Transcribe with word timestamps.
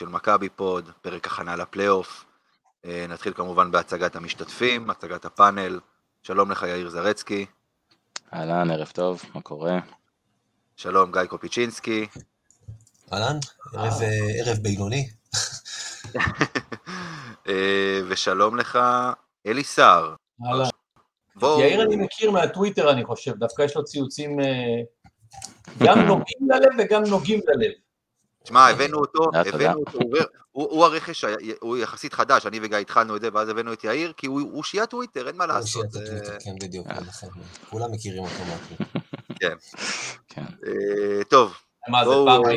של 0.00 0.08
מכבי 0.08 0.48
פוד, 0.48 0.90
פרק 1.02 1.26
הכנה 1.26 1.56
לפלייאוף. 1.56 2.24
אה, 2.84 3.06
נתחיל 3.08 3.32
כמובן 3.32 3.70
בהצגת 3.70 4.16
המשתתפים, 4.16 4.90
הצגת 4.90 5.24
הפאנל. 5.24 5.80
שלום 6.22 6.50
לך 6.50 6.62
יאיר 6.62 6.88
זרצקי. 6.88 7.46
אהלן, 8.34 8.70
ערב 8.70 8.90
טוב, 8.94 9.22
מה 9.34 9.40
קורה? 9.40 9.78
שלום 10.76 11.12
גיא 11.12 11.24
קופיצ'ינסקי. 11.24 12.06
אהלן, 13.12 13.38
ערב, 13.74 13.92
אה, 14.02 14.44
ערב 14.44 14.56
בינוני. 14.56 15.08
אה, 17.48 18.00
ושלום 18.08 18.56
לך 18.56 18.78
אלי 19.46 19.64
סער. 19.64 20.14
אהלן. 20.46 20.68
בוא... 21.36 21.62
יאיר 21.62 21.82
אני 21.82 21.96
מכיר 21.96 22.30
מהטוויטר 22.30 22.90
אני 22.90 23.04
חושב, 23.04 23.32
דווקא 23.36 23.62
יש 23.62 23.76
לו 23.76 23.84
ציוצים 23.84 24.38
גם 25.78 25.98
נוגעים 25.98 26.50
ללב 26.50 26.70
וגם 26.78 27.02
נוגעים 27.04 27.40
ללב. 27.46 27.72
תשמע, 28.44 28.68
הבאנו 28.68 28.98
אותו, 28.98 29.24
הבאנו 29.34 29.80
אותו, 29.86 29.98
הוא 30.52 30.84
הרכש, 30.84 31.24
הוא 31.60 31.76
יחסית 31.76 32.12
חדש, 32.12 32.46
אני 32.46 32.60
וגיא 32.62 32.76
התחלנו 32.76 33.16
את 33.16 33.20
זה, 33.20 33.28
ואז 33.32 33.48
הבאנו 33.48 33.72
את 33.72 33.84
יאיר, 33.84 34.12
כי 34.16 34.26
הוא 34.26 34.62
שיעת 34.62 34.90
טוויטר, 34.90 35.28
אין 35.28 35.36
מה 35.36 35.46
לעשות. 35.46 35.84
הוא 35.84 35.92
שיעת 35.92 36.06
טוויטר, 36.06 36.38
כן, 36.44 36.54
בדיוק, 36.60 36.86
כולם 37.70 37.92
מכירים 37.92 38.22
אותו 38.22 38.44
מהטוויטר. 38.44 39.00
כן. 39.40 39.54
כן. 40.28 40.44
אה, 40.66 41.24
טוב. 41.24 41.56
מה 41.88 42.04
זה 42.04 42.10
פעם, 42.26 42.44
אה, 42.46 42.54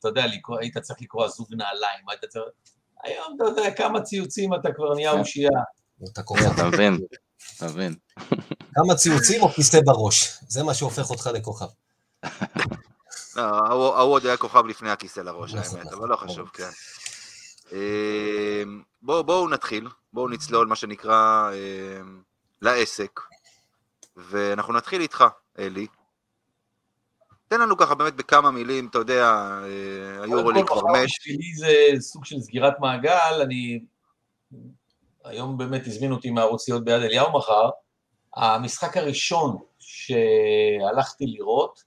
אתה 0.00 0.08
יודע, 0.08 0.24
היית 0.60 0.78
צריך 0.78 0.98
לקרוא 1.02 1.28
זוג 1.28 1.54
נעליים, 1.54 2.08
היית 2.08 2.24
צריך... 2.24 2.44
היום 3.04 3.36
אתה 3.36 3.44
יודע 3.44 3.70
כמה 3.70 4.00
ציוצים 4.00 4.54
אתה 4.54 4.68
כבר 4.72 4.94
נהיה 4.94 5.12
כן. 5.12 5.18
אושייה. 5.18 5.50
אתה 6.12 6.68
מבין, 6.68 6.98
אתה 7.56 7.66
מבין. 7.66 7.94
כמה 8.74 8.94
ציוצים 8.94 9.42
או 9.42 9.48
כיסא 9.48 9.80
בראש, 9.84 10.38
זה 10.48 10.62
מה 10.62 10.74
שהופך 10.74 11.10
אותך 11.10 11.30
לכוכב. 11.34 11.66
לא, 13.36 13.42
ההוא 13.42 14.14
עוד 14.14 14.26
היה 14.26 14.36
כוכב 14.36 14.66
לפני 14.66 14.90
הכיסא 14.90 15.20
לראש, 15.20 15.54
נכון, 15.54 15.78
האמת, 15.78 15.86
נכון, 15.86 15.98
אבל 15.98 16.08
לא 16.08 16.14
נכון. 16.14 16.28
חשוב, 16.28 16.48
כן. 16.48 16.70
אמ, 17.72 18.82
בואו 19.02 19.48
נתחיל, 19.48 19.88
בואו 20.12 20.28
נצלול, 20.28 20.66
מה 20.66 20.76
שנקרא, 20.76 21.50
אמ, 21.52 22.22
לעסק, 22.62 23.20
ואנחנו 24.16 24.72
נתחיל 24.72 25.00
איתך, 25.00 25.24
אלי. 25.58 25.86
תן 27.48 27.60
לנו 27.60 27.76
ככה 27.76 27.94
באמת 27.94 28.14
בכמה 28.14 28.50
מילים, 28.50 28.86
אתה 28.86 28.98
יודע, 28.98 29.24
אה, 29.64 30.22
היורולי 30.22 30.60
כבר 30.66 30.82
מת. 30.86 31.04
בשבילי 31.04 31.54
זה 31.54 32.00
סוג 32.00 32.24
של 32.24 32.40
סגירת 32.40 32.74
מעגל, 32.80 33.42
אני... 33.42 33.80
היום 35.24 35.58
באמת 35.58 35.86
הזמינו 35.86 36.14
אותי 36.14 36.30
מערוציות 36.30 36.84
ביד 36.84 37.02
אליהו 37.02 37.32
מחר. 37.32 37.70
המשחק 38.36 38.96
הראשון 38.96 39.56
שהלכתי 39.78 41.26
לראות, 41.26 41.84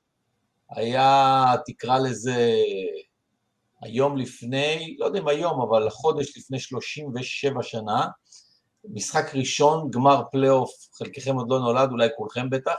היה, 0.75 1.45
תקרא 1.65 1.99
לזה, 1.99 2.53
היום 3.81 4.17
לפני, 4.17 4.95
לא 4.99 5.05
יודע 5.05 5.19
אם 5.19 5.27
היום, 5.27 5.61
אבל 5.61 5.89
חודש 5.89 6.37
לפני 6.37 6.59
37 6.59 7.63
שנה, 7.63 8.07
משחק 8.93 9.35
ראשון, 9.35 9.89
גמר 9.91 10.21
פלייאוף, 10.31 10.71
חלקכם 10.97 11.35
עוד 11.35 11.47
לא 11.49 11.59
נולד, 11.59 11.91
אולי 11.91 12.07
כולכם 12.17 12.49
בטח. 12.49 12.75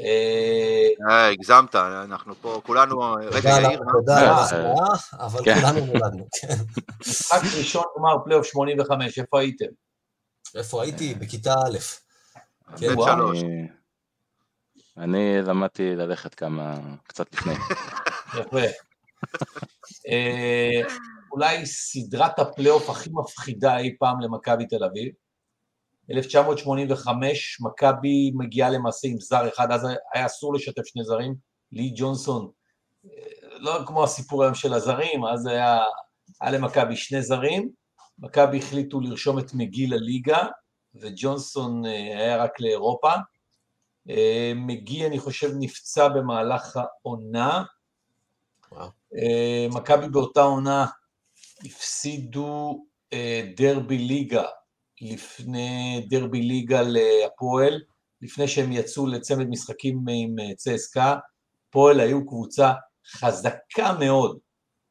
אה, 0.00 0.88
אה 1.10 1.28
הגזמת, 1.28 1.74
אנחנו 1.74 2.34
פה, 2.34 2.60
כולנו, 2.66 3.00
רגע, 3.32 3.50
יאיר. 3.50 3.80
תודה 3.92 4.20
על 4.20 4.26
ההחמאה, 4.26 4.94
אבל 5.26 5.44
כן. 5.44 5.60
כולנו 5.60 5.86
נולדנו, 5.86 6.26
כן. 6.40 6.54
משחק 7.08 7.40
ראשון, 7.58 7.84
גמר 7.98 8.24
פלייאוף 8.24 8.46
85, 8.46 9.18
איפה 9.18 9.40
הייתם? 9.40 9.66
איפה 10.54 10.82
הייתי? 10.82 11.14
בכיתה 11.14 11.52
א'. 11.52 11.78
כן, 12.76 12.94
שלוש. 13.04 13.38
אני 14.96 15.42
למדתי 15.42 15.96
ללכת 15.96 16.34
כמה, 16.34 16.78
קצת 17.02 17.34
לפני. 17.34 17.52
יפה. 18.40 18.60
אה, 20.08 20.80
אולי 21.32 21.66
סדרת 21.66 22.38
הפלייאוף 22.38 22.90
הכי 22.90 23.10
מפחידה 23.12 23.78
אי 23.78 23.96
פעם 23.98 24.20
למכבי 24.20 24.66
תל 24.66 24.84
אביב. 24.84 25.12
1985, 26.10 27.58
מכבי 27.60 28.30
מגיעה 28.34 28.70
למעשה 28.70 29.08
עם 29.08 29.20
זר 29.20 29.48
אחד, 29.48 29.72
אז 29.72 29.86
היה 30.14 30.26
אסור 30.26 30.54
לשתף 30.54 30.82
שני 30.84 31.04
זרים, 31.04 31.34
לי 31.72 31.92
ג'ונסון, 31.96 32.50
לא 33.56 33.78
כמו 33.86 34.04
הסיפור 34.04 34.42
היום 34.42 34.54
של 34.54 34.74
הזרים, 34.74 35.24
אז 35.24 35.46
היה, 35.46 35.78
היה 36.40 36.50
למכבי 36.50 36.96
שני 36.96 37.22
זרים, 37.22 37.70
מכבי 38.18 38.58
החליטו 38.58 39.00
לרשום 39.00 39.38
את 39.38 39.54
מגיל 39.54 39.94
הליגה, 39.94 40.46
וג'ונסון 40.94 41.86
אה, 41.86 42.18
היה 42.18 42.36
רק 42.36 42.60
לאירופה, 42.60 43.10
אה, 43.10 43.20
מגי, 44.54 45.06
אני 45.06 45.18
חושב, 45.18 45.50
נפצע 45.58 46.08
במהלך 46.08 46.76
העונה. 46.76 47.64
אה, 49.16 49.66
מכבי 49.70 50.08
באותה 50.08 50.42
עונה 50.42 50.86
הפסידו 51.64 52.84
אה, 53.12 53.42
דרבי 53.56 53.98
ליגה 53.98 54.44
לפני 55.00 56.06
דרבי 56.10 56.42
ליגה 56.42 56.82
להפועל, 56.82 57.80
לפני 58.22 58.48
שהם 58.48 58.72
יצאו 58.72 59.06
לצמד 59.06 59.46
משחקים 59.48 60.04
עם 60.08 60.54
צסקה. 60.56 61.16
הפועל 61.68 62.00
היו 62.00 62.26
קבוצה 62.26 62.72
חזקה 63.06 63.96
מאוד, 64.00 64.38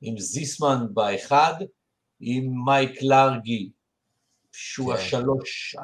עם 0.01 0.17
זיסמן 0.17 0.85
באחד, 0.93 1.53
עם 2.19 2.51
מייק 2.65 3.03
לארגי, 3.03 3.71
שהוא 4.51 4.93
כן. 4.93 4.99
השלוש, 4.99 5.75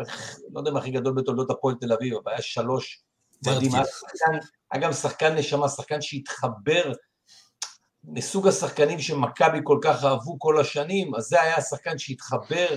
לא 0.54 0.60
יודע 0.60 0.72
מה 0.72 0.80
הכי 0.80 0.92
גדול 0.92 1.14
בתולדות 1.14 1.52
הפועל 1.52 1.76
תל 1.76 1.94
אביב, 1.94 2.14
אבל 2.14 2.32
היה 2.32 2.42
שלוש 2.42 3.04
מדהים, 3.48 3.72
היה 4.72 4.82
גם 4.82 4.94
שחקן 4.94 5.36
נשמה, 5.36 5.70
שחקן 5.70 6.02
שהתחבר 6.02 6.92
מסוג 8.04 8.48
השחקנים 8.48 9.00
שמכבי 9.00 9.60
כל 9.64 9.80
כך 9.84 10.04
אהבו 10.04 10.40
כל 10.40 10.60
השנים, 10.60 11.16
אז 11.16 11.24
זה 11.24 11.42
היה 11.42 11.56
השחקן 11.56 11.98
שהתחבר 11.98 12.68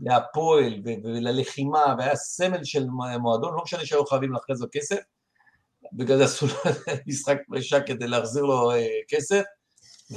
להפועל 0.00 0.82
וללחימה, 1.04 1.94
והיה 1.98 2.16
סמל 2.16 2.64
של 2.64 2.86
מועדון, 3.20 3.54
לא 3.54 3.62
משנה 3.62 3.86
שהיו 3.86 4.06
חייבים 4.06 4.32
לאחרי 4.32 4.56
זה 4.56 4.66
כסף, 4.72 4.98
בגלל 5.92 6.18
זה 6.18 6.24
עשו 6.24 6.46
לו 6.46 6.54
משחק 7.06 7.36
פרישה 7.48 7.80
כדי 7.80 8.06
להחזיר 8.06 8.42
לו 8.42 8.72
אה, 8.72 8.86
כסף, 9.08 9.42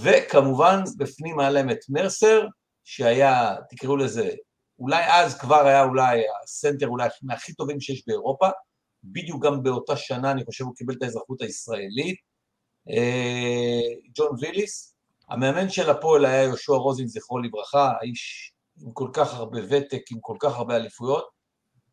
וכמובן 0.02 0.84
בפנים 0.98 1.40
היה 1.40 1.50
להם 1.50 1.70
את 1.70 1.80
מרסר, 1.90 2.46
שהיה, 2.84 3.56
תקראו 3.70 3.98
לזה, 3.98 4.32
אולי 4.80 5.04
אז 5.08 5.38
כבר 5.38 5.68
היה 5.68 5.84
אולי 5.84 6.24
הסנטר 6.44 6.88
אולי 6.88 7.08
מהכי 7.22 7.54
טובים 7.54 7.80
שיש 7.80 8.04
באירופה, 8.08 8.50
בדיוק 9.04 9.46
גם 9.46 9.64
באותה 9.64 9.96
שנה, 9.96 10.32
אני 10.32 10.46
חושב 10.46 10.64
הוא 10.64 10.76
קיבל 10.76 10.94
את 10.94 11.04
האזרחות 11.04 11.42
הישראלית. 11.42 12.18
אה, 12.90 14.12
ג'ון 14.16 14.36
ויליס, 14.40 14.96
המאמן 15.30 15.70
של 15.70 15.90
הפועל 15.90 16.26
היה 16.26 16.44
יהושע 16.44 16.74
רוזין, 16.74 17.08
זכרו 17.08 17.40
לברכה, 17.40 17.92
האיש 18.02 18.54
עם 18.82 18.92
כל 18.92 19.10
כך 19.14 19.34
הרבה 19.34 19.60
ותק, 19.70 20.02
עם 20.12 20.18
כל 20.22 20.36
כך 20.40 20.56
הרבה 20.56 20.76
אליפויות, 20.76 21.26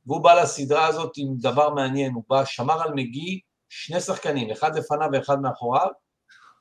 והוא 0.07 0.21
בא 0.21 0.43
לסדרה 0.43 0.87
הזאת 0.87 1.13
עם 1.17 1.35
דבר 1.39 1.75
מעניין, 1.75 2.13
הוא 2.13 2.25
בא, 2.29 2.45
שמר 2.45 2.83
על 2.83 2.95
מגי 2.95 3.41
שני 3.69 4.01
שחקנים, 4.01 4.51
אחד 4.51 4.77
לפניו 4.77 5.09
ואחד 5.13 5.41
מאחוריו, 5.41 5.89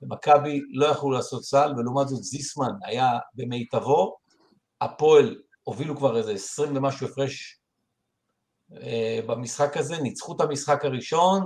ומכבי 0.02 0.62
לא 0.74 0.86
יכלו 0.86 1.12
לעשות 1.12 1.44
סל, 1.44 1.74
ולעומת 1.78 2.08
זאת 2.08 2.24
זיסמן 2.24 2.72
היה 2.84 3.10
במיטבו, 3.34 4.18
הפועל 4.82 5.36
הובילו 5.64 5.98
כבר 5.98 6.18
איזה 6.18 6.32
עשרים 6.32 6.78
ומשהו 6.78 7.08
הפרש 7.08 7.57
במשחק 9.26 9.78
הזה, 9.78 9.98
ניצחו 9.98 10.36
את 10.36 10.42
המשחק 10.42 10.86
הראשון, 10.86 11.46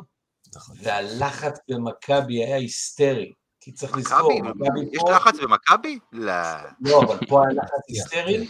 נכון. 0.56 0.75
והלחץ 0.79 1.59
במכבי 1.69 2.44
היה 2.44 2.56
היסטרי. 2.56 3.33
כי 3.62 3.71
צריך 3.71 3.97
לזכור, 3.97 4.41
מכבי 4.44 4.85
פה... 4.85 4.91
יש 4.94 5.01
לחץ 5.15 5.39
במכבי? 5.39 6.00
לא. 6.12 6.33
לא, 6.81 7.01
אבל 7.01 7.25
פה 7.27 7.41
היה 7.41 7.53
לחץ 7.53 7.81
היסטרי, 7.89 8.47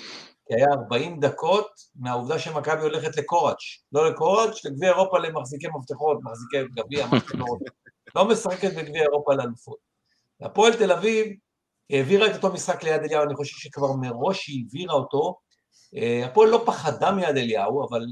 כי 0.48 0.56
היה 0.56 0.68
40 0.74 1.20
דקות 1.20 1.68
מהעובדה 1.96 2.40
שמכבי 2.40 2.82
הולכת 2.82 3.18
לקוראץ'. 3.18 3.64
לא 3.92 4.10
לקוראץ', 4.10 4.66
לגביע 4.66 4.90
אירופה 4.90 5.20
למחזיקי 5.20 5.68
מפתחות, 5.68 6.18
מחזיקי 6.24 6.58
גביע, 6.76 7.08
לא 8.16 8.28
משחקת 8.28 8.74
בגביע 8.74 9.02
אירופה 9.02 9.34
לאלופות. 9.34 9.78
הפועל 10.42 10.74
תל 10.74 10.92
אביב 10.92 11.28
העבירה 11.90 12.28
את 12.28 12.36
אותו 12.36 12.54
משחק 12.54 12.84
ליד 12.84 13.02
אליהו, 13.02 13.24
אני 13.24 13.36
חושב 13.36 13.58
שכבר 13.58 13.94
מראש 14.02 14.48
היא 14.48 14.64
העבירה 14.64 14.94
אותו. 14.94 15.40
אה, 15.96 16.26
הפועל 16.26 16.50
לא 16.50 16.64
פחדה 16.66 17.12
מיד 17.12 17.38
אליהו, 17.38 17.88
אבל 17.90 18.02
אה, 18.02 18.08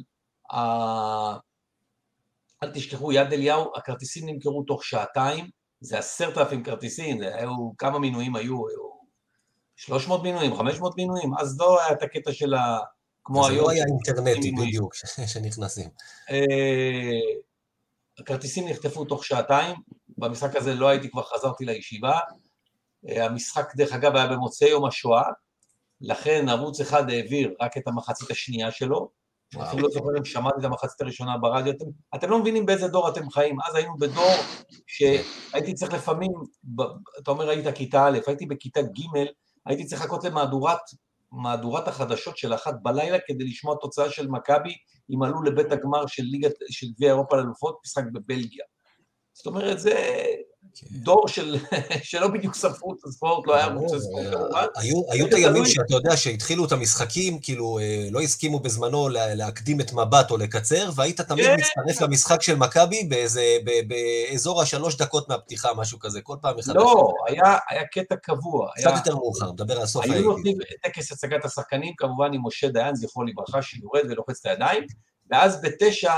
אל 2.63 2.71
תשכחו, 2.73 3.11
יד 3.11 3.33
אליהו, 3.33 3.71
הכרטיסים 3.75 4.29
נמכרו 4.29 4.63
תוך 4.63 4.85
שעתיים, 4.85 5.49
זה 5.81 5.99
עשרת 5.99 6.37
אלפים 6.37 6.63
כרטיסים, 6.63 7.19
זה 7.19 7.35
היו, 7.35 7.71
כמה 7.77 7.99
מינויים 7.99 8.35
היו? 8.35 8.67
היו 8.67 8.89
300 9.75 10.23
מינויים, 10.23 10.55
500 10.55 10.97
מינויים, 10.97 11.31
אז 11.37 11.59
לא 11.59 11.81
היה 11.81 11.91
את 11.91 12.03
הקטע 12.03 12.33
של 12.33 12.53
ה... 12.53 12.77
כמו 13.23 13.43
זה 13.43 13.49
היום. 13.51 13.65
לא 13.65 13.69
היה 13.69 13.83
אינטרנטי. 13.85 14.51
בדיוק, 14.51 14.93
שנכנסים. 15.27 15.89
אה, 16.29 16.35
הכרטיסים 18.19 18.67
נחטפו 18.67 19.05
תוך 19.05 19.25
שעתיים, 19.25 19.75
במשחק 20.17 20.55
הזה 20.55 20.73
לא 20.73 20.87
הייתי, 20.87 21.09
כבר 21.11 21.23
חזרתי 21.23 21.65
לישיבה. 21.65 22.19
אה, 23.09 23.25
המשחק, 23.25 23.75
דרך 23.75 23.93
אגב, 23.93 24.15
היה 24.15 24.27
במוצאי 24.27 24.69
יום 24.69 24.85
השואה, 24.85 25.23
לכן 26.01 26.49
ערוץ 26.49 26.81
אחד 26.81 27.09
העביר 27.09 27.55
רק 27.61 27.77
את 27.77 27.87
המחצית 27.87 28.31
השנייה 28.31 28.71
שלו. 28.71 29.09
אפילו 29.57 29.83
לא 29.83 29.89
זוכר 29.89 30.09
אם 30.19 30.25
שמעתי 30.25 30.59
את 30.59 30.63
המחצית 30.63 31.01
הראשונה 31.01 31.37
ברדיו. 31.37 31.73
אתם, 31.73 31.85
אתם 32.15 32.29
לא 32.29 32.39
מבינים 32.39 32.65
באיזה 32.65 32.87
דור 32.87 33.09
אתם 33.09 33.29
חיים. 33.29 33.57
אז 33.69 33.75
היינו 33.75 33.97
בדור 33.97 34.31
שהייתי 34.87 35.73
צריך 35.73 35.93
לפעמים, 35.93 36.31
אתה 37.19 37.31
אומר 37.31 37.49
היית 37.49 37.75
כיתה 37.75 38.07
א', 38.07 38.19
הייתי 38.27 38.45
בכיתה 38.45 38.81
ג', 38.81 39.25
הייתי 39.65 39.85
צריך 39.85 40.01
לחכות 40.01 40.23
למהדורת 40.23 40.79
מהדורת 41.31 41.87
החדשות 41.87 42.37
של 42.37 42.53
אחת 42.53 42.73
בלילה 42.81 43.17
כדי 43.27 43.43
לשמוע 43.43 43.75
תוצאה 43.81 44.09
של 44.09 44.27
מכבי, 44.27 44.73
אם 45.15 45.23
עלו 45.23 45.43
לבית 45.43 45.71
הגמר 45.71 46.07
של 46.07 46.23
ליגת, 46.23 46.53
של 46.69 46.87
גביע 46.95 47.09
אירופה 47.09 47.37
לאלופות, 47.37 47.79
משחק 47.85 48.03
בבלגיה. 48.13 48.65
זאת 49.33 49.47
אומרת, 49.47 49.79
זה. 49.79 50.25
דור 50.91 51.27
של, 51.27 51.57
שלא 52.03 52.27
בדיוק 52.27 52.55
ספרו 52.55 52.93
את 52.93 52.97
הספורט, 53.05 53.47
לא 53.47 53.55
היה 53.55 53.69
ברור, 53.69 53.95
הספורט 53.95 54.25
אה, 54.25 54.31
כמובן. 54.31 54.65
היו 55.11 55.27
את 55.27 55.33
הימים. 55.33 55.65
שאתה 55.65 55.93
יודע 55.93 56.17
שהתחילו 56.17 56.65
את 56.65 56.71
המשחקים, 56.71 57.39
כאילו 57.39 57.79
אה, 57.79 58.07
לא 58.11 58.21
הסכימו 58.21 58.59
בזמנו 58.59 59.09
לה- 59.09 59.35
להקדים 59.35 59.81
את 59.81 59.93
מבט 59.93 60.31
או 60.31 60.37
לקצר, 60.37 60.89
והיית 60.95 61.21
תמיד 61.21 61.45
כן. 61.45 61.55
מצטרף 61.59 62.01
למשחק 62.01 62.41
של 62.41 62.55
מכבי 62.55 63.09
באזור 63.87 64.61
השלוש 64.61 64.97
דקות 64.97 65.29
מהפתיחה, 65.29 65.73
משהו 65.73 65.99
כזה, 65.99 66.21
כל 66.21 66.35
פעם 66.41 66.57
מחדש. 66.57 66.75
לא, 66.75 67.13
היה, 67.27 67.57
קטע 67.91 68.15
קבוע. 68.15 68.69
קצת 68.77 68.91
יותר 68.95 69.15
מאוחר, 69.15 69.51
מדבר 69.51 69.79
על 69.79 69.85
סוף 69.85 70.05
היו. 70.05 70.31
נותנים 70.31 70.57
טקס 70.83 71.11
הצגת 71.11 71.45
השחקנים, 71.45 71.93
כמובן 71.97 72.33
עם 72.33 72.41
משה 72.47 72.67
דיין, 72.69 72.95
זכרו 72.95 73.23
לברכה, 73.23 73.61
שיורד 73.61 74.01
ולוחץ 74.09 74.39
את 74.39 74.45
הידיים, 74.45 74.83
ואז 75.31 75.61
בתשע, 75.61 76.13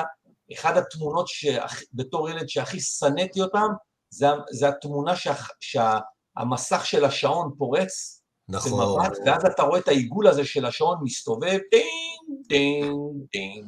אחת 0.59 0.77
התמונות 0.77 1.27
שבתור 1.27 2.29
ילד 2.29 2.49
שהכי 2.49 2.79
שנאתי 2.79 3.41
אותם, 3.41 3.67
זה, 4.13 4.27
זה 4.51 4.67
התמונה 4.67 5.15
שה, 5.15 5.33
שהמסך 5.59 6.85
של 6.85 7.05
השעון 7.05 7.51
פורץ 7.57 8.21
נכון. 8.49 8.71
במבט, 8.71 9.17
ואז 9.25 9.45
אתה 9.45 9.63
רואה 9.63 9.79
את 9.79 9.87
העיגול 9.87 10.27
הזה 10.27 10.45
של 10.45 10.65
השעון 10.65 10.97
מסתובב, 11.03 11.57
טינג, 11.71 12.47
טינג, 12.47 12.95
טינג. 13.31 13.65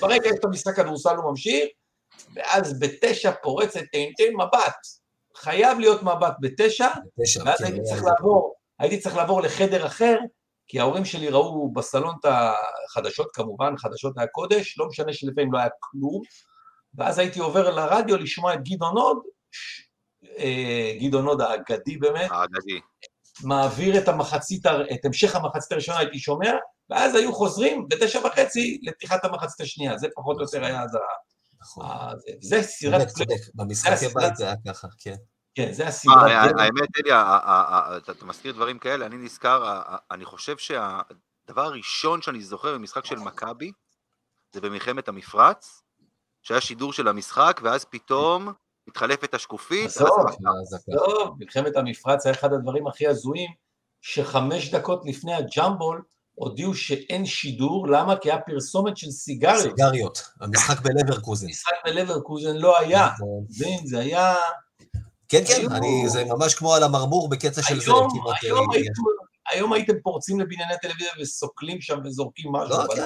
ברגע 0.00 0.28
יש 0.28 0.34
את 0.40 0.44
המשחק 0.44 0.76
כדורסל 0.76 1.16
הוא 1.16 1.30
ממשיך, 1.30 1.64
ואז 2.34 2.80
בתשע 2.80 3.30
פורצת 3.42 3.80
טינג, 3.92 4.14
טינג, 4.16 4.34
מבט. 4.34 4.76
חייב 5.36 5.78
להיות 5.78 6.02
מבט 6.02 6.34
בתשע, 6.40 6.88
תשע, 7.22 7.42
ואז 7.46 7.58
כן, 7.58 7.64
הייתי 7.64 7.78
היה 7.78 7.88
צריך. 7.88 8.04
לעבור, 8.04 8.54
הייתי 8.78 8.98
צריך 8.98 9.16
לעבור 9.16 9.40
לחדר 9.42 9.86
אחר, 9.86 10.16
כי 10.68 10.80
ההורים 10.80 11.04
שלי 11.04 11.28
ראו 11.28 11.72
בסלון 11.72 12.14
את 12.20 12.30
החדשות 12.88 13.28
כמובן, 13.32 13.76
חדשות 13.78 14.18
הקודש, 14.18 14.78
לא 14.78 14.86
משנה 14.86 15.12
שלפעמים 15.12 15.52
לא 15.52 15.58
היה 15.58 15.68
כלום, 15.80 16.22
ואז 16.94 17.18
הייתי 17.18 17.40
עובר 17.40 17.70
לרדיו 17.70 18.16
לשמוע 18.16 18.54
את 18.54 18.58
גדעון 18.62 19.20
ש- 19.52 19.80
אה, 19.80 19.85
גדעון 21.00 21.26
הוד 21.26 21.40
האגדי 21.40 21.96
באמת, 21.96 22.30
האגדי. 22.30 22.80
מעביר 23.44 23.98
את 23.98 24.08
המחצית, 24.08 24.66
את 24.66 25.04
המשך 25.04 25.36
המחצית 25.36 25.72
הראשונה 25.72 25.98
הייתי 25.98 26.18
שומע, 26.18 26.52
ואז 26.90 27.14
היו 27.14 27.32
חוזרים 27.34 27.88
בתשע 27.88 28.18
וחצי 28.26 28.80
לפתיחת 28.82 29.24
המחצית 29.24 29.60
השנייה, 29.60 29.98
זה 29.98 30.06
פחות 30.16 30.36
או 30.36 30.42
יותר 30.42 30.64
היה 30.64 30.82
אז 30.82 30.94
ה... 30.94 30.98
נכון. 31.60 31.86
זה- 32.40 32.62
סירת 32.62 33.08
צודק, 33.08 33.34
במשחקי 33.54 33.96
זה 33.96 34.08
בית 34.14 34.36
זה 34.36 34.44
היה 34.44 34.54
ככה, 34.66 34.88
כן. 34.98 35.14
כן, 35.54 35.72
זה 35.72 35.82
מה, 35.82 35.88
הסדרת 35.88 36.16
ה- 36.16 36.46
דרך. 36.48 36.60
האמת, 36.60 36.88
אלי, 36.98 37.12
אתה 38.10 38.24
מזכיר 38.24 38.52
דברים 38.52 38.78
כאלה, 38.78 39.06
אני 39.06 39.16
נזכר, 39.16 39.80
אני 40.10 40.24
חושב 40.24 40.56
שהדבר 40.58 41.62
הראשון 41.62 42.22
שאני 42.22 42.40
זוכר 42.40 42.74
במשחק 42.74 43.04
של 43.04 43.18
מכבי, 43.18 43.72
זה 44.54 44.60
במלחמת 44.60 45.08
המפרץ, 45.08 45.82
שהיה 46.42 46.60
שידור 46.60 46.92
של 46.92 47.08
המשחק, 47.08 47.60
ואז 47.64 47.84
פתאום 47.84 48.52
מתחלפת 48.88 49.34
השקופית, 49.34 49.86
עזוב. 49.86 50.08
אז- 50.28 50.34
אז 50.74 50.74
ככה. 50.74 50.96
לא, 50.96 51.32
מלחמת 51.38 51.76
המפרץ 51.76 52.26
היה 52.26 52.34
אחד 52.34 52.52
הדברים 52.52 52.86
הכי 52.86 53.06
הזויים, 53.06 53.50
שחמש 54.00 54.70
דקות 54.74 55.02
לפני 55.04 55.34
הג'מבול 55.34 56.02
הודיעו 56.34 56.74
שאין 56.74 57.26
שידור, 57.26 57.88
למה? 57.88 58.16
כי 58.16 58.30
היה 58.30 58.40
פרסומת 58.40 58.96
של 58.96 59.10
סיגריות. 59.10 59.62
סיגריות, 59.62 60.22
המשחק 60.40 60.80
בלברקוזן. 60.80 61.46
משחק 61.46 61.72
בלברקוזן 61.84 62.56
לא 62.56 62.78
היה, 62.78 63.08
נכון. 63.14 63.44
מבין? 63.50 63.86
זה 63.86 63.98
היה... 63.98 64.34
כן, 65.28 65.42
כן, 65.48 65.72
אני, 65.72 66.08
זה 66.08 66.24
ממש 66.24 66.54
כמו 66.54 66.74
על 66.74 66.82
המרמור 66.82 67.28
בקטע 67.28 67.62
של 67.62 67.80
זה, 67.80 67.84
היום. 67.92 68.08
היום, 68.42 68.70
אה, 68.70 68.76
הייתם, 68.76 69.02
היום 69.52 69.72
הייתם 69.72 69.92
פורצים 70.02 70.40
לבנייני 70.40 70.74
טלוויזיה 70.82 71.12
וסוקלים 71.20 71.80
שם 71.80 71.98
וזורקים 72.04 72.52
משהו, 72.52 72.68
לא, 72.68 72.84
אבל 72.84 72.94
כן, 72.96 73.02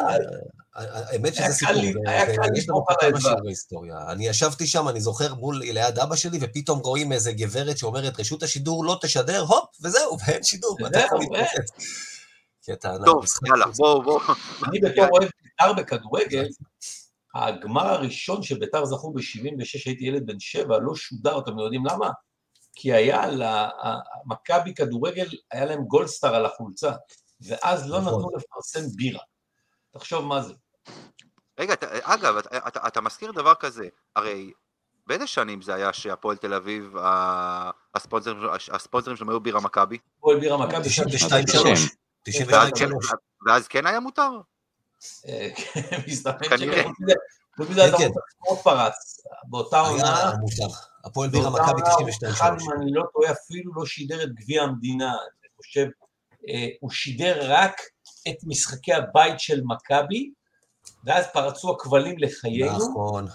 היה 0.74 1.04
האמת 1.10 1.34
שזה 1.34 1.52
סיפור, 1.52 1.74
היה 2.06 2.26
זה- 2.26 2.36
קל 2.36 2.48
פה 2.66 2.84
על 2.88 3.14
האצבע. 3.14 3.34
אני 4.12 4.28
ישבתי 4.28 4.66
שם, 4.66 4.88
אני 4.88 5.00
זוכר 5.00 5.34
מול, 5.34 5.58
ליד 5.58 5.98
אבא 5.98 6.16
שלי, 6.16 6.38
ופתאום 6.40 6.78
רואים 6.78 7.12
איזה 7.12 7.32
גברת 7.32 7.78
שאומרת, 7.78 8.20
רשות 8.20 8.42
השידור 8.42 8.84
לא 8.84 8.98
תשדר, 9.02 9.40
הופ, 9.40 9.68
וזהו, 9.82 10.16
ואין 10.26 10.42
שידור, 10.42 10.76
טוב, 13.04 13.24
יאללה. 13.46 13.66
בואו, 13.76 14.02
בואו. 14.02 14.20
אני 14.68 14.80
בתור 14.80 15.04
אוהב 15.12 15.30
בית"ר 15.42 15.72
בכדורגל, 15.72 16.48
הגמר 17.34 17.86
הראשון 17.86 18.42
שבית"ר 18.42 18.84
זכו 18.84 19.12
ב-76, 19.12 19.82
הייתי 19.86 20.04
ילד 20.04 20.26
בן 20.26 20.40
שבע, 20.40 20.78
לא 20.82 20.94
שודר, 20.96 21.38
אתם 21.38 21.58
יודעים 21.58 21.86
למה? 21.86 22.10
כי 22.74 22.92
היה, 22.92 23.26
לה- 23.26 23.68
מכבי 24.26 24.74
כדורגל, 24.74 25.26
היה 25.50 25.64
להם 25.64 25.82
גולדסטאר 25.84 26.34
על 26.34 26.46
החולצה, 26.46 26.92
ואז 27.40 27.90
לא 27.90 28.00
נכון. 28.00 28.14
נתנו 28.14 28.30
לפרסם 28.36 28.96
בירה. 28.96 29.22
תחשוב 29.92 30.24
מה 30.24 30.42
זה. 30.42 30.54
רגע, 31.60 31.72
אתה- 31.72 31.86
אגב, 32.02 32.36
אתה- 32.36 32.58
אתה- 32.68 32.86
אתה 32.86 33.00
מזכיר 33.00 33.32
דבר 33.32 33.54
כזה, 33.54 33.84
הרי 34.16 34.52
באיזה 35.06 35.26
שנים 35.26 35.62
זה 35.62 35.74
היה 35.74 35.92
שהפועל 35.92 36.36
תל 36.36 36.54
אביב, 36.54 36.96
ה- 36.96 37.70
הספונסרים 37.94 38.36
הספונסרים 38.72 39.16
שלהם 39.16 39.30
היו 39.30 39.40
בירה 39.40 39.60
מכבי? 39.60 39.98
הפועל 40.18 40.40
בירה 40.40 40.56
מכבי, 40.66 40.88
92 40.88 41.44
90. 41.44 41.76
3 41.76 41.80
ואז 41.80 41.88
92 42.22 42.70
כן- 42.74 42.88
3 42.88 43.12
ואז 43.46 43.68
כן 43.68 43.86
היה 43.86 44.00
מותר? 44.00 44.30
אה, 45.28 45.48
כן, 45.56 45.80
מסתמן 46.08 46.48
כנראה. 46.48 46.82
שכן, 46.82 46.90
חוץ 47.56 47.68
מזה- 47.68 47.84
הספורט 47.84 48.62
פרץ. 48.64 49.20
באותה 49.44 49.80
עונה, 49.80 50.18
היה 50.18 50.32
מותר. 50.36 50.74
הפועל 51.04 51.30
בירה 51.30 51.50
מכבי 51.50 51.80
עונה, 51.80 51.94
92 51.94 52.32
אחד, 52.32 52.50
3 52.58 52.62
אם 52.62 52.82
אני 52.82 52.92
לא 52.92 53.02
טועה, 53.12 53.32
אפילו 53.32 53.74
לא 53.74 53.86
שידר 53.86 54.22
את 54.22 54.28
גביע 54.34 54.62
המדינה, 54.62 55.10
אני 55.10 55.50
חושב, 55.56 55.86
אה, 56.48 56.66
הוא 56.80 56.90
שידר 56.90 57.52
רק 57.52 57.80
את 58.28 58.36
משחקי 58.46 58.92
הבית 58.92 59.40
של 59.40 59.60
מכבי, 59.64 60.30
ואז 61.04 61.24
פרצו 61.32 61.70
הכבלים 61.70 62.18
לחיינו, 62.18 62.90
נכון. 62.90 63.26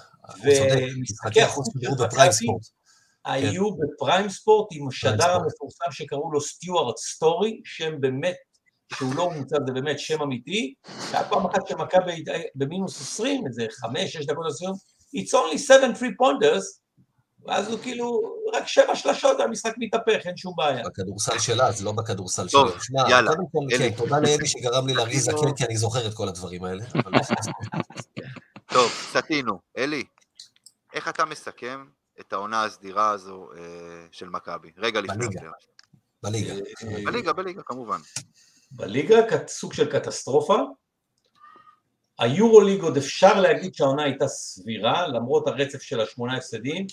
ומשחקי 0.43 1.01
משחקי 1.01 1.41
החוץ 1.41 1.67
של 1.81 1.91
מכבי. 1.91 2.47
היו 3.25 3.75
בפריים 3.75 4.29
ספורט 4.29 4.67
עם 4.71 4.87
השדר. 4.87 5.31
המפורסם 5.31 5.91
שקראו 5.91 6.31
לו 6.31 6.41
סטיוארט 6.41 6.97
סטורי, 6.97 7.61
שם 7.65 8.01
באמת, 8.01 8.35
שהוא 8.93 9.15
לא 9.15 9.31
מומצא, 9.31 9.55
זה 9.67 9.73
באמת 9.73 9.99
שם 9.99 10.21
אמיתי, 10.21 10.73
והיה 11.11 11.29
פעם 11.29 11.45
אחת 11.45 11.67
שמכבי 11.67 12.23
במינוס 12.55 13.01
20, 13.01 13.47
איזה 13.47 13.65
5-6 14.21 14.25
דקות 14.27 14.45
לסיום, 14.47 14.73
it's 15.17 15.33
only 15.33 15.57
7 15.57 15.95
3 15.95 16.09
pointers, 16.21 16.84
ואז 17.47 17.67
הוא 17.71 17.79
כאילו, 17.79 18.21
רק 18.53 18.67
7 18.67 18.95
שלשות 18.95 19.37
והמשחק 19.39 19.73
מתהפך, 19.77 20.19
אין 20.25 20.37
שום 20.37 20.53
בעיה. 20.57 20.83
בכדורסל 20.85 21.39
שלה, 21.39 21.67
אז 21.67 21.83
לא 21.83 21.91
בכדורסל 21.91 22.47
טוב, 22.49 22.69
שלו. 22.71 22.81
שמע, 22.83 23.09
יאללה, 23.09 23.29
קודם 23.29 23.43
כל, 23.51 23.75
אלי. 23.75 23.91
כן, 23.91 23.97
תודה 23.97 24.19
לאלי 24.19 24.47
שגרם 24.47 24.87
לי 24.87 24.93
להרגיז 24.97 25.21
עשינו- 25.27 25.37
זקן, 25.41 25.55
כי 25.55 25.65
אני 25.65 25.77
זוכר 25.77 26.07
את 26.07 26.13
כל 26.13 26.27
הדברים 26.27 26.63
האלה. 26.63 26.83
אבל- 26.95 27.11
טוב, 28.73 28.91
סטינו. 29.11 29.59
אלי, 29.77 30.03
איך 30.93 31.07
אתה 31.07 31.25
מסכם 31.25 31.85
את 32.19 32.33
העונה 32.33 32.63
הסדירה 32.63 33.09
הזו 33.09 33.47
אה, 33.57 33.61
של 34.11 34.29
מכבי? 34.29 34.71
רגע 34.77 35.01
לפני. 35.01 35.25
הפלייאוף. 35.25 35.55
בליגה. 36.23 36.53
אה, 36.53 37.03
בליגה, 37.05 37.33
בליגה, 37.33 37.61
כמובן. 37.65 37.99
בליגה 38.71 39.15
סוג 39.47 39.73
של 39.73 39.91
קטסטרופה. 39.91 40.57
היורוליג 42.19 42.81
עוד 42.81 42.97
אפשר 42.97 43.39
להגיד 43.41 43.75
שהעונה 43.75 44.03
הייתה 44.03 44.27
סבירה, 44.27 45.07
למרות 45.07 45.47
הרצף 45.47 45.81
של 45.81 46.01
השמונה 46.01 46.37
הפסדים, 46.37 46.87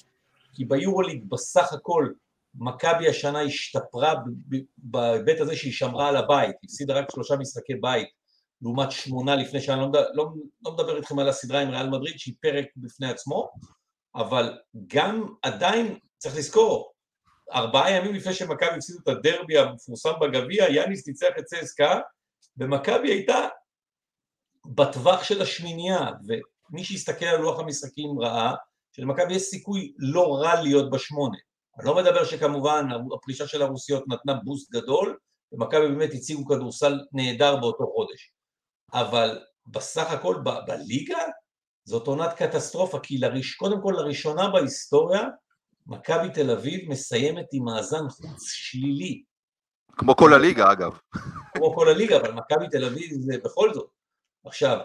כי 0.52 0.64
ביורוליג 0.64 1.24
בסך 1.28 1.72
הכל 1.72 2.08
מכבי 2.54 3.08
השנה 3.08 3.40
השתפרה 3.40 4.14
בהיבט 4.78 5.40
הזה 5.40 5.56
שהיא 5.56 5.72
שמרה 5.72 6.08
על 6.08 6.16
הבית, 6.16 6.56
היא 6.62 6.68
הפסידה 6.68 6.94
רק 6.94 7.10
שלושה 7.10 7.36
משחקי 7.36 7.74
בית, 7.74 8.08
לעומת 8.62 8.90
שמונה 8.90 9.36
לפני 9.36 9.60
שאני 9.60 9.80
לא, 9.80 9.88
לא, 10.14 10.26
לא 10.64 10.72
מדבר 10.72 10.96
איתכם 10.96 11.18
על 11.18 11.28
הסדרה 11.28 11.60
עם 11.60 11.70
ריאל 11.70 11.88
מדריד, 11.88 12.18
שהיא 12.18 12.34
פרק 12.40 12.66
בפני 12.76 13.10
עצמו, 13.10 13.50
אבל 14.14 14.58
גם 14.86 15.26
עדיין, 15.42 15.98
צריך 16.18 16.36
לזכור, 16.36 16.92
ארבעה 17.54 17.90
ימים 17.90 18.14
לפני 18.14 18.34
שמכבי 18.34 18.76
הפסידו 18.76 18.98
את 19.02 19.08
הדרבי 19.08 19.58
המפורסם 19.58 20.12
בגביע, 20.20 20.70
יאניס 20.70 21.08
ניצח 21.08 21.30
את 21.38 21.44
צסקה, 21.44 22.00
ומכבי 22.56 23.10
הייתה 23.10 23.48
בטווח 24.66 25.24
של 25.24 25.42
השמינייה, 25.42 26.06
ומי 26.26 26.84
שהסתכל 26.84 27.24
על 27.24 27.40
לוח 27.40 27.60
המשחקים 27.60 28.20
ראה 28.20 28.54
שלמכבי 28.92 29.34
יש 29.34 29.42
סיכוי 29.42 29.92
לא 29.98 30.34
רע 30.34 30.62
להיות 30.62 30.90
בשמונה. 30.90 31.38
אני 31.78 31.86
לא 31.86 31.96
מדבר 31.96 32.24
שכמובן 32.24 32.88
הפרישה 33.14 33.46
של 33.46 33.62
הרוסיות 33.62 34.04
נתנה 34.08 34.34
בוסט 34.34 34.70
גדול, 34.70 35.18
ומכבי 35.52 35.88
באמת 35.88 36.10
הציגו 36.14 36.46
כדורסל 36.46 37.00
נהדר 37.12 37.56
באותו 37.56 37.86
חודש. 37.94 38.32
אבל 38.92 39.40
בסך 39.66 40.10
הכל 40.10 40.36
ב- 40.44 40.66
בליגה 40.66 41.18
זאת 41.84 42.06
עונת 42.06 42.32
קטסטרופה, 42.32 42.98
כי 42.98 43.18
לראש, 43.18 43.54
קודם 43.54 43.82
כל 43.82 43.94
לראשונה 43.96 44.48
בהיסטוריה, 44.48 45.22
מכבי 45.86 46.30
תל 46.34 46.50
אביב 46.50 46.90
מסיימת 46.90 47.46
עם 47.52 47.64
מאזן 47.64 48.08
חוץ 48.08 48.42
שלילי, 48.42 49.22
כמו 49.96 50.16
כל 50.16 50.34
הליגה, 50.34 50.72
אגב. 50.72 50.98
כמו 51.54 51.74
כל 51.74 51.88
הליגה, 51.88 52.16
אבל 52.16 52.32
מכבי 52.32 52.68
תל 52.70 52.84
אביב 52.84 53.10
זה 53.20 53.34
בכל 53.44 53.74
זאת. 53.74 53.90
עכשיו, 54.46 54.78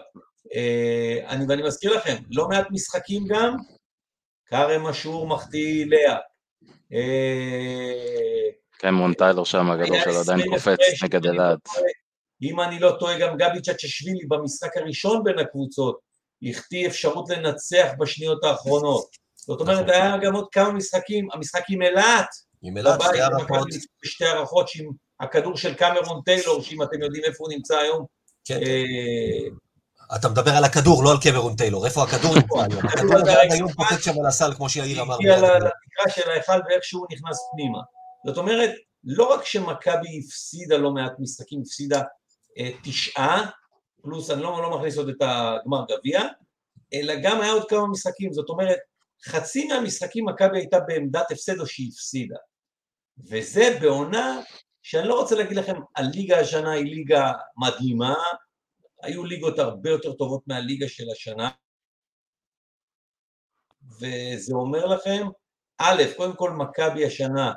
אה, 0.54 1.28
אני, 1.28 1.44
ואני 1.48 1.62
מזכיר 1.62 1.96
לכם, 1.96 2.16
לא 2.30 2.48
מעט 2.48 2.66
משחקים 2.70 3.26
גם, 3.28 3.56
כרם 4.48 4.86
אשור 4.86 5.26
מחטיא 5.26 5.86
לאה. 5.86 6.16
אה, 6.92 8.50
קמרון 8.78 9.14
טיילור 9.14 9.46
שם, 9.46 9.70
הגדול 9.70 10.00
שלו 10.00 10.20
עדיין 10.20 10.40
20 10.40 10.50
קופץ 10.50 11.02
נגד 11.02 11.26
אם 11.26 11.30
אני 11.30 11.38
לא 11.38 11.42
אלעד. 11.42 11.58
אם 12.42 12.60
אני 12.60 12.78
לא 12.78 12.96
טועה, 13.00 13.18
גם 13.18 13.36
גבי 13.36 13.60
צ'צ'שווילי 13.60 14.26
במשחק 14.28 14.76
הראשון 14.76 15.24
בין 15.24 15.38
הקבוצות 15.38 15.98
החטיא 16.42 16.86
אפשרות 16.86 17.30
לנצח 17.30 17.88
בשניות 17.98 18.44
האחרונות. 18.44 19.06
זאת 19.34 19.60
אומרת, 19.60 19.78
נכון. 19.78 19.90
היה 19.90 20.16
גם 20.16 20.34
עוד 20.34 20.46
כמה 20.52 20.72
משחקים, 20.72 21.28
המשחק 21.32 21.62
עם 21.70 21.82
אילת, 21.82 22.26
עם 22.62 22.76
אילת, 22.76 23.00
שתי 23.02 23.20
הערכות. 23.20 23.68
בשתי 24.02 24.24
הערכות, 24.24 24.68
שעם 24.68 24.86
הכדור 25.20 25.56
של 25.56 25.74
קמרון 25.74 26.20
טיילור, 26.24 26.62
שאם 26.62 26.82
אתם 26.82 27.02
יודעים 27.02 27.24
איפה 27.24 27.44
הוא 27.44 27.52
נמצא 27.52 27.78
היום, 27.78 28.04
כן, 28.44 28.62
אה, 28.62 29.48
אתה 30.16 30.28
מדבר 30.28 30.50
על 30.50 30.64
הכדור, 30.64 31.04
לא 31.04 31.10
על 31.10 31.16
קמרון 31.22 31.56
טיילור. 31.56 31.86
איפה 31.86 32.02
הכדור 32.02 32.34
היום? 32.36 32.86
הכדור 32.86 33.16
עד 33.16 33.52
היום 33.52 33.72
פוחד 33.72 33.96
שם 34.00 34.20
על 34.20 34.26
הסל, 34.26 34.54
כמו 34.54 34.68
שיאיר 34.68 35.02
אמר. 35.02 35.14
הגיע 35.14 35.36
לתקרה 35.36 36.08
של 36.08 36.30
ההיכל 36.30 36.60
ואיכשהו 36.68 37.00
הוא 37.00 37.06
נכנס 37.10 37.38
פנימה. 37.52 37.78
זאת 38.26 38.38
אומרת, 38.38 38.70
לא 39.04 39.34
רק 39.34 39.44
שמכבי 39.44 40.20
הפסידה 40.24 40.76
לא 40.76 40.90
מעט 40.90 41.12
משחקים, 41.18 41.60
הפסידה 41.60 42.02
אה, 42.58 42.70
תשעה, 42.82 43.50
פלוס 44.02 44.30
אני 44.30 44.42
לא, 44.42 44.62
לא 44.62 44.78
מכניס 44.78 44.96
עוד 44.96 45.08
את 45.08 45.16
הגמר 45.20 45.84
גביע, 45.90 46.20
אלא 46.94 47.14
גם 47.22 47.40
היה 47.40 47.52
עוד 47.52 47.68
כמה 47.68 47.86
משחקים, 47.86 48.32
זאת 48.32 48.48
אומרת, 48.48 48.78
חצי 49.26 49.68
מהמשחקים 49.68 50.24
מכבי 50.24 50.58
הייתה 50.58 50.80
בעמדת 50.80 51.30
הפסד 51.30 51.60
או 51.60 51.66
שהיא 51.66 51.88
הפסידה. 51.92 52.36
וזה 53.30 53.78
בעונה 53.80 54.40
שאני 54.82 55.08
לא 55.08 55.20
רוצה 55.20 55.34
להגיד 55.34 55.56
לכם, 55.56 55.74
הליגה 55.96 56.40
השנה 56.40 56.72
היא 56.72 56.84
ליגה 56.84 57.32
מדהימה, 57.56 58.14
היו 59.02 59.24
ליגות 59.24 59.58
הרבה 59.58 59.90
יותר 59.90 60.12
טובות 60.12 60.42
מהליגה 60.46 60.88
של 60.88 61.04
השנה, 61.12 61.50
וזה 63.82 64.54
אומר 64.54 64.86
לכם, 64.86 65.26
א', 65.78 66.02
קודם 66.16 66.36
כל 66.36 66.50
מכבי 66.50 67.06
השנה 67.06 67.52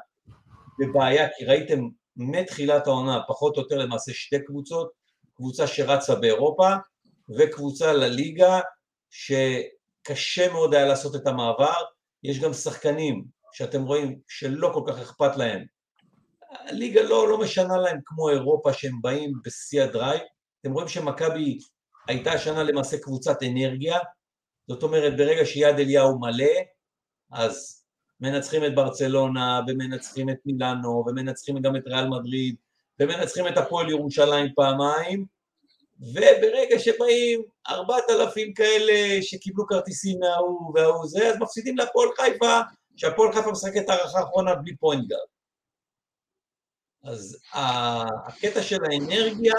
בבעיה, 0.79 1.27
כי 1.38 1.45
ראיתם 1.45 1.79
מתחילת 2.15 2.88
העונה, 2.88 3.19
פחות 3.27 3.57
או 3.57 3.62
יותר 3.62 3.77
למעשה 3.77 4.12
שתי 4.13 4.45
קבוצות, 4.45 4.91
קבוצה 5.36 5.67
שרצה 5.67 6.15
באירופה 6.15 6.69
וקבוצה 7.38 7.93
לליגה 7.93 8.60
שקשה 9.10 10.51
מאוד 10.53 10.74
היה 10.74 10.86
לעשות 10.86 11.15
את 11.15 11.27
המעבר, 11.27 11.83
יש 12.24 12.39
גם 12.39 12.53
שחקנים 12.53 13.25
שאתם 13.53 13.83
רואים 13.83 14.19
שלא 14.27 14.71
כל 14.74 14.83
כך 14.88 15.00
אכפת 15.00 15.38
להם. 15.38 15.65
הליגה 16.50 17.01
לא, 17.01 17.29
לא 17.29 17.38
משנה 17.39 17.77
להם 17.77 18.00
כמו 18.05 18.29
אירופה 18.29 18.74
שהם 18.74 19.01
באים 19.01 19.31
בשיא 19.45 19.83
הדרייב, 19.83 20.21
אתם 20.61 20.71
רואים 20.73 20.87
שמכבי 20.87 21.59
הייתה 22.07 22.31
השנה 22.31 22.63
למעשה 22.63 22.97
קבוצת 22.97 23.43
אנרגיה, 23.43 23.97
זאת 24.67 24.83
אומרת 24.83 25.17
ברגע 25.17 25.45
שיד 25.45 25.79
אליהו 25.79 26.19
מלא, 26.19 26.53
אז 27.31 27.83
מנצחים 28.19 28.65
את 28.65 28.75
ברצלונה, 28.75 29.61
ומנצחים 29.67 30.29
את 30.29 30.37
מילאנו, 30.45 31.03
ומנצחים 31.07 31.61
גם 31.61 31.75
את 31.75 31.87
ריאל 31.87 32.07
מדריד, 32.07 32.55
ומנצחים 32.99 33.47
את 33.47 33.57
הפועל 33.57 33.89
ירושלים 33.89 34.53
פעמיים, 34.55 35.25
וברגע 35.99 36.79
שבאים 36.79 37.43
ארבעת 37.67 38.03
אלפים 38.09 38.53
כאלה 38.53 39.21
שקיבלו 39.21 39.67
כרטיסים 39.67 40.19
מההוא 40.19 40.73
וההוא 40.75 41.07
זה, 41.07 41.29
אז 41.29 41.35
מפסידים 41.39 41.77
להפועל 41.77 42.09
חיפה, 42.15 42.59
שהפועל 42.95 43.33
חיפה 43.33 43.51
משחקת 43.51 43.89
הרבע 43.89 44.19
האחרון 44.19 44.55
בלי 44.55 44.75
פוינט 44.75 45.07
גארד. 45.07 45.27
אז 47.03 47.37
הקטע 48.27 48.61
של 48.61 48.77
האנרגיה 48.91 49.53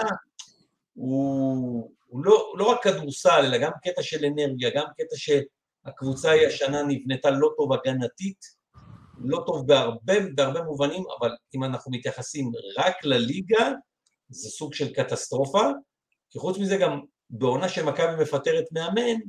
הוא, 0.93 1.91
הוא 2.05 2.25
לא, 2.25 2.53
לא 2.57 2.71
רק 2.71 2.83
כדורסל, 2.83 3.45
אלא 3.45 3.57
גם 3.57 3.71
קטע 3.83 4.03
של 4.03 4.25
אנרגיה, 4.25 4.69
גם 4.75 4.85
קטע 4.97 5.15
שהקבוצה 5.15 6.31
היא 6.31 6.47
השנה 6.47 6.83
נבנתה 6.83 7.31
לא 7.31 7.49
טוב 7.57 7.73
הגנתית, 7.73 8.63
לא 9.17 9.43
טוב 9.45 9.67
בהרבה, 9.67 10.13
בהרבה 10.35 10.61
מובנים, 10.61 11.03
אבל 11.19 11.31
אם 11.55 11.63
אנחנו 11.63 11.91
מתייחסים 11.91 12.51
רק 12.77 12.95
לליגה, 13.03 13.71
זה 14.29 14.49
סוג 14.49 14.73
של 14.73 14.93
קטסטרופה, 14.93 15.61
כי 16.29 16.39
חוץ 16.39 16.57
מזה 16.57 16.77
גם 16.77 17.01
בעונה 17.29 17.69
שמכבי 17.69 18.21
מפטרת 18.21 18.65
מאמן, 18.71 19.19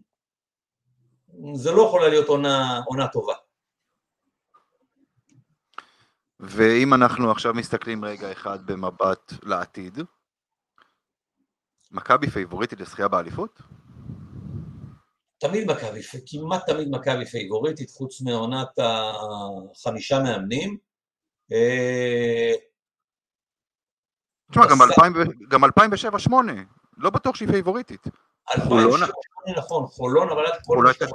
זה 1.55 1.73
לא 1.73 1.83
יכולה 1.83 2.09
להיות 2.09 2.29
עונה, 2.29 2.81
עונה 2.87 3.09
טובה. 3.09 3.35
ואם 6.41 6.95
אנחנו 6.95 7.31
עכשיו 7.31 7.55
מסתכלים 7.55 8.05
רגע 8.05 8.33
אחד 8.33 8.67
במבט 8.67 9.33
לעתיד, 9.43 9.99
מכבי 11.95 12.31
פייבוריטית 12.31 12.81
לזכייה 12.81 13.09
באליפות? 13.09 13.63
תמיד 15.39 15.71
מכבי, 15.71 16.01
כמעט 16.27 16.71
תמיד 16.71 16.89
מכבי 16.91 17.27
פייבוריטית, 17.27 17.91
חוץ 17.91 18.21
מעונת 18.21 18.69
החמישה 18.79 20.23
מאמנים. 20.23 20.77
אה, 21.53 22.53
תשמע, 24.51 24.67
גם 25.51 25.61
בסדר. 25.63 26.29
2007-2008, 26.29 26.33
לא 26.97 27.11
בטוח 27.11 27.37
שהיא 27.37 27.49
פייבוריטית. 27.49 28.07
חולון, 28.69 28.91
חולון. 28.91 29.11
נכון, 29.57 29.87
חולון, 29.87 30.31
אבל 30.31 30.47
עד 30.47 30.61
כל 30.65 30.79
מה 30.79 30.93
שאתה 30.93 31.07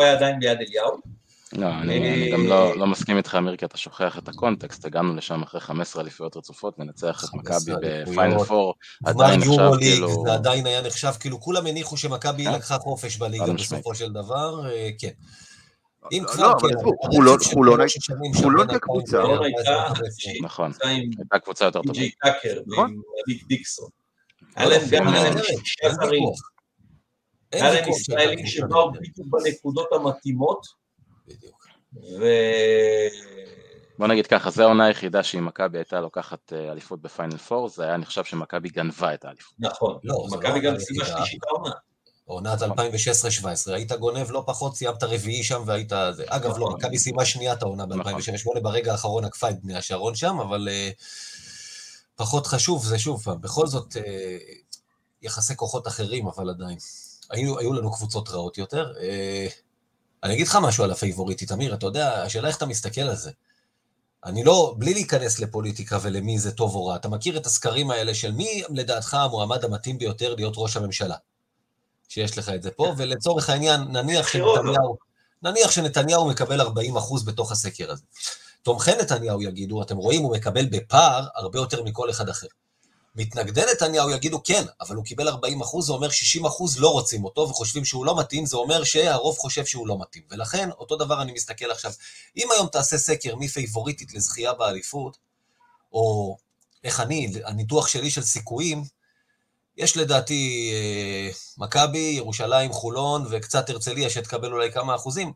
היה 0.00 0.12
עדיין 0.12 0.40
ביד 0.40 0.58
אליהו. 0.58 1.19
לא, 1.52 1.66
אני 1.66 1.92
אה, 2.04 2.14
אני 2.14 2.30
גם 2.32 2.46
לא 2.46 2.76
לא 2.78 2.86
מסכים 2.86 3.16
איתך, 3.16 3.34
אמיר, 3.38 3.56
כי 3.56 3.64
אתה 3.64 3.76
שוכח 3.76 4.18
את 4.18 4.28
הקונטקסט, 4.28 4.84
הגענו 4.84 5.16
לשם 5.16 5.42
אחרי 5.42 5.60
15 5.60 6.02
אליפויות 6.02 6.36
רצופות, 6.36 6.78
ננצח 6.78 7.24
את 7.24 7.28
15 7.28 7.74
מכבי. 7.74 7.86
בפיינל 8.12 8.44
פור, 8.44 8.74
גמר 9.04 9.10
עדיין 9.24 9.40
נחשב 9.40 9.70
כאילו... 9.80 10.24
זה 10.26 10.32
עדיין 10.32 10.66
היה 10.66 10.82
נחשב, 10.82 11.12
כאילו 11.20 11.40
כולם 11.40 11.66
הניחו 11.66 11.96
שמכבי 11.96 12.44
כן. 12.44 12.52
לקחה 12.52 12.78
חופש 12.78 13.16
בליגה. 13.16 13.52
בסופו 13.52 13.94
של 13.94 14.12
דבר, 14.12 14.70
אה, 14.70 14.88
כן. 14.98 15.10
אם 16.12 16.22
לא, 16.24 16.32
כבר, 16.32 16.52
אבל 16.52 16.68
כן, 16.70 16.76
הרצף 16.78 17.12
חולון- 17.14 17.40
של 17.40 17.50
חולון 17.54 17.78
שלוש 17.80 17.96
השנים 17.96 18.34
של 18.34 18.42
חולון 18.42 18.66
בין 18.66 18.78
כקבוצה. 18.78 19.16
2014 19.16 19.22
חולון 19.26 19.44
הייתה- 19.44 19.60
2015. 19.60 20.32
נכון, 20.42 20.70
קבוצה 20.72 20.88
עם 20.88 21.10
הייתה 21.18 21.38
קבוצה 21.38 21.64
יותר 21.64 21.82
טובה. 21.82 21.92
די.ג'יי 21.92 22.10
טאקר 22.10 22.60
נכון. 22.66 22.84
ועם 22.90 23.00
דיק 23.26 23.46
דיקסון. 23.46 23.88
לא, 24.42 24.46
היה 24.56 24.68
להם 24.68 25.04
לא, 25.14 25.30
גם 25.30 25.42
שישה 25.42 25.88
זרים, 25.90 26.22
היה 27.52 27.72
להם 27.72 27.88
ישראלים 27.88 28.46
שבאו 28.46 28.92
בדיוק 28.92 29.26
בנקודות 29.30 29.88
המתאימות, 29.92 30.79
בדיוק. 31.30 31.66
ו... 32.20 32.24
בוא 33.98 34.06
נגיד 34.06 34.26
ככה, 34.26 34.50
זו 34.50 34.62
העונה 34.62 34.84
היחידה 34.84 35.22
שאם 35.22 35.46
מכבי 35.46 35.78
הייתה 35.78 36.00
לוקחת 36.00 36.52
אה, 36.52 36.72
אליפות 36.72 37.02
בפיינל 37.02 37.36
פור, 37.36 37.68
זה 37.68 37.84
היה 37.84 37.96
נחשב 37.96 38.24
שמכבי 38.24 38.68
גנבה 38.68 39.14
את 39.14 39.24
האליפות. 39.24 39.54
נכון, 39.58 39.98
לא, 40.04 40.26
זה 40.30 40.36
מכבי 40.36 40.60
לא 40.60 40.70
גם 40.70 40.78
סיימה. 40.78 41.04
שלישית 41.04 41.40
העונה. 41.44 41.70
עונת 42.24 42.62
2016-2017, 42.62 42.66
היית 43.66 43.92
גונב 43.92 44.30
לא 44.30 44.42
פחות, 44.46 44.76
סיימת 44.76 45.02
רביעי 45.02 45.42
שם 45.42 45.62
והיית... 45.66 45.92
זה. 46.12 46.24
אגב, 46.26 46.50
לא, 46.50 46.66
נכון. 46.66 46.72
מכבי 46.72 46.98
סיימה 46.98 47.24
שנייה 47.24 47.52
את 47.52 47.62
העונה 47.62 47.86
נכון. 47.86 48.12
ב-2008, 48.14 48.60
ברגע 48.60 48.92
האחרון 48.92 49.24
עקפה 49.24 49.50
את 49.50 49.62
בני 49.62 49.76
השרון 49.76 50.14
שם, 50.14 50.40
אבל 50.40 50.68
אה, 50.70 50.90
פחות 52.16 52.46
חשוב, 52.46 52.84
זה 52.84 52.98
שוב 52.98 53.22
פעם, 53.22 53.40
בכל 53.40 53.66
זאת, 53.66 53.96
אה, 53.96 54.36
יחסי 55.22 55.56
כוחות 55.56 55.86
אחרים, 55.86 56.26
אבל 56.26 56.50
עדיין. 56.50 56.78
היו, 57.30 57.58
היו 57.58 57.72
לנו 57.72 57.92
קבוצות 57.92 58.28
רעות 58.28 58.58
יותר. 58.58 58.92
אני 60.24 60.34
אגיד 60.34 60.46
לך 60.46 60.58
משהו 60.62 60.84
על 60.84 60.90
הפייבוריטית, 60.90 61.52
אמיר, 61.52 61.74
אתה 61.74 61.86
יודע, 61.86 62.22
השאלה 62.22 62.48
איך 62.48 62.56
אתה 62.56 62.66
מסתכל 62.66 63.00
על 63.00 63.16
זה. 63.16 63.30
אני 64.24 64.44
לא, 64.44 64.74
בלי 64.78 64.94
להיכנס 64.94 65.38
לפוליטיקה 65.38 65.98
ולמי 66.02 66.38
זה 66.38 66.52
טוב 66.52 66.74
או 66.74 66.86
רע, 66.86 66.96
אתה 66.96 67.08
מכיר 67.08 67.36
את 67.36 67.46
הסקרים 67.46 67.90
האלה 67.90 68.14
של 68.14 68.32
מי 68.32 68.62
לדעתך 68.68 69.14
המועמד 69.14 69.64
המתאים 69.64 69.98
ביותר 69.98 70.34
להיות 70.34 70.54
ראש 70.56 70.76
הממשלה? 70.76 71.16
שיש 72.08 72.38
לך 72.38 72.48
את 72.48 72.62
זה 72.62 72.70
פה, 72.70 72.94
ולצורך 72.96 73.50
העניין, 73.50 73.80
נניח 73.80 74.34
לא? 74.34 74.54
שנתניהו, 74.56 74.96
נניח 75.42 75.70
שנתניהו 75.70 76.28
מקבל 76.28 76.60
40 76.60 76.96
אחוז 76.96 77.24
בתוך 77.24 77.52
הסקר 77.52 77.90
הזה. 77.90 78.02
תומכי 78.62 78.90
נתניהו 79.00 79.42
יגידו, 79.42 79.82
אתם 79.82 79.96
רואים, 79.96 80.22
הוא 80.22 80.36
מקבל 80.36 80.66
בפער 80.66 81.26
הרבה 81.34 81.58
יותר 81.58 81.82
מכל 81.82 82.10
אחד 82.10 82.28
אחר. 82.28 82.46
מתנגדי 83.14 83.62
נתניהו 83.72 84.10
יגידו 84.10 84.42
כן, 84.42 84.64
אבל 84.80 84.96
הוא 84.96 85.04
קיבל 85.04 85.28
40 85.28 85.60
אחוז, 85.60 85.86
זה 85.86 85.92
אומר 85.92 86.10
60 86.10 86.46
אחוז 86.46 86.78
לא 86.78 86.88
רוצים 86.88 87.24
אותו 87.24 87.40
וחושבים 87.40 87.84
שהוא 87.84 88.06
לא 88.06 88.18
מתאים, 88.18 88.46
זה 88.46 88.56
אומר 88.56 88.84
שהרוב 88.84 89.38
חושב 89.38 89.64
שהוא 89.64 89.88
לא 89.88 89.98
מתאים. 90.00 90.22
ולכן, 90.30 90.70
אותו 90.70 90.96
דבר 90.96 91.22
אני 91.22 91.32
מסתכל 91.32 91.70
עכשיו. 91.70 91.92
אם 92.36 92.48
היום 92.52 92.66
תעשה 92.66 92.98
סקר 92.98 93.36
מי 93.36 93.48
פייבוריטית 93.48 94.14
לזכייה 94.14 94.52
באליפות, 94.52 95.16
או 95.92 96.36
איך 96.84 97.00
אני, 97.00 97.32
הניתוח 97.44 97.88
שלי 97.88 98.10
של 98.10 98.22
סיכויים, 98.22 98.84
יש 99.76 99.96
לדעתי 99.96 100.72
אה, 100.74 101.32
מכבי, 101.58 102.12
ירושלים, 102.16 102.72
חולון 102.72 103.26
וקצת 103.30 103.70
הרצליה 103.70 104.10
שתקבל 104.10 104.52
אולי 104.52 104.72
כמה 104.72 104.94
אחוזים. 104.94 105.32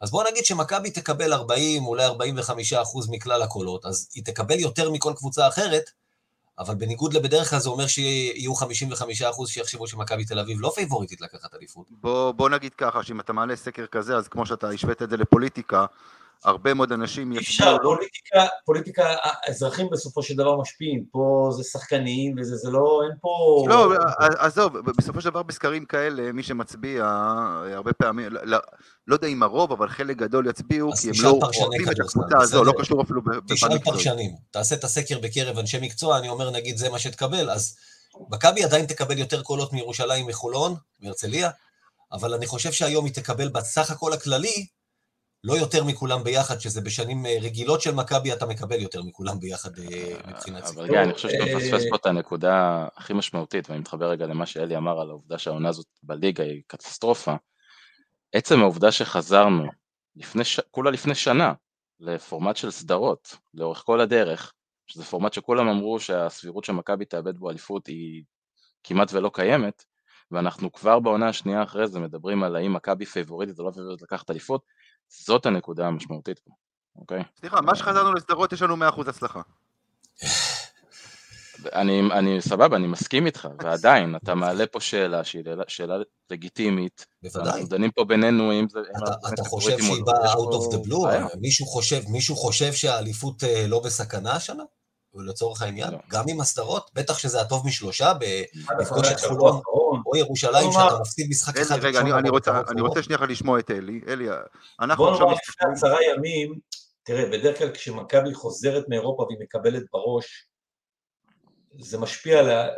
אז 0.00 0.10
בואו 0.10 0.30
נגיד 0.30 0.44
שמכבי 0.44 0.90
תקבל 0.90 1.32
40, 1.32 1.86
אולי 1.86 2.04
45 2.04 2.72
אחוז 2.72 3.08
מכלל 3.08 3.42
הקולות, 3.42 3.86
אז 3.86 4.08
היא 4.14 4.24
תקבל 4.24 4.60
יותר 4.60 4.90
מכל 4.90 5.12
קבוצה 5.16 5.48
אחרת, 5.48 5.90
אבל 6.58 6.74
בניגוד 6.74 7.14
לבדרך 7.14 7.50
כלל 7.50 7.58
זה 7.58 7.68
אומר 7.68 7.86
שיהיו 7.86 8.54
55 8.54 9.22
אחוז 9.22 9.48
שיחשבו 9.48 9.86
שמכבי 9.86 10.24
תל 10.24 10.38
אביב 10.38 10.58
לא 10.60 10.72
פייבוריטית 10.74 11.20
לקחת 11.20 11.54
אליפות. 11.54 11.86
בוא, 11.90 12.32
בוא 12.32 12.48
נגיד 12.48 12.74
ככה, 12.74 13.02
שאם 13.02 13.20
אתה 13.20 13.32
מעלה 13.32 13.56
סקר 13.56 13.86
כזה, 13.86 14.16
אז 14.16 14.28
כמו 14.28 14.46
שאתה 14.46 14.68
השווית 14.68 15.02
את 15.02 15.10
זה 15.10 15.16
לפוליטיקה, 15.16 15.86
הרבה 16.44 16.74
מאוד 16.74 16.92
אנשים 16.92 17.32
יצביעו... 17.32 17.42
אפשר, 17.42 17.76
פוליטיקה, 17.82 18.46
פוליטיקה, 18.64 19.04
האזרחים 19.22 19.90
בסופו 19.90 20.22
של 20.22 20.36
דבר 20.36 20.60
משפיעים, 20.60 21.04
פה 21.10 21.50
זה 21.52 21.64
שחקנים 21.64 22.34
וזה, 22.38 22.56
זה 22.56 22.70
לא, 22.70 23.00
אין 23.04 23.16
פה... 23.20 23.64
לא, 23.68 23.94
עזוב, 24.18 24.78
בסופו 24.78 25.20
של 25.20 25.30
דבר 25.30 25.42
בסקרים 25.42 25.84
כאלה, 25.84 26.32
מי 26.32 26.42
שמצביע, 26.42 27.04
הרבה 27.74 27.92
פעמים, 27.92 28.32
לא, 29.06 29.12
לא 29.12 29.16
יודע 29.16 29.28
אם 29.28 29.42
הרוב, 29.42 29.72
אבל 29.72 29.88
חלק 29.88 30.16
גדול 30.16 30.46
יצביעו, 30.46 30.92
כי 30.92 31.08
הם 31.08 31.14
לא 31.22 31.30
אוהבים 31.30 31.88
את 31.90 32.00
הקבוצה 32.00 32.38
הזו, 32.40 32.64
לא 32.64 32.72
קשור 32.78 33.02
אפילו 33.02 33.22
בפן 33.22 33.54
תשאל 33.54 33.78
פרשנים, 33.78 34.30
תעשה 34.50 34.74
את 34.74 34.84
הסקר 34.84 35.18
בקרב 35.18 35.58
אנשי 35.58 35.78
מקצוע, 35.80 36.18
אני 36.18 36.28
אומר, 36.28 36.50
נגיד, 36.50 36.76
זה 36.76 36.90
מה 36.90 36.98
שתקבל, 36.98 37.50
אז 37.50 37.76
מכבי 38.30 38.64
עדיין 38.64 38.86
תקבל 38.86 39.18
יותר 39.18 39.42
קולות 39.42 39.72
מירושלים, 39.72 40.26
מחולון, 40.26 40.74
מהרצליה, 41.00 41.50
אבל 42.12 42.34
אני 42.34 42.46
חושב 42.46 42.72
שהיום 42.72 43.04
היא 43.04 43.14
תקבל 43.14 43.48
בסך 43.48 43.90
הכל 43.90 44.12
הכללי, 44.12 44.66
לא 45.44 45.54
יותר 45.54 45.84
מכולם 45.84 46.24
ביחד, 46.24 46.60
שזה 46.60 46.80
בשנים 46.80 47.26
אה, 47.26 47.36
רגילות 47.42 47.80
של 47.80 47.94
מכבי, 47.94 48.32
אתה 48.32 48.46
מקבל 48.46 48.80
יותר 48.80 49.02
מכולם 49.02 49.40
ביחד 49.40 49.78
אה, 49.78 50.14
מבחינת 50.26 50.66
סיפור. 50.66 50.82
אבל 50.82 50.92
גיא, 50.92 51.02
אני 51.02 51.14
חושב 51.14 51.28
שאתה 51.28 51.44
מפספס 51.44 51.82
פה 51.90 51.96
את 51.96 52.06
הנקודה 52.06 52.86
הכי 52.96 53.12
משמעותית, 53.12 53.70
ואני 53.70 53.80
מתחבר 53.80 54.10
רגע 54.10 54.26
למה 54.26 54.46
שאלי 54.46 54.76
אמר 54.76 55.00
על 55.00 55.10
העובדה 55.10 55.38
שהעונה 55.38 55.68
הזאת 55.68 55.86
בליגה 56.02 56.44
היא 56.44 56.62
קטסטרופה. 56.66 57.34
עצם 58.34 58.60
העובדה 58.60 58.92
שחזרנו, 58.92 59.66
לפני 60.16 60.44
ש... 60.44 60.60
כולה 60.70 60.90
לפני 60.90 61.14
שנה, 61.14 61.52
לפורמט 62.00 62.56
של 62.56 62.70
סדרות, 62.70 63.36
לאורך 63.54 63.82
כל 63.86 64.00
הדרך, 64.00 64.52
שזה 64.86 65.04
פורמט 65.04 65.32
שכולם 65.32 65.68
אמרו 65.68 66.00
שהסבירות 66.00 66.64
שמכבי 66.64 67.04
תאבד 67.04 67.38
בו 67.38 67.50
אליפות 67.50 67.86
היא 67.86 68.24
כמעט 68.84 69.12
ולא 69.12 69.30
קיימת, 69.34 69.84
ואנחנו 70.30 70.72
כבר 70.72 71.00
בעונה 71.00 71.28
השנייה 71.28 71.62
אחרי 71.62 71.88
זה 71.88 72.00
מדברים 72.00 72.44
על 72.44 72.56
האם 72.56 72.72
מכבי 72.72 73.06
פייבוריטית 73.06 73.58
או 73.58 73.64
לא 73.64 73.70
פייבוריטית 73.70 74.02
לקחת 74.02 74.30
אליפות, 74.30 74.62
זאת 75.08 75.46
הנקודה 75.46 75.86
המשמעותית 75.86 76.38
פה, 76.38 76.50
אוקיי? 76.96 77.22
סליחה, 77.36 77.60
מה 77.60 77.74
שחזרנו 77.74 78.12
לסדרות 78.12 78.52
יש 78.52 78.62
לנו 78.62 78.76
100% 78.76 79.08
הצלחה. 79.08 79.40
אני, 81.72 82.00
אני 82.00 82.40
סבבה, 82.40 82.76
אני 82.76 82.86
מסכים 82.86 83.26
איתך, 83.26 83.48
ועדיין, 83.62 84.16
אתה 84.16 84.34
מעלה 84.34 84.66
פה 84.66 84.80
שאלה 84.80 85.24
שהיא 85.24 85.44
שאלה 85.68 85.96
לגיטימית. 86.30 87.06
בוודאי. 87.22 87.52
אנחנו 87.52 87.66
דנים 87.68 87.90
פה 87.90 88.04
בינינו 88.04 88.52
אם 88.52 88.66
זה... 88.70 88.78
אתה, 88.80 89.28
אתה 89.34 89.44
חושב 89.44 89.78
שהיא 89.78 89.98
לא. 89.98 90.04
באה 90.04 90.32
out 90.32 90.36
of 90.36 90.74
the 90.74 90.88
blue? 90.88 91.36
מישהו 91.40 91.66
חושב, 91.66 92.00
מישהו 92.08 92.36
חושב 92.36 92.72
שהאליפות 92.72 93.44
אה, 93.44 93.66
לא 93.66 93.80
בסכנה 93.80 94.32
השנה? 94.32 94.62
לצורך 95.16 95.62
העניין, 95.62 95.92
לא. 95.92 95.98
גם 96.08 96.24
עם 96.28 96.40
הסדרות, 96.40 96.90
בטח 96.94 97.18
שזה 97.18 97.40
הטוב 97.40 97.66
משלושה, 97.66 98.12
לפגוש 98.80 99.08
את 99.12 99.20
חולון 99.20 99.60
או 100.06 100.16
ירושלים, 100.16 100.72
שאתה 100.72 100.98
מפסיד 101.00 101.26
משחק 101.30 101.56
אחד. 101.56 101.78
רגע, 101.82 102.00
אני 102.70 102.80
רוצה 102.80 103.02
שנייה 103.02 103.20
לשמוע 103.28 103.58
את 103.58 103.70
אלי. 103.70 104.00
אלי, 104.08 104.28
אנחנו 104.80 105.08
עכשיו... 105.08 105.26
בוא 105.26 105.26
נאמר 105.26 105.40
לפני 105.48 105.72
עשרה 105.72 105.98
ימים, 106.14 106.58
תראה, 107.04 107.26
בדרך 107.26 107.58
כלל 107.58 107.70
כשמכבי 107.70 108.34
חוזרת 108.34 108.84
מאירופה 108.88 109.22
והיא 109.22 109.38
מקבלת 109.40 109.82
בראש, 109.92 110.46
זה 111.78 111.98
משפיע 111.98 112.38
עליה, 112.38 112.68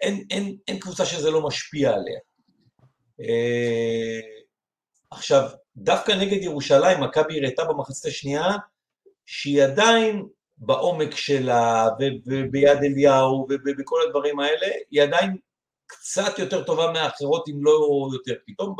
אין, 0.00 0.24
אין, 0.30 0.56
אין 0.68 0.78
קבוצה 0.78 1.06
שזה 1.06 1.30
לא 1.30 1.46
משפיע 1.46 1.90
עליה. 1.90 2.18
אה, 3.20 4.20
עכשיו, 5.10 5.50
דווקא 5.76 6.12
נגד 6.12 6.42
ירושלים, 6.42 7.00
מכבי 7.00 7.38
הראתה 7.38 7.64
במחצית 7.64 8.04
השנייה 8.04 8.48
שהיא 9.26 9.62
עדיין 9.62 10.26
בעומק 10.56 11.16
שלה, 11.16 11.88
וביד 12.26 12.78
אליהו, 12.82 13.46
ובכל 13.50 13.96
הדברים 14.06 14.40
האלה, 14.40 14.66
היא 14.90 15.02
עדיין 15.02 15.36
קצת 15.86 16.38
יותר 16.38 16.64
טובה 16.64 16.92
מהאחרות, 16.92 17.48
אם 17.48 17.64
לא 17.64 18.08
יותר. 18.12 18.34
פתאום 18.46 18.76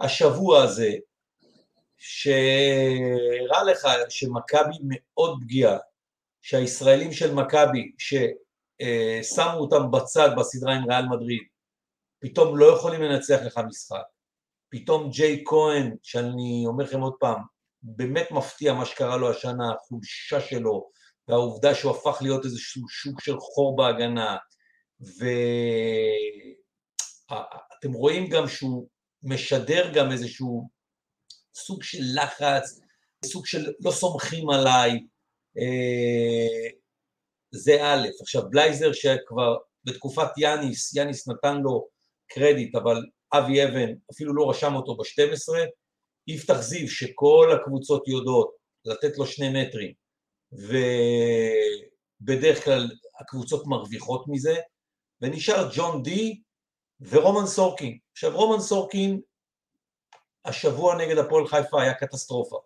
השבוע 0.00 0.62
הזה, 0.62 0.90
שהראה 1.96 3.64
לך 3.66 3.88
שמכבי 4.08 4.76
מאוד 4.82 5.38
פגיעה, 5.40 5.76
שהישראלים 6.42 7.12
של 7.12 7.34
מכבי, 7.34 7.92
ששמו 8.80 9.58
אותם 9.58 9.90
בצד 9.90 10.28
בסדרה 10.38 10.74
עם 10.74 10.90
ריאל 10.90 11.06
מדריד, 11.06 11.42
פתאום 12.20 12.58
לא 12.58 12.76
יכולים 12.76 13.02
לנצח 13.02 13.40
לך 13.44 13.60
משחק. 13.68 14.02
פתאום 14.68 15.10
ג'יי 15.10 15.42
כהן, 15.46 15.96
שאני 16.02 16.64
אומר 16.66 16.84
לכם 16.84 17.00
עוד 17.00 17.14
פעם, 17.20 17.42
באמת 17.82 18.30
מפתיע 18.30 18.72
מה 18.72 18.86
שקרה 18.86 19.16
לו 19.16 19.30
השנה, 19.30 19.72
החולשה 19.72 20.40
שלו, 20.40 20.90
והעובדה 21.28 21.74
שהוא 21.74 21.92
הפך 21.92 22.18
להיות 22.22 22.44
איזשהו 22.44 22.88
שוק 22.88 23.20
של 23.20 23.40
חור 23.40 23.76
בהגנה, 23.76 24.36
ואתם 27.80 27.92
רואים 27.92 28.28
גם 28.28 28.48
שהוא 28.48 28.88
משדר 29.22 29.92
גם 29.94 30.12
איזשהו 30.12 30.68
סוג 31.54 31.82
של 31.82 32.02
לחץ, 32.14 32.80
סוג 33.24 33.46
של 33.46 33.72
לא 33.80 33.90
סומכים 33.90 34.50
עליי, 34.50 34.90
אה, 35.58 36.70
זה 37.52 37.84
א', 37.84 38.08
עכשיו 38.20 38.42
בלייזר 38.50 38.92
שכבר 38.92 39.56
בתקופת 39.84 40.38
יאניס, 40.38 40.94
יאניס 40.94 41.28
נתן 41.28 41.56
לו 41.56 41.88
קרדיט, 42.32 42.74
אבל 42.74 43.02
אבי 43.32 43.64
אבן 43.64 43.92
אפילו 44.12 44.34
לא 44.34 44.50
רשם 44.50 44.74
אותו 44.74 44.96
ב-12, 44.96 45.54
יפתח 46.26 46.60
זיו 46.60 46.88
שכל 46.88 47.50
הקבוצות 47.54 48.08
יודעות 48.08 48.50
לתת 48.84 49.18
לו 49.18 49.26
שני 49.26 49.62
מטרים, 49.62 49.92
ובדרך 52.22 52.64
כלל 52.64 52.90
הקבוצות 53.20 53.66
מרוויחות 53.66 54.24
מזה, 54.28 54.56
ונשאר 55.20 55.70
ג'ון 55.76 56.02
די 56.02 56.40
ורומן 57.00 57.46
סורקין. 57.46 57.98
עכשיו 58.12 58.36
רומן 58.36 58.60
סורקין 58.60 59.20
השבוע 60.44 60.96
נגד 60.96 61.18
הפועל 61.18 61.46
חיפה 61.46 61.82
היה 61.82 61.94
קטסטרופה, 61.94 62.58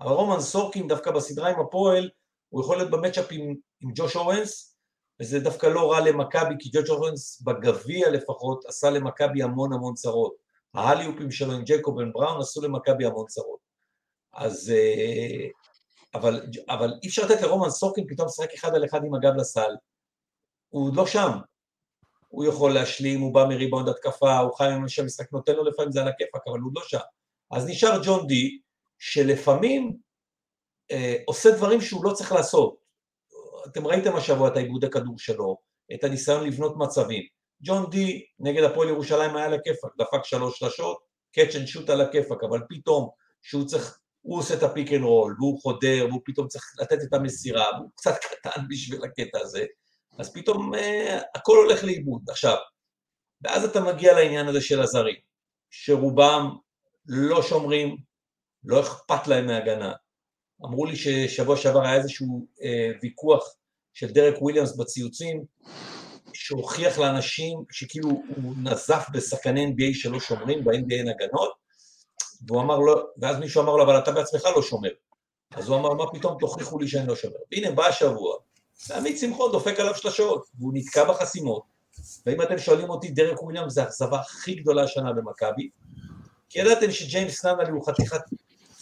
אבל 0.00 0.12
רומן 0.12 0.40
סורקין 0.40 0.88
דווקא 0.88 1.10
בסדרה 1.10 1.48
עם 1.50 1.60
הפועל 1.60 2.10
הוא 2.54 2.62
יכול 2.62 2.76
להיות 2.76 2.90
במצ'אפ 2.90 3.26
עם, 3.30 3.54
עם 3.80 3.90
ג'וש 3.94 4.16
אורנס, 4.16 4.76
וזה 5.20 5.40
דווקא 5.40 5.66
לא 5.66 5.92
רע 5.92 6.00
למכבי, 6.00 6.54
כי 6.58 6.70
ג'וש 6.72 6.90
אורנס 6.90 7.42
בגביע 7.42 8.10
לפחות 8.10 8.64
עשה 8.66 8.90
למכבי 8.90 9.42
המון 9.42 9.72
המון 9.72 9.94
צרות. 9.94 10.34
ההליופים 10.74 11.30
שלו 11.30 11.52
עם 11.52 11.62
ג'קובן 11.66 12.12
בראון 12.12 12.40
עשו 12.40 12.62
למכבי 12.62 13.06
המון 13.06 13.26
צרות. 13.26 13.58
אז 14.32 14.70
אה, 14.70 15.48
אבל, 16.14 16.46
אבל 16.68 16.92
אי 17.02 17.08
אפשר 17.08 17.26
לתת 17.26 17.42
לרומן 17.42 17.70
סורקין 17.70 18.06
פתאום 18.08 18.26
לשחק 18.26 18.54
אחד 18.54 18.74
על 18.74 18.84
אחד 18.84 19.04
עם 19.04 19.14
הגב 19.14 19.34
לסל. 19.36 19.70
הוא 20.68 20.96
לא 20.96 21.06
שם. 21.06 21.30
הוא 22.28 22.44
יכול 22.44 22.74
להשלים, 22.74 23.20
הוא 23.20 23.34
בא 23.34 23.44
מריבאונד 23.48 23.88
התקפה, 23.88 24.38
הוא 24.38 24.54
חי 24.54 24.72
עם 24.72 24.88
שהמשחק 24.88 25.32
נותן 25.32 25.54
לו 25.54 25.64
לפעמים 25.64 25.92
זה 25.92 26.02
על 26.02 26.08
הכיפאק, 26.08 26.42
אבל 26.46 26.58
הוא 26.58 26.72
לא 26.74 26.82
שם. 26.84 26.98
אז 27.50 27.66
נשאר 27.66 28.00
ג'ון 28.04 28.26
די, 28.26 28.58
שלפעמים 28.98 30.03
אה, 30.90 31.16
עושה 31.26 31.50
דברים 31.50 31.80
שהוא 31.80 32.04
לא 32.04 32.12
צריך 32.12 32.32
לעשות. 32.32 32.76
אתם 33.66 33.86
ראיתם 33.86 34.16
השבוע 34.16 34.48
את 34.48 34.56
העיבודי 34.56 34.90
כדור 34.90 35.18
שלו, 35.18 35.56
את 35.94 36.04
הניסיון 36.04 36.46
לבנות 36.46 36.74
מצבים. 36.76 37.22
ג'ון 37.62 37.90
די 37.90 38.24
נגד 38.38 38.62
הפועל 38.62 38.88
ירושלים 38.88 39.36
היה 39.36 39.46
על 39.46 39.54
הכיפאק, 39.54 39.90
דפק 39.98 40.24
שלוש 40.24 40.58
שלשות, 40.58 40.98
catch 41.34 41.56
and 41.56 41.66
shoot 41.66 41.90
על 41.90 42.00
הכיפאק, 42.00 42.44
אבל 42.44 42.60
פתאום 42.68 43.08
שהוא 43.42 43.64
צריך 43.64 43.98
הוא 44.20 44.38
עושה 44.38 44.54
את 44.54 44.62
ה 44.62 44.68
pick 44.68 44.92
and 44.92 45.02
roll, 45.02 45.36
והוא 45.38 45.60
חודר, 45.62 46.06
והוא 46.08 46.20
פתאום 46.24 46.48
צריך 46.48 46.64
לתת 46.80 46.98
את 47.08 47.14
המסירה, 47.14 47.64
והוא 47.78 47.90
קצת 47.96 48.14
קטן 48.32 48.68
בשביל 48.68 49.04
הקטע 49.04 49.38
הזה, 49.40 49.64
אז 50.18 50.32
פתאום 50.32 50.74
אה, 50.74 50.78
הכל 51.34 51.56
הולך 51.56 51.84
לאיבוד. 51.84 52.22
עכשיו, 52.28 52.56
ואז 53.42 53.64
אתה 53.64 53.80
מגיע 53.80 54.14
לעניין 54.14 54.48
הזה 54.48 54.60
של 54.60 54.82
הזרים, 54.82 55.16
שרובם 55.70 56.56
לא 57.06 57.42
שומרים, 57.42 57.96
לא 58.64 58.80
אכפת 58.80 59.26
להם 59.26 59.46
מהגנה. 59.46 59.92
אמרו 60.64 60.86
לי 60.86 60.96
ששבוע 60.96 61.56
שעבר 61.56 61.82
היה 61.82 61.94
איזשהו 61.94 62.46
אה, 62.56 62.62
ויכוח 63.02 63.54
של 63.94 64.10
דרק 64.12 64.42
וויליאמס 64.42 64.76
בציוצים, 64.76 65.44
שהוכיח 66.32 66.98
לאנשים 66.98 67.64
שכאילו 67.70 68.08
הוא 68.08 68.54
נזף 68.62 69.06
בשחקני 69.12 69.66
NBA 69.66 69.94
שלא 69.94 70.20
שומרים, 70.20 70.64
ב-NBA 70.64 70.94
אין 70.94 71.08
הגנות, 71.08 71.52
והוא 72.46 72.60
אמר 72.60 72.78
לו, 72.78 72.94
ואז 73.18 73.38
מישהו 73.38 73.62
אמר 73.62 73.76
לו, 73.76 73.84
אבל 73.84 73.98
אתה 73.98 74.12
בעצמך 74.12 74.44
לא 74.56 74.62
שומר. 74.62 74.90
אז 75.54 75.68
הוא 75.68 75.76
אמר, 75.76 75.94
מה 75.94 76.04
פתאום 76.12 76.36
תוכיחו 76.40 76.78
לי 76.78 76.88
שאני 76.88 77.08
לא 77.08 77.16
שומר. 77.16 77.36
והנה, 77.52 77.70
בא 77.70 77.86
השבוע, 77.86 78.36
עמית 78.96 79.18
שמחון 79.18 79.52
דופק 79.52 79.80
עליו 79.80 79.94
שלשות, 79.94 80.46
והוא 80.58 80.72
נתקע 80.74 81.04
בחסימות. 81.04 81.62
ואם 82.26 82.42
אתם 82.42 82.58
שואלים 82.58 82.90
אותי, 82.90 83.10
דרק 83.10 83.42
וויליאמס 83.42 83.70
זה 83.70 83.82
האכזבה 83.82 84.20
הכי 84.20 84.54
גדולה 84.54 84.82
השנה 84.82 85.12
במכבי, 85.12 85.70
כי 86.48 86.58
ידעתם 86.58 86.90
שג'יימס 86.90 87.44
נאנלי 87.44 87.70
הוא 87.70 87.86
חתיכת, 87.86 88.20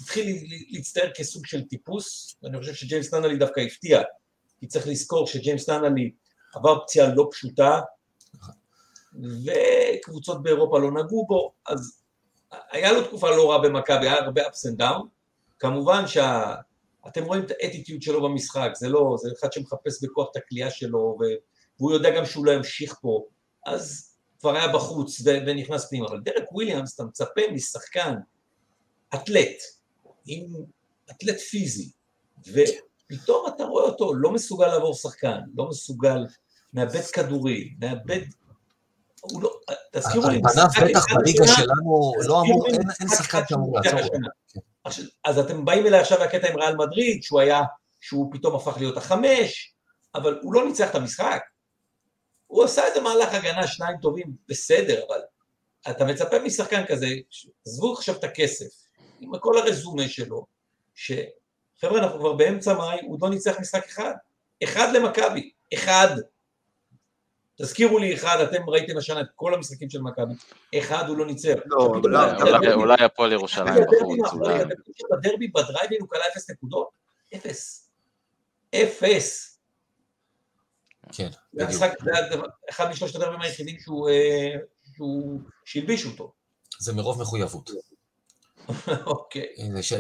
התחיל 0.03 0.37
להצטייר 0.71 1.11
כסוג 1.15 1.47
של 1.47 1.63
טיפוס, 1.63 2.37
ואני 2.43 2.59
חושב 2.59 2.75
שג'יימס 2.75 3.15
נאנלי 3.15 3.37
דווקא 3.37 3.61
הפתיע, 3.61 4.03
כי 4.61 4.67
צריך 4.67 4.87
לזכור 4.87 5.27
שג'יימס 5.27 5.69
נאנלי 5.69 6.11
עבר 6.55 6.83
פציעה 6.83 7.15
לא 7.15 7.29
פשוטה, 7.31 7.81
וקבוצות 9.15 10.43
באירופה 10.43 10.79
לא 10.79 10.91
נגעו 10.91 11.27
בו, 11.27 11.53
אז 11.67 12.03
היה 12.71 12.93
לו 12.93 13.05
תקופה 13.05 13.31
לא 13.31 13.51
רעה 13.51 13.59
במכבי, 13.63 14.09
היה 14.09 14.19
הרבה 14.19 14.43
ups 14.47 14.71
and 14.71 14.83
down, 14.83 15.07
כמובן 15.59 16.07
שאתם 16.07 17.25
רואים 17.25 17.45
את 17.45 17.51
האטיטיוד 17.51 18.03
שלו 18.03 18.23
במשחק, 18.23 18.71
זה 18.75 18.89
לא, 18.89 19.17
זה 19.23 19.29
אחד 19.39 19.53
שמחפש 19.53 20.05
בכוח 20.05 20.29
את 20.31 20.37
הכלייה 20.37 20.71
שלו, 20.71 21.19
והוא 21.79 21.93
יודע 21.93 22.11
גם 22.17 22.27
שהוא 22.27 22.47
לא 22.47 22.53
ימשיך 22.53 22.95
פה, 23.01 23.25
אז 23.67 24.15
כבר 24.41 24.57
היה 24.57 24.73
בחוץ 24.73 25.23
ונכנס 25.25 25.89
פנימה, 25.89 26.07
אבל 26.07 26.21
דרק 26.21 26.53
וויליאמס, 26.53 26.95
אתה 26.95 27.05
מצפה 27.05 27.41
משחקן, 27.53 28.15
אתלט, 29.15 29.63
עם 30.27 30.55
אתלט 31.11 31.41
פיזי, 31.41 31.91
ופתאום 32.39 33.47
אתה 33.55 33.65
רואה 33.65 33.85
אותו 33.85 34.15
לא 34.15 34.31
מסוגל 34.31 34.67
לעבור 34.67 34.95
שחקן, 34.95 35.39
לא 35.55 35.69
מסוגל, 35.69 36.27
מאבד 36.73 37.05
כדורי, 37.13 37.75
מאבד 37.81 38.21
הוא 39.21 39.43
לא, 39.43 39.61
תזכירו 39.93 40.29
לי, 40.29 40.41
פניו 40.53 40.67
בטח 40.89 41.15
בליגה 41.15 41.47
שלנו 41.47 42.13
לא 42.29 42.43
אמור, 42.43 42.67
אין 43.01 43.09
שחקן 43.09 43.41
שאמור 43.49 43.77
לעצור 43.77 44.01
אותו. 44.01 44.19
אז 45.25 45.39
אתם 45.39 45.65
באים 45.65 45.87
אליי 45.87 46.01
עכשיו 46.01 46.19
לקטע 46.19 46.49
עם 46.49 46.57
ריאל 46.57 46.77
מדריד, 46.77 47.23
שהוא 47.23 47.41
היה, 47.41 47.61
שהוא 48.01 48.33
פתאום 48.33 48.55
הפך 48.55 48.77
להיות 48.77 48.97
החמש, 48.97 49.75
אבל 50.15 50.39
הוא 50.43 50.55
לא 50.55 50.67
ניצח 50.67 50.91
את 50.91 50.95
המשחק. 50.95 51.43
הוא 52.47 52.65
עשה 52.65 52.87
איזה 52.87 53.01
מהלך 53.01 53.35
הגנה, 53.35 53.67
שניים 53.67 53.97
טובים, 54.03 54.33
בסדר, 54.49 55.05
אבל 55.09 55.21
אתה 55.91 56.05
מצפה 56.05 56.39
משחקן 56.39 56.87
כזה, 56.87 57.07
עזבו 57.67 57.93
עכשיו 57.93 58.17
את 58.17 58.25
הכסף, 58.25 58.82
עם 59.23 59.39
כל 59.39 59.59
הרזומה 59.59 60.09
שלו, 60.09 60.47
שחבר'ה, 60.95 61.99
אנחנו 61.99 62.19
כבר 62.19 62.33
באמצע 62.33 62.75
מאי, 62.75 63.01
הוא 63.03 63.19
לא 63.23 63.31
ניצח 63.31 63.61
משחק 63.61 63.85
אחד. 63.85 64.13
אחד 64.65 64.93
למכבי, 64.95 65.51
אחד. 65.75 66.17
תזכירו 67.57 67.99
לי 67.99 68.15
אחד, 68.15 68.37
אתם 68.49 68.71
ראיתם 68.71 68.99
השנה 68.99 69.21
את 69.21 69.27
כל 69.35 69.55
המשחקים 69.55 69.91
של 69.91 70.01
מכבי, 70.01 70.35
אחד 70.79 71.09
הוא 71.09 71.17
לא 71.17 71.27
ניצח. 71.27 71.55
לא, 71.67 71.93
אולי 72.75 73.05
הפועל 73.05 73.33
ירושלים 73.33 73.75
בחוץ. 73.75 74.33
בדרבי 75.13 75.49
בדרייבין 75.49 76.01
הוא 76.01 76.09
כלה 76.09 76.25
אפס 76.33 76.51
נקודות, 76.51 76.89
אפס. 77.35 77.91
אפס. 78.75 79.59
כן, 81.13 81.29
בדיוק. 81.55 81.71
זה 81.71 81.87
אחד 82.71 82.91
משלושת 82.91 83.17
הדרבים 83.17 83.41
היחידים 83.41 83.77
שהוא 83.79 85.41
שהלביש 85.65 86.07
אותו. 86.07 86.33
זה 86.79 86.93
מרוב 86.93 87.21
מחויבות. 87.23 87.71
אוקיי. 89.07 89.47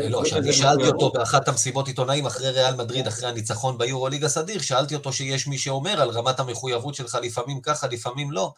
לא, 0.08 0.24
שאני 0.24 0.52
שאלתי 0.52 0.86
אותו 0.86 1.10
באחת 1.10 1.48
המסיבות 1.48 1.86
עיתונאים 1.88 2.26
אחרי 2.26 2.50
ריאל 2.50 2.74
מדריד, 2.74 3.06
אחרי 3.06 3.28
הניצחון 3.28 3.78
ביורו 3.78 4.08
ליג 4.08 4.24
הסדיר, 4.24 4.60
שאלתי 4.60 4.94
אותו 4.94 5.12
שיש 5.12 5.46
מי 5.46 5.58
שאומר 5.58 6.00
על 6.02 6.10
רמת 6.10 6.40
המחויבות 6.40 6.94
שלך 6.94 7.18
לפעמים 7.22 7.60
ככה, 7.60 7.86
לפעמים 7.86 8.32
לא. 8.32 8.52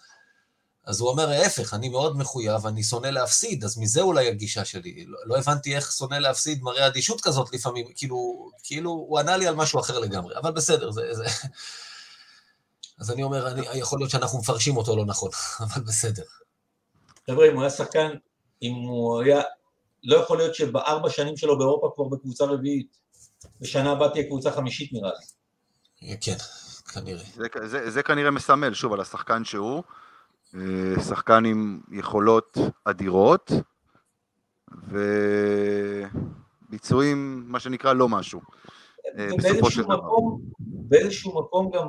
אז 0.86 1.00
הוא 1.00 1.08
אומר, 1.08 1.30
ההפך, 1.30 1.74
אני 1.74 1.88
מאוד 1.88 2.16
מחויב, 2.16 2.66
אני 2.66 2.82
שונא 2.82 3.06
להפסיד, 3.06 3.64
אז 3.64 3.78
מזה 3.78 4.00
אולי 4.00 4.28
הגישה 4.28 4.64
שלי. 4.64 5.04
לא, 5.08 5.18
לא 5.24 5.38
הבנתי 5.38 5.76
איך 5.76 5.92
שונא 5.92 6.14
להפסיד 6.14 6.62
מראה 6.62 6.86
אדישות 6.86 7.20
כזאת 7.20 7.52
לפעמים, 7.52 7.86
כאילו, 7.96 8.50
כאילו, 8.62 8.90
הוא 8.90 9.18
ענה 9.18 9.36
לי 9.36 9.46
על 9.46 9.54
משהו 9.54 9.80
אחר 9.80 9.98
לגמרי, 9.98 10.36
אבל 10.36 10.52
בסדר, 10.52 10.90
זה... 10.90 11.02
זה... 11.14 11.24
אז 12.98 13.10
אני 13.10 13.22
אומר, 13.22 13.50
אני, 13.50 13.66
יכול 13.74 13.98
להיות 13.98 14.10
שאנחנו 14.10 14.38
מפרשים 14.38 14.76
אותו 14.76 14.96
לא 14.96 15.04
נכון, 15.04 15.30
אבל 15.64 15.82
בסדר. 15.82 16.22
חבר'ה, 17.26 17.48
אם 17.48 17.54
הוא 17.54 17.62
היה 17.62 17.70
שחקן, 17.70 18.10
אם 18.62 18.74
הוא 18.74 19.22
היה 19.22 19.42
לא 20.04 20.16
יכול 20.16 20.38
להיות 20.38 20.54
שבארבע 20.54 21.10
שנים 21.10 21.36
שלו 21.36 21.58
באירופה 21.58 21.90
כבר 21.94 22.04
בקבוצה 22.04 22.44
רביעית, 22.44 22.98
בשנה 23.60 23.92
הבאה 23.92 24.10
תהיה 24.10 24.24
קבוצה 24.26 24.50
חמישית 24.50 24.92
נראה 24.92 25.10
לי. 25.10 26.16
כן, 26.20 26.36
כנראה. 26.94 27.24
זה, 27.34 27.46
זה, 27.66 27.90
זה 27.90 28.02
כנראה 28.02 28.30
מסמל, 28.30 28.74
שוב, 28.74 28.92
על 28.92 29.00
השחקן 29.00 29.44
שהוא, 29.44 29.82
אה, 30.54 31.02
שחקן 31.08 31.44
עם 31.44 31.80
יכולות 31.92 32.58
אדירות, 32.84 33.50
וביצועים, 36.70 37.44
מה 37.46 37.60
שנקרא, 37.60 37.92
לא 37.92 38.08
משהו. 38.08 38.40
אה, 39.18 39.28
בסופו 39.38 39.70
של 39.70 39.82
דבר. 39.82 40.00
באיזשהו 40.58 41.40
מקום 41.40 41.70
גם 41.70 41.88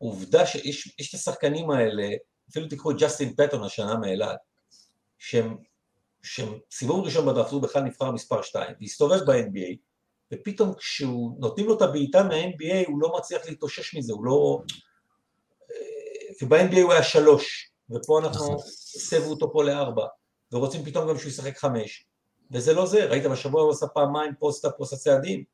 העובדה 0.00 0.46
שיש 0.46 1.08
את 1.10 1.14
השחקנים 1.14 1.70
האלה, 1.70 2.08
אפילו 2.50 2.68
תיקחו 2.68 2.90
את 2.90 2.96
ג'סטין 2.98 3.34
פטון 3.34 3.64
השנה 3.64 3.96
מאלעד, 3.96 4.36
שהם 5.18 5.56
שסיבוב 6.22 7.04
ראשון 7.04 7.26
בדראפט 7.26 7.52
הוא 7.52 7.62
בכלל 7.62 7.82
נבחר 7.82 8.10
מספר 8.10 8.42
2, 8.42 8.74
והסתובב 8.80 9.18
ב-NBA, 9.26 9.76
ופתאום 10.32 10.74
כשהוא, 10.74 11.36
נותנים 11.40 11.66
לו 11.66 11.76
את 11.76 11.82
הבעיטה 11.82 12.22
מה-NBA, 12.22 12.88
הוא 12.88 13.00
לא 13.00 13.12
מצליח 13.18 13.46
להתאושש 13.46 13.94
מזה, 13.94 14.12
הוא 14.12 14.24
לא... 14.24 14.62
אה, 15.70 16.46
וב-NBA 16.46 16.80
הוא 16.80 16.92
היה 16.92 17.02
שלוש, 17.02 17.70
ופה 17.90 18.18
אנחנו 18.18 18.44
נכון. 18.44 18.56
הסבו 18.96 19.30
אותו 19.30 19.52
פה 19.52 19.64
לארבע, 19.64 20.06
ורוצים 20.52 20.84
פתאום 20.84 21.08
גם 21.08 21.18
שהוא 21.18 21.28
ישחק 21.28 21.58
חמש, 21.58 22.06
וזה 22.50 22.74
לא 22.74 22.86
זה, 22.86 23.04
ראית 23.04 23.26
בשבוע 23.26 23.62
הוא 23.62 23.70
עשה 23.70 23.86
פעמיים 23.86 24.32
post-up 24.38 24.72
פוסט 24.76 24.92
הצעדים. 24.92 25.44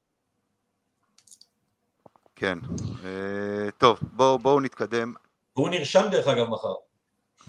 כן, 2.36 2.58
אה, 3.04 3.70
טוב, 3.78 3.98
בואו 4.12 4.60
נתקדם. 4.60 5.14
והוא 5.56 5.68
נרשם 5.68 6.08
דרך 6.10 6.28
אגב 6.28 6.48
מחר. 6.48 6.74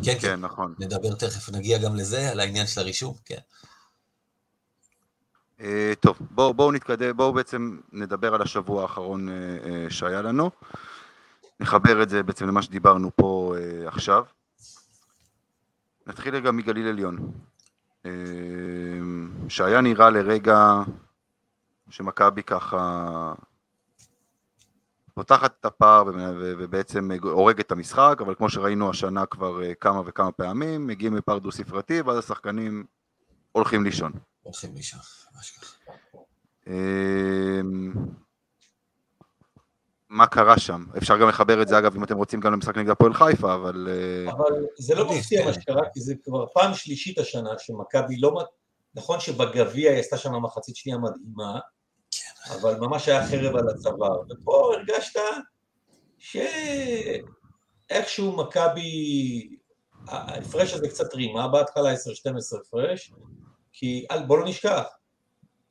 כן, 0.03 0.13
כן, 0.13 0.19
כן, 0.19 0.39
נכון. 0.39 0.75
נדבר 0.79 1.15
תכף, 1.15 1.49
נגיע 1.49 1.77
גם 1.77 1.95
לזה, 1.95 2.31
על 2.31 2.39
העניין 2.39 2.67
של 2.67 2.79
הרישום, 2.79 3.15
כן. 3.25 3.39
Uh, 5.59 5.63
טוב, 5.99 6.17
בואו 6.31 6.53
בוא 6.53 6.71
נתקדם, 6.71 7.17
בואו 7.17 7.33
בעצם 7.33 7.77
נדבר 7.93 8.35
על 8.35 8.41
השבוע 8.41 8.81
האחרון 8.81 9.29
uh, 9.29 9.31
uh, 9.31 9.93
שהיה 9.93 10.21
לנו. 10.21 10.51
נחבר 11.59 12.03
את 12.03 12.09
זה 12.09 12.23
בעצם 12.23 12.47
למה 12.47 12.61
שדיברנו 12.61 13.11
פה 13.15 13.55
uh, 13.55 13.87
עכשיו. 13.87 14.23
נתחיל 16.07 16.35
רגע 16.35 16.51
מגליל 16.51 16.87
עליון. 16.87 17.31
Uh, 18.03 18.07
שהיה 19.49 19.81
נראה 19.81 20.09
לרגע 20.09 20.81
שמכבי 21.89 22.43
ככה 22.43 23.33
פותחת 25.15 25.55
את 25.59 25.65
הפער 25.65 26.03
ובעצם 26.37 27.11
הורגת 27.23 27.65
את 27.65 27.71
המשחק, 27.71 28.17
אבל 28.19 28.35
כמו 28.35 28.49
שראינו 28.49 28.89
השנה 28.89 29.25
כבר 29.25 29.63
אה, 29.63 29.75
כמה 29.75 30.01
וכמה 30.05 30.31
פעמים, 30.31 30.87
מגיעים 30.87 31.15
לפער 31.15 31.39
דו 31.39 31.51
ספרתי 31.51 32.01
ואז 32.01 32.17
השחקנים 32.17 32.85
הולכים 33.51 33.83
לישון. 33.83 34.11
הולכים 34.43 34.75
לישון, 34.75 34.99
ממש 35.35 35.57
ככה. 35.57 35.75
אמ, 36.67 37.93
מה 40.09 40.27
קרה 40.27 40.59
שם? 40.59 40.85
אפשר 40.97 41.17
גם 41.17 41.29
לחבר 41.29 41.61
את 41.61 41.67
זה 41.67 41.77
אגב 41.77 41.95
אם 41.95 42.03
אתם 42.03 42.17
רוצים 42.17 42.39
גם 42.39 42.53
למשחק 42.53 42.77
נגד 42.77 42.89
הפועל 42.89 43.13
חיפה, 43.13 43.55
אבל... 43.55 43.87
אה, 43.89 44.31
אבל 44.31 44.65
זה 44.77 44.95
לא 44.95 45.11
מפתיע 45.11 45.45
מה 45.45 45.53
שקרה, 45.53 45.81
כי 45.93 46.01
זה 46.01 46.13
כבר 46.23 46.45
פעם 46.53 46.73
שלישית 46.73 47.19
השנה 47.19 47.49
שמכבי 47.57 48.17
לא... 48.17 48.43
נכון 48.95 49.19
שבגביע 49.19 49.91
היא 49.91 49.99
עשתה 49.99 50.17
שם 50.17 50.43
מחצית 50.43 50.75
שנייה 50.75 50.97
מדהימה, 50.97 51.59
אבל 52.51 52.75
ממש 52.79 53.09
היה 53.09 53.27
חרב 53.27 53.55
על 53.55 53.69
הצוואר. 53.69 54.21
ופה 54.29 54.73
הרגשת 54.73 55.19
שאיכשהו 57.89 58.37
מכבי, 58.37 59.49
ההפרש 60.07 60.73
הזה 60.73 60.89
קצת 60.89 61.13
רימה 61.13 61.47
בהתחלה, 61.47 61.93
10-12 61.93 61.95
הפרש, 62.61 63.13
כי 63.73 64.05
בוא 64.27 64.37
לא 64.37 64.45
נשכח, 64.45 64.83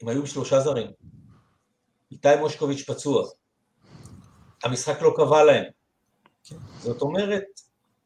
הם 0.03 0.09
היו 0.09 0.21
עם 0.21 0.27
שלושה 0.27 0.61
זרים. 0.61 0.91
איתי 2.13 2.37
מושקוביץ' 2.41 2.91
פצוע. 2.91 3.29
המשחק 4.65 5.03
לא 5.03 5.13
קבע 5.17 5.45
להם. 5.45 5.65
זאת 6.79 7.03
אומרת, 7.03 7.45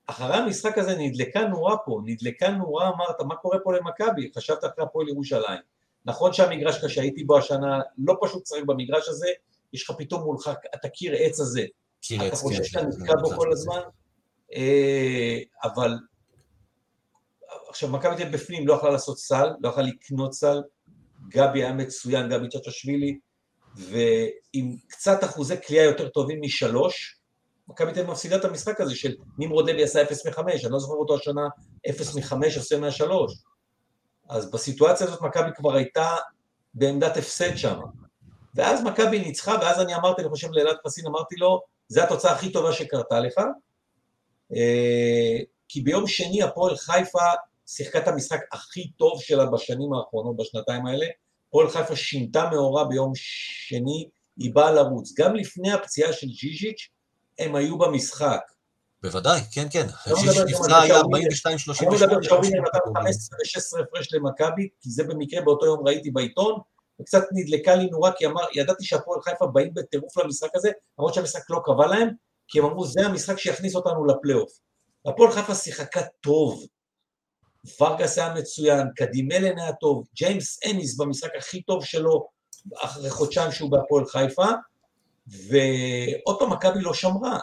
אחרי 0.07 0.37
המשחק 0.37 0.79
הזה 0.79 0.97
נדלקה 0.99 1.41
נורה 1.41 1.77
פה, 1.77 2.01
נדלקה 2.05 2.51
נורה, 2.51 2.89
אמרת, 2.89 3.21
מה 3.21 3.37
קורה 3.37 3.59
פה 3.65 3.73
למכבי? 3.73 4.31
חשבת 4.37 4.65
אחרי 4.65 4.85
הפועל 4.85 5.09
ירושלים. 5.09 5.61
נכון 6.09 6.33
שהמגרש 6.33 6.85
קשה, 6.85 7.01
הייתי 7.01 7.25
בו 7.25 7.39
השנה, 7.39 7.81
לא 7.99 8.15
פשוט 8.21 8.43
לשחק 8.43 8.63
במגרש 8.67 9.09
הזה, 9.09 9.29
יש 9.73 9.91
לך 9.91 9.97
פתאום 9.99 10.23
מולך 10.23 10.51
את 10.75 10.85
הקיר 10.85 11.15
עץ 11.19 11.41
הזה. 11.41 11.65
קיר 12.01 12.23
עץ, 12.23 12.23
כן. 12.23 12.29
אתה 12.29 12.37
חושב 12.37 12.65
שאתה 12.65 12.87
נתקע 12.87 13.13
בו 13.23 13.31
כל 13.31 13.53
הזמן, 13.53 13.81
אה, 14.55 15.39
אבל 15.65 15.95
עכשיו 17.69 17.89
מכבי 17.89 18.17
תל 18.17 18.29
בפנים 18.29 18.69
לא 18.69 18.75
יכלה 18.75 18.91
לעשות 18.91 19.19
סל, 19.19 19.49
לא 19.61 19.69
יכלה 19.69 19.83
לקנות 19.83 20.33
סל, 20.33 20.63
גבי 21.29 21.63
היה 21.63 21.73
מצוין, 21.73 22.29
גבי 22.29 22.49
צ'צ'שווילי, 22.49 23.19
ועם 23.77 24.77
קצת 24.89 25.25
אחוזי 25.25 25.57
קליעה 25.57 25.85
יותר 25.85 26.09
טובים 26.09 26.41
משלוש, 26.43 27.19
מכבי 27.69 27.93
תל 27.93 28.07
מפסידה 28.07 28.37
את 28.37 28.45
המשחק 28.45 28.81
הזה 28.81 28.97
של 28.97 29.15
נמרוד 29.39 29.71
לוי 29.71 29.83
עשה 29.83 30.03
0 30.03 30.27
מ-5, 30.27 30.39
אני 30.39 30.73
לא 30.73 30.79
זוכר 30.79 30.95
אותו 30.95 31.17
השנה 31.17 31.49
0 31.91 32.17
מ-5 32.17 32.35
עושה 32.57 32.79
מה-3. 32.79 33.05
אז 34.29 34.51
בסיטואציה 34.51 35.07
הזאת 35.07 35.23
מכבי 35.23 35.51
כבר 35.55 35.75
הייתה 35.75 36.17
בעמדת 36.75 37.17
הפסד 37.17 37.57
שם. 37.57 37.81
ואז 38.55 38.83
מכבי 38.83 39.19
ניצחה, 39.19 39.55
ואז 39.61 39.81
אני 39.81 39.95
אמרתי, 39.95 40.23
אני 40.23 40.31
חושב 40.31 40.49
לאלעד 40.51 40.77
חסין, 40.87 41.07
אמרתי 41.07 41.37
לו, 41.37 41.61
זו 41.89 42.03
התוצאה 42.03 42.33
הכי 42.33 42.53
טובה 42.53 42.73
שקרתה 42.73 43.21
לך, 43.21 43.39
אה, 44.57 45.39
כי 45.69 45.81
ביום 45.81 46.07
שני 46.07 46.43
הפועל 46.43 46.77
חיפה 46.77 47.25
שיחקה 47.67 47.99
את 47.99 48.09
המשחק 48.09 48.41
הכי 48.53 48.91
טוב 48.91 49.23
שלה 49.23 49.47
בשנים 49.47 49.93
האחרונות, 49.93 50.37
בשנתיים 50.37 50.87
האלה, 50.87 51.07
הפועל 51.49 51.71
חיפה 51.71 51.97
שינתה 51.97 52.51
מאורע 52.53 52.85
ביום 52.85 53.13
שני, 53.15 54.09
היא 54.37 54.55
באה 54.55 54.71
לרוץ. 54.71 55.13
גם 55.19 55.37
לפני 55.37 55.73
הפציעה 55.73 56.13
של 56.13 56.27
ז'יז'יץ', 56.27 56.89
הם 57.39 57.55
היו 57.55 57.79
במשחק. 57.79 58.41
בוודאי, 59.03 59.41
כן, 59.53 59.67
כן. 59.71 59.87
לא 60.07 60.17
ז'יז'יץ' 60.17 60.37
מדבר 60.37 60.45
נפצע, 60.45 60.69
גם 60.69 60.83
היה 60.83 60.95
על 60.95 61.01
42, 61.01 61.59
38. 61.59 61.97
אני 61.97 62.07
מדבר 62.07 62.23
שהאווינר 62.23 62.61
נתן 62.61 62.79
15 63.01 63.39
ו-16 63.39 63.83
הפרש 63.83 64.15
למכבי, 64.15 64.69
כי 64.81 64.91
זה 64.91 65.05
במקרה 65.05 65.41
באותו 65.41 65.67
יום 65.67 65.87
ראיתי 65.87 66.11
בעיתון, 66.11 66.61
וקצת 67.01 67.23
נדלקה 67.33 67.75
לי 67.75 67.87
נורה, 67.87 68.13
כי 68.17 68.27
אמר, 68.27 68.43
ידעתי 68.55 68.85
שהפועל 68.85 69.21
חיפה 69.23 69.47
באים 69.47 69.75
בטירוף 69.75 70.17
למשחק 70.17 70.51
הזה, 70.55 70.71
למרות 70.99 71.15
שהמשחק 71.15 71.51
לא 71.51 71.61
קבע 71.65 71.87
להם, 71.87 72.09
כי 72.49 72.59
הם 72.59 72.65
אמרו, 72.65 72.87
זה 72.87 73.07
המשחק 73.07 73.39
שיכניס 73.39 73.75
אותנו 73.75 74.07
לפלייאוף. 74.07 74.59
הפועל 75.07 75.33
חיפה 75.33 75.55
שיחקה 75.55 76.01
טוב, 76.21 76.67
ורגס 77.81 78.19
היה 78.19 78.35
מצוין, 78.35 78.87
קדימלן 78.97 79.59
היה 79.59 79.73
טוב, 79.73 80.07
ג'יימס 80.15 80.61
אניס 80.67 80.97
במשחק 80.97 81.31
הכי 81.39 81.63
טוב 81.63 81.85
שלו 81.85 82.29
אחרי 82.83 83.11
חודשיים 83.11 83.53
שהוא 83.53 83.71
בהפועל 83.71 84.05
חיפה, 84.05 84.47
ועוד 85.27 86.39
פעם 86.39 86.53
מכבי 86.53 86.81
לא 86.81 86.95
שמרה. 86.95 87.39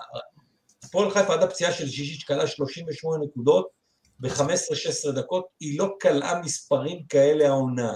הפועל 0.96 1.12
חיפה 1.12 1.34
עד 1.34 1.44
הפציעה 1.44 1.72
של 1.72 1.86
ז'יז'יץ' 1.86 2.24
קלה 2.24 2.48
38 2.48 3.26
נקודות 3.26 3.68
ב-15-16 4.20 5.12
דקות, 5.16 5.46
היא 5.60 5.80
לא 5.80 5.90
קלעה 6.00 6.42
מספרים 6.42 7.04
כאלה 7.10 7.48
העונה. 7.48 7.94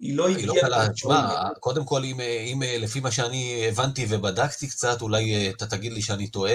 היא 0.00 0.16
לא 0.16 0.28
היא 0.28 0.46
לא 0.46 0.52
הגיעה... 0.52 0.66
קלה, 0.66 0.88
תשמע. 0.88 1.48
קודם 1.60 1.84
כל, 1.84 2.04
אם, 2.04 2.20
אם 2.20 2.62
לפי 2.78 3.00
מה 3.00 3.10
שאני 3.10 3.68
הבנתי 3.68 4.06
ובדקתי 4.08 4.68
קצת, 4.68 5.02
אולי 5.02 5.34
אה, 5.34 5.50
אתה 5.50 5.66
תגיד 5.66 5.92
לי 5.92 6.02
שאני 6.02 6.28
טועה, 6.28 6.54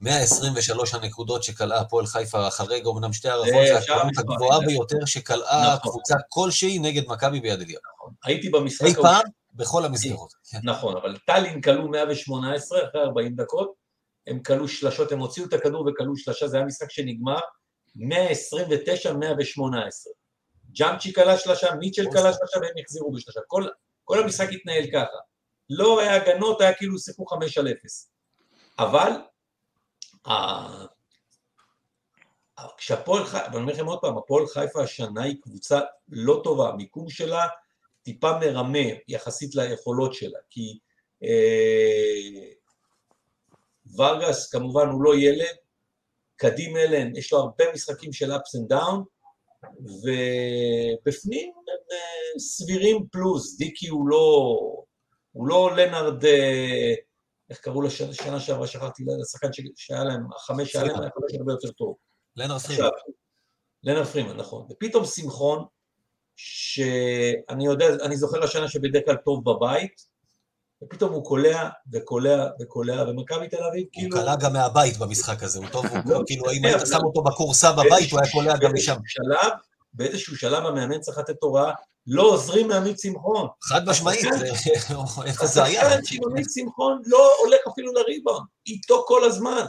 123 0.00 0.94
הנקודות 0.94 1.42
שקלעה 1.42 1.80
הפועל 1.80 2.06
חיפה 2.06 2.48
אחרי 2.48 2.82
אומנם 2.84 3.12
שתי 3.12 3.28
הערכות, 3.28 3.66
זה 3.66 3.78
הכמות 3.78 4.18
הגבוהה. 4.18 4.60
ביותר 4.60 5.04
שקלעה 5.04 5.74
נכון. 5.74 5.90
קבוצה 5.90 6.14
כלשהי 6.28 6.78
נגד 6.78 7.02
מכבי 7.08 7.40
ביד 7.40 7.60
אליהו. 7.60 7.80
הייתי 8.24 8.48
במשחק... 8.48 8.86
אי 8.86 8.94
פעם, 8.94 9.22
בכל 9.54 9.84
המסגרות. 9.84 10.32
נכון, 10.62 10.96
אבל 10.96 11.16
טאלין 11.26 11.60
כלו 11.60 11.88
118 11.88 12.78
אחרי 12.88 13.02
40 13.02 13.34
דקות, 13.36 13.85
הם 14.26 14.42
כלו 14.42 14.68
שלשות, 14.68 15.12
הם 15.12 15.18
הוציאו 15.18 15.46
את 15.46 15.52
הכדור 15.52 15.88
וכלו 15.88 16.16
שלשה, 16.16 16.48
זה 16.48 16.56
היה 16.56 16.66
משחק 16.66 16.90
שנגמר 16.90 17.38
129-118. 17.96 17.98
ג'אמצ'י 20.72 21.12
כלה 21.12 21.38
שלשה, 21.38 21.74
מיטשל 21.74 22.10
כלה 22.12 22.32
שלשה 22.32 22.58
והם 22.60 22.74
החזירו 22.82 23.12
בשלשה. 23.12 23.40
כל, 23.46 23.64
כל 24.04 24.18
המשחק 24.18 24.48
התנהל 24.52 24.84
ככה. 24.92 25.18
לא 25.70 26.00
היה 26.00 26.14
הגנות, 26.14 26.60
היה 26.60 26.74
כאילו 26.74 26.98
שיחקו 26.98 27.26
5 27.26 27.58
על 27.58 27.68
0. 27.68 28.10
אבל, 28.78 29.10
כשהפועל 32.76 33.24
חיפה, 33.24 33.44
ואני 33.46 33.56
אומר 33.56 33.72
לכם 33.72 33.86
עוד 33.86 33.98
פעם, 34.00 34.18
הפועל 34.18 34.46
חיפה 34.46 34.82
השנה 34.82 35.22
היא 35.22 35.36
קבוצה 35.42 35.80
לא 36.08 36.40
טובה, 36.44 36.68
המיקום 36.68 37.10
שלה 37.10 37.46
טיפה 38.02 38.38
מרמה 38.38 38.88
יחסית 39.08 39.54
ליכולות 39.54 40.14
שלה, 40.14 40.38
כי 40.50 40.78
אה, 41.22 42.48
ורגס 43.98 44.50
כמובן 44.52 44.88
הוא 44.88 45.02
לא 45.02 45.16
ילד, 45.16 45.56
קדים 46.36 46.76
אלן, 46.76 47.16
יש 47.16 47.32
לו 47.32 47.38
הרבה 47.38 47.64
משחקים 47.74 48.12
של 48.12 48.32
ups 48.32 48.58
and 48.58 48.76
down, 48.76 49.00
ובפנים 49.82 51.52
הם 51.56 51.78
אה, 51.92 52.38
סבירים 52.38 53.06
פלוס, 53.12 53.58
דיקי 53.58 53.88
הוא 53.88 54.08
לא, 54.08 54.56
הוא 55.32 55.48
לא 55.48 55.76
לנארד, 55.76 56.24
אה, 56.24 56.94
איך 57.50 57.58
קראו 57.58 57.82
לו 57.82 57.90
שנה, 57.90 58.40
שעברה, 58.40 58.66
שכחתי, 58.66 59.04
לשחקן 59.20 59.52
ש- 59.52 59.60
שהיה 59.76 60.04
להם, 60.04 60.20
החמש 60.36 60.72
שהיה 60.72 60.84
להם 60.84 61.00
היה 61.00 61.10
חמש 61.10 61.34
הרבה 61.38 61.52
יותר 61.52 61.70
טוב. 61.70 61.96
לנר 62.36 62.58
פרימן. 62.58 62.88
לנר 63.82 64.04
פרימן, 64.04 64.36
נכון. 64.36 64.66
ופתאום 64.70 65.04
שמחון, 65.04 65.64
שאני 66.36 67.66
יודע, 67.66 67.86
אני 68.02 68.16
זוכר 68.16 68.44
השנה 68.44 68.68
שבדרך 68.68 69.04
כלל 69.04 69.16
טוב 69.24 69.44
בבית, 69.44 70.15
ופתאום 70.84 71.12
הוא 71.12 71.24
קולע 71.24 71.68
וקולע 71.92 72.46
וקולע, 72.60 73.04
ומכבי 73.10 73.48
תל 73.48 73.64
אביב 73.64 73.82
הוא 73.84 73.90
כאילו... 73.92 74.16
קלע 74.16 74.36
גם 74.36 74.52
מהבית 74.52 74.98
במשחק 74.98 75.42
הזה, 75.42 75.58
הוא 75.58 75.66
טוב, 75.72 75.86
הוא 75.86 75.98
לא, 76.12 76.20
כאילו, 76.26 76.50
אם 76.50 76.58
כן, 76.62 76.64
היית 76.64 76.86
שם 76.86 77.04
אותו 77.04 77.22
בכורסה 77.22 77.72
בבית, 77.72 78.12
הוא 78.12 78.20
היה 78.20 78.32
קולע 78.32 78.56
גם 78.56 78.70
משם. 78.74 78.94
באיזשהו 78.94 79.06
שלב, 79.24 79.52
באיזשהו 79.94 80.36
שלב 80.36 80.66
המאמן 80.66 81.00
צריך 81.00 81.18
לתת 81.18 81.42
הוראה, 81.42 81.72
לא 82.06 82.22
עוזרים 82.22 82.68
מעמית 82.68 83.00
שמחון. 83.00 83.48
חד 83.62 83.88
משמעית, 83.88 84.20
זה- 84.38 84.46
איפה 85.26 85.46
זה 85.46 85.64
היה? 85.64 85.86
השחקן 85.86 86.04
של 86.04 86.18
עמית 86.30 86.46
שמחון 86.54 87.02
לא 87.06 87.30
הולך 87.44 87.58
אפילו 87.72 87.92
לריבאונד, 87.92 88.46
איתו 88.66 89.04
כל 89.06 89.24
הזמן. 89.24 89.64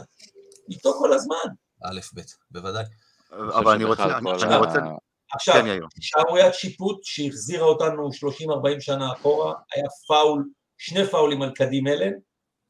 איתו 0.70 0.92
כל 0.98 1.12
הזמן. 1.12 1.36
א', 1.84 2.00
ב', 2.14 2.20
בוודאי. 2.50 2.84
אבל 3.32 3.72
אני 3.74 3.84
רוצה, 3.84 4.04
אני 4.18 4.56
רוצה, 4.56 4.78
עכשיו, 5.34 5.54
כן. 5.54 5.78
שערוריית 6.00 6.54
שיפוט 6.54 6.98
שהחזירה 7.02 7.66
אותנו 7.66 8.08
30-40 8.08 8.80
שנה 8.80 9.12
אחורה, 9.12 9.54
היה 9.74 9.84
פאול, 10.08 10.44
שני 10.78 11.06
פאולים 11.06 11.42
על 11.42 11.54
קדים 11.54 11.86
אלן, 11.86 12.12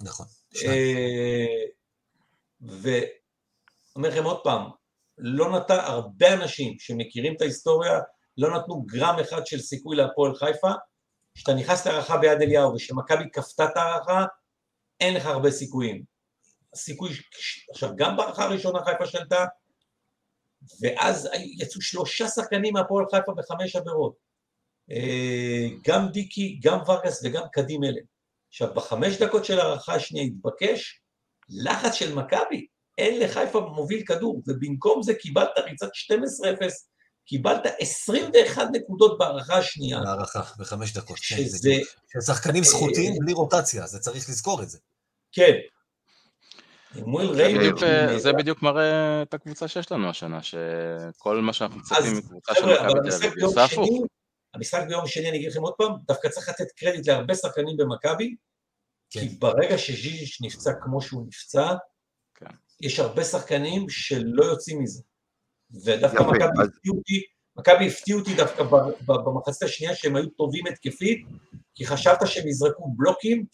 נכון. 0.03 0.27
אה, 0.65 1.65
ואומר 2.61 4.09
לכם 4.09 4.25
עוד 4.25 4.41
פעם, 4.45 4.71
לא 5.19 5.51
נתן, 5.51 5.79
הרבה 5.79 6.35
אנשים 6.35 6.79
שמכירים 6.79 7.37
את 7.37 7.41
ההיסטוריה, 7.41 8.01
לא 8.39 8.59
נתנו 8.59 8.83
גרם 8.83 9.17
אחד 9.21 9.47
של 9.47 9.59
סיכוי 9.59 9.97
להפועל 9.97 10.35
חיפה, 10.35 10.71
כשאתה 11.35 11.55
נכנס 11.55 11.87
להערכה 11.87 12.17
ביד 12.17 12.43
אליהו 12.43 12.75
ושמכבי 12.75 13.31
כפתה 13.33 13.65
את 13.65 13.77
ההערכה, 13.77 14.25
אין 15.01 15.15
לך 15.15 15.27
הרבה 15.27 15.51
סיכויים. 15.51 16.05
הסיכוי, 16.73 17.11
עכשיו 17.71 17.91
גם 17.97 18.17
בהערכה 18.17 18.45
הראשונה 18.45 18.85
חיפה 18.85 19.07
שלטה, 19.07 19.45
ואז 20.83 21.29
יצאו 21.35 21.81
שלושה 21.81 22.29
שחקנים 22.29 22.75
מהפועל 22.75 23.05
חיפה 23.11 23.33
בחמש 23.37 23.77
עבירות. 23.77 24.28
אה, 24.91 25.67
גם 25.87 26.09
דיקי, 26.09 26.59
גם 26.63 26.79
ורגס 26.89 27.25
וגם 27.25 27.43
קדים 27.53 27.85
אלן. 27.85 28.03
עכשיו, 28.49 28.75
בחמש 28.75 29.17
דקות 29.23 29.45
של 29.45 29.61
ההערכה 29.61 29.95
השנייה 29.95 30.27
התבקש 30.27 31.01
לחץ 31.49 31.95
של 31.95 32.15
מכבי, 32.15 32.67
אין 32.99 33.21
לחיפה 33.21 33.61
מוביל 33.61 34.03
כדור, 34.07 34.43
ובמקום 34.47 35.03
זה 35.03 35.15
קיבלת 35.15 35.59
ריצת 35.59 35.87
12-0, 35.87 36.65
קיבלת 37.27 37.63
21 37.79 38.67
נקודות 38.73 39.19
בהערכה 39.19 39.59
השנייה, 39.59 40.01
בהערכה, 40.01 40.43
בחמש 40.59 40.93
דקות. 40.93 41.17
כן, 41.19 41.37
שזה, 41.37 41.59
זה- 41.59 42.21
שחקנים 42.27 42.65
זכותיים 42.65 43.13
אה, 43.13 43.19
בלי 43.21 43.33
רוטציה, 43.33 43.87
זה 43.87 43.99
צריך 43.99 44.29
לזכור 44.29 44.63
את 44.63 44.71
זה. 44.71 44.79
כן. 45.33 45.53
זה 46.95 47.03
בדיוק, 47.59 47.83
אה, 47.83 48.19
זה 48.19 48.33
בדיוק 48.33 48.63
מראה 48.63 49.23
את 49.23 49.35
הקבוצה 49.35 49.69
שיש 49.69 49.93
לנו 49.93 50.11
השנה, 50.11 50.41
שכל 50.43 51.41
מה 51.41 51.53
שאנחנו 51.53 51.79
מצפים 51.79 52.17
מקבוצה 52.19 52.55
של 52.55 52.67
מכבי 52.67 53.11
תל 53.11 53.15
אביב, 53.15 53.47
זה 53.47 53.65
הפוך. 53.65 53.89
המשחק 54.55 54.83
ביום 54.89 55.07
שני, 55.07 55.29
אני 55.29 55.39
אגיד 55.39 55.51
לכם 55.51 55.61
עוד 55.63 55.75
פעם, 55.79 55.93
דווקא 56.07 56.29
צריך 56.29 56.49
לתת 56.49 56.73
קרדיט 56.77 57.09
להרבה 57.09 57.35
שחקנים 57.35 57.77
במכבי, 57.77 58.37
כן. 59.11 59.21
כי 59.21 59.29
ברגע 59.29 59.79
שז'יז'יץ' 59.79 60.39
נפצע 60.43 60.73
כמו 60.83 61.03
שהוא 61.03 61.27
נפצע, 61.27 61.75
כן. 62.35 62.47
יש 62.81 62.99
הרבה 63.01 63.25
שחקנים 63.25 63.89
שלא 63.89 64.45
יוצאים 64.45 64.83
מזה. 64.83 65.03
ודווקא 65.85 66.23
מכבי 66.23 66.45
אז- 66.63 66.69
הפתיעו 66.69 66.97
אותי, 66.97 67.23
מכבי 67.57 67.87
הפתיעו 67.89 68.21
אותי 68.21 68.35
דווקא 68.35 68.63
ב- 68.63 68.91
ב- 69.07 69.25
במחצית 69.25 69.63
השנייה 69.63 69.95
שהם 69.95 70.17
היו 70.17 70.29
טובים 70.29 70.67
התקפית, 70.67 71.27
כי 71.75 71.87
חשבת 71.87 72.19
שהם 72.27 72.49
יזרקו 72.49 72.89
בלוקים, 72.97 73.47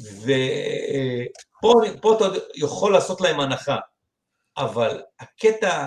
ופה 0.00 1.72
פה 2.02 2.16
אתה 2.16 2.24
יכול 2.54 2.92
לעשות 2.92 3.20
להם 3.20 3.40
הנחה. 3.40 3.76
אבל 4.56 5.02
הקטע, 5.20 5.86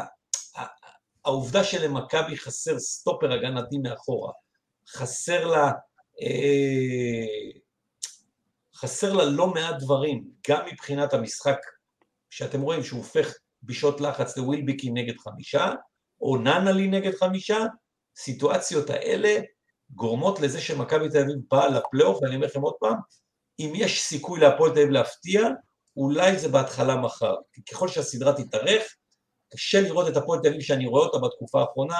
העובדה 1.25 1.63
שלמכבי 1.63 2.37
חסר 2.37 2.79
סטופר 2.79 3.33
הגנתי 3.33 3.77
מאחורה, 3.77 4.31
חסר 4.87 5.47
לה, 5.47 5.71
אה, 6.21 7.59
חסר 8.75 9.13
לה 9.13 9.25
לא 9.25 9.47
מעט 9.47 9.75
דברים, 9.79 10.23
גם 10.49 10.65
מבחינת 10.71 11.13
המשחק, 11.13 11.57
שאתם 12.29 12.61
רואים 12.61 12.83
שהוא 12.83 12.97
הופך 12.97 13.33
בשעות 13.63 14.01
לחץ 14.01 14.37
לווילביקי 14.37 14.91
נגד 14.91 15.17
חמישה, 15.17 15.71
או 16.21 16.37
ננלי 16.37 16.87
נגד 16.87 17.15
חמישה, 17.15 17.57
סיטואציות 18.17 18.89
האלה 18.89 19.39
גורמות 19.89 20.39
לזה 20.39 20.61
שמכבי 20.61 21.09
תל 21.09 21.17
אביב 21.17 21.35
באה 21.51 21.67
לפלייאוף, 21.67 22.21
ואני 22.21 22.35
אומר 22.35 22.47
לכם 22.47 22.61
עוד 22.61 22.73
פעם, 22.79 22.95
אם 23.59 23.73
יש 23.75 24.01
סיכוי 24.01 24.39
להפועל 24.39 24.71
תל 24.71 24.79
אביב 24.79 24.89
להפתיע, 24.89 25.41
אולי 25.97 26.37
זה 26.37 26.49
בהתחלה 26.49 26.95
מחר. 26.95 27.35
ככל 27.71 27.87
שהסדרה 27.87 28.33
תתארך, 28.33 28.83
קשה 29.53 29.81
לראות 29.81 30.07
את 30.07 30.17
הפועל 30.17 30.39
תל 30.39 30.47
אביב 30.47 30.61
שאני 30.61 30.87
רואה 30.87 31.05
אותה 31.05 31.17
בתקופה 31.17 31.61
האחרונה, 31.61 31.97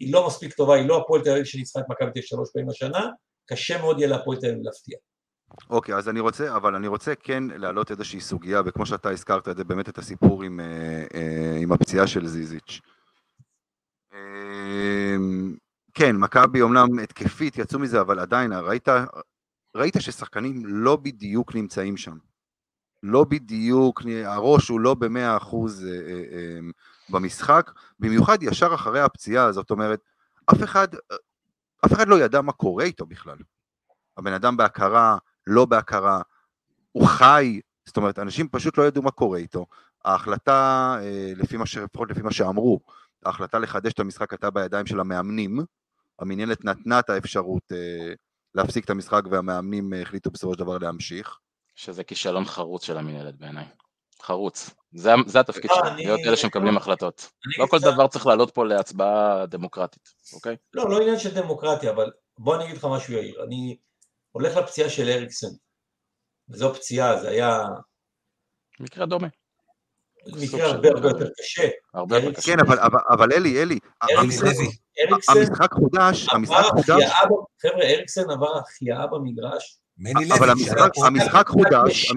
היא 0.00 0.12
לא 0.12 0.26
מספיק 0.26 0.54
טובה, 0.54 0.74
היא 0.74 0.88
לא 0.88 0.98
הפועל 0.98 1.22
תל 1.22 1.30
אביב 1.30 1.44
שניצחה 1.44 1.80
את 1.80 1.84
מכבי 1.88 2.10
תל 2.10 2.20
שלוש 2.20 2.48
פעמים 2.52 2.68
השנה, 2.68 3.06
קשה 3.46 3.80
מאוד 3.80 3.98
יהיה 3.98 4.08
להפועל 4.08 4.40
תל 4.40 4.46
אביב 4.46 4.58
להפתיע. 4.62 4.98
אוקיי, 5.70 5.94
אז 5.94 6.08
אני 6.08 6.20
רוצה, 6.20 6.56
אבל 6.56 6.74
אני 6.74 6.86
רוצה 6.86 7.14
כן 7.14 7.44
להעלות 7.44 7.90
איזושהי 7.90 8.20
סוגיה, 8.20 8.62
וכמו 8.66 8.86
שאתה 8.86 9.10
הזכרת 9.10 9.48
את 9.48 9.56
זה, 9.56 9.64
באמת 9.64 9.88
את 9.88 9.98
הסיפור 9.98 10.42
עם, 10.42 10.60
אה, 10.60 11.04
אה, 11.14 11.56
עם 11.62 11.72
הפציעה 11.72 12.06
של 12.06 12.26
זיזיץ'. 12.26 12.80
אה, 14.12 15.16
כן, 15.94 16.16
מכבי 16.16 16.60
אומנם 16.60 16.98
התקפית 17.02 17.58
יצאו 17.58 17.78
מזה, 17.78 18.00
אבל 18.00 18.18
עדיין, 18.18 18.52
ראית, 18.52 18.88
ראית 19.76 19.94
ששחקנים 19.98 20.62
לא 20.66 20.96
בדיוק 20.96 21.54
נמצאים 21.54 21.96
שם. 21.96 22.16
לא 23.02 23.24
בדיוק, 23.24 24.02
הראש 24.24 24.68
הוא 24.68 24.80
לא 24.80 24.94
במאה 24.94 25.36
אחוז 25.36 25.84
אה, 25.84 25.90
אה, 25.90 26.22
אה, 26.32 26.58
במשחק, 27.10 27.70
במיוחד 27.98 28.42
ישר 28.42 28.74
אחרי 28.74 29.00
הפציעה, 29.00 29.52
זאת 29.52 29.70
אומרת, 29.70 30.00
אף 30.52 30.62
אחד, 30.64 30.88
אף 31.86 31.92
אחד 31.92 32.08
לא 32.08 32.20
ידע 32.20 32.40
מה 32.40 32.52
קורה 32.52 32.84
איתו 32.84 33.06
בכלל. 33.06 33.36
הבן 34.16 34.32
אדם 34.32 34.56
בהכרה, 34.56 35.16
לא 35.46 35.64
בהכרה, 35.64 36.22
הוא 36.92 37.06
חי, 37.06 37.60
זאת 37.86 37.96
אומרת, 37.96 38.18
אנשים 38.18 38.48
פשוט 38.48 38.78
לא 38.78 38.82
ידעו 38.82 39.02
מה 39.02 39.10
קורה 39.10 39.38
איתו. 39.38 39.66
ההחלטה, 40.04 40.96
לפי 41.36 41.56
מה, 41.56 41.64
לפחות 41.84 42.10
לפי 42.10 42.22
מה 42.22 42.32
שאמרו, 42.32 42.80
ההחלטה 43.24 43.58
לחדש 43.58 43.92
את 43.92 44.00
המשחק 44.00 44.32
הייתה 44.32 44.50
בידיים 44.50 44.86
של 44.86 45.00
המאמנים, 45.00 45.58
המנהלת 46.18 46.64
נתנה 46.64 46.98
את 46.98 47.10
האפשרות 47.10 47.72
להפסיק 48.54 48.84
את 48.84 48.90
המשחק 48.90 49.22
והמאמנים 49.30 49.92
החליטו 50.02 50.30
בסופו 50.30 50.52
של 50.52 50.58
דבר 50.58 50.78
להמשיך. 50.78 51.38
שזה 51.74 52.04
כישלון 52.04 52.44
חרוץ 52.44 52.84
של 52.84 52.96
המנהלת 52.96 53.38
בעיניי. 53.38 53.66
חרוץ. 54.22 54.70
זה, 54.92 55.10
זה 55.26 55.40
התפקיד 55.40 55.70
שלנו, 55.74 55.96
להיות 55.96 56.20
אלה 56.26 56.36
שמקבלים 56.36 56.76
החלטות. 56.76 57.30
לא 57.58 57.66
כל 57.66 57.78
דבר 57.78 58.06
צריך 58.06 58.26
לעלות 58.26 58.50
פה 58.50 58.64
להצבעה 58.64 59.46
דמוקרטית, 59.46 60.08
אוקיי? 60.32 60.56
לא, 60.74 60.90
לא 60.90 61.00
עניין 61.00 61.18
של 61.18 61.34
דמוקרטיה, 61.34 61.90
אבל 61.90 62.10
בוא 62.38 62.56
אני 62.56 62.64
אגיד 62.64 62.76
לך 62.76 62.84
משהו 62.84 63.14
יאיר. 63.14 63.44
אני 63.44 63.76
הולך 64.32 64.56
לפציעה 64.56 64.90
של 64.90 65.08
אריקסן, 65.08 65.46
וזו 66.48 66.74
פציעה, 66.74 67.20
זה 67.20 67.28
היה... 67.28 67.64
מקרה 68.80 69.06
דומה. 69.06 69.28
מקרה 70.26 70.66
הרבה 70.66 70.88
הרבה 70.88 71.08
יותר 71.08 71.28
קשה. 71.38 71.68
הרבה 71.94 72.16
יותר 72.16 72.32
קשה. 72.32 72.52
כן, 72.52 72.58
אבל 73.10 73.32
אלי, 73.32 73.62
אלי, 73.62 73.78
המשחק 75.28 75.72
חודש, 75.72 76.26
המשחק 76.32 76.64
חודש. 76.64 77.10
חבר'ה, 77.62 77.82
אריקסן 77.82 78.30
עבר 78.30 78.58
החייאה 78.58 79.06
במגרש 79.06 79.80
אבל 80.38 80.50
המשחק 81.06 81.48
חודש, 81.48 82.12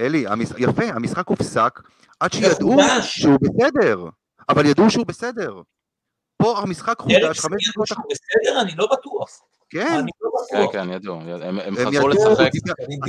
אלי, 0.00 0.24
יפה, 0.58 0.84
המשחק 0.84 1.28
הופסק 1.28 1.80
עד 2.20 2.32
שידעו 2.32 2.76
שהוא 3.02 3.38
בסדר, 3.40 4.04
אבל 4.48 4.66
ידעו 4.66 4.90
שהוא 4.90 5.06
בסדר. 5.06 5.62
פה 6.42 6.58
המשחק 6.58 6.98
חודש, 6.98 7.40
חמש 7.40 7.68
דקות... 7.68 7.88
בסדר? 7.90 8.60
אני 8.60 8.72
לא 8.76 8.88
בטוח. 8.92 9.40
כן. 9.70 10.04
לא 10.52 10.66
כן, 10.72 10.72
כן, 10.72 10.92
ידעו. 10.92 11.20
הם 11.42 11.76
חזרו 11.76 12.08
לשחק, 12.08 12.50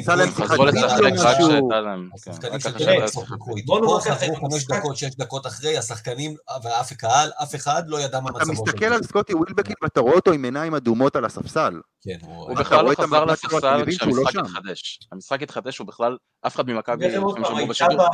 הם 0.08 0.32
חזרו 0.32 0.66
לשחק 0.66 1.02
רק 1.04 1.14
שהייתה 1.18 1.82
להם. 1.82 2.10
השחקנים 2.16 2.60
של 2.60 2.80
שיחקו 3.08 3.58
איתו. 3.58 3.82
פה 3.86 4.00
חזרו 4.02 4.36
חמש 4.36 4.68
דקות, 4.68 4.98
שש 4.98 5.16
דקות 5.16 5.48
אחרי, 5.48 5.78
השחקנים 5.78 6.36
ואף 6.64 6.94
קהל, 6.94 7.30
אף 7.44 7.56
אחד 7.56 7.84
לא 7.88 8.00
ידע 8.00 8.20
מה 8.20 8.30
מצבו. 8.32 8.44
אתה 8.44 8.52
מסתכל 8.52 8.86
על 8.86 9.04
סקוטי 9.04 9.34
ווילבקין 9.34 9.76
ואתה 9.84 10.00
רואה 10.00 10.14
אותו 10.14 10.32
עם 10.32 10.44
עיניים 10.44 10.76
אדומות 10.76 11.16
על 11.16 11.26
הספסל. 11.26 11.82
כן, 12.02 12.18
הוא 12.22 12.56
בכלל 12.56 12.86
לא 12.86 12.92
חזר 12.96 13.26
לספסל 13.26 13.86
כשהמשחק 13.88 14.36
התחדש. 14.36 15.00
המשחק 15.12 15.44
התחדש, 15.44 15.78
הוא 15.78 15.88
בכלל, 15.88 16.18
אף 16.48 16.56
אחד 16.56 16.70
ממכבי, 16.70 17.16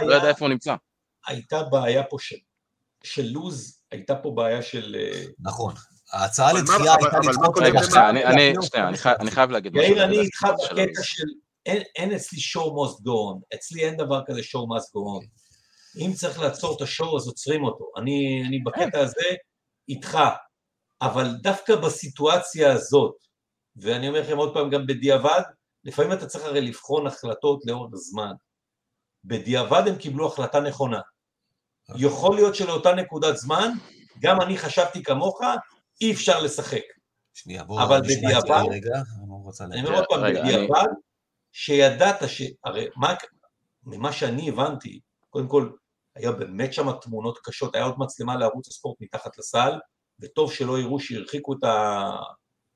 לא 0.06 0.16
ידע 0.16 0.30
איפה 0.30 0.46
הוא 0.46 0.50
נמצא. 0.50 0.76
הייתה 1.28 1.64
בעיה 1.64 2.04
פה 2.04 2.18
של 3.04 3.26
לוז, 3.26 3.82
הייתה 3.92 4.16
פה 4.16 4.32
בעיה 4.32 4.62
של... 4.62 4.96
נכון. 5.40 5.74
ההצעה 6.14 6.54
לדחייה 6.54 6.94
הייתה 6.94 7.20
לדחות... 7.30 7.58
רגע, 7.58 7.84
שנייה, 7.84 8.10
אני 9.20 9.32
חייב 9.32 9.52
להגיד 9.52 9.74
משהו. 9.74 9.84
יאיר, 9.84 10.04
אני 10.04 10.20
איתך 10.20 10.48
בקטע 10.64 11.04
של... 11.04 11.24
אין 11.96 12.12
אצלי 12.16 12.40
show 12.40 12.66
must 12.66 13.00
go 13.00 13.12
on, 13.34 13.56
אצלי 13.56 13.86
אין 13.86 13.98
דבר 13.98 14.22
כזה 14.28 14.40
show 14.40 14.78
must 14.78 14.88
go 14.88 15.22
on. 15.22 15.28
אם 16.00 16.14
צריך 16.14 16.40
לעצור 16.40 16.76
את 16.76 16.82
השואו 16.82 17.18
אז 17.18 17.28
עוצרים 17.28 17.64
אותו. 17.64 17.86
אני 17.98 18.60
בקטע 18.66 19.00
הזה 19.00 19.36
איתך, 19.90 20.18
אבל 21.02 21.28
דווקא 21.42 21.76
בסיטואציה 21.76 22.74
הזאת, 22.74 23.16
ואני 23.76 24.08
אומר 24.08 24.22
לכם 24.22 24.38
עוד 24.38 24.54
פעם 24.54 24.70
גם 24.70 24.88
בדיעבד, 24.88 25.42
לפעמים 25.84 26.14
אתה 26.14 26.26
צריך 26.26 26.46
הרי 26.46 26.62
לבחון 26.62 27.08
החלטות 27.08 27.66
לאורך 27.66 27.92
זמן. 27.96 28.32
בדיעבד 29.26 29.84
הם 29.88 29.96
קיבלו 29.96 30.28
החלטה 30.28 30.60
נכונה. 30.60 31.00
יכול 31.96 32.36
להיות 32.36 32.56
שלאותה 32.56 32.94
נקודת 32.94 33.38
זמן, 33.38 33.72
גם 34.20 34.42
אני 34.42 34.58
חשבתי 34.58 35.04
כמוך, 35.04 35.42
אי 36.02 36.14
אפשר 36.14 36.42
לשחק. 36.42 36.84
שנייה, 37.34 37.64
בואו 37.64 37.84
אבל 37.84 38.02
בדיעבד, 38.02 38.62
אני 39.62 39.86
אומר 39.86 39.96
עוד 39.96 40.06
פעם, 40.10 40.34
בדיעבד, 40.34 40.88
שידעת 41.52 42.16
ש... 42.28 42.42
הרי 42.64 42.88
מה, 42.96 43.14
ממה 43.84 44.12
שאני 44.12 44.50
הבנתי, 44.50 45.00
קודם 45.30 45.48
כל, 45.48 45.70
היה 46.16 46.32
באמת 46.32 46.74
שם 46.74 46.92
תמונות 47.02 47.40
קשות, 47.44 47.76
היה 47.76 47.86
עוד 47.86 47.96
מצלמה 47.98 48.36
לערוץ 48.36 48.68
הספורט 48.68 48.98
מתחת 49.02 49.38
לסל, 49.38 49.74
וטוב 50.20 50.54
שלא 50.54 50.80
יראו 50.80 51.00
שהרחיקו 51.00 51.54
את 51.54 51.64
ה... 51.64 52.10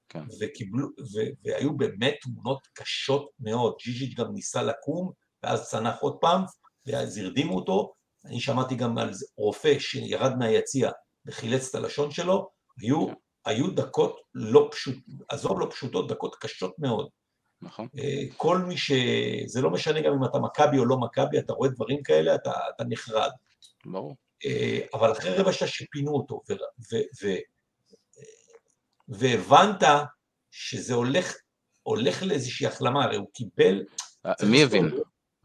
כן. 0.09 0.23
וקיבלו, 0.39 0.87
ו... 0.87 1.19
והיו 1.43 1.77
באמת 1.77 2.15
תמונות 2.21 2.67
קשות 2.73 3.29
מאוד. 3.39 3.75
ג'יז'יץ' 3.83 4.17
גם 4.17 4.33
ניסה 4.33 4.63
לקום, 4.63 5.11
ואז 5.43 5.69
צנח 5.69 5.99
עוד 5.99 6.17
פעם, 6.21 6.41
ואז 6.85 7.17
הרדימו 7.17 7.55
אותו. 7.55 7.93
אני 8.25 8.39
שמעתי 8.39 8.75
גם 8.75 8.97
על 8.97 9.11
רופא 9.37 9.79
שירד 9.79 10.37
מהיציע 10.37 10.91
וחילץ 11.25 11.69
את 11.69 11.75
הלשון 11.75 12.11
שלו, 12.11 12.49
היו, 12.79 13.07
כן. 13.07 13.13
היו 13.45 13.71
דקות 13.71 14.19
לא 14.33 14.69
פשוטות, 14.71 15.03
עזוב 15.29 15.59
לא 15.59 15.67
פשוטות, 15.71 16.07
דקות 16.07 16.35
קשות 16.35 16.75
מאוד. 16.79 17.09
נכון. 17.61 17.87
אה, 17.99 18.23
כל 18.37 18.57
מי 18.57 18.77
ש... 18.77 18.91
זה 19.45 19.61
לא 19.61 19.69
משנה 19.69 20.01
גם 20.01 20.13
אם 20.13 20.25
אתה 20.25 20.39
מכבי 20.39 20.77
או 20.77 20.85
לא 20.85 20.97
מכבי, 20.97 21.39
אתה 21.39 21.53
רואה 21.53 21.69
דברים 21.69 22.03
כאלה, 22.03 22.35
אתה, 22.35 22.51
אתה 22.75 22.83
נחרד. 22.89 23.31
ברור. 23.85 24.15
אה, 24.45 24.79
אבל 24.93 25.11
אחרי 25.11 25.35
רבע 25.35 25.53
שעה 25.53 25.67
שפינו 25.67 26.11
אותו, 26.11 26.41
ו, 26.49 26.53
ו, 26.53 26.97
ו, 27.23 27.27
והבנת 29.07 29.83
שזה 30.51 30.93
הולך, 30.93 31.33
הולך 31.83 32.23
לאיזושהי 32.23 32.67
החלמה, 32.67 33.03
הרי 33.03 33.17
הוא 33.17 33.27
קיבל... 33.33 33.83
אה, 34.25 34.33
מי 34.51 34.63
הבין? 34.63 34.89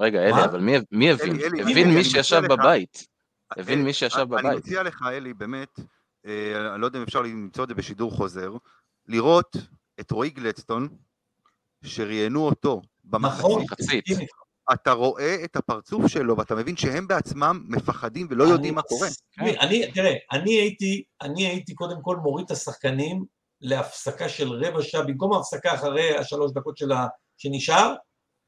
רגע, 0.00 0.22
אלי, 0.22 0.44
אבל 0.44 0.60
מי 0.90 1.10
הבין? 1.10 1.36
הבין 1.70 1.94
מי 1.94 2.04
שישב 2.04 2.42
בבית. 2.48 3.06
הבין 3.50 3.82
מי 3.82 3.92
שישב 3.92 4.22
בבית. 4.22 4.44
אני 4.44 4.56
מציע 4.56 4.82
לך, 4.82 5.02
אלי, 5.08 5.34
באמת, 5.34 5.68
אני 6.26 6.80
לא 6.80 6.86
יודע 6.86 6.98
אם 6.98 7.02
אפשר 7.02 7.22
למצוא 7.22 7.64
את 7.64 7.68
זה 7.68 7.74
בשידור 7.74 8.10
חוזר, 8.10 8.52
לראות 9.06 9.56
את 10.00 10.10
רועי 10.10 10.30
גלדסטון, 10.30 10.88
שראיינו 11.84 12.46
אותו 12.46 12.82
במחצית. 13.04 14.04
אתה 14.72 14.92
רואה 14.92 15.36
את 15.44 15.56
הפרצוף 15.56 16.06
שלו 16.06 16.36
ואתה 16.36 16.54
מבין 16.54 16.76
שהם 16.76 17.08
בעצמם 17.08 17.64
מפחדים 17.68 18.26
ולא 18.30 18.44
יודעים 18.44 18.74
מה 18.74 18.82
קורה. 18.82 19.08
אני, 19.38 19.92
תראה, 19.92 20.14
אני 20.32 20.50
הייתי, 20.50 21.04
אני 21.22 21.46
הייתי 21.46 21.74
קודם 21.74 22.02
כל 22.02 22.16
מוריד 22.16 22.44
את 22.44 22.50
השחקנים 22.50 23.24
להפסקה 23.60 24.28
של 24.28 24.52
רבע 24.52 24.82
שעה, 24.82 25.02
במקום 25.02 25.32
ההפסקה 25.32 25.74
אחרי 25.74 26.16
השלוש 26.16 26.52
דקות 26.52 26.76
של 26.76 26.92
ה... 26.92 27.06
שנשאר, 27.36 27.94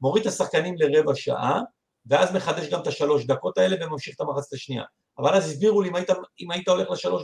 מוריד 0.00 0.26
את 0.26 0.32
השחקנים 0.32 0.74
לרבע 0.78 1.14
שעה, 1.14 1.60
ואז 2.06 2.34
מחדש 2.34 2.68
גם 2.68 2.80
את 2.80 2.86
השלוש 2.86 3.26
דקות 3.26 3.58
האלה 3.58 3.76
וממשיך 3.80 4.14
את 4.14 4.20
המחצת 4.20 4.52
השנייה. 4.52 4.84
אבל 5.18 5.34
אז 5.34 5.48
הסבירו 5.48 5.82
לי 5.82 5.88
אם 5.88 5.94
היית, 5.94 6.10
אם 6.40 6.50
היית 6.50 6.68
הולך 6.68 6.90
לשלוש, 6.90 7.22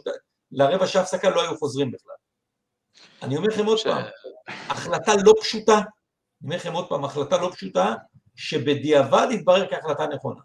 לרבע 0.54 0.86
שעה 0.86 1.02
הפסקה 1.02 1.30
לא 1.30 1.42
היו 1.42 1.58
חוזרים 1.58 1.90
בכלל. 1.90 2.14
אני 3.22 3.36
אומר 3.36 3.48
לכם 3.48 3.66
עוד 3.66 3.78
ש... 3.78 3.82
פעם, 3.82 4.04
החלטה 4.48 5.12
לא 5.24 5.34
פשוטה, 5.40 5.74
אני 5.74 5.84
אומר 6.42 6.56
לכם 6.56 6.72
עוד 6.72 6.88
פעם, 6.88 7.04
החלטה 7.04 7.38
לא 7.38 7.50
פשוטה, 7.52 7.94
שבדיעבד 8.36 9.26
התברר 9.32 9.70
כהחלטה 9.70 10.06
נכונה. 10.06 10.40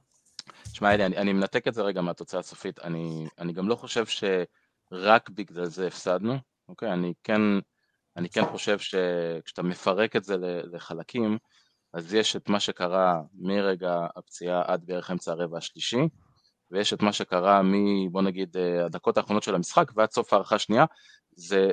תשמע, 0.72 0.94
אלי, 0.94 1.06
אני, 1.06 1.18
אני 1.18 1.34
מנתק 1.34 1.68
את 1.68 1.74
זה 1.74 1.82
רגע 1.82 2.02
מהתוצאה 2.02 2.40
הסופית, 2.40 2.80
אני, 2.80 3.28
אני 3.40 3.54
גם 3.54 3.70
לא 3.70 3.76
חושב 3.76 4.06
שרק 4.06 5.30
בגלל 5.30 5.66
זה 5.66 5.88
הפסדנו, 5.88 6.36
אוקיי? 6.70 6.94
אני 6.94 7.14
כן, 7.24 7.42
אני 8.18 8.30
כן 8.30 8.46
חושב 8.52 8.80
שכשאתה 8.80 9.64
מפרק 9.64 10.16
את 10.16 10.24
זה 10.24 10.36
לחלקים, 10.64 11.38
אז 11.94 12.14
יש 12.14 12.36
את 12.36 12.50
מה 12.50 12.60
שקרה 12.60 13.22
מרגע 13.34 14.08
הפציעה 14.16 14.64
עד 14.66 14.86
בערך 14.86 15.12
אמצע 15.12 15.32
הרבע 15.32 15.58
השלישי, 15.58 16.08
ויש 16.72 16.94
את 16.94 17.02
מה 17.02 17.14
שקרה 17.14 17.62
מ... 17.62 17.74
בוא 18.12 18.22
נגיד 18.22 18.58
אה, 18.58 18.86
הדקות 18.86 19.18
האחרונות 19.18 19.44
של 19.44 19.56
המשחק 19.56 19.92
ועד 19.96 20.12
סוף 20.12 20.34
הערכה 20.34 20.56
השנייה, 20.56 20.86
זה 21.32 21.72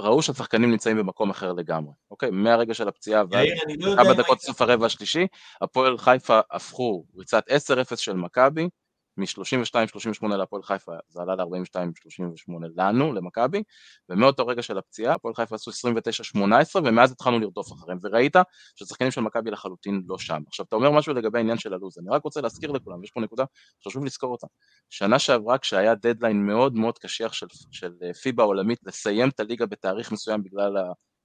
ראו 0.00 0.22
שהשחקנים 0.22 0.70
נמצאים 0.70 0.96
במקום 0.96 1.30
אחר 1.30 1.52
לגמרי, 1.52 1.92
אוקיי? 2.10 2.30
מהרגע 2.30 2.74
של 2.74 2.88
הפציעה 2.88 3.22
ועד 3.30 3.46
לא 3.78 3.96
כמה 3.96 4.14
דקות 4.14 4.40
סוף 4.40 4.62
הרבע 4.62 4.86
השלישי, 4.86 5.26
הפועל 5.60 5.98
חיפה 5.98 6.40
הפכו 6.50 7.04
ריצת 7.18 7.44
10-0 7.48 7.96
של 7.96 8.12
מכבי, 8.12 8.68
מ-32-38 9.16 10.36
להפועל 10.36 10.62
חיפה 10.62 10.92
זה 11.08 11.22
עלה 11.22 11.34
ל-42-38 11.34 12.52
לנו, 12.76 13.12
למכבי, 13.12 13.62
ומאותו 14.08 14.46
רגע 14.46 14.62
של 14.62 14.78
הפציעה 14.78 15.14
הפועל 15.14 15.34
חיפה 15.34 15.54
עשו 15.54 15.70
29-18 16.36 16.42
ומאז 16.84 17.12
התחלנו 17.12 17.38
לרדוף 17.38 17.72
אחריהם, 17.72 17.98
וראית 18.02 18.36
שהשחקנים 18.74 19.10
של 19.10 19.20
מכבי 19.20 19.50
לחלוטין 19.50 20.02
לא 20.06 20.18
שם. 20.18 20.42
עכשיו 20.46 20.66
אתה 20.68 20.76
אומר 20.76 20.90
משהו 20.90 21.14
לגבי 21.14 21.38
העניין 21.38 21.58
של 21.58 21.74
הלו"ז, 21.74 21.98
אני 21.98 22.06
רק 22.10 22.24
רוצה 22.24 22.40
להזכיר 22.40 22.70
לכולם, 22.70 23.04
יש 23.04 23.10
פה 23.10 23.20
נקודה 23.20 23.44
שחשוב 23.80 24.04
לזכור 24.04 24.32
אותה. 24.32 24.46
שנה 24.90 25.18
שעברה 25.18 25.58
כשהיה 25.58 25.94
דדליין 25.94 26.46
מאוד 26.46 26.74
מאוד 26.74 26.98
קשיח 26.98 27.32
של, 27.32 27.46
של 27.70 27.92
פיבה 28.22 28.42
עולמית 28.42 28.78
לסיים 28.82 29.28
את 29.28 29.40
הליגה 29.40 29.66
בתאריך 29.66 30.12
מסוים 30.12 30.42
בגלל 30.42 30.76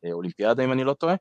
האולימפיאדה 0.03 0.63
אם 0.63 0.71
אני 0.71 0.83
לא 0.83 0.93
טועה, 0.93 1.15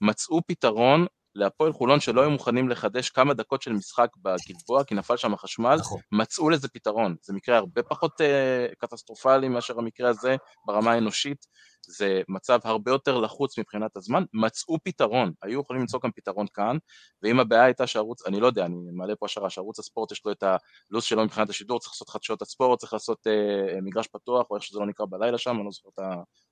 מצאו 0.00 0.40
פתרון 0.46 1.06
להפועל 1.36 1.72
חולון 1.72 2.00
שלא 2.00 2.20
היו 2.20 2.30
מוכנים 2.30 2.68
לחדש 2.68 3.10
כמה 3.10 3.34
דקות 3.34 3.62
של 3.62 3.72
משחק 3.72 4.08
בגלבוע, 4.16 4.84
כי 4.84 4.94
נפל 4.94 5.16
שם 5.16 5.34
החשמל, 5.34 5.76
נכון. 5.78 6.00
מצאו 6.12 6.50
לזה 6.50 6.68
פתרון. 6.68 7.16
זה 7.22 7.32
מקרה 7.32 7.56
הרבה 7.56 7.82
פחות 7.82 8.20
אה, 8.20 8.66
קטסטרופלי 8.78 9.48
מאשר 9.48 9.78
המקרה 9.78 10.10
הזה 10.10 10.36
ברמה 10.66 10.92
האנושית. 10.92 11.46
זה 11.88 12.22
מצב 12.28 12.58
הרבה 12.64 12.90
יותר 12.90 13.18
לחוץ 13.18 13.58
מבחינת 13.58 13.96
הזמן, 13.96 14.24
מצאו 14.34 14.76
פתרון, 14.84 15.32
היו 15.42 15.60
יכולים 15.60 15.82
למצוא 15.82 16.00
גם 16.04 16.10
פתרון 16.16 16.46
כאן, 16.54 16.76
ואם 17.22 17.40
הבעיה 17.40 17.64
הייתה 17.64 17.86
שערוץ, 17.86 18.26
אני 18.26 18.40
לא 18.40 18.46
יודע, 18.46 18.64
אני 18.64 18.74
מעלה 18.92 19.16
פה 19.16 19.26
השערה, 19.26 19.50
שערוץ 19.50 19.78
הספורט 19.78 20.12
יש 20.12 20.22
לו 20.24 20.32
את 20.32 20.42
הלו"ז 20.42 21.04
שלו 21.04 21.24
מבחינת 21.24 21.50
השידור, 21.50 21.80
צריך 21.80 21.92
לעשות 21.92 22.08
חדשות 22.08 22.42
הספורט, 22.42 22.78
צריך 22.78 22.92
לעשות 22.92 23.26
אה, 23.26 23.80
מגרש 23.82 24.06
פתוח, 24.06 24.50
או 24.50 24.56
איך 24.56 24.64
שזה 24.64 24.78
לא 24.78 24.86
נקרא 24.86 25.06
בלילה 25.10 25.38
שם, 25.38 25.56
אני 25.56 25.64
לא 25.64 25.70
זוכר 25.70 25.88
את 25.88 25.98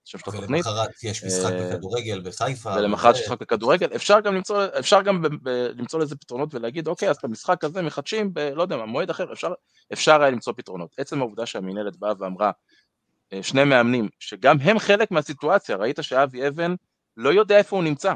השם 0.06 0.18
של 0.18 0.30
התוכנית. 0.30 0.66
ולמחרת 0.66 1.02
יש 1.02 1.24
משחק 1.24 1.52
אה, 1.52 1.70
בכדורגל 1.70 2.20
בחיפה. 2.20 2.74
ולמחרת 2.76 3.14
יש 3.14 3.20
משחק 3.20 3.40
בכדורגל, 3.40 3.86
אפשר 3.96 4.20
גם 4.20 4.34
למצוא, 4.34 4.64
אפשר 4.78 5.02
גם 5.02 5.22
ב, 5.22 5.28
ב, 5.42 5.48
למצוא 5.48 6.00
לזה 6.00 6.16
פתרונות 6.16 6.54
ולהגיד, 6.54 6.88
אוקיי, 6.88 7.10
אז 7.10 7.16
את 7.16 7.24
המשחק 7.24 7.64
הזה 7.64 7.82
מחדשים 7.82 8.34
ב... 8.34 8.38
לא 8.38 8.62
יודע 8.62 8.76
מה, 8.76 8.86
מועד 8.86 9.10
אחר, 9.10 9.32
אפשר, 9.32 9.52
אפשר 9.92 10.22
היה 10.22 10.30
למצוא 10.30 10.52
פתרונות. 10.56 10.94
עצם 10.98 11.18
העובדה 11.20 11.46
שהמינהלת 11.46 11.96
באה 11.96 12.12
ואמרה, 12.18 12.50
אה, 13.32 13.42
שני 13.42 13.64
מאמנים, 13.64 14.08
שגם 14.18 14.56
הם 14.60 14.78
חלק 14.78 15.10
מהסיטואציה, 15.10 15.76
ראית 15.76 15.98
שאבי 16.02 16.48
אבן 16.48 16.74
לא 17.16 17.30
יודע 17.30 17.58
איפה 17.58 17.76
הוא 17.76 17.84
נמצא. 17.84 18.14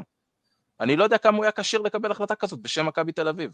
אני 0.79 0.95
לא 0.95 1.03
יודע 1.03 1.17
כמה 1.17 1.37
הוא 1.37 1.45
היה 1.45 1.51
כשיר 1.51 1.81
לקבל 1.81 2.11
החלטה 2.11 2.35
כזאת 2.35 2.59
בשם 2.61 2.85
מכבי 2.85 3.11
תל 3.11 3.27
אביב. 3.27 3.51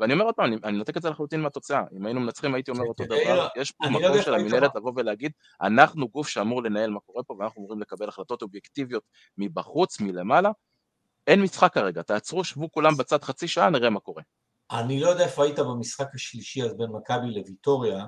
ואני 0.00 0.12
אומר 0.12 0.24
עוד 0.24 0.34
פעם, 0.34 0.46
אני, 0.46 0.56
אני 0.64 0.76
מנתק 0.78 0.96
את 0.96 1.02
זה 1.02 1.10
לחלוטין 1.10 1.40
מהתוצאה. 1.40 1.82
אם 1.96 2.06
היינו 2.06 2.20
מנצחים 2.20 2.54
הייתי 2.54 2.70
אומר 2.70 2.82
כן, 2.82 2.88
אותו 2.88 3.02
כן. 3.04 3.08
דבר. 3.08 3.16
יאיר, 3.16 3.48
יש 3.56 3.70
פה 3.70 3.84
לא 3.84 3.90
מקום 3.90 4.22
של 4.22 4.50
בא. 4.60 4.68
לבוא 4.74 4.92
ולהגיד, 4.96 5.32
אנחנו 5.60 6.08
גוף 6.08 6.28
שאמור 6.28 6.62
לנהל 6.62 6.90
מה 6.90 7.00
קורה 7.00 7.22
פה, 7.22 7.34
ואנחנו 7.38 7.60
אמורים 7.62 7.80
לקבל 7.80 8.08
החלטות 8.08 8.42
אובייקטיביות 8.42 9.02
מבחוץ, 9.38 10.00
מלמעלה. 10.00 10.50
אין 11.26 11.42
משחק 11.42 11.74
כרגע, 11.74 12.02
תעצרו, 12.02 12.44
שבו 12.44 12.72
כולם 12.72 12.96
בצד 12.96 13.24
חצי 13.24 13.48
שעה, 13.48 13.70
נראה 13.70 13.90
מה 13.90 14.00
קורה. 14.00 14.22
אני 14.70 15.00
לא 15.00 15.08
יודע 15.08 15.24
איפה 15.24 15.44
היית 15.44 15.58
במשחק 15.58 16.14
השלישי 16.14 16.62
אז 16.62 16.76
בין 16.76 16.90
מכבי 16.90 17.26
לוויטוריה, 17.34 18.04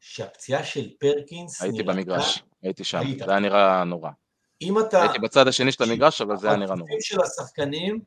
שהפציעה 0.00 0.64
של 0.64 0.88
פרקינס 1.00 1.62
הייתי 1.62 1.78
נראתה- 1.78 1.92
במגרש, 1.92 2.42
הייתי 2.62 2.84
שם, 2.84 2.98
היית. 2.98 3.18
זה 3.18 3.30
היה 3.30 3.40
נראה 3.40 3.84
נורא. 3.84 4.10
אם 4.62 4.78
אתה... 4.78 5.02
הייתי 5.02 5.18
בצד 5.18 5.48
השני 5.48 5.72
של 5.72 5.84
המגרש, 5.84 6.20
אבל 6.20 6.36
זה 6.36 6.48
היה 6.48 6.56
נראה 6.56 6.74
נורא. 6.74 6.90
של 7.00 7.20
השחקנים 7.20 8.00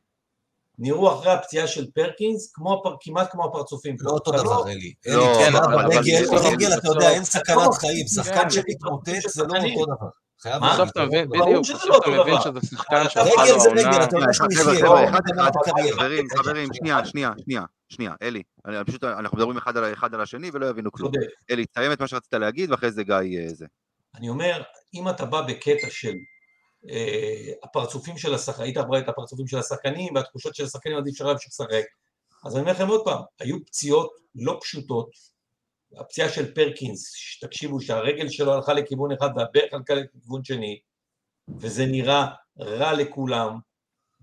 נראו 0.78 1.14
אחרי 1.14 1.32
הפציעה 1.32 1.66
של 1.66 1.86
פרקינס 1.94 2.52
כמו, 2.54 2.82
כמעט 3.00 3.32
כמו 3.32 3.44
הפרצופים. 3.44 3.96
לא 4.00 4.10
אותו 4.10 4.34
אתה 4.34 4.42
דבר, 4.42 4.68
אלי. 4.68 4.92
לא, 5.06 5.36
אלי, 5.36 5.44
כן, 5.44 5.56
אבל- 5.56 5.88
ברגל, 6.30 6.74
אתה 6.78 6.88
יודע, 6.88 7.10
אין 7.10 7.24
סכנת 7.24 7.56
לא, 7.56 7.70
חיים. 7.72 8.06
כן, 8.06 8.22
שחקן 8.22 8.50
שמתמוטט 8.50 9.28
זה 9.28 9.42
לא. 9.42 9.58
אותו 9.58 9.86
דבר. 9.86 10.08
בסוף 10.44 10.90
אתה 10.90 11.04
מבין, 11.04 11.28
בדיוק, 11.28 11.60
בסוף 11.60 11.84
לא 11.84 11.98
אתה 11.98 12.10
מבין. 12.10 12.34
שזה 12.40 12.76
שחקן 12.76 12.96
אבל 12.96 13.08
שהפכה 13.08 13.42
רגל 13.42 13.58
זה. 13.58 13.70
רגל, 13.70 14.04
אתה 14.04 14.16
יודע 14.16 14.32
שהוא 14.32 14.52
יחיה, 14.52 14.84
לא. 14.84 14.96
חברים, 15.92 16.26
חברים, 16.36 16.68
שנייה. 16.74 17.04
שנייה, 17.04 17.30
שנייה, 17.44 17.62
שנייה, 17.88 18.14
אלי, 18.22 18.42
אני 18.66 18.84
פשוט, 18.84 19.04
אנחנו 19.04 19.38
מדברים 19.38 19.56
אחד 19.56 19.76
על 19.76 19.92
אחד 19.92 20.14
על 20.14 20.20
השני 20.20 20.50
ולא 20.52 20.66
יבינו 20.66 20.92
כלום. 20.92 21.12
אלי, 21.50 21.66
תסיים 21.66 21.92
את 21.92 22.00
מה 22.00 22.06
שרצית 22.06 22.34
להגיד 22.34 22.70
ואחרי 22.70 22.90
זה 22.90 23.02
גיא 23.02 23.14
אה, 23.14 23.54
זה. 23.54 23.66
אני 24.16 24.28
אומר, 24.28 24.62
אם 24.94 25.08
אתה 25.08 25.24
בא 25.24 25.40
בקטע 25.40 25.86
של 25.90 26.12
הפרצופים 27.62 28.18
של 28.18 28.34
השחקנים, 28.34 28.64
היית 28.64 28.78
רואה 28.78 28.98
את 28.98 29.08
הפרצופים 29.08 29.46
של 29.46 29.58
השחקנים 29.58 30.14
והתחושות 30.14 30.54
של 30.54 30.64
השחקנים 30.64 30.96
עדיף 30.96 31.16
שלא 31.16 31.28
להמשיך 31.28 31.48
לשחק, 31.48 31.84
אז 32.44 32.54
אני 32.54 32.60
אומר 32.60 32.72
לכם 32.72 32.88
עוד 32.88 33.04
פעם, 33.04 33.22
היו 33.40 33.64
פציעות 33.66 34.12
לא 34.34 34.58
פשוטות, 34.60 35.10
הפציעה 35.96 36.28
של 36.28 36.54
פרקינס, 36.54 37.12
תקשיבו 37.40 37.80
שהרגל 37.80 38.28
שלו 38.28 38.52
הלכה 38.52 38.72
לכיוון 38.72 39.12
אחד 39.12 39.28
והברך 39.36 39.72
הלכה 39.72 39.94
לכיוון 39.94 40.44
שני, 40.44 40.80
וזה 41.58 41.86
נראה 41.86 42.26
רע 42.58 42.92
לכולם, 42.92 43.58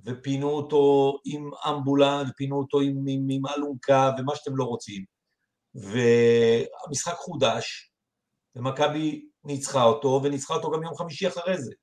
ופינו 0.05 0.49
אותו 0.49 1.17
עם 1.25 1.49
אמבולנס, 1.69 2.29
ופינו 2.29 2.57
אותו 2.59 2.79
עם, 2.79 3.05
עם, 3.07 3.27
עם 3.29 3.41
אלונקה 3.47 4.11
ומה 4.17 4.35
שאתם 4.35 4.55
לא 4.55 4.63
רוצים, 4.63 5.05
והמשחק 5.75 7.15
חודש, 7.15 7.91
ומכבי 8.55 9.25
ניצחה 9.43 9.83
אותו, 9.83 10.21
וניצחה 10.23 10.53
אותו 10.53 10.71
גם 10.71 10.83
יום 10.83 10.95
חמישי 10.95 11.27
אחרי 11.27 11.61
זה. 11.61 11.73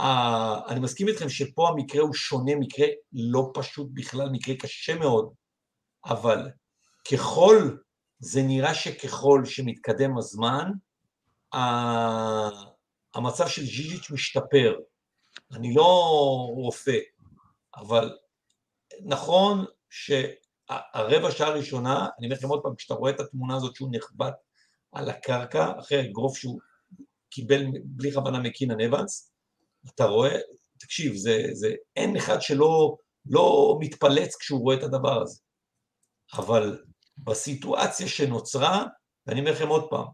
Uh, 0.00 0.04
אני 0.68 0.80
מסכים 0.80 1.08
איתכם 1.08 1.28
שפה 1.28 1.68
המקרה 1.68 2.02
הוא 2.02 2.14
שונה, 2.14 2.56
מקרה 2.56 2.86
לא 3.12 3.50
פשוט 3.54 3.88
בכלל, 3.94 4.28
מקרה 4.30 4.54
קשה 4.56 4.98
מאוד, 4.98 5.32
אבל 6.04 6.50
ככל, 7.12 7.76
זה 8.18 8.42
נראה 8.42 8.74
שככל 8.74 9.42
שמתקדם 9.44 10.18
הזמן, 10.18 10.70
uh, 11.54 11.58
המצב 13.14 13.48
של 13.48 13.62
ז'יז'יץ' 13.62 14.10
משתפר. 14.10 14.74
אני 15.52 15.74
לא 15.74 15.86
רופא, 16.54 16.98
אבל 17.76 18.16
נכון 19.00 19.64
שהרבע 19.90 21.30
שעה 21.30 21.48
הראשונה, 21.48 22.08
אני 22.18 22.26
אומר 22.26 22.36
לכם 22.36 22.48
עוד 22.48 22.60
פעם, 22.62 22.74
כשאתה 22.74 22.94
רואה 22.94 23.10
את 23.10 23.20
התמונה 23.20 23.56
הזאת 23.56 23.76
שהוא 23.76 23.88
נחבט 23.92 24.34
על 24.92 25.08
הקרקע, 25.08 25.72
אחרי 25.80 26.00
אגרוף 26.00 26.36
שהוא 26.36 26.60
קיבל 27.30 27.64
בלי 27.84 28.12
כוונה 28.12 28.38
מקינן 28.38 28.80
אבנס, 28.80 29.33
אתה 29.94 30.04
רואה, 30.04 30.36
תקשיב, 30.78 31.16
זה, 31.16 31.46
זה, 31.52 31.74
אין 31.96 32.16
אחד 32.16 32.40
שלא 32.40 32.96
לא 33.26 33.76
מתפלץ 33.80 34.36
כשהוא 34.36 34.60
רואה 34.60 34.76
את 34.76 34.82
הדבר 34.82 35.22
הזה. 35.22 35.40
אבל 36.34 36.82
בסיטואציה 37.18 38.08
שנוצרה, 38.08 38.84
ואני 39.26 39.40
אומר 39.40 39.52
לכם 39.52 39.68
עוד 39.68 39.86
פעם, 39.90 40.06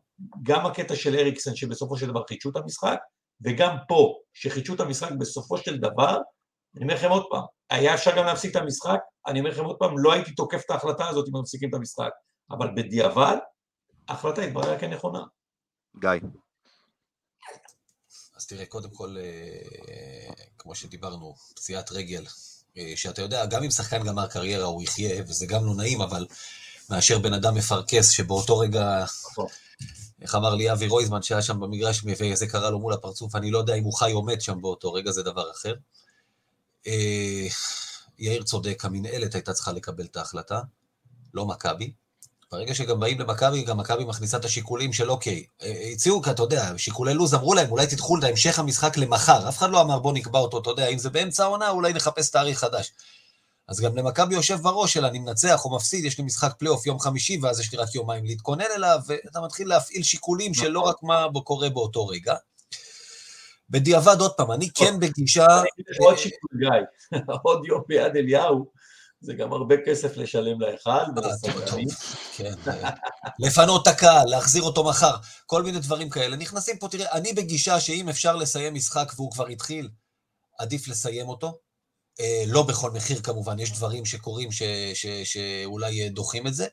גם 0.43 0.67
הקטע 0.67 0.97
של 0.97 1.15
אריקסן 1.15 1.57
שבסופו 1.57 1.97
של 1.97 2.07
דבר 2.07 2.23
חידשו 2.29 2.51
את 2.51 2.57
המשחק, 2.57 2.99
וגם 3.45 3.77
פה, 3.89 4.15
שחידשו 4.35 4.75
את 4.75 4.81
המשחק 4.81 5.11
בסופו 5.21 5.59
של 5.59 5.79
דבר, 5.79 6.19
אני 6.77 6.83
אומר 6.83 6.95
לכם 6.95 7.11
עוד 7.11 7.25
פעם, 7.31 7.43
היה 7.71 7.95
אפשר 7.95 8.17
גם 8.17 8.27
להפסיק 8.27 8.51
את 8.51 8.57
המשחק, 8.57 8.99
אני 9.27 9.39
אומר 9.39 9.51
לכם 9.51 9.65
עוד 9.65 9.77
פעם, 9.79 9.99
לא 9.99 10.13
הייתי 10.13 10.35
תוקף 10.35 10.63
את 10.65 10.71
ההחלטה 10.71 11.09
הזאת 11.09 11.29
אם 11.29 11.41
מפסיקים 11.41 11.69
את 11.69 11.75
המשחק, 11.75 12.11
אבל 12.51 12.69
בדיעבד, 12.77 13.37
ההחלטה 14.09 14.43
התבררה 14.43 14.79
כנכונה. 14.79 15.23
גיא. 16.01 16.11
תראה, 18.51 18.67
קודם 18.67 18.91
כל, 18.91 19.17
אה, 19.19 20.33
כמו 20.59 20.75
שדיברנו, 20.75 21.35
פציעת 21.55 21.93
רגל, 21.93 22.27
אה, 22.77 22.93
שאתה 22.97 23.23
יודע, 23.23 23.47
גם 23.47 23.63
אם 23.63 23.71
שחקן 23.71 24.05
גמר 24.05 24.27
קריירה 24.27 24.65
הוא 24.65 24.83
יחיה, 24.83 25.23
וזה 25.27 25.47
גם 25.47 25.67
לא 25.67 25.75
נעים, 25.75 26.01
אבל 26.01 26.27
מאשר 26.91 27.19
בן 27.19 27.33
אדם 27.33 27.55
מפרכס, 27.55 28.11
שבאותו 28.11 28.59
רגע, 28.59 29.05
נכון. 29.05 29.47
איך 30.23 30.35
אמר 30.35 30.55
לי 30.55 30.73
אבי 30.73 30.87
רויזמן, 30.87 31.23
שהיה 31.23 31.43
שם 31.43 31.61
במגרש, 31.61 32.03
וזה 32.05 32.47
קרה 32.47 32.71
לו 32.71 32.79
מול 32.79 32.93
הפרצוף, 32.93 33.37
אני 33.37 33.51
לא 33.51 33.59
יודע 33.59 33.75
אם 33.75 33.85
הוא 33.85 33.93
חי 33.93 34.13
או 34.13 34.23
מת 34.23 34.43
שם 34.43 34.61
באותו 34.61 34.93
רגע, 34.93 35.11
זה 35.11 35.23
דבר 35.23 35.51
אחר. 35.51 35.75
אה, 36.87 37.47
יאיר 38.19 38.43
צודק, 38.43 38.85
המינהלת 38.85 39.35
הייתה 39.35 39.53
צריכה 39.53 39.73
לקבל 39.73 40.05
את 40.05 40.17
ההחלטה, 40.17 40.61
לא 41.35 41.47
מכבי. 41.47 41.93
ברגע 42.53 42.75
שגם 42.75 43.01
באים 43.01 43.21
למכבי, 43.21 43.63
גם 43.63 43.79
מכבי 43.79 44.05
מכניסה 44.05 44.37
את 44.37 44.45
השיקולים 44.45 44.93
של 44.93 45.11
אוקיי, 45.11 45.45
אה, 45.63 45.91
הציעו, 45.93 46.23
אתה 46.31 46.43
יודע, 46.43 46.73
שיקולי 46.77 47.15
לו"ז, 47.15 47.35
אמרו 47.35 47.55
להם, 47.55 47.71
אולי 47.71 47.87
תדחו 47.87 48.19
את 48.19 48.25
המשך 48.25 48.59
המשחק 48.59 48.97
למחר. 48.97 49.49
אף 49.49 49.59
אחד 49.59 49.71
לא 49.71 49.81
אמר, 49.81 49.99
בוא 49.99 50.13
נקבע 50.13 50.39
אותו, 50.39 50.59
אתה 50.59 50.71
יודע, 50.71 50.87
אם 50.87 50.99
זה 50.99 51.11
באמצע 51.11 51.45
העונה, 51.45 51.71
אולי 51.71 51.93
נחפש 51.93 52.31
תאריך 52.31 52.59
חדש. 52.59 52.93
אז 53.69 53.81
גם 53.81 53.97
למכבי 53.97 54.35
יושב 54.35 54.57
בראש 54.63 54.93
של 54.93 55.05
אני 55.05 55.19
מנצח 55.19 55.65
או 55.65 55.77
מפסיד, 55.77 56.05
יש 56.05 56.19
לי 56.19 56.25
משחק 56.25 56.55
פלייאוף 56.59 56.87
יום 56.87 56.99
חמישי, 56.99 57.39
ואז 57.43 57.61
יש 57.61 57.73
לי 57.73 57.79
רק 57.79 57.95
יומיים 57.95 58.25
להתכונן 58.25 58.65
אליו, 58.77 58.99
ואתה 59.07 59.41
מתחיל 59.41 59.69
להפעיל 59.69 60.03
שיקולים 60.03 60.55
של 60.55 60.69
לא 60.69 60.81
רק 60.81 61.03
מה 61.03 61.27
קורה 61.45 61.69
באותו 61.69 62.07
רגע. 62.07 62.35
בדיעבד, 63.71 64.17
עוד 64.21 64.33
פעם, 64.33 64.53
אני 64.53 64.71
כן 64.75 65.01
בגישה... 65.01 65.47
יש 65.91 65.99
עוד 65.99 66.17
שיקול 66.17 66.51
גיא, 66.59 67.21
עוד 67.45 67.67
יום 67.67 67.83
ביד 67.89 68.17
אליהו, 68.17 68.80
זה 69.21 69.35
גם 69.35 69.53
הרבה 69.53 69.75
כסף 69.87 70.17
לשלם 70.17 70.61
להיכל 70.61 70.91
אה, 70.91 71.05
כן. 72.37 72.55
אה, 72.69 72.91
לפנות 73.39 73.83
את 73.83 73.87
הקהל, 73.87 74.29
להחזיר 74.29 74.63
אותו 74.63 74.85
מחר, 74.85 75.15
כל 75.47 75.63
מיני 75.63 75.79
דברים 75.79 76.11
כאלה. 76.11 76.37
נכנסים 76.37 76.79
פה, 76.79 76.89
תראה, 76.89 77.13
אני 77.13 77.33
בגישה 77.33 77.81
שאם 77.81 78.09
אפשר 78.09 78.37
לסיים 78.37 78.75
משחק 78.75 79.13
והוא 79.17 79.33
כבר 79.33 79.47
התחיל, 79.47 79.89
עדיף 80.59 80.89
לסיים 80.89 81.29
אותו. 81.29 81.59
אה, 82.21 82.43
לא 82.47 82.63
בכל 82.63 82.91
מחיר 82.91 83.21
כמובן, 83.21 83.59
יש 83.59 83.73
דברים 83.73 84.05
שקורים 84.05 84.53
ש, 84.53 84.63
ש, 84.95 85.07
שאולי 85.25 86.09
דוחים 86.09 86.47
את 86.47 86.55
זה. 86.55 86.67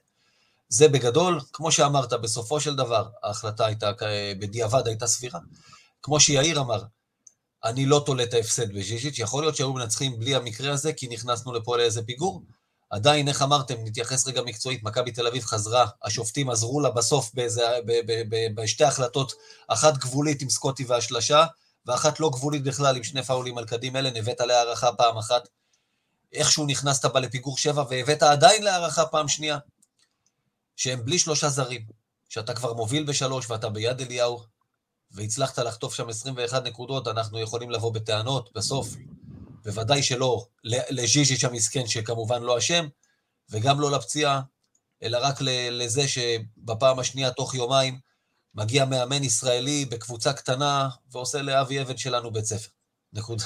זה 0.69 0.87
בגדול, 0.87 1.41
כמו 1.53 1.71
שאמרת, 1.71 2.13
בסופו 2.13 2.59
של 2.59 2.75
דבר, 2.75 3.09
ההחלטה 3.23 3.65
הייתה, 3.65 3.91
בדיעבד 4.39 4.87
הייתה 4.87 5.07
סבירה. 5.07 5.39
כמו 6.01 6.19
שיאיר 6.19 6.59
אמר, 6.59 6.83
אני 7.63 7.85
לא 7.85 8.03
תולה 8.05 8.23
את 8.23 8.33
ההפסד 8.33 8.73
בז'יז'יץ', 8.73 9.19
יכול 9.19 9.43
להיות 9.43 9.55
שהיו 9.55 9.73
מנצחים 9.73 10.19
בלי 10.19 10.35
המקרה 10.35 10.73
הזה, 10.73 10.93
כי 10.93 11.07
נכנסנו 11.07 11.53
לפה 11.53 11.77
לאיזה 11.77 12.03
פיגור. 12.03 12.43
עדיין, 12.89 13.27
איך 13.27 13.41
אמרתם, 13.41 13.75
נתייחס 13.83 14.27
רגע 14.27 14.41
מקצועית, 14.41 14.83
מכבי 14.83 15.11
תל 15.11 15.27
אביב 15.27 15.43
חזרה, 15.43 15.85
השופטים 16.03 16.49
עזרו 16.49 16.79
לה 16.79 16.89
בסוף 16.89 17.31
באיזה, 17.33 17.63
ב, 17.85 17.91
ב, 17.91 18.21
ב, 18.29 18.61
בשתי 18.61 18.83
החלטות, 18.83 19.33
אחת 19.67 19.97
גבולית 19.97 20.41
עם 20.41 20.49
סקוטי 20.49 20.85
והשלשה, 20.85 21.45
ואחת 21.85 22.19
לא 22.19 22.29
גבולית 22.29 22.63
בכלל 22.63 22.95
עם 22.95 23.03
שני 23.03 23.23
פאולים 23.23 23.57
על 23.57 23.65
קדים 23.65 23.95
אלה, 23.95 24.09
הבאת 24.15 24.41
להערכה 24.41 24.91
פעם 24.93 25.17
אחת. 25.17 25.47
איכשהו 26.33 26.65
נכנסת 26.65 27.05
בה 27.05 27.19
לפיגור 27.19 27.57
שבע, 27.57 27.83
והבאת 27.89 28.23
עדיין 28.23 28.63
להערכה 28.63 29.05
פעם 29.05 29.27
שנייה, 29.27 29.57
שהם 30.75 31.05
בלי 31.05 31.19
שלושה 31.19 31.49
זרים, 31.49 31.81
שאתה 32.29 32.53
כבר 32.53 32.73
מוביל 32.73 33.03
בשלוש 33.03 33.49
ואתה 33.49 33.69
ביד 33.69 34.01
אליהו, 34.01 34.43
והצלחת 35.11 35.59
לחטוף 35.59 35.93
שם 35.93 36.09
21 36.09 36.63
נקודות, 36.63 37.07
אנחנו 37.07 37.39
יכולים 37.39 37.71
לבוא 37.71 37.93
בטענות 37.93 38.49
בסוף, 38.55 38.95
בוודאי 39.65 40.03
שלא 40.03 40.45
לז'יז'יץ' 40.63 41.43
המסכן, 41.43 41.87
שכמובן 41.87 42.43
לא 42.43 42.57
אשם, 42.57 42.87
וגם 43.49 43.79
לא 43.79 43.91
לפציעה, 43.91 44.41
אלא 45.03 45.17
רק 45.21 45.35
לזה 45.71 46.07
שבפעם 46.07 46.99
השנייה, 46.99 47.31
תוך 47.31 47.55
יומיים, 47.55 47.99
מגיע 48.55 48.85
מאמן 48.85 49.23
ישראלי 49.23 49.85
בקבוצה 49.85 50.33
קטנה 50.33 50.89
ועושה 51.11 51.41
לאבי 51.41 51.81
אבן 51.81 51.97
שלנו 51.97 52.31
בית 52.31 52.45
ספר. 52.45 52.69
נקודה. 53.13 53.45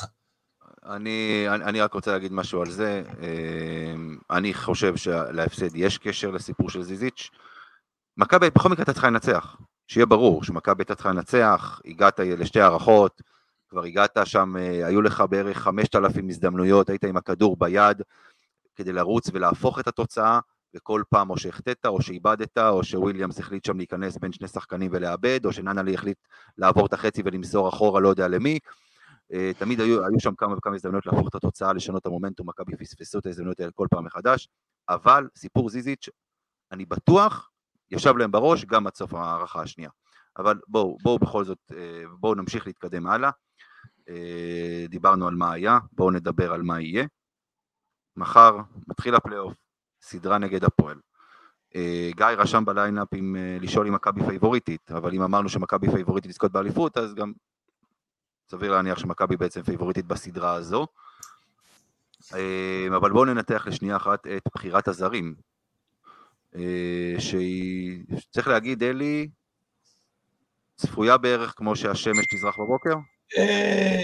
אני, 0.85 1.45
אני, 1.49 1.63
אני 1.63 1.81
רק 1.81 1.93
רוצה 1.93 2.11
להגיד 2.11 2.31
משהו 2.31 2.61
על 2.61 2.71
זה. 2.71 3.03
אני 4.31 4.53
חושב 4.53 4.95
שלהפסד 4.95 5.75
יש 5.75 5.97
קשר 5.97 6.31
לסיפור 6.31 6.69
של 6.69 6.83
זיזיץ'. 6.83 7.29
מכבי 8.17 8.49
בכל 8.49 8.69
מקרה 8.69 8.81
הייתה 8.81 8.93
צריכה 8.93 9.07
לנצח. 9.07 9.55
שיהיה 9.91 10.05
ברור 10.05 10.43
שמכבי 10.43 10.81
הייתה 10.81 10.95
צריכה 10.95 11.09
לנצח, 11.09 11.81
הגעת 11.85 12.19
לשתי 12.19 12.61
הערכות, 12.61 13.21
כבר 13.69 13.83
הגעת 13.83 14.17
שם, 14.25 14.55
היו 14.85 15.01
לך 15.01 15.23
בערך 15.29 15.57
5,000 15.57 16.29
הזדמנויות, 16.29 16.89
היית 16.89 17.03
עם 17.03 17.17
הכדור 17.17 17.57
ביד 17.57 18.01
כדי 18.75 18.93
לרוץ 18.93 19.29
ולהפוך 19.33 19.79
את 19.79 19.87
התוצאה, 19.87 20.39
וכל 20.75 21.03
פעם 21.09 21.29
או 21.29 21.37
שהחטאת 21.37 21.85
או 21.85 22.01
שאיבדת, 22.01 22.57
או 22.57 22.83
שוויליאמס 22.83 23.39
החליט 23.39 23.65
שם 23.65 23.77
להיכנס 23.77 24.17
בין 24.17 24.31
שני 24.31 24.47
שחקנים 24.47 24.91
ולאבד, 24.93 25.45
או 25.45 25.53
שננלי 25.53 25.93
החליט 25.93 26.17
לעבור 26.57 26.85
את 26.85 26.93
החצי 26.93 27.21
ולמסור 27.25 27.69
אחורה 27.69 27.99
לא 28.01 28.09
יודע 28.09 28.27
למי. 28.27 28.59
אה, 29.33 29.51
תמיד 29.57 29.79
היו, 29.79 30.05
היו 30.05 30.19
שם 30.19 30.35
כמה 30.35 30.57
וכמה 30.57 30.75
הזדמנויות 30.75 31.05
להפוך 31.05 31.27
את 31.27 31.35
התוצאה, 31.35 31.73
לשנות 31.73 32.01
את 32.01 32.05
המומנטום, 32.05 32.49
מכבי 32.49 32.77
פספסו 32.77 33.19
את 33.19 33.25
ההזדמנויות 33.25 33.59
האלה 33.59 33.71
כל 33.75 33.87
פעם 33.89 34.05
מחדש, 34.05 34.47
אבל 34.89 35.27
סיפור 35.35 35.69
זיזיץ', 35.69 36.09
אני 36.71 36.85
בטוח, 36.85 37.51
ישב 37.91 38.17
להם 38.17 38.31
בראש 38.31 38.65
גם 38.65 38.87
עד 38.87 38.95
סוף 38.95 39.13
ההערכה 39.13 39.61
השנייה. 39.61 39.89
אבל 40.37 40.59
בואו, 40.67 40.97
בואו 41.01 41.19
בכל 41.19 41.45
זאת, 41.45 41.57
אה, 41.77 42.03
בואו 42.19 42.35
נמשיך 42.35 42.67
להתקדם 42.67 43.07
הלאה. 43.07 43.29
אה, 44.09 44.85
דיברנו 44.89 45.27
על 45.27 45.35
מה 45.35 45.51
היה, 45.51 45.79
בואו 45.91 46.11
נדבר 46.11 46.53
על 46.53 46.61
מה 46.61 46.81
יהיה. 46.81 47.05
מחר 48.15 48.57
מתחיל 48.87 49.15
הפלייאוף, 49.15 49.53
סדרה 50.01 50.37
נגד 50.37 50.63
הפועל. 50.63 50.99
גיא 52.15 52.25
רשם 52.25 52.65
ב 52.65 52.71
line-up 52.71 53.07
עם 53.13 53.35
לשאול 53.61 53.87
אם 53.87 53.93
מכבי 53.93 54.25
פייבוריטית, 54.25 54.91
אבל 54.91 55.13
אם 55.13 55.21
אמרנו 55.21 55.49
שמכבי 55.49 55.91
פייבוריטית 55.91 56.29
לזכות 56.29 56.51
באליפות, 56.51 56.97
אז 56.97 57.13
גם 57.15 57.33
סביר 58.51 58.71
להניח 58.71 58.99
שמכבי 58.99 59.37
בעצם 59.37 59.61
פייבוריטית 59.61 60.05
בסדרה 60.05 60.53
הזו. 60.53 60.87
אה, 62.33 62.87
אבל 62.97 63.11
בואו 63.11 63.25
ננתח 63.25 63.67
לשנייה 63.67 63.95
אחת 63.95 64.27
את 64.27 64.41
בחירת 64.55 64.87
הזרים. 64.87 65.35
אה, 66.55 67.19
שהיא, 67.19 68.03
צריך 68.31 68.47
להגיד, 68.47 68.83
אלי, 68.83 69.29
צפויה 70.75 71.17
בערך 71.17 71.53
כמו 71.55 71.75
שהשמש 71.75 72.25
תזרח 72.33 72.55
בבוקר? 72.59 72.95
אה, 73.37 74.01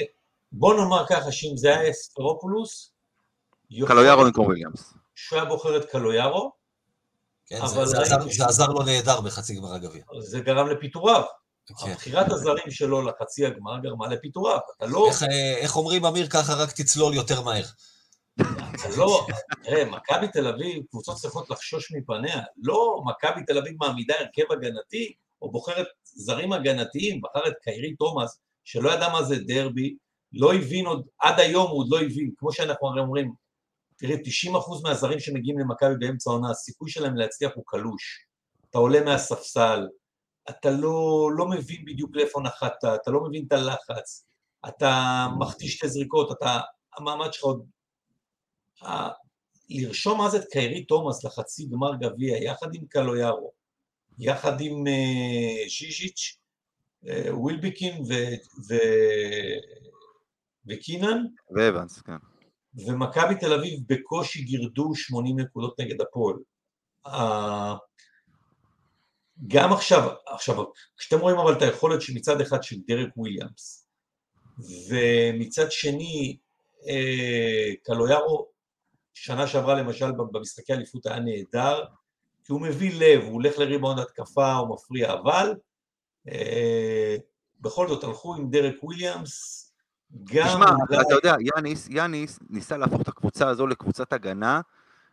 בוא 0.51 0.73
נאמר 0.73 1.05
ככה, 1.09 1.31
שאם 1.31 1.57
זה 1.57 1.67
היה 1.67 1.91
ספרופולוס... 1.91 2.93
קלויארו 3.87 4.23
במקום 4.23 4.45
וויליאמס. 4.45 4.93
שהוא 5.15 5.39
היה 5.39 5.49
בוחר 5.49 5.77
את 5.77 5.85
קלויארו. 5.85 6.51
כן, 7.45 7.67
זה, 7.67 7.85
זה, 7.85 8.01
עזר, 8.01 8.29
זה 8.29 8.45
עזר 8.45 8.67
לו 8.67 8.83
נהדר 8.83 9.21
בחצי 9.21 9.55
גמר 9.55 9.73
הגביע. 9.73 10.03
זה 10.19 10.39
גרם 10.39 10.67
לפיטוריו. 10.67 11.23
כן. 11.67 11.93
בחירת 11.93 12.31
הזרים 12.31 12.71
שלו 12.71 13.01
לחצי 13.01 13.45
הגמר 13.45 13.79
גרמה 13.79 14.07
לפיטוריו, 14.07 14.59
אתה 14.77 14.85
לא... 14.85 15.07
איך, 15.07 15.23
איך 15.57 15.75
אומרים, 15.75 16.05
אמיר, 16.05 16.27
ככה 16.27 16.53
רק 16.53 16.71
תצלול 16.71 17.13
יותר 17.13 17.41
מהר. 17.41 17.63
לא, 18.97 19.27
תראה, 19.63 19.85
מכבי 19.85 20.27
תל 20.27 20.47
אביב, 20.47 20.83
קבוצות 20.89 21.15
צריכות 21.17 21.49
לחשוש 21.49 21.91
מפניה, 21.91 22.41
לא 22.57 23.01
מכבי 23.05 23.45
תל 23.47 23.57
אביב 23.57 23.75
מעמידה 23.79 24.13
הרכב 24.19 24.51
הגנתי, 24.51 25.13
או 25.41 25.51
בוחרת 25.51 25.87
זרים 26.03 26.53
הגנתיים, 26.53 27.21
בחר 27.21 27.47
את 27.47 27.53
קיירי 27.63 27.95
תומאס, 27.95 28.39
שלא 28.63 28.89
ידע 28.89 29.09
מה 29.09 29.23
זה 29.23 29.35
דרבי, 29.39 29.95
לא 30.33 30.53
הבין 30.53 30.85
עוד, 30.85 31.07
עד 31.19 31.39
היום 31.39 31.69
הוא 31.69 31.79
עוד 31.79 31.87
לא 31.89 32.01
הבין, 32.01 32.31
כמו 32.37 32.51
שאנחנו 32.51 32.87
הרי 32.87 32.99
אומרים, 32.99 33.33
תראה, 33.97 34.15
90% 34.15 34.19
מהזרים 34.83 35.19
שמגיעים 35.19 35.59
למכבי 35.59 35.95
באמצע 35.99 36.29
העונה, 36.29 36.51
הסיכוי 36.51 36.89
שלהם 36.89 37.15
להצליח 37.15 37.51
הוא 37.55 37.63
קלוש. 37.67 38.25
אתה 38.69 38.77
עולה 38.77 39.03
מהספסל, 39.03 39.87
אתה 40.49 40.71
לא, 40.71 41.29
לא 41.37 41.47
מבין 41.47 41.85
בדיוק 41.85 42.15
לאיפה 42.15 42.41
נחת, 42.41 42.85
אתה 42.95 43.11
לא 43.11 43.23
מבין 43.23 43.45
את 43.47 43.51
הלחץ, 43.51 44.25
אתה 44.67 45.27
מחטיא 45.39 45.67
שתי 45.67 45.89
זריקות, 45.89 46.31
אתה, 46.31 46.59
המעמד 46.97 47.33
שלך 47.33 47.43
עוד... 47.43 47.65
לרשום 49.69 50.21
אז 50.21 50.35
את 50.35 50.45
קיירי 50.51 50.85
תומאס 50.85 51.23
לחצי 51.23 51.65
גמר 51.65 51.95
גביע, 51.95 52.37
יחד 52.37 52.75
עם 52.75 52.85
קלויארו, 52.85 53.51
יחד 54.19 54.61
עם 54.61 54.87
uh, 54.87 55.69
ז'יז'יץ', 55.69 56.37
uh, 57.03 57.07
ווילביקין 57.31 58.01
ו... 58.01 58.13
ו... 58.69 58.75
וקינן. 60.67 61.23
ואבנס, 61.55 62.01
כן. 62.01 62.13
ומכבי 62.85 63.35
תל 63.39 63.53
אביב 63.53 63.79
בקושי 63.87 64.41
גירדו 64.41 64.95
80 64.95 65.39
נקודות 65.39 65.79
נגד 65.79 66.01
הפועל. 66.01 66.35
גם 69.47 69.73
עכשיו, 69.73 70.09
עכשיו, 70.27 70.55
כשאתם 70.97 71.19
רואים 71.19 71.37
אבל 71.37 71.53
את 71.53 71.61
היכולת 71.61 72.01
שמצד 72.01 72.41
אחד 72.41 72.63
של 72.63 72.75
דרק 72.87 73.17
וויליאמס, 73.17 73.87
ומצד 74.89 75.71
שני, 75.71 76.37
אה, 76.87 77.73
קלויארו, 77.83 78.47
שנה 79.19 79.47
שעברה 79.47 79.75
למשל 79.75 80.11
במשחקי 80.31 80.73
אליפות 80.73 81.05
היה 81.05 81.19
נהדר, 81.19 81.83
כי 82.43 82.51
הוא 82.51 82.61
מביא 82.61 82.91
לב, 82.99 83.23
הוא 83.23 83.33
הולך 83.33 83.57
לריבאונד 83.57 83.99
התקפה, 83.99 84.53
הוא 84.53 84.75
מפריע, 84.75 85.13
אבל 85.13 85.53
אה, 86.29 87.15
בכל 87.61 87.87
זאת 87.87 88.03
הלכו 88.03 88.35
עם 88.35 88.49
דרק 88.49 88.83
וויליאמס, 88.83 89.63
גם... 90.23 90.47
תשמע, 90.47 90.65
אולי... 90.89 91.01
אתה 91.01 91.13
יודע, 91.13 91.35
יאניס, 91.39 91.87
יאניס 91.89 92.39
ניסה 92.49 92.77
להפוך 92.77 93.01
את 93.01 93.07
הקבוצה 93.07 93.47
הזו 93.47 93.67
לקבוצת 93.67 94.13
הגנה 94.13 94.61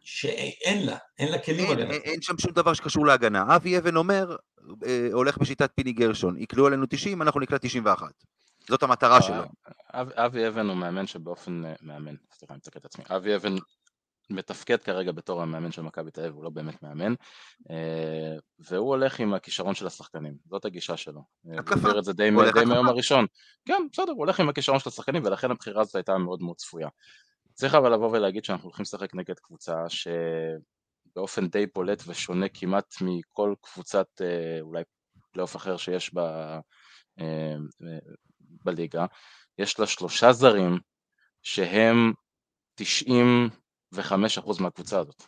שאין 0.01 0.87
לה, 0.87 0.97
אין 1.19 1.33
לה 1.33 1.39
כלים 1.39 1.71
הגנה. 1.71 1.91
אין, 1.95 2.03
אין 2.05 2.23
שם 2.23 2.39
שום 2.39 2.53
דבר 2.53 2.75
שקשור 2.75 3.07
להגנה. 3.07 3.57
אבי 3.57 3.79
אבן 3.79 3.97
אומר, 3.97 4.37
אה, 4.87 5.09
הולך 5.13 5.39
בשיטת 5.39 5.71
פיני 5.75 5.93
גרשון, 5.93 6.37
יקלעו 6.39 6.67
עלינו 6.67 6.87
90, 6.91 7.23
אנחנו 7.23 7.41
נקלע 7.41 7.59
91. 7.59 8.07
זאת 8.69 8.83
המטרה 8.83 9.23
שלו. 9.23 9.43
אב, 9.95 10.11
אבי 10.11 10.49
אבן 10.49 10.67
הוא 10.67 10.77
מאמן 10.77 11.07
שבאופן, 11.07 11.65
אה, 11.65 11.75
מאמן, 11.83 12.15
סליחה, 12.33 12.55
אני 12.55 12.59
מתקן 12.59 12.81
את 12.81 12.85
עצמי. 12.85 13.05
אבי 13.17 13.37
אבן 13.37 13.57
מתפקד 14.31 14.83
כרגע 14.83 15.13
בתור 15.13 15.43
המאמן 15.43 15.73
של 15.73 15.83
מכבי 15.83 16.11
תל 16.11 16.21
אביב, 16.21 16.35
הוא 16.35 16.45
לא 16.45 16.51
באמת 16.51 16.83
מאמן, 16.83 17.15
אה, 17.71 18.37
והוא 18.59 18.89
הולך 18.89 19.21
עם 19.21 19.35
הכישרון 19.35 19.75
של 19.75 19.87
השחקנים, 19.87 20.35
זאת 20.45 20.65
הגישה 20.65 20.97
שלו. 20.97 21.21
אה, 21.51 21.57
הוא 21.59 21.71
העביר 21.71 21.99
את 21.99 22.05
זה 22.05 22.13
די, 22.13 22.31
די 22.55 22.65
מהיום 22.65 22.89
הראשון. 22.89 23.27
כן, 23.65 23.83
בסדר, 23.93 24.13
הוא 24.13 24.19
הולך 24.19 24.41
עם 24.41 24.49
הכישרון 24.49 24.79
של 24.79 24.89
השחקנים, 24.89 25.23
ולכן 25.25 25.51
הבחירה 25.51 25.81
הזאת 25.81 25.95
הייתה 25.95 26.19
מאוד 26.19 26.43
מאוד 26.43 26.57
צפויה. 26.57 26.89
צריך 27.55 27.75
אבל 27.75 27.93
לבוא 27.95 28.11
ולהגיד 28.11 28.45
שאנחנו 28.45 28.65
הולכים 28.65 28.83
לשחק 28.83 29.15
נגד 29.15 29.39
קבוצה 29.39 29.85
שבאופן 29.89 31.49
די 31.49 31.67
בולט 31.75 32.03
ושונה 32.07 32.49
כמעט 32.49 32.95
מכל 33.01 33.55
קבוצת 33.61 34.07
אה, 34.21 34.61
אולי 34.61 34.83
פלייאוף 35.33 35.57
אחר 35.57 35.77
שיש 35.77 36.15
ב, 36.15 36.19
אה, 37.21 37.55
בליגה, 38.41 39.07
יש 39.59 39.81
לה 39.81 39.87
שלושה 39.87 40.33
זרים 40.33 40.79
שהם 41.43 42.13
95% 44.01 44.63
מהקבוצה 44.63 44.99
הזאת. 44.99 45.23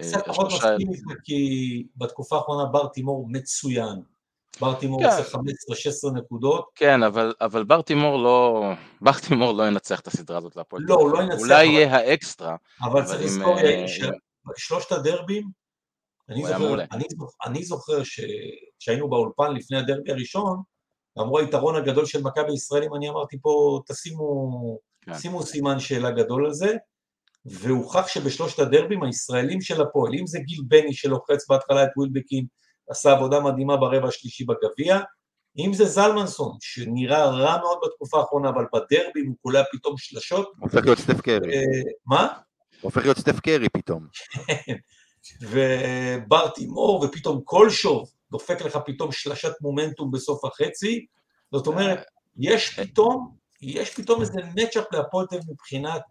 קצת 0.00 0.26
פחות 0.26 0.46
מסכים 0.46 0.92
איתך 0.92 1.20
כי 1.24 1.86
בתקופה 1.96 2.36
האחרונה 2.36 2.64
בר 2.64 2.86
תימור 2.86 3.26
מצוין. 3.28 4.02
בר 4.60 4.74
תימור 4.74 5.00
כן. 5.00 5.06
עושה 5.06 5.38
15-16 6.10 6.18
נקודות. 6.18 6.64
כן, 6.74 7.02
אבל, 7.02 7.34
אבל 7.40 7.64
בר 7.64 7.82
תימור 7.82 8.18
לא, 8.18 8.64
בר 9.00 9.18
תימור 9.28 9.52
לא 9.52 9.68
ינצח 9.68 10.00
את 10.00 10.06
הסדרה 10.06 10.38
הזאת 10.38 10.56
להפועל. 10.56 10.82
לא, 10.86 10.94
הוא 10.94 11.10
לא 11.10 11.22
ינצח. 11.22 11.38
אולי. 11.38 11.66
יהיה 11.66 11.96
האקסטרה. 11.96 12.56
אבל 12.82 13.04
צריך 13.04 13.22
לזכור, 13.22 13.58
יאיר, 13.58 13.86
שבשלושת 13.86 14.92
הדרבים, 14.92 15.50
אני 16.28 16.46
זוכר, 16.46 16.74
אני, 16.92 17.04
אני 17.46 17.64
זוכר 17.64 18.02
שהיינו 18.78 19.10
באולפן 19.10 19.54
לפני 19.54 19.78
הדרבי 19.78 20.12
הראשון, 20.12 20.62
אמרו 21.18 21.38
היתרון 21.38 21.76
הגדול 21.76 22.06
של 22.06 22.22
מכבי 22.22 22.52
ישראלים, 22.52 22.94
אני 22.94 23.08
אמרתי 23.08 23.38
פה, 23.40 23.80
תשימו, 23.86 24.78
כן. 25.00 25.18
שימו 25.18 25.42
סימן 25.42 25.80
שאלה 25.80 26.10
גדול 26.10 26.46
על 26.46 26.52
זה, 26.52 26.76
והוכח 27.50 28.08
שבשלושת 28.08 28.58
הדרבים 28.58 29.02
הישראלים 29.02 29.60
של 29.60 29.82
הפועל, 29.82 30.14
אם 30.14 30.26
זה 30.26 30.38
גיל 30.38 30.60
בני 30.68 30.94
שלוחץ 30.94 31.48
בהתחלה 31.48 31.84
את 31.84 31.88
ווילבקין, 31.96 32.46
עשה 32.90 33.12
עבודה 33.12 33.40
מדהימה 33.40 33.76
ברבע 33.76 34.08
השלישי 34.08 34.44
בגביע, 34.44 35.00
אם 35.58 35.74
זה 35.74 35.84
זלמנסון, 35.84 36.56
שנראה 36.60 37.24
רע 37.24 37.58
מאוד 37.60 37.78
בתקופה 37.86 38.18
האחרונה, 38.18 38.48
אבל 38.48 38.64
בדרבי 38.72 39.20
הוא 39.26 39.36
קולע 39.42 39.62
פתאום 39.72 39.94
שלשות. 39.98 40.52
הופך 40.60 40.84
להיות 40.84 40.98
סטף 40.98 41.20
קרי. 41.20 41.54
אה, 41.54 41.62
מה? 42.06 42.28
הופך 42.80 43.02
להיות 43.02 43.18
סטף 43.18 43.40
קרי 43.40 43.68
פתאום. 43.68 44.06
ובר 45.40 46.48
תימור, 46.48 47.04
ופתאום 47.04 47.40
קולשוב 47.40 48.10
דופק 48.30 48.62
לך 48.62 48.78
פתאום 48.86 49.12
שלשת 49.12 49.52
מומנטום 49.60 50.10
בסוף 50.10 50.44
החצי. 50.44 51.06
זאת 51.52 51.66
אומרת, 51.66 52.04
יש 52.38 52.80
פתאום, 52.80 53.34
יש 53.62 53.94
פתאום 53.94 54.20
איזה 54.20 54.40
נצ'אפ 54.54 54.84
להפועל 54.92 55.26
מבחינת 55.50 56.02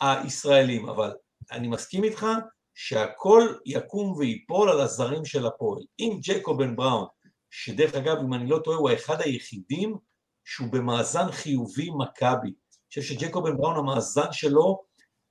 הישראלים, 0.00 0.88
אבל 0.88 1.12
אני 1.52 1.68
מסכים 1.68 2.04
איתך 2.04 2.26
שהכל 2.74 3.54
יקום 3.66 4.12
ויפול 4.18 4.70
על 4.70 4.80
הזרים 4.80 5.24
של 5.24 5.46
הפועל. 5.46 5.82
אם 5.98 6.18
ג'קובן 6.22 6.76
בראון, 6.76 7.06
שדרך 7.50 7.94
אגב, 7.94 8.16
אם 8.18 8.34
אני 8.34 8.50
לא 8.50 8.58
טועה, 8.64 8.76
הוא 8.76 8.90
האחד 8.90 9.20
היחידים 9.20 9.96
שהוא 10.44 10.68
במאזן 10.72 11.32
חיובי 11.32 11.90
מכבי. 11.98 12.52
חושב 12.88 13.02
שג'קובן 13.02 13.56
בראון 13.56 13.76
המאזן 13.76 14.32
שלו 14.32 14.82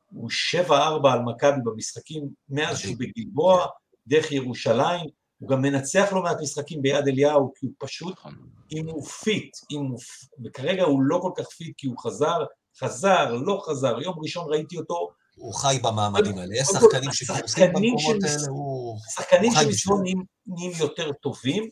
הוא 0.06 0.30
7-4 0.68 0.72
על 1.12 1.20
מכבי 1.26 1.58
במשחקים 1.64 2.30
מאז 2.50 2.80
שהוא 2.80 2.96
בגלבוע, 3.00 3.68
דרך 4.08 4.32
ירושלים, 4.32 5.10
הוא 5.38 5.50
גם 5.50 5.62
מנצח 5.62 6.10
לא 6.12 6.24
מעט 6.24 6.38
משחקים 6.42 6.82
ביד 6.82 7.08
אליהו, 7.08 7.54
כי 7.56 7.66
הוא 7.66 7.74
פשוט, 7.80 8.14
נכון. 8.14 8.36
אם 8.72 8.90
הוא 8.90 9.06
fit, 9.06 9.58
אם 9.72 9.80
הוא, 9.80 10.00
וכרגע 10.46 10.84
הוא 10.84 11.02
לא 11.02 11.20
כל 11.22 11.32
כך 11.38 11.50
fit 11.50 11.74
כי 11.78 11.88
הוא 11.88 11.98
חזר, 11.98 12.44
חזר, 12.80 13.34
לא 13.34 13.62
חזר, 13.66 14.02
יום 14.02 14.16
ראשון 14.20 14.46
ראיתי 14.50 14.78
אותו, 14.78 15.10
הוא 15.36 15.54
חי 15.54 15.80
במעמדים 15.84 16.38
האלה, 16.38 16.56
יש 16.56 16.68
שחקנים 16.68 17.12
שקורסים 17.12 17.46
השחקנים 17.46 17.94
במקומות 17.94 18.24
האלה, 18.24 18.48
הוא... 18.50 18.98
שחקנים 19.16 19.52
חי 19.52 19.64
שמסביבו 19.64 19.98
בשבילו. 19.98 20.24
נהיים, 20.48 20.72
יותר 20.80 21.12
טובים, 21.12 21.70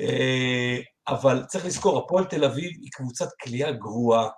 אה, 0.00 0.78
אבל 1.08 1.44
צריך 1.44 1.66
לזכור, 1.66 1.98
הפועל 1.98 2.24
תל 2.24 2.44
אביב 2.44 2.70
היא 2.82 2.90
קבוצת 2.92 3.28
כליאה 3.42 3.72
גרועה, 3.72 4.28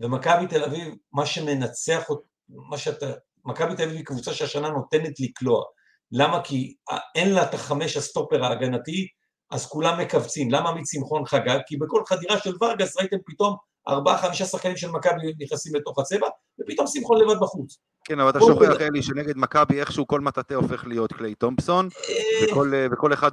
ומכבי 0.00 0.46
תל 0.46 0.64
אביב, 0.64 0.94
מה 1.12 1.26
שמנצח, 1.26 2.08
מה 2.48 2.78
שאתה, 2.78 3.06
מכבי 3.44 3.76
תל 3.76 3.82
אביב 3.82 3.96
היא 3.96 4.04
קבוצה 4.04 4.34
שהשנה 4.34 4.68
נותנת 4.68 5.20
לקלוע. 5.20 5.64
למה? 6.12 6.44
כי 6.44 6.74
אין 7.14 7.34
לה 7.34 7.42
את 7.42 7.54
החמש 7.54 7.96
הסטופר 7.96 8.44
ההגנתי, 8.44 9.08
אז 9.50 9.66
כולם 9.66 10.00
מכווצים. 10.00 10.50
למה 10.50 10.70
עמית 10.70 10.84
שמחון 10.86 11.26
חגג? 11.26 11.58
כי 11.66 11.76
בכל 11.76 12.02
חדירה 12.06 12.38
של 12.38 12.52
ורגס 12.60 12.96
ראיתם 12.96 13.16
פתאום 13.26 13.56
ארבעה, 13.88 14.18
חמישה 14.18 14.44
שחקנים 14.44 14.76
של 14.76 14.90
מכבי 14.90 15.32
נכנסים 15.40 15.74
לתוך 15.74 15.98
הצבע, 15.98 16.26
ופתאום 16.60 16.86
שמחון 16.86 17.20
לבד 17.20 17.40
בחוץ. 17.40 17.78
כן, 18.04 18.20
אבל 18.20 18.30
אתה 18.30 18.40
שוכח. 18.40 18.80
אלי, 18.80 19.02
שנגד 19.02 19.36
מכבי 19.36 19.80
איכשהו 19.80 20.06
כל 20.06 20.20
מטאטא 20.20 20.54
הופך 20.54 20.84
להיות 20.86 21.12
קליי 21.12 21.34
תומפסון, 21.34 21.88
אה, 22.08 22.46
וכל, 22.50 22.74
אה, 22.74 22.86
וכל 22.92 23.12
אחד 23.12 23.30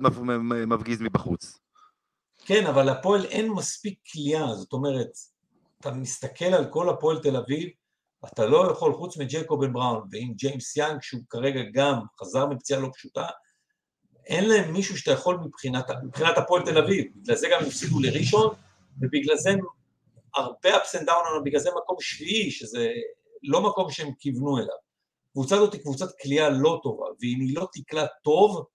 מפגיז 0.68 1.02
מבחוץ. 1.02 1.60
כן, 2.45 2.66
אבל 2.66 2.84
להפועל 2.84 3.26
אין 3.26 3.52
מספיק 3.52 4.00
כליאה, 4.12 4.56
זאת 4.56 4.74
אומרת, 4.74 5.10
אתה 5.80 5.91
מסתכל 5.91 6.45
על 6.45 6.66
כל 6.66 6.89
הפועל 6.89 7.20
תל 7.20 7.36
אביב, 7.36 7.70
אתה 8.26 8.45
לא 8.45 8.72
יכול, 8.72 8.93
חוץ 8.93 9.18
מג'ייקובן 9.18 9.74
בראון 9.74 10.08
ועם 10.12 10.34
ג'יימס 10.36 10.78
יאנג, 10.78 11.02
שהוא 11.02 11.22
כרגע 11.30 11.60
גם 11.74 12.00
חזר 12.20 12.45
מפציעה 12.45 12.80
לא 12.80 12.89
פשוטה, 12.93 13.28
אין 14.26 14.50
להם 14.50 14.74
מישהו 14.74 14.97
שאתה 14.97 15.12
יכול 15.12 15.38
מבחינת, 15.45 15.86
מבחינת 16.04 16.38
הפועל 16.38 16.66
תל 16.66 16.78
אביב, 16.78 17.06
בגלל 17.16 17.36
זה 17.36 17.47
גם 17.52 17.62
הפסידו 17.68 18.00
לראשון, 18.00 18.54
ובגלל 19.02 19.38
זה 19.38 19.52
הרבה 20.36 20.77
ups 20.77 20.99
and 20.99 21.03
down, 21.05 21.43
בגלל 21.45 21.59
זה 21.59 21.69
מקום 21.84 21.97
שביעי, 21.99 22.51
שזה 22.51 22.91
לא 23.43 23.61
מקום 23.61 23.91
שהם 23.91 24.11
כיוונו 24.19 24.57
אליו. 24.57 24.75
הקבוצה 25.30 25.55
הזאת 25.55 25.73
היא 25.73 25.82
קבוצת 25.82 26.07
כליאה 26.21 26.49
לא 26.49 26.80
טובה, 26.84 27.05
ואם 27.21 27.38
היא 27.39 27.55
לא 27.55 27.67
תקלע 27.73 28.05
טוב, 28.23 28.65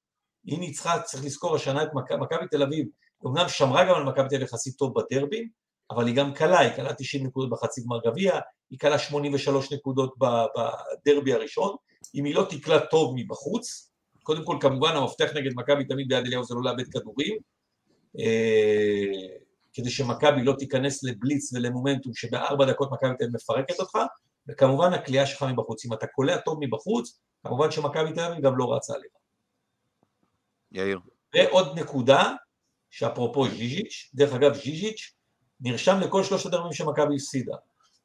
היא 0.44 0.58
ניצחה, 0.58 1.02
צריך 1.02 1.24
לזכור 1.24 1.54
השנה 1.54 1.82
את 1.82 1.88
מכ- 1.94 2.12
מכבי 2.12 2.48
תל 2.50 2.62
אביב, 2.62 2.86
אמנם 3.26 3.48
שמרה 3.48 3.84
גם 3.84 3.94
על 3.94 4.04
מכבי 4.04 4.28
תל 4.28 4.34
אביב 4.34 4.48
יחסית 4.48 4.76
טוב 4.76 4.94
בדרבים, 4.98 5.48
אבל 5.90 6.06
היא 6.06 6.16
גם 6.16 6.34
קלה, 6.34 6.58
היא 6.58 6.70
קלה 6.72 6.94
90 6.94 7.26
נקודות 7.26 7.50
בחצי 7.50 7.80
גמר 7.82 8.00
גביע, 8.06 8.38
היא 8.70 8.78
קלה 8.78 8.98
83 8.98 9.72
נקודות 9.72 10.14
בדרבי 10.18 11.32
הראשון, 11.32 11.76
אם 12.14 12.24
היא 12.24 12.34
לא 12.34 12.46
תקלע 12.50 12.78
טוב 12.78 13.14
מבחוץ, 13.16 13.90
קודם 14.22 14.44
כל 14.44 14.56
כמובן 14.60 14.96
המפתח 14.96 15.30
נגד 15.34 15.50
מכבי 15.54 15.84
תמיד 15.84 16.08
ביד 16.08 16.26
אליהו 16.26 16.44
זה 16.44 16.54
לא 16.54 16.62
לאבד 16.62 16.88
כדורים, 16.92 17.38
אה, 18.18 19.36
כדי 19.74 19.90
שמכבי 19.90 20.42
לא 20.44 20.54
תיכנס 20.58 21.04
לבליץ 21.04 21.52
ולמומנטום 21.52 22.14
שבארבע 22.14 22.64
דקות 22.64 22.92
מכבי 22.92 23.16
תל 23.18 23.24
אביב 23.24 23.36
מפרקת 23.36 23.80
אותך, 23.80 23.98
וכמובן 24.48 24.92
הכלייה 24.92 25.26
שלך 25.26 25.42
מבחוץ, 25.42 25.84
אם 25.84 25.92
אתה 25.92 26.06
קולע 26.06 26.36
טוב 26.36 26.58
מבחוץ, 26.60 27.20
כמובן 27.46 27.70
שמכבי 27.70 28.12
תל 28.12 28.20
אביב 28.20 28.44
גם 28.44 28.56
לא 28.56 28.74
רצה 28.74 28.94
עליך. 28.94 29.12
יאיר. 30.72 31.00
ועוד 31.34 31.78
נקודה, 31.78 32.32
שאפרופו 32.90 33.48
ז'יז'יץ', 33.48 34.10
דרך 34.14 34.32
אגב 34.32 34.54
ז'יז'יץ' 34.54 35.12
נרשם 35.60 36.00
לכל 36.00 36.24
שלושת 36.24 36.46
הדרבים 36.46 36.72
שמכבי 36.72 37.14
הפסידה. 37.16 37.56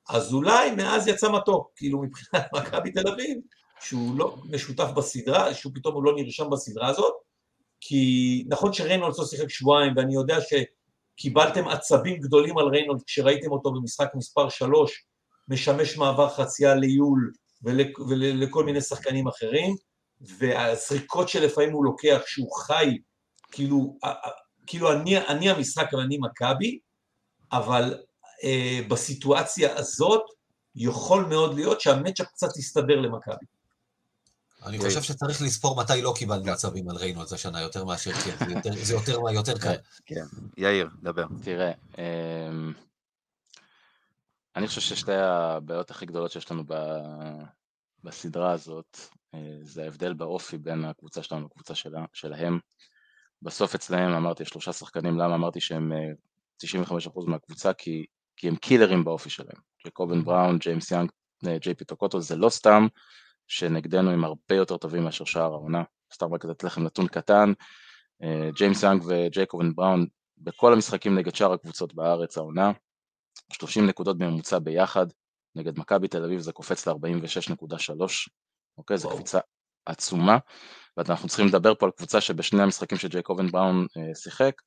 אז 0.09 0.33
אולי 0.33 0.71
מאז 0.71 1.07
יצא 1.07 1.31
מתוק, 1.31 1.71
כאילו 1.75 2.01
מבחינת 2.01 2.45
מכבי 2.55 2.91
תל 2.91 3.07
אביב, 3.07 3.37
שהוא 3.81 4.17
לא 4.17 4.35
משותף 4.49 4.89
בסדרה, 4.95 5.53
שהוא 5.53 5.71
פתאום 5.75 5.95
הוא 5.95 6.03
לא 6.03 6.13
נרשם 6.15 6.49
בסדרה 6.49 6.87
הזאת, 6.87 7.13
כי 7.81 8.43
נכון 8.47 8.73
שריינולדס 8.73 9.19
לא 9.19 9.25
שיחק 9.25 9.49
שבועיים, 9.49 9.93
ואני 9.97 10.13
יודע 10.13 10.41
שקיבלתם 11.19 11.67
עצבים 11.67 12.19
גדולים 12.19 12.57
על 12.57 12.67
ריינולדס 12.67 13.03
כשראיתם 13.03 13.51
אותו 13.51 13.71
במשחק 13.71 14.09
מספר 14.15 14.49
3, 14.49 15.05
משמש 15.47 15.97
מעבר 15.97 16.29
חצייה 16.29 16.75
ליול 16.75 17.31
ול- 17.63 18.09
ולכל 18.09 18.63
מיני 18.65 18.81
שחקנים 18.81 19.27
אחרים, 19.27 19.75
והזריקות 20.21 21.29
שלפעמים 21.29 21.71
הוא 21.71 21.85
לוקח, 21.85 22.21
שהוא 22.25 22.51
חי, 22.51 22.97
כאילו, 23.51 23.97
כאילו 24.67 24.91
אני, 24.91 25.17
אני 25.17 25.49
המשחק 25.49 25.93
ואני 25.93 26.17
מכבי, 26.21 26.79
אבל 27.51 27.97
אה, 28.43 28.79
בסיטואציה 28.89 29.77
הזאת 29.77 30.23
יכול 30.75 31.25
מאוד 31.25 31.55
להיות 31.55 31.81
שהמצ'אפ 31.81 32.27
קצת 32.27 32.57
יסתדר 32.57 32.99
למכבי. 32.99 33.45
אני 34.65 34.77
חושב 34.77 35.01
שצריך 35.01 35.41
לספור 35.41 35.77
מתי 35.81 36.01
לא 36.01 36.13
קיבלנו 36.17 36.51
עצבים 36.51 36.89
על 36.89 36.95
ריינו 36.95 37.23
השנה, 37.31 37.61
יותר 37.61 37.85
מאשר 37.85 38.11
כן, 38.11 38.45
זה 38.83 38.93
יותר- 38.93 39.19
קל. 40.07 40.13
יאיר, 40.57 40.89
דבר. 41.03 41.25
תראה, 41.43 41.71
אמ, 41.97 42.73
אני 44.55 44.67
חושב 44.67 44.81
ששתי 44.81 45.13
הבעיות 45.13 45.91
הכי 45.91 46.05
גדולות 46.05 46.31
שיש 46.31 46.51
לנו 46.51 46.63
בסדרה 48.03 48.51
הזאת, 48.51 48.97
אה, 49.33 49.57
זה 49.61 49.83
ההבדל 49.83 50.13
באופי 50.13 50.57
בין 50.57 50.85
הקבוצה 50.85 51.23
שלנו 51.23 51.45
לקבוצה 51.45 51.75
שלה, 51.75 52.05
שלהם. 52.13 52.59
בסוף 53.41 53.75
אצלהם 53.75 54.11
אמרתי 54.13 54.45
שלושה 54.45 54.73
שחקנים, 54.73 55.17
למה 55.19 55.35
אמרתי 55.35 55.59
שהם 55.59 55.93
אה, 55.93 56.11
95% 56.65 57.25
מהקבוצה? 57.27 57.73
כי, 57.73 58.05
כי 58.37 58.47
הם 58.47 58.55
קילרים 58.55 59.03
באופי 59.03 59.29
שלהם. 59.29 59.57
ג'קובן 59.87 60.23
בראון, 60.23 60.57
ג'יימס 60.57 60.91
יאנג, 60.91 61.09
אה, 61.47 61.57
ג'יי 61.57 61.73
פי 61.75 61.85
טוקוטו, 61.85 62.21
זה 62.21 62.35
לא 62.35 62.49
סתם 62.49 62.87
שנגדנו 63.49 64.11
הם 64.11 64.23
הרבה 64.23 64.55
יותר 64.55 64.77
טובים 64.77 65.03
מאשר 65.03 65.25
שאר 65.25 65.53
העונה. 65.53 65.83
סתם 66.13 66.33
רק 66.33 66.45
לתת 66.45 66.63
לכם 66.63 66.83
נתון 66.83 67.07
קטן, 67.07 67.53
אה, 68.23 68.49
ג'יימס 68.55 68.83
יאנג 68.83 69.03
וג'ייקובן 69.07 69.75
בראון 69.75 70.05
בכל 70.37 70.73
המשחקים 70.73 71.15
נגד 71.17 71.35
שאר 71.35 71.53
הקבוצות 71.53 71.93
בארץ 71.93 72.37
העונה, 72.37 72.71
30 73.53 73.87
נקודות 73.87 74.17
בממוצע 74.17 74.59
ביחד, 74.59 75.05
נגד 75.55 75.79
מכבי 75.79 76.07
תל 76.07 76.23
אביב 76.23 76.39
זה 76.39 76.51
קופץ 76.51 76.87
ל-46.3, 76.87 78.29
אוקיי? 78.77 78.97
זו. 78.97 79.09
קפיצה 79.09 79.39
עצומה, 79.85 80.37
ואנחנו 80.97 81.27
צריכים 81.27 81.47
לדבר 81.47 81.75
פה 81.75 81.85
על 81.85 81.91
קבוצה 81.91 82.21
שבשני 82.21 82.63
המשחקים 82.63 82.97
שג'ייקובן 82.97 83.47
בראון 83.47 83.87
אה, 83.97 84.15
שיחק, 84.15 84.61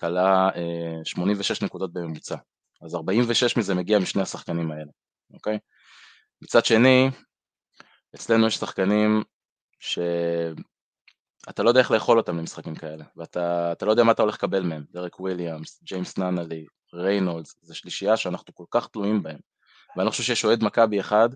כלה 0.00 0.48
אה, 0.56 1.04
86 1.04 1.62
נקודות 1.62 1.92
בממוצע, 1.92 2.36
אז 2.82 2.94
46 2.94 3.56
מזה 3.56 3.74
מגיע 3.74 3.98
משני 3.98 4.22
השחקנים 4.22 4.70
האלה, 4.70 4.90
אוקיי? 5.34 5.58
מצד 6.42 6.64
שני, 6.64 7.10
אצלנו 8.14 8.46
יש 8.46 8.56
שחקנים 8.56 9.22
שאתה 9.80 11.62
לא 11.62 11.68
יודע 11.68 11.80
איך 11.80 11.90
לאכול 11.90 12.18
אותם 12.18 12.38
למשחקים 12.38 12.74
כאלה, 12.74 13.04
ואתה 13.16 13.72
אתה 13.72 13.86
לא 13.86 13.90
יודע 13.90 14.04
מה 14.04 14.12
אתה 14.12 14.22
הולך 14.22 14.34
לקבל 14.34 14.62
מהם, 14.62 14.84
דרק 14.90 15.20
וויליאמס, 15.20 15.82
ג'יימס 15.82 16.18
נאנלי, 16.18 16.66
ריינולדס, 16.94 17.56
זו 17.62 17.74
שלישייה 17.74 18.16
שאנחנו 18.16 18.54
כל 18.54 18.64
כך 18.70 18.88
תלויים 18.88 19.22
בהם, 19.22 19.38
ואני 19.96 20.06
לא 20.06 20.10
חושב 20.10 20.22
שיש 20.22 20.44
אוהד 20.44 20.64
מכבי 20.64 21.00
אחד 21.00 21.28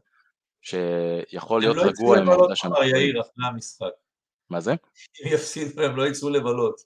שיכול 0.62 1.60
להיות 1.60 1.76
הם 1.76 1.82
לא 1.82 1.88
רגוע 1.88 2.16
יצאו 2.16 2.22
עם 2.22 2.28
העובדה 2.28 2.42
לבלות 2.42 2.56
שאנחנו 2.56 2.76
מחר, 2.76 2.88
תלויים. 2.88 3.06
יאיר, 3.06 3.20
אחרי 3.20 3.46
המשחק. 3.46 3.90
מה 4.50 4.60
זה? 4.60 4.72
אם 4.72 5.32
יפסידו 5.32 5.82
הם 5.82 5.96
לא 5.96 6.06
יצאו 6.06 6.30
לבלות. 6.30 6.80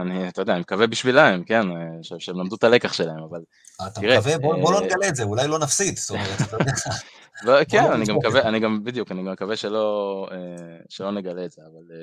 אני, 0.00 0.28
אתה 0.28 0.42
יודע, 0.42 0.52
אני 0.52 0.60
מקווה 0.60 0.86
בשבילם, 0.86 1.44
כן, 1.44 1.70
אה, 1.70 2.18
שהם 2.18 2.38
למדו 2.38 2.56
את 2.56 2.64
הלקח 2.64 2.92
שלהם, 2.92 3.22
אבל 3.30 3.40
אתה 3.76 4.00
תראה, 4.00 4.18
מקווה, 4.18 4.38
בוא 4.38 4.54
בוא 4.60 4.72
לא 4.72 4.78
אה, 4.78 4.84
נגלה 4.84 5.08
את 5.08 5.16
זה, 5.16 5.22
אולי 5.22 5.48
לא 5.48 5.58
נפסיד, 5.58 5.96
זאת 5.96 6.10
אומרת, 6.10 6.40
אתה 6.42 6.56
יודע. 6.56 6.72
לא, 7.42 7.64
כן, 7.64 7.84
לא 7.84 7.94
אני 7.94 8.04
גם 8.04 8.16
מקווה. 8.16 8.42
אני 8.42 8.60
גם, 8.60 8.84
בדיוק, 8.84 9.12
אני 9.12 9.22
גם 9.22 9.32
מקווה 9.32 9.56
שלא, 9.56 10.28
אה, 10.32 10.76
שלא 10.88 11.10
נגלה 11.10 11.44
את 11.44 11.50
זה, 11.50 11.62
אבל 11.62 11.96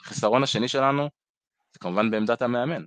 החיסרון 0.00 0.42
השני 0.42 0.68
שלנו 0.68 1.02
זה 1.72 1.78
כמובן 1.80 2.10
בעמדת 2.10 2.42
המאמן. 2.42 2.84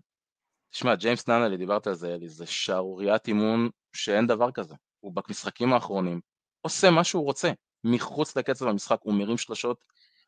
תשמע, 0.71 0.95
ג'יימס 0.95 1.27
נאנלי, 1.27 1.57
דיברת 1.57 1.87
על 1.87 1.93
זה, 1.93 2.13
אלי, 2.13 2.29
זה 2.29 2.45
שערוריית 2.45 3.27
אימון 3.27 3.69
שאין 3.93 4.27
דבר 4.27 4.51
כזה. 4.51 4.75
הוא 4.99 5.13
במשחקים 5.15 5.73
האחרונים 5.73 6.19
עושה 6.61 6.89
מה 6.89 7.03
שהוא 7.03 7.23
רוצה, 7.23 7.51
מחוץ 7.83 8.37
לקצב 8.37 8.67
המשחק, 8.67 8.97
הוא 9.01 9.13
מרים 9.13 9.37
שלושות 9.37 9.83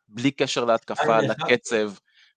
בלי 0.07 0.31
קשר 0.31 0.65
להתקפה. 0.65 1.19
לקצב, 1.19 1.91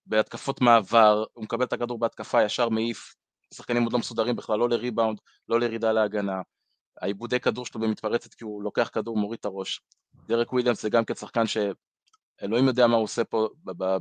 בהתקפות 0.09 0.61
מעבר, 0.61 1.25
הוא 1.33 1.43
מקבל 1.43 1.65
את 1.65 1.73
הכדור 1.73 1.99
בהתקפה, 1.99 2.43
ישר 2.43 2.69
מעיף, 2.69 3.15
שחקנים 3.53 3.83
עוד 3.83 3.93
לא 3.93 3.99
מסודרים 3.99 4.35
בכלל, 4.35 4.59
לא 4.59 4.69
לריבאונד, 4.69 5.17
לא 5.49 5.59
לירידה 5.59 5.91
להגנה. 5.91 6.41
האיבודי 7.01 7.39
כדור 7.39 7.65
שלו 7.65 7.81
במתפרצת 7.81 8.33
כי 8.33 8.43
הוא 8.43 8.63
לוקח 8.63 8.89
כדור, 8.93 9.17
מוריד 9.17 9.39
את 9.39 9.45
הראש. 9.45 9.81
דרק 10.27 10.53
וויליאמס 10.53 10.81
זה 10.81 10.89
גם 10.89 11.05
כן 11.05 11.15
שחקן 11.15 11.43
שאלוהים 11.47 12.67
יודע 12.67 12.87
מה 12.87 12.95
הוא 12.95 13.03
עושה 13.03 13.23
פה 13.23 13.49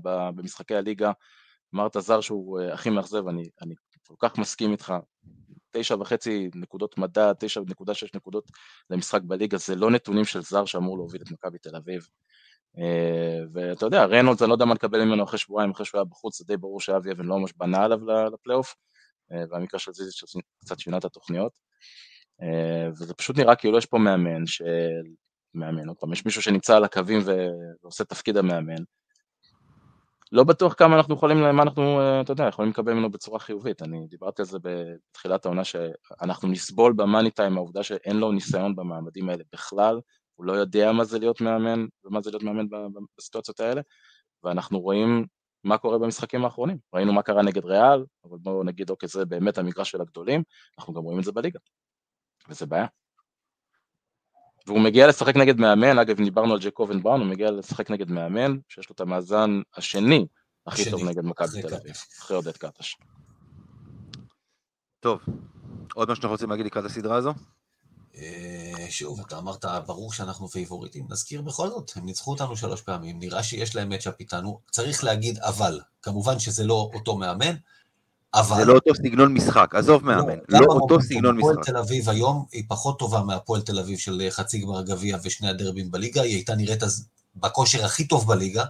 במשחקי 0.02 0.74
הליגה. 0.74 1.12
אמרת 1.74 1.96
זר 1.98 2.20
שהוא 2.20 2.60
אה, 2.60 2.74
הכי 2.74 2.90
מאכזב, 2.90 3.28
אני, 3.28 3.48
אני 3.62 3.74
כל 4.06 4.28
כך 4.28 4.38
מסכים 4.38 4.72
איתך. 4.72 4.94
תשע 5.70 5.96
וחצי 6.00 6.50
נקודות 6.54 6.98
מדע, 6.98 7.32
תשע 7.38 7.60
נקודה 7.66 7.94
שש 7.94 8.14
נקודות 8.14 8.50
למשחק 8.90 9.20
בליגה, 9.22 9.58
זה 9.58 9.74
לא 9.74 9.90
נתונים 9.90 10.24
של 10.24 10.42
זר 10.42 10.64
שאמור 10.64 10.96
להוביל 10.96 11.22
את 11.22 11.30
מכבי 11.30 11.58
תל 11.58 11.76
אביב. 11.76 12.08
אה, 12.78 13.40
ואתה 13.52 13.86
יודע, 13.86 14.04
ריינולדס, 14.04 14.42
אני 14.42 14.48
לא 14.48 14.54
יודע 14.54 14.64
מה 14.64 14.74
לקבל 14.74 15.04
ממנו 15.04 15.24
אחרי 15.24 15.38
שבועיים, 15.38 15.70
אחרי 15.70 15.86
שהוא 15.86 15.98
היה 15.98 16.04
בחוץ, 16.04 16.38
זה 16.38 16.44
די 16.46 16.56
ברור 16.56 16.80
שאבי 16.80 17.12
אבן 17.12 17.24
לא 17.24 17.38
ממש 17.38 17.52
בנה 17.56 17.84
עליו 17.84 17.98
לפלייאוף, 18.34 18.74
והמקרה 19.50 19.80
של 19.80 19.92
זיזי 19.92 20.10
שקצת 20.12 20.78
שינה 20.78 20.98
את 20.98 21.04
התוכניות, 21.04 21.52
וזה 22.92 23.14
פשוט 23.14 23.38
נראה 23.38 23.56
כאילו 23.56 23.78
יש 23.78 23.86
פה 23.86 23.98
מאמן, 23.98 24.46
של... 24.46 24.64
מאמן, 25.54 25.88
עוד 25.88 25.96
פעם, 25.96 26.12
יש 26.12 26.24
מישהו 26.24 26.42
שנמצא 26.42 26.76
על 26.76 26.84
הקווים 26.84 27.20
ועושה 27.82 28.04
תפקיד 28.04 28.36
המאמן, 28.36 28.82
לא 30.32 30.44
בטוח 30.44 30.74
כמה 30.74 30.96
אנחנו 30.96 31.14
יכולים, 31.14 31.38
מה 31.38 31.62
אנחנו, 31.62 32.00
אתה 32.20 32.32
יודע, 32.32 32.48
יכולים 32.48 32.70
לקבל 32.70 32.92
ממנו 32.92 33.10
בצורה 33.10 33.38
חיובית. 33.38 33.82
אני 33.82 34.06
דיברתי 34.08 34.42
על 34.42 34.46
זה 34.46 34.58
בתחילת 34.62 35.44
העונה, 35.44 35.64
שאנחנו 35.64 36.48
נסבול 36.48 36.92
במאני 36.92 37.30
טיים, 37.30 37.56
העובדה 37.56 37.82
שאין 37.82 38.16
לו 38.16 38.32
ניסיון 38.32 38.76
במעמדים 38.76 39.28
האלה 39.28 39.42
בכלל, 39.52 40.00
הוא 40.38 40.46
לא 40.46 40.52
יודע 40.52 40.92
מה 40.92 41.04
זה 41.04 41.18
להיות 41.18 41.40
מאמן 41.40 41.86
ומה 42.04 42.20
זה 42.20 42.30
להיות 42.30 42.42
מאמן 42.42 42.66
בסיטואציות 43.18 43.60
האלה, 43.60 43.80
ואנחנו 44.42 44.80
רואים 44.80 45.26
מה 45.64 45.78
קורה 45.78 45.98
במשחקים 45.98 46.44
האחרונים. 46.44 46.78
ראינו 46.94 47.12
מה 47.12 47.22
קרה 47.22 47.42
נגד 47.42 47.64
ריאל, 47.64 48.04
אבל 48.24 48.38
בואו 48.38 48.64
נגיד, 48.64 48.90
אוקיי, 48.90 49.08
זה 49.08 49.24
באמת 49.24 49.58
המגרש 49.58 49.90
של 49.90 50.00
הגדולים, 50.00 50.42
אנחנו 50.78 50.94
גם 50.94 51.02
רואים 51.02 51.18
את 51.18 51.24
זה 51.24 51.32
בליגה, 51.32 51.58
וזה 52.48 52.66
בעיה. 52.66 52.86
והוא 54.66 54.80
מגיע 54.80 55.06
לשחק 55.06 55.36
נגד 55.36 55.60
מאמן, 55.60 55.98
אגב, 55.98 56.18
אם 56.18 56.24
דיברנו 56.24 56.52
על 56.52 56.60
ג'קובן 56.62 57.02
בראון, 57.02 57.20
הוא 57.20 57.28
מגיע 57.28 57.50
לשחק 57.50 57.90
נגד 57.90 58.10
מאמן, 58.10 58.56
שיש 58.68 58.90
לו 58.90 58.94
את 58.94 59.00
המאזן 59.00 59.50
השני 59.76 60.26
הכי 60.66 60.82
השני, 60.82 60.90
טוב 60.90 61.08
נגד 61.08 61.24
מכבי 61.24 61.62
תל 61.62 61.74
אביב, 61.74 61.94
אחרי 62.18 62.36
עודד 62.36 62.56
קטש. 62.56 62.96
טוב, 65.00 65.20
עוד 65.94 66.08
מה 66.08 66.14
שאנחנו 66.14 66.30
רוצים 66.30 66.50
להגיד 66.50 66.66
לקראת 66.66 66.84
הסדרה 66.84 67.16
הזו? 67.16 67.32
אה, 68.16 68.86
שוב, 68.90 69.20
אתה 69.20 69.38
אמרת, 69.38 69.64
ברור 69.86 70.12
שאנחנו 70.12 70.48
פייבוריטים, 70.48 71.06
נזכיר 71.10 71.42
בכל 71.42 71.68
זאת, 71.68 71.92
הם 71.96 72.06
ניצחו 72.06 72.30
אותנו 72.30 72.56
שלוש 72.56 72.80
פעמים, 72.80 73.18
נראה 73.18 73.42
שיש 73.42 73.76
להם 73.76 73.88
matchup 73.88 74.14
איתנו, 74.20 74.60
צריך 74.70 75.04
להגיד 75.04 75.38
אבל, 75.38 75.80
כמובן 76.02 76.38
שזה 76.38 76.64
לא 76.64 76.90
אותו 76.94 77.16
מאמן, 77.16 77.54
אבל... 78.34 78.56
זה 78.56 78.64
לא 78.64 78.72
אותו 78.72 78.94
סגנון 78.94 79.34
משחק, 79.34 79.74
עזוב 79.74 80.08
לא, 80.08 80.16
מאמן, 80.16 80.38
לא, 80.48 80.60
לא 80.60 80.66
אותו 80.66 81.02
סגנון 81.02 81.36
משחק. 81.36 81.50
הפועל 81.50 81.64
תל 81.64 81.76
אביב 81.76 82.08
היום 82.08 82.44
היא 82.52 82.64
פחות 82.68 82.98
טובה 82.98 83.20
מהפועל 83.22 83.62
תל 83.62 83.78
אביב 83.78 83.98
של 83.98 84.26
חצי 84.30 84.58
גמר 84.58 84.82
גביע 84.82 85.18
ושני 85.22 85.48
הדרבים 85.48 85.90
בליגה, 85.90 86.22
היא 86.22 86.34
הייתה 86.34 86.54
נראית 86.54 86.82
אז 86.82 87.06
בכושר 87.36 87.84
הכי 87.84 88.08
טוב 88.08 88.28
בליגה, 88.28 88.64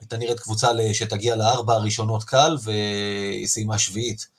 הייתה 0.00 0.16
נראית 0.16 0.40
קבוצה 0.40 0.68
שתגיע 0.92 1.36
לארבע 1.36 1.74
הראשונות 1.74 2.24
קל, 2.24 2.56
והיא 2.62 3.46
סיימה 3.46 3.78
שביעית. 3.78 4.35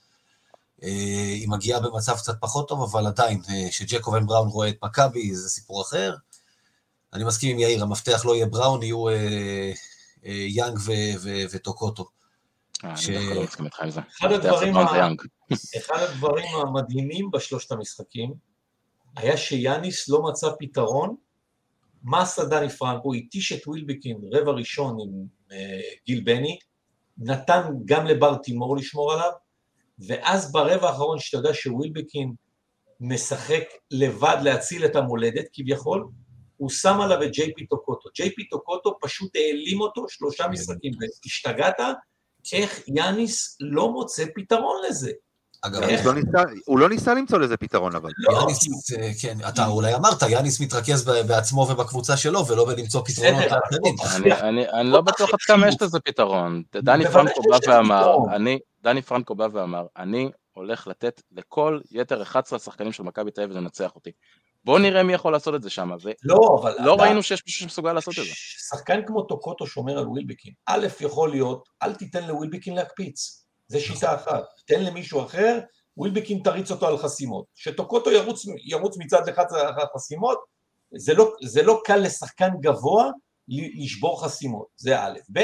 אה, 0.84 0.90
היא 1.34 1.50
מגיעה 1.50 1.80
במצב 1.80 2.18
קצת 2.18 2.34
פחות 2.42 2.68
טוב, 2.68 2.82
אבל 2.82 3.08
עדיין, 3.08 3.42
אה, 3.50 3.72
שג'קובן 3.72 4.26
בראון 4.26 4.48
רואה 4.48 4.70
את 4.70 4.78
מכבי, 4.84 5.36
זה 5.36 5.50
סיפור 5.50 5.82
אחר. 5.82 6.16
אני 7.14 7.24
מסכים 7.24 7.52
עם 7.52 7.60
יאיר, 7.60 7.84
המפתח 7.84 8.26
לא 8.26 8.36
יהיה 8.36 8.46
בראון, 8.46 8.84
יהיו 8.84 9.10
אה, 9.10 9.72
יאנג 10.26 10.80
וטוקוטו. 11.52 12.06
אה, 12.86 12.98
ש... 12.98 13.10
אני 13.10 13.18
דווקא 13.18 13.34
לא 13.34 13.44
מסכים 13.44 13.66
איתך 13.66 13.80
עם 13.82 13.90
זה. 13.90 14.02
אחד 15.78 16.00
הדברים 16.00 16.48
המדהימים 16.56 17.32
בשלושת 17.32 17.72
המשחקים 17.72 18.34
היה 19.16 19.38
שיאניס 19.38 20.10
לא 20.10 20.24
מצא 20.24 20.48
פתרון. 20.60 21.16
מה 22.04 22.22
עשה 22.22 22.46
דני 22.46 22.70
פרנקו? 22.70 23.08
הוא 23.08 23.16
התיש 23.16 23.52
את 23.52 23.68
ווילבקין 23.68 24.18
רבע 24.34 24.52
ראשון 24.52 24.98
עם 25.02 25.26
אה, 25.52 25.80
גיל 26.06 26.24
בני, 26.24 26.60
נתן 27.18 27.62
גם 27.86 28.06
לבר 28.06 28.36
תימור 28.36 28.78
לשמור 28.78 29.14
עליו, 29.14 29.32
ואז 30.00 30.52
ברבע 30.52 30.90
האחרון, 30.90 31.20
שאתה 31.20 31.38
יודע 31.38 31.54
שווילבקין 31.54 32.34
משחק 33.00 33.64
לבד 33.92 34.38
להציל 34.44 34.86
את 34.86 34.96
המולדת 34.96 35.46
כביכול, 35.54 36.08
הוא 36.58 36.70
שם 36.70 37.02
עליו 37.02 37.24
את 37.24 37.32
ג'יי 37.32 37.54
פי 37.56 37.66
טוקוטו. 37.66 38.10
ג'יי 38.16 38.36
פי 38.36 38.48
טוקוטו 38.48 38.98
פשוט 39.02 39.36
העלים 39.36 39.82
אותו 39.82 40.06
שלושה 40.10 40.44
כן. 40.44 40.52
משחקים, 40.52 40.92
והשתגעת, 41.00 41.80
איך 42.54 42.88
יאניס 42.88 43.58
לא 43.60 43.92
מוצא 43.92 44.26
פתרון 44.36 44.82
לזה. 44.90 45.12
אגב, 45.62 45.82
איך... 45.82 46.06
לא 46.06 46.14
ניסה, 46.14 46.44
הוא 46.66 46.80
לא 46.80 46.90
ניסה 46.90 47.14
למצוא 47.14 47.40
לזה 47.40 47.58
פתרון, 47.58 47.96
אבל. 47.96 48.10
לא. 48.18 48.40
יאניס, 48.40 48.60
אה, 49.00 49.12
כן, 49.22 49.38
אתה 49.50 49.68
אולי 49.68 49.96
אמרת, 49.96 50.22
יאניס 50.30 50.62
מתרכז 50.62 51.06
בעצמו 51.06 51.62
ובקבוצה 51.62 52.18
שלו, 52.18 52.48
ולא 52.48 52.66
בלמצוא 52.66 53.02
פתרונות 53.06 53.44
לאחרים. 53.52 53.96
אני 54.80 54.90
לא 54.90 55.02
בטוח 55.02 55.30
עד 55.34 55.40
כמה 55.40 55.68
יש 55.68 55.82
לזה 55.82 56.00
פתרון. 56.00 56.64
דני 56.76 57.06
פרנקו 57.06 57.42
בא 57.42 57.58
ואמר, 57.68 58.18
אני, 58.36 58.60
דני 58.84 59.02
פרנקו 59.02 59.36
בא 59.36 59.48
ואמר, 59.54 59.86
אני 59.98 60.30
הולך 60.54 60.88
לתת 60.88 61.22
לכל 61.32 61.80
יתר 61.92 62.22
11 62.22 62.58
השחקנים 62.58 62.92
של 62.92 63.04
מכבי 63.04 63.32
תל 63.32 63.42
אביב 63.42 63.58
לנצח 63.58 63.96
אותי. 63.96 64.12
בואו 64.66 64.78
נראה 64.78 65.04
מי 65.04 65.14
יכול 65.14 65.32
לעשות 65.32 65.56
את 65.56 65.62
זה 65.62 65.70
שם. 65.70 65.90
לא, 66.24 66.60
אבל... 66.62 66.76
לא. 66.80 66.96
ראינו 67.00 67.24
שיש 67.24 67.44
מישהו 67.46 67.62
שמסוגל 67.62 67.94
לעשות 67.94 68.14
את 68.20 68.24
זה. 68.24 68.30
שחקן 68.70 69.02
כמו 69.08 69.22
טוקוטו 69.22 69.68
שומר 69.68 69.98
על 69.98 70.08
ווילבקין. 70.08 70.54
א', 70.66 70.88
יכול 71.00 71.30
להיות, 71.30 71.70
אל 71.84 71.96
תיתן 71.96 72.28
לווילבקין 72.28 72.76
להקפיץ. 72.76 73.47
זה 73.68 73.80
שיטה 73.80 74.16
אחת. 74.16 74.44
תן 74.66 74.84
למישהו 74.84 75.26
אחר, 75.26 75.60
ווילבקין 75.98 76.42
תריץ 76.44 76.72
אותו 76.72 76.88
על 76.88 76.98
חסימות. 76.98 77.46
שטוקוטו 77.56 78.12
ירוץ, 78.12 78.46
ירוץ 78.66 78.98
מצד 78.98 79.28
אחד 79.28 79.46
החסימות, 79.78 80.40
זה 80.96 81.14
לא, 81.14 81.34
זה 81.44 81.64
לא 81.64 81.82
קל 81.86 81.98
לשחקן 81.98 82.50
גבוה 82.62 83.12
לשבור 83.50 84.24
חסימות. 84.24 84.68
זה 84.78 85.00
א'. 85.00 85.20
ב', 85.34 85.40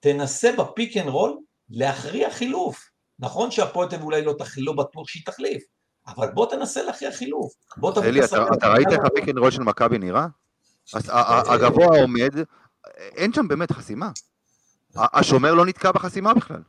תנסה 0.00 0.52
ב 0.58 0.66
pick 0.66 0.96
and 0.96 1.08
roll 1.08 1.38
להכריח 1.70 2.30
חילוף. 2.30 2.88
נכון 3.18 3.50
שהפועל 3.50 3.88
תל 3.88 4.02
אולי 4.02 4.22
לא, 4.22 4.34
לא 4.56 4.72
בטוח 4.72 5.08
שהיא 5.08 5.22
תחליף, 5.26 5.62
אבל 6.06 6.30
בוא 6.30 6.50
תנסה 6.50 6.82
להכריח 6.82 7.12
חילוף. 7.12 7.52
בוא 7.76 7.92
תביא 7.94 8.08
אלי, 8.08 8.24
אתה, 8.24 8.46
אתה 8.58 8.68
ראית 8.68 8.88
איך 8.92 9.00
ה 9.04 9.09
pick 9.09 9.28
and 9.28 9.38
רול 9.38 9.50
של 9.50 9.62
מכבי 9.62 9.98
נראה? 9.98 10.26
הגבוה 11.46 11.86
עומד, 12.00 12.34
אין 12.96 13.32
שם 13.32 13.48
באמת 13.48 13.72
חסימה. 13.72 14.10
השומר 14.96 15.54
לא 15.54 15.66
נתקע 15.66 15.92
בחסימה 15.92 16.34
בכלל. 16.34 16.62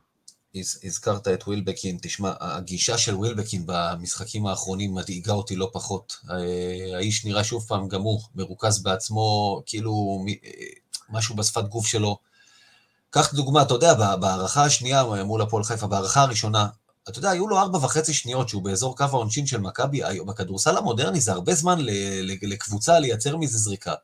הזכרת 0.84 1.28
את 1.28 1.42
ווילבקין, 1.46 1.98
תשמע, 2.02 2.32
הגישה 2.40 2.98
של 2.98 3.14
ווילבקין 3.14 3.62
במשחקים 3.66 4.46
האחרונים 4.46 4.94
מדאיגה 4.94 5.32
אותי 5.32 5.56
לא 5.56 5.70
פחות. 5.72 6.16
אה, 6.30 6.96
האיש 6.96 7.24
נראה 7.24 7.44
שוב 7.44 7.64
פעם, 7.68 7.88
הוא, 7.92 8.20
מרוכז 8.34 8.82
בעצמו, 8.82 9.62
כאילו 9.66 10.24
אה, 10.28 10.50
משהו 11.10 11.36
בשפת 11.36 11.64
גוף 11.64 11.86
שלו. 11.86 12.18
קח 13.10 13.34
דוגמה, 13.34 13.62
אתה 13.62 13.74
יודע, 13.74 13.94
בהארכה 14.16 14.64
השנייה 14.64 15.04
מול 15.24 15.42
הפועל 15.42 15.64
חיפה, 15.64 15.86
בהארכה 15.86 16.22
הראשונה, 16.22 16.68
אתה 17.08 17.18
יודע, 17.18 17.30
היו 17.30 17.48
לו 17.48 17.58
ארבע 17.58 17.78
וחצי 17.78 18.14
שניות 18.14 18.48
שהוא 18.48 18.62
באזור 18.62 18.96
קו 18.96 19.04
העונשין 19.04 19.46
של 19.46 19.60
מכבי, 19.60 20.00
בכדורסל 20.26 20.76
המודרני 20.76 21.20
זה 21.20 21.32
הרבה 21.32 21.54
זמן 21.54 21.78
לקבוצה 22.42 22.98
לייצר 22.98 23.36
מזה 23.36 23.58
זריקה. 23.58 23.94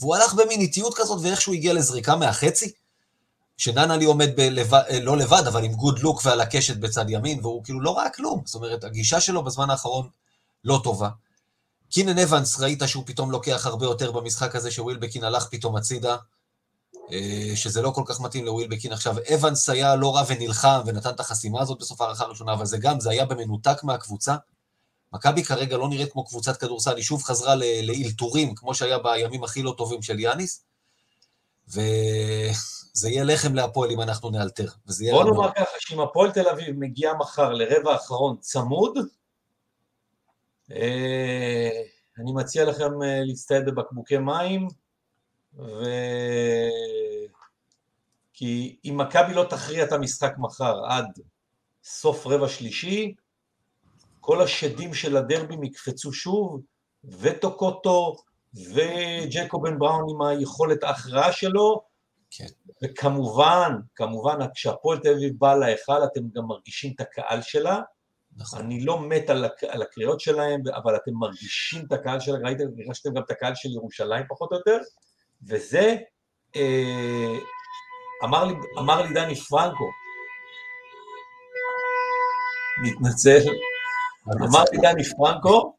והוא 0.00 0.16
הלך 0.16 0.34
במין 0.34 0.60
איטיות 0.60 0.94
כזאת, 0.96 1.18
ואיכשהו 1.22 1.52
הגיע 1.52 1.72
לזריקה 1.72 2.16
מהחצי, 2.16 2.72
שנאנלי 3.56 4.04
עומד 4.04 4.36
לבד, 4.36 4.82
אה, 4.90 5.00
לא 5.00 5.16
לבד, 5.16 5.42
אבל 5.46 5.64
עם 5.64 5.72
good 5.72 5.98
look 5.98 6.20
ועל 6.24 6.40
הקשת 6.40 6.76
בצד 6.76 7.04
ימין, 7.10 7.40
והוא 7.42 7.64
כאילו 7.64 7.80
לא 7.80 7.98
ראה 7.98 8.10
כלום. 8.10 8.42
זאת 8.44 8.54
אומרת, 8.54 8.84
הגישה 8.84 9.20
שלו 9.20 9.42
בזמן 9.42 9.70
האחרון 9.70 10.08
לא 10.64 10.80
טובה. 10.84 11.08
קינן 11.90 12.18
אוונס, 12.18 12.60
ראית 12.60 12.82
שהוא 12.86 13.04
פתאום 13.06 13.30
לוקח 13.30 13.66
הרבה 13.66 13.86
יותר 13.86 14.12
במשחק 14.12 14.56
הזה, 14.56 14.70
שווילבקין 14.70 15.24
הלך 15.24 15.46
פתאום 15.50 15.76
הצידה. 15.76 16.16
אה, 17.12 17.52
שזה 17.54 17.82
לא 17.82 17.90
כל 17.90 18.02
כך 18.06 18.20
מתאים 18.20 18.44
לווילבקין. 18.44 18.92
עכשיו, 18.92 19.16
אוונס 19.34 19.68
היה 19.68 19.96
לא 19.96 20.16
רע 20.16 20.22
ונלחם 20.26 20.80
ונתן 20.86 21.10
את 21.10 21.20
החסימה 21.20 21.60
הזאת 21.60 21.78
בסוף 21.78 22.00
הארכה 22.00 22.24
הראשונה, 22.24 22.52
אבל 22.52 22.66
זה 22.66 22.78
גם, 22.78 23.00
זה 23.00 23.10
היה 23.10 23.24
במנותק 23.24 23.84
מהקבוצה. 23.84 24.36
מכבי 25.12 25.44
כרגע 25.44 25.76
לא 25.76 25.88
נראית 25.88 26.12
כמו 26.12 26.24
קבוצת 26.24 26.56
כדורסל, 26.56 26.96
היא 26.96 27.04
שוב 27.04 27.22
חזרה 27.22 27.54
לאלתורים, 27.82 28.54
כמו 28.54 28.74
שהיה 28.74 28.98
בימים 28.98 29.44
הכי 29.44 29.62
לא 29.62 29.74
טובים 29.78 30.02
של 30.02 30.20
יאניס, 30.20 30.64
וזה 32.94 33.10
יהיה 33.10 33.24
לחם 33.24 33.54
להפועל 33.54 33.90
אם 33.90 34.00
אנחנו 34.00 34.30
נאלתר. 34.30 34.66
בוא 35.12 35.24
נאמר 35.24 35.52
ככה, 35.52 35.76
שאם 35.78 36.00
הפועל 36.00 36.32
תל 36.32 36.48
אביב 36.48 36.76
מגיע 36.78 37.12
מחר 37.14 37.52
לרבע 37.52 37.92
האחרון 37.92 38.36
צמוד, 38.40 38.98
אה, 40.72 41.70
אני 42.18 42.32
מציע 42.32 42.64
לכם 42.64 43.02
אה, 43.02 43.20
להצטייד 43.24 43.64
בבקבוקי 43.66 44.18
מים, 44.18 44.68
ו... 45.58 45.84
כי 48.32 48.76
אם 48.84 48.96
מכבי 48.96 49.34
לא 49.34 49.46
תכריע 49.50 49.84
את 49.84 49.92
המשחק 49.92 50.34
מחר 50.38 50.84
עד 50.84 51.06
סוף 51.84 52.26
רבע 52.26 52.48
שלישי, 52.48 53.14
כל 54.20 54.42
השדים 54.42 54.94
של 54.94 55.16
הדרבים 55.16 55.64
יקפצו 55.64 56.12
שוב, 56.12 56.60
וטוקוטו, 57.04 58.16
וג'קובן 58.54 59.78
בראון 59.78 60.06
עם 60.10 60.22
היכולת 60.22 60.82
ההכרעה 60.82 61.32
שלו, 61.32 61.82
כן. 62.36 62.46
וכמובן, 62.82 63.72
כמובן, 63.94 64.38
כשהפועל 64.54 64.98
תל 64.98 65.14
אביב 65.14 65.32
באה 65.38 65.56
להיכל, 65.56 66.04
אתם 66.04 66.20
גם 66.34 66.46
מרגישים 66.46 66.92
את 66.94 67.00
הקהל 67.00 67.42
שלה. 67.42 67.80
נכון. 68.36 68.60
אני 68.60 68.84
לא 68.84 69.00
מת 69.00 69.30
על, 69.30 69.44
הק... 69.44 69.64
על 69.64 69.82
הקריאות 69.82 70.20
שלהם, 70.20 70.60
אבל 70.74 70.96
אתם 70.96 71.10
מרגישים 71.14 71.84
את 71.86 71.92
הקהל 71.92 72.20
שלה, 72.20 72.38
ראיתם, 72.44 72.64
הרגשתם 72.78 73.14
גם 73.14 73.22
את 73.22 73.30
הקהל 73.30 73.54
של 73.54 73.68
ירושלים 73.68 74.24
פחות 74.28 74.52
או 74.52 74.56
יותר, 74.56 74.78
וזה 75.48 75.96
אה, 76.56 77.38
אמר, 78.24 78.44
לי, 78.44 78.54
אמר 78.78 79.02
לי 79.02 79.14
דני 79.14 79.34
פרנקו, 79.34 79.90
מתנצל, 82.82 83.50
אמר 84.42 84.64
לי 84.72 84.78
דני 84.78 85.04
פרנקו, 85.16 85.76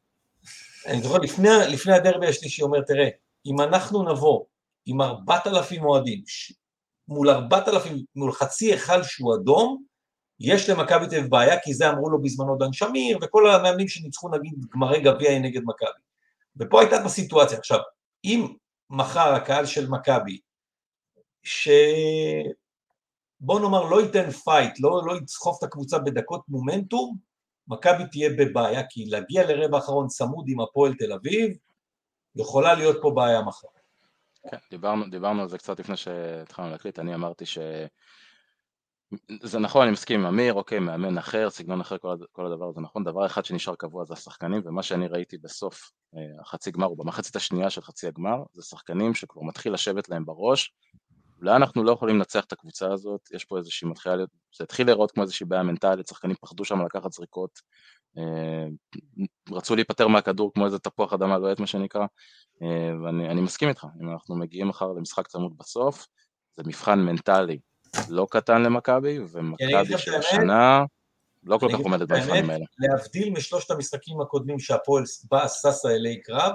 אני 0.88 1.02
זוכר, 1.02 1.18
לפני, 1.18 1.50
לפני 1.70 1.94
הדרבי 1.94 2.28
השלישי, 2.28 2.62
אומר, 2.62 2.82
תראה, 2.82 3.08
אם 3.46 3.62
אנחנו 3.62 4.04
נבוא 4.04 4.44
עם 4.86 5.02
ארבעת 5.02 5.48
אלפים 5.48 5.86
אוהדים, 5.86 6.24
מול 7.08 7.30
ארבעת 7.30 7.68
אלפים, 7.68 8.04
מול 8.16 8.32
חצי 8.32 8.66
היכל 8.66 9.04
שהוא 9.04 9.36
אדום, 9.36 9.84
יש 10.40 10.70
למכבי 10.70 11.08
תל 11.08 11.16
אביב 11.16 11.30
בעיה, 11.30 11.60
כי 11.60 11.74
זה 11.74 11.90
אמרו 11.90 12.10
לו 12.10 12.22
בזמנו 12.22 12.58
דן 12.58 12.74
שמיר, 12.74 13.18
וכל 13.22 13.50
המאמנים 13.50 13.88
שניצחו 13.88 14.30
נגיד 14.30 14.54
גמרי 14.74 15.02
גביע 15.02 15.40
נגד 15.40 15.62
מכבי. 15.66 16.04
ופה 16.58 16.82
הייתה 16.82 16.96
את 16.96 17.06
הסיטואציה. 17.06 17.58
עכשיו, 17.58 17.80
אם 18.24 18.48
מחר 18.90 19.34
הקהל 19.34 19.66
של 19.66 19.90
מכבי, 19.90 20.40
ש... 21.44 21.70
בוא 23.40 23.60
נאמר 23.60 23.84
לא 23.84 24.02
ייתן 24.02 24.32
fight, 24.32 24.80
לא, 24.80 25.02
לא 25.06 25.18
ידחוף 25.18 25.58
את 25.60 25.64
הקבוצה 25.64 26.00
בדקות 26.00 26.42
מומנטום, 26.48 27.18
מכבי 27.68 28.04
תהיה 28.12 28.30
בבעיה, 28.38 28.82
כי 28.90 29.06
להגיע 29.06 29.48
לרבע 29.48 29.78
האחרון 29.78 30.08
צמוד 30.08 30.46
עם 30.48 30.62
הפועל 30.62 30.94
תל 30.94 31.14
אביב, 31.14 31.58
יכולה 32.36 32.74
להיות 32.74 32.98
פה 33.02 33.12
בעיה 33.16 33.42
מחר. 33.42 33.68
כן, 34.52 34.58
דיברנו, 34.72 35.10
דיברנו 35.10 35.42
על 35.42 35.48
זה 35.48 35.58
קצת 35.58 35.80
לפני 35.80 35.98
שהתחלנו 35.98 36.70
להקליט, 36.70 37.00
אני 37.00 37.16
אמרתי 37.16 37.46
ש... 37.46 37.58
זה 39.42 39.60
נכון, 39.60 39.82
אני 39.82 39.92
מסכים 39.92 40.20
עם 40.20 40.26
אמיר, 40.26 40.54
אוקיי, 40.54 40.80
מאמן 40.80 41.18
אחר, 41.18 41.50
סגנון 41.50 41.82
אחר, 41.82 41.98
כל, 41.98 42.16
כל 42.32 42.46
הדבר 42.46 42.66
הזה 42.70 42.82
נכון, 42.82 43.04
דבר 43.04 43.26
אחד 43.26 43.46
שנשאר 43.46 43.76
קבוע 43.76 44.06
זה 44.06 44.14
השחקנים, 44.14 44.62
ומה 44.66 44.84
שאני 44.84 45.08
ראיתי 45.08 45.38
בסוף 45.38 45.92
אה, 46.16 46.42
החצי 46.42 46.72
גמר, 46.72 46.88
או 46.88 46.96
במחצית 46.96 47.36
השנייה 47.36 47.70
של 47.70 47.82
חצי 47.82 48.08
הגמר, 48.08 48.44
זה 48.54 48.62
שחקנים 48.62 49.14
שכבר 49.14 49.42
מתחיל 49.42 49.74
לשבת 49.74 50.10
להם 50.10 50.26
בראש, 50.26 50.74
אולי 51.44 51.56
אנחנו 51.56 51.84
לא 51.84 51.92
יכולים 51.92 52.16
לנצח 52.16 52.44
את 52.46 52.54
הקבוצה 52.54 52.94
הזאת, 52.94 53.22
יש 53.34 53.46
פה 53.46 53.58
איזושהי 53.58 53.88
מתחילה 53.88 54.16
להיות, 54.16 54.30
זה 54.58 54.64
התחיל 54.64 54.86
להיראות 54.86 55.12
כמו 55.12 55.24
איזושהי 55.24 55.46
בעיה 55.46 55.64
מנטלית, 55.64 56.08
שחקנים 56.08 56.36
פחדו 56.42 56.66
שם 56.66 56.86
לקחת 56.86 57.12
זריקות, 57.12 57.52
אה, 57.60 58.03
רצו 59.52 59.76
להיפטר 59.76 60.08
מהכדור 60.08 60.54
כמו 60.54 60.66
איזה 60.66 60.80
תפוח 60.80 61.14
אדמה 61.14 61.38
לוהט 61.38 61.60
מה 61.60 61.68
שנקרא, 61.68 62.06
אה, 62.62 62.92
ואני 63.04 63.42
מסכים 63.42 63.70
איתך, 63.70 63.88
אם 64.02 64.10
אנחנו 64.10 64.36
מגיעים 64.36 64.68
מחר 64.68 64.92
למשחק 64.92 65.28
צמוד 65.28 65.58
בסוף, 65.58 66.08
זה 66.58 66.64
מבחן 66.66 67.00
מנטלי 67.00 67.60
לא 68.10 68.28
קטן 68.30 68.62
למכבי, 68.62 69.20
ומכבי 69.32 69.98
של 69.98 70.16
השנה 70.16 70.84
לא 71.44 71.58
כל 71.58 71.70
כך 71.74 71.80
עומדת 71.80 72.08
במבחנים 72.08 72.50
האלה. 72.50 72.66
להבדיל 72.80 73.30
משלושת 73.30 73.72
המשחקים 73.72 74.22
הקודמים 74.22 74.60
שהפועל 74.60 75.04
בא 75.32 75.48
ששה 75.48 75.90
אלי 75.90 76.22
קרב, 76.22 76.52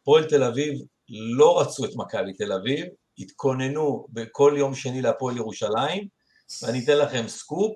הפועל 0.00 0.24
תל 0.24 0.42
אביב 0.42 0.80
לא 1.08 1.60
רצו 1.60 1.84
את 1.84 1.90
מכבי 1.96 2.32
תל 2.32 2.52
אביב, 2.52 2.86
התכוננו 3.18 4.06
בכל 4.10 4.54
יום 4.56 4.74
שני 4.74 5.02
להפועל 5.02 5.36
ירושלים, 5.36 6.08
ואני 6.62 6.84
אתן 6.84 6.98
לכם 6.98 7.28
סקופ, 7.28 7.72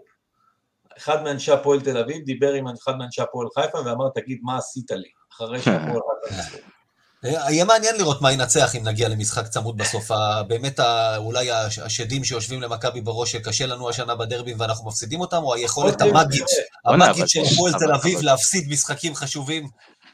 אחד 0.99 1.23
מאנשי 1.23 1.53
הפועל 1.53 1.81
תל 1.81 1.99
אביב 1.99 2.25
דיבר 2.25 2.53
עם 2.53 2.65
אחד 2.83 2.97
מאנשי 2.99 3.23
הפועל 3.23 3.49
חיפה 3.55 3.79
ואמר, 3.79 4.09
תגיד, 4.15 4.39
מה 4.43 4.59
עשית 4.59 4.91
לי? 4.91 5.09
אחרי 5.33 5.63
שהפועל 5.63 6.01
חיפה 6.29 6.57
יהיה 7.23 7.65
מעניין 7.65 7.97
לראות 7.97 8.23
מה 8.23 8.33
ינצח 8.33 8.75
אם 8.75 8.85
נגיע 8.85 9.09
למשחק 9.09 9.47
צמוד 9.47 9.77
בסוף. 9.77 10.11
באמת 10.49 10.81
אולי 11.17 11.51
השדים 11.85 12.25
שיושבים 12.25 12.63
למכבי 12.63 13.01
בראש 13.01 13.33
שקשה 13.33 13.67
לנו 13.67 13.89
השנה 13.89 14.15
בדרבים 14.15 14.61
ואנחנו 14.61 14.89
מפסידים 14.89 15.21
אותם, 15.21 15.43
או 15.43 15.55
היכולת 15.55 16.01
המאגית, 16.01 16.45
המאגית 16.85 17.29
של 17.29 17.41
הפועל 17.53 17.73
תל 17.73 17.93
אביב 17.93 18.23
להפסיד 18.23 18.69
משחקים 18.69 19.15
חשובים. 19.15 19.69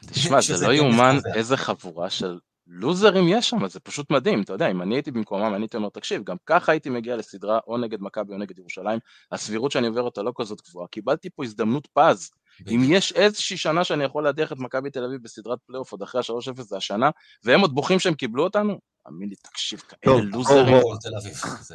תשמע, 0.07 0.41
זה 0.41 0.67
לא 0.67 0.73
יאומן 0.73 1.17
איזה 1.35 1.57
חבורה 1.57 2.09
של 2.09 2.37
לוזרים 2.67 3.27
יש 3.27 3.49
שם, 3.49 3.67
זה 3.67 3.79
פשוט 3.79 4.11
מדהים, 4.11 4.41
אתה 4.41 4.53
יודע, 4.53 4.71
אם 4.71 4.81
אני 4.81 4.95
הייתי 4.95 5.11
במקומם, 5.11 5.53
אני 5.55 5.63
הייתי 5.63 5.77
אומר, 5.77 5.89
תקשיב, 5.89 6.23
גם 6.23 6.35
ככה 6.45 6.71
הייתי 6.71 6.89
מגיע 6.89 7.15
לסדרה 7.15 7.59
או 7.67 7.77
נגד 7.77 8.01
מכבי 8.01 8.33
או 8.33 8.37
נגד 8.37 8.59
ירושלים, 8.59 8.99
הסבירות 9.31 9.71
שאני 9.71 9.87
עובר 9.87 10.01
אותה 10.01 10.21
לא 10.21 10.31
כזאת 10.37 10.61
גבוהה, 10.69 10.87
קיבלתי 10.87 11.29
פה 11.29 11.43
הזדמנות 11.43 11.87
פז, 11.93 12.31
אם 12.67 12.81
יש 12.83 13.11
איזושהי 13.11 13.57
שנה 13.57 13.83
שאני 13.83 14.03
יכול 14.03 14.23
להדיח 14.23 14.51
את 14.51 14.59
מכבי 14.59 14.89
תל 14.89 15.05
אביב 15.05 15.23
בסדרת 15.23 15.59
פלייאוף 15.65 15.91
עוד 15.91 16.01
אחרי 16.01 16.21
ה-3-0 16.21 16.61
זה 16.61 16.77
השנה, 16.77 17.09
והם 17.43 17.61
עוד 17.61 17.75
בוכים 17.75 17.99
שהם 17.99 18.13
קיבלו 18.13 18.43
אותנו, 18.43 18.79
תאמין 19.03 19.29
לי, 19.29 19.35
תקשיב, 19.35 19.79
כאלה 19.79 20.21
לוזרים. 20.21 20.75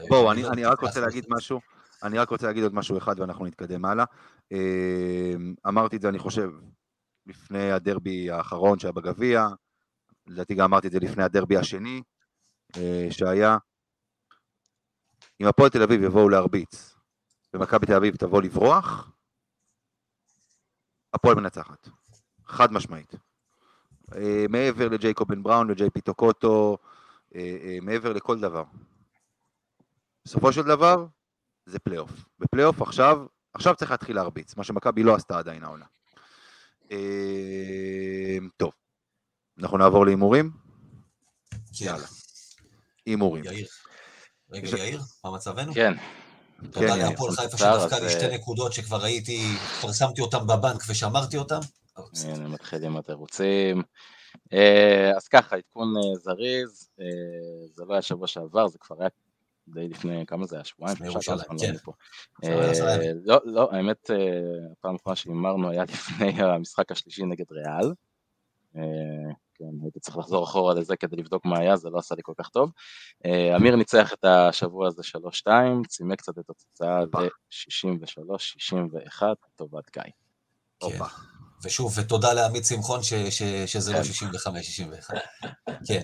בואו, 0.08 0.32
אני 0.32 0.64
רק 0.64 0.80
רוצה 0.80 1.00
להגיד 1.00 1.24
משהו, 1.28 1.60
אני 2.02 2.18
רק 2.18 2.30
רוצה 2.30 2.46
להגיד 2.46 2.62
עוד 2.62 2.74
משהו 2.74 2.98
אחד 2.98 3.20
ואנחנו 3.20 3.46
נתקדם 3.46 3.84
הלאה. 3.84 4.04
אמ, 4.52 5.54
אמרתי 5.66 5.96
את 5.96 6.02
זה, 6.02 6.08
אני 6.08 6.18
חושב, 6.18 6.50
לפני 7.26 7.72
הדרבי 7.72 8.30
האחרון 8.30 8.78
שהיה 8.78 8.92
בגביע, 8.92 9.48
לדעתי 10.28 10.54
גם 10.54 10.64
אמרתי 10.64 10.86
את 10.86 10.92
זה 10.92 10.98
לפני 10.98 11.24
הדרבי 11.24 11.56
השני 11.56 12.02
אה, 12.76 13.06
שהיה. 13.10 13.56
אם 15.40 15.46
הפועל 15.46 15.70
תל 15.70 15.82
אביב 15.82 16.02
יבואו 16.02 16.28
להרביץ 16.28 16.94
ומכבי 17.54 17.86
תל 17.86 17.94
אביב 17.94 18.16
תבוא 18.16 18.42
לברוח, 18.42 19.12
הפועל 21.14 21.34
מנצחת. 21.34 21.88
חד 22.46 22.72
משמעית. 22.72 23.14
אה, 24.14 24.44
מעבר 24.48 24.88
לג'ייקוב 24.88 25.28
בן 25.28 25.42
בראון 25.42 25.70
וג'יי 25.70 25.90
פי 25.90 26.00
טוקוטו, 26.00 26.78
אה, 27.34 27.78
מעבר 27.82 28.12
לכל 28.12 28.40
דבר. 28.40 28.64
בסופו 30.24 30.52
של 30.52 30.62
דבר, 30.62 31.06
זה 31.66 31.78
פלייאוף. 31.78 32.10
בפלייאוף 32.38 32.82
עכשיו, 32.82 33.26
עכשיו 33.54 33.74
צריך 33.76 33.90
להתחיל 33.90 34.16
להרביץ, 34.16 34.56
מה 34.56 34.64
שמכבי 34.64 35.02
לא 35.02 35.14
עשתה 35.14 35.38
עדיין 35.38 35.64
העונה. 35.64 35.84
טוב, 38.56 38.72
אנחנו 39.62 39.78
נעבור 39.78 40.06
להימורים? 40.06 40.50
יאללה. 41.80 42.06
הימורים. 43.06 43.44
יאיר. 43.44 43.66
רגע, 44.50 44.68
יאיר, 44.68 45.00
מה 45.24 45.30
מצבנו? 45.30 45.74
כן. 45.74 45.94
תודה 46.70 46.88
כן, 46.88 46.98
להפועל 46.98 47.32
חיפה 47.32 47.58
שדפקה 47.58 47.94
לי 47.94 48.10
שתי 48.10 48.24
אה, 48.24 48.34
נקודות 48.34 48.72
שכבר 48.72 48.96
ראיתי, 48.96 49.40
כבר 49.80 49.92
שמתי 49.92 50.20
אותן 50.20 50.46
בבנק 50.46 50.82
ושמרתי 50.88 51.36
אותן. 51.36 51.58
הנה, 52.24 52.48
מתחיל 52.48 52.84
עם 52.84 52.96
התירוצים. 52.96 53.82
אה, 54.52 55.12
אז 55.16 55.28
ככה, 55.28 55.56
עדכון 55.56 55.96
אה, 55.96 56.18
זריז, 56.18 56.88
זה 57.74 57.84
לא 57.84 57.92
היה 57.92 58.02
שבוע 58.02 58.26
שעבר, 58.26 58.68
זה 58.68 58.78
כבר 58.78 58.96
היה 59.00 59.08
די 59.68 59.88
לפני, 59.88 60.26
כמה 60.26 60.46
זה 60.46 60.56
היה? 60.56 60.64
שבועיים? 60.64 60.96
ירושלים, 61.04 61.38
כן. 61.58 61.74
לא, 63.24 63.40
לא, 63.44 63.68
האמת, 63.72 64.10
הפעם 64.72 64.94
האחרונה 64.94 65.16
שהימרנו 65.16 65.70
היה 65.70 65.84
לפני 65.92 66.42
המשחק 66.42 66.92
השלישי 66.92 67.24
נגד 67.24 67.46
ריאל. 67.52 67.92
כן, 69.58 69.64
הייתי 69.82 70.00
צריך 70.00 70.16
לחזור 70.16 70.44
אחורה 70.44 70.74
לזה 70.74 70.96
כדי 70.96 71.16
לבדוק 71.16 71.44
מה 71.44 71.58
היה, 71.58 71.76
זה 71.76 71.90
לא 71.90 71.98
עשה 71.98 72.14
לי 72.14 72.20
כל 72.24 72.32
כך 72.38 72.48
טוב. 72.48 72.70
אה, 73.26 73.56
אמיר 73.56 73.76
ניצח 73.76 74.12
את 74.12 74.24
השבוע 74.24 74.88
הזה 74.88 75.02
3-2, 75.46 75.48
צימק 75.88 76.18
קצת 76.18 76.38
את 76.38 76.50
התוצאה 76.50 77.00
ל-63-61, 77.00 79.22
לטובת 79.54 79.90
גיא. 79.92 80.02
כן. 80.80 80.98
ושוב, 81.64 81.98
ותודה 81.98 82.32
לעמית 82.32 82.64
שמחון 82.64 83.00
שזה 83.66 83.92
לא 83.92 83.98
65-61. 83.98 84.02
כן. 85.88 86.00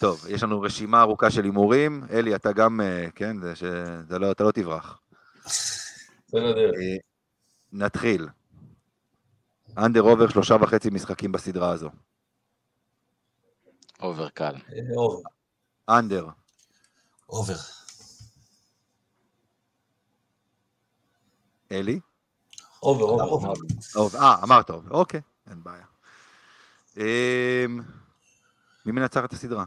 טוב, 0.00 0.26
יש 0.28 0.42
לנו 0.42 0.60
רשימה 0.60 1.00
ארוכה 1.00 1.30
של 1.30 1.44
הימורים. 1.44 2.04
אלי, 2.10 2.34
אתה 2.34 2.52
גם, 2.52 2.80
אה, 2.80 3.06
כן, 3.14 3.36
זה 4.08 4.18
לא, 4.18 4.30
אתה 4.30 4.44
לא 4.44 4.50
תברח. 4.50 5.00
אה, 6.36 6.96
נתחיל. 7.72 8.28
under 9.78 10.00
עובר 10.00 10.28
שלושה 10.28 10.56
וחצי 10.60 10.90
משחקים 10.90 11.32
בסדרה 11.32 11.70
הזו. 11.70 11.90
over 14.02 14.28
קל. 14.28 14.54
under. 15.88 16.26
over. 17.28 17.56
אלי? 21.72 22.00
over, 22.82 23.04
over. 23.04 23.52
אה, 24.18 24.34
אמרת 24.42 24.70
over, 24.70 24.90
אוקיי, 24.90 25.20
אין 25.50 25.62
בעיה. 25.62 25.84
אמ, 26.96 27.80
מי 28.86 28.92
מנצח 28.92 29.24
את 29.24 29.32
הסדרה? 29.32 29.64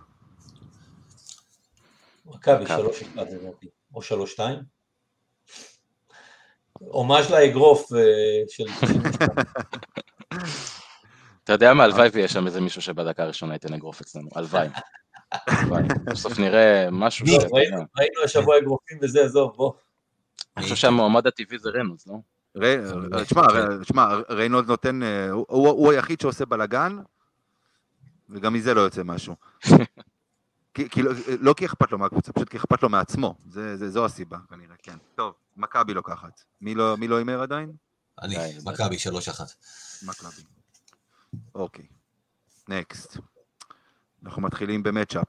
מכבי 2.26 2.68
שלוש 2.68 3.02
אחד 3.02 3.26
או 3.96 4.02
שלוש 4.02 4.32
שתיים. 4.32 4.60
הומאז' 6.74 7.32
לאגרוף 7.32 7.94
אה, 7.94 8.44
של... 8.48 8.64
אתה 11.44 11.54
יודע 11.54 11.74
מה, 11.74 11.84
הלוואי 11.84 12.10
ויש 12.14 12.34
שם 12.34 12.48
איזה 12.48 12.62
מישהו 12.62 12.82
שבדקה 12.82 13.24
הראשונה 13.24 13.54
ייתן 13.54 13.74
אגרוף 13.74 14.02
אצלנו, 14.02 14.30
הלוואי. 14.36 14.68
בסוף 16.06 16.40
נראה 16.40 16.88
משהו 16.92 17.28
ש... 17.28 17.30
ראינו 17.98 18.24
השבוע 18.24 18.58
אגרופים 18.58 18.98
וזה, 19.02 19.24
עזוב, 19.26 19.54
בוא. 19.56 19.74
אני 20.58 20.64
חושב 20.64 20.76
שהמועמד 20.76 21.28
הטבעי 21.28 21.60
זה 21.60 21.70
רנוס, 21.70 22.08
לא? 22.08 22.16
תשמע, 23.82 24.08
ריינולד 24.30 24.68
נותן, 24.68 25.04
אה, 25.04 25.30
הוא 25.32 25.92
היחיד 25.92 26.22
שעושה 26.22 26.46
בלאגן, 26.46 26.98
וגם 28.30 28.54
מזה 28.54 28.74
לא 28.74 28.82
יוצא 28.82 29.04
משהו. 29.04 29.36
כי, 30.74 31.02
לא, 31.04 31.12
לא 31.40 31.54
כי 31.58 31.66
אכפת 31.66 31.92
לו 31.92 31.98
מהקבוצה, 31.98 32.34
פשוט 32.34 32.50
כי 32.50 32.58
אכפת 32.58 32.84
לו 32.84 32.90
מעצמו, 32.90 33.36
זו 33.76 34.06
הסיבה 34.06 34.38
כנראה, 34.50 34.76
כן. 34.84 34.98
טוב, 35.16 35.34
מכבי 35.58 35.94
לוקחת. 35.94 36.42
מי 36.62 36.76
לא, 36.76 36.96
לא 37.08 37.18
הימר 37.18 37.42
עדיין? 37.42 37.72
אני, 38.22 38.38
מכבי, 38.66 39.00
שלוש 39.00 39.30
אחת. 39.30 39.48
מכבי. 40.04 40.44
אוקיי, 41.56 41.86
נקסט. 42.68 43.18
אנחנו 44.26 44.42
מתחילים 44.42 44.84
במצ'אפ, 44.84 45.28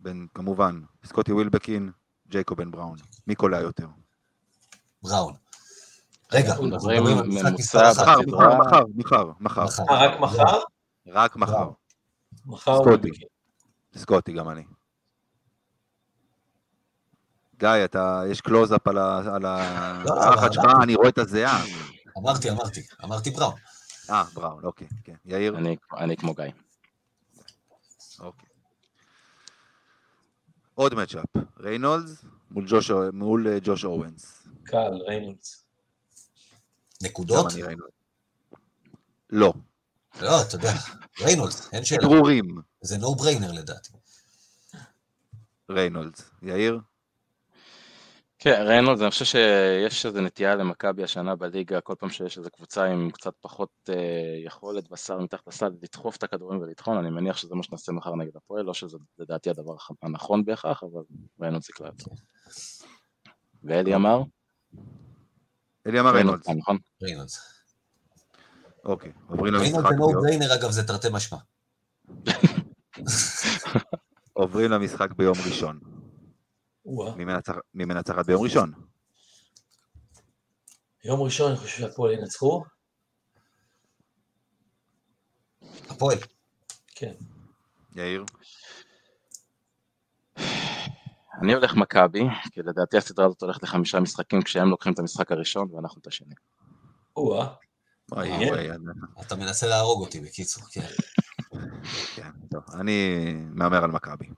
בין, 0.00 0.26
כמובן, 0.34 0.80
סקוטי 1.04 1.32
ווילבקין, 1.32 1.90
ג'ייקובן 2.28 2.70
בראון. 2.70 2.98
מי 3.26 3.34
קולע 3.34 3.60
יותר? 3.60 3.86
בראון. 5.02 5.34
רגע, 6.32 6.50
אנחנו 6.50 6.64
מדברים 6.66 7.06
על 7.06 7.26
משחק 7.28 7.52
מספר 7.58 7.90
אחת. 7.92 8.18
מחר, 8.26 8.50
מחר, 8.58 8.84
מחר, 9.40 9.64
מחר. 9.64 9.64
רק 9.88 10.20
מחר? 10.20 10.58
רק 11.06 11.36
מחר. 11.36 11.70
מחר 12.46 12.78
סקוטי. 12.82 13.08
סקוטי, 13.96 14.32
גם 14.32 14.48
אני. 14.50 14.64
גיא, 17.58 17.68
אתה, 17.84 18.22
יש 18.30 18.40
קלוז-אפ 18.40 18.88
על 18.88 18.98
ה- 18.98 19.34
על 19.34 19.44
ה- 19.46 20.02
לא. 20.04 20.72
אני 20.82 20.94
רואה 20.94 21.08
את 21.08 21.18
הזיעה. 21.18 21.62
אמרתי, 22.18 22.50
אמרתי, 22.50 22.80
אמרתי 23.04 23.30
בראון. 23.30 23.54
אה, 24.10 24.24
בראון, 24.34 24.64
אוקיי, 24.64 24.88
כן. 25.04 25.14
יאיר? 25.24 25.58
אני, 25.58 25.76
אני 25.98 26.16
כמו 26.16 26.34
גיא. 26.34 26.44
אוקיי. 28.18 28.48
עוד 30.74 30.94
matchup, 30.94 31.24
ריינולדס 31.58 32.24
מול 32.50 32.64
ג'וש, 32.68 32.90
מול 33.12 33.48
אה, 33.48 33.58
ג'וש 33.62 33.84
אוונס. 33.84 34.46
קל, 34.64 34.92
ריינולדס. 35.08 35.64
נקודות? 37.02 37.46
לא, 39.30 39.52
לא, 40.20 40.42
אתה 40.42 40.54
יודע, 40.54 40.72
ריינולדס, 41.20 41.72
אין 41.72 41.84
שאלה. 41.84 42.08
ברורים, 42.08 42.58
זה 42.80 42.98
no-brainer 42.98 43.52
לדעתי. 43.52 43.92
ריינולדס. 45.70 46.30
יאיר? 46.42 46.80
כן, 48.42 48.62
ריינולדס, 48.66 49.02
אני 49.02 49.10
חושב 49.10 49.24
שיש 49.24 50.06
איזו 50.06 50.20
נטייה 50.20 50.54
למכבי 50.54 51.04
השנה 51.04 51.36
בליגה, 51.36 51.80
כל 51.80 51.94
פעם 51.98 52.10
שיש 52.10 52.38
איזו 52.38 52.50
קבוצה 52.50 52.84
עם 52.84 53.10
קצת 53.10 53.32
פחות 53.40 53.68
אה, 53.88 53.94
יכולת 54.44 54.90
בשר 54.90 55.18
מתחת 55.18 55.46
לסל, 55.46 55.70
לדחוף 55.82 56.16
את 56.16 56.22
הכדורים 56.22 56.60
ולטחון, 56.60 56.96
אני 56.96 57.10
מניח 57.10 57.36
שזה 57.36 57.54
מה 57.54 57.62
שנעשה 57.62 57.92
מחר 57.92 58.14
נגד 58.14 58.36
הפועל, 58.36 58.64
לא 58.64 58.74
שזה 58.74 58.98
לדעתי 59.18 59.50
הדבר 59.50 59.74
הנכון 60.02 60.44
בהכרח, 60.44 60.82
אבל 60.82 61.02
ריינולדס 61.40 61.68
יקלע 61.68 61.86
יותר. 61.86 62.10
ואלי 63.64 63.94
אמר? 63.94 64.22
אלי 65.86 66.00
אמר 66.00 66.10
ריינולדס. 66.14 66.48
נכון? 66.48 66.78
ריינולדס. 67.02 67.62
אוקיי, 68.84 69.12
עוברים 69.28 69.54
ריינולדס 69.54 69.76
למשחק 69.76 69.96
זה 70.30 70.38
נו 70.38 70.54
אגב, 70.54 70.70
זה 70.70 70.86
תרתי 70.86 71.08
משמע. 71.12 71.38
עוברים 74.32 74.70
למשחק 74.70 75.12
ביום 75.12 75.36
ראשון. 75.46 75.99
מי 77.16 77.24
מנצח- 77.24 77.58
מי 77.74 77.84
מנצחת 77.84 78.26
ביום 78.26 78.42
ראשון? 78.42 78.72
יום 81.04 81.20
ראשון 81.20 81.50
אני 81.50 81.56
חושב 81.60 81.78
שהפועל 81.78 82.12
ינצחו. 82.12 82.64
הפועל. 85.88 86.18
כן. 86.88 87.12
יאיר? 87.96 88.24
אני 91.42 91.54
הולך 91.54 91.74
מכבי, 91.74 92.22
כי 92.52 92.60
לדעתי 92.62 92.96
הסדרה 92.96 93.26
הזאת 93.26 93.42
הולכת 93.42 93.62
לחמישה 93.62 94.00
משחקים 94.00 94.42
כשהם 94.42 94.68
לוקחים 94.68 94.92
את 94.92 94.98
המשחק 94.98 95.32
הראשון 95.32 95.68
ואנחנו 95.74 96.00
את 96.00 96.06
השני. 96.06 96.34
או-אה. 97.16 97.54
אתה 99.20 99.36
מנסה 99.36 99.66
להרוג 99.66 100.00
אותי, 100.00 100.20
בקיצור, 100.20 100.64
כן. 100.72 100.86
כן, 102.16 102.30
טוב, 102.50 102.62
אני 102.80 103.16
מהמר 103.50 103.84
על 103.84 103.90
מכבי. 103.90 104.28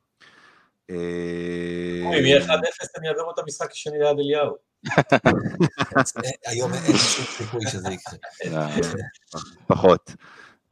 אה, 0.92 2.18
אם 2.18 2.24
יהיה 2.26 2.44
1-0 2.44 2.48
אני 2.98 3.08
אעבור 3.08 3.32
את 3.34 3.38
המשחק 3.38 3.70
השני 3.70 3.98
ליד 3.98 4.18
אליהו. 4.18 4.56
היום 6.46 6.72
אין 6.74 6.96
שום 6.96 7.24
סיכוי 7.24 7.60
שזה 7.66 7.88
יקרה. 7.92 8.18
אה, 8.46 8.76
פחות. 9.66 10.10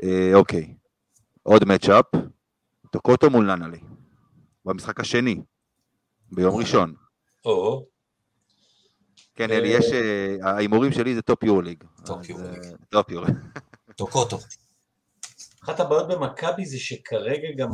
אה, 0.03 0.31
אוקיי, 0.35 0.75
עוד 1.43 1.65
matchup, 1.65 2.05
טוקוטו 2.93 3.31
מול 3.31 3.55
ננלי, 3.55 3.81
במשחק 4.65 5.01
השני, 5.01 5.41
ביום 6.33 6.57
ראשון. 6.57 6.95
או, 7.45 7.87
כן, 9.35 9.51
אלי, 9.51 9.69
יש, 9.69 9.87
ההימורים 10.43 10.93
שלי 10.93 11.15
זה 11.15 11.23
top 11.23 11.43
Euroleague. 11.43 11.85
אה, 11.85 12.15
top 12.91 13.11
Euroleague. 13.11 13.37
טוקוטו. 13.97 14.39
אחת 15.65 15.81
הבעיות 15.81 16.09
במכבי 16.09 16.67
זה 16.67 16.79
שכרגע 16.79 17.49
גם 17.57 17.69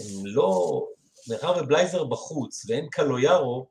הם 0.00 0.26
לא, 0.26 0.82
מאחר 1.28 1.62
ובלייזר 1.62 2.04
בחוץ 2.04 2.70
ואין 2.70 2.88
קלויארו, 2.90 3.70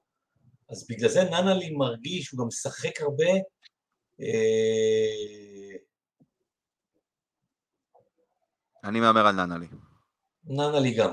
אז 0.69 0.87
בגלל 0.89 1.09
זה 1.09 1.23
ננלי 1.23 1.75
מרגיש, 1.75 2.31
הוא 2.31 2.39
גם 2.39 2.47
משחק 2.47 3.01
הרבה. 3.01 3.31
אה, 4.21 5.77
אני 8.83 8.99
מהמר 8.99 9.27
על 9.27 9.45
ננלי. 9.45 9.67
ננלי 10.43 10.93
גם. 10.97 11.09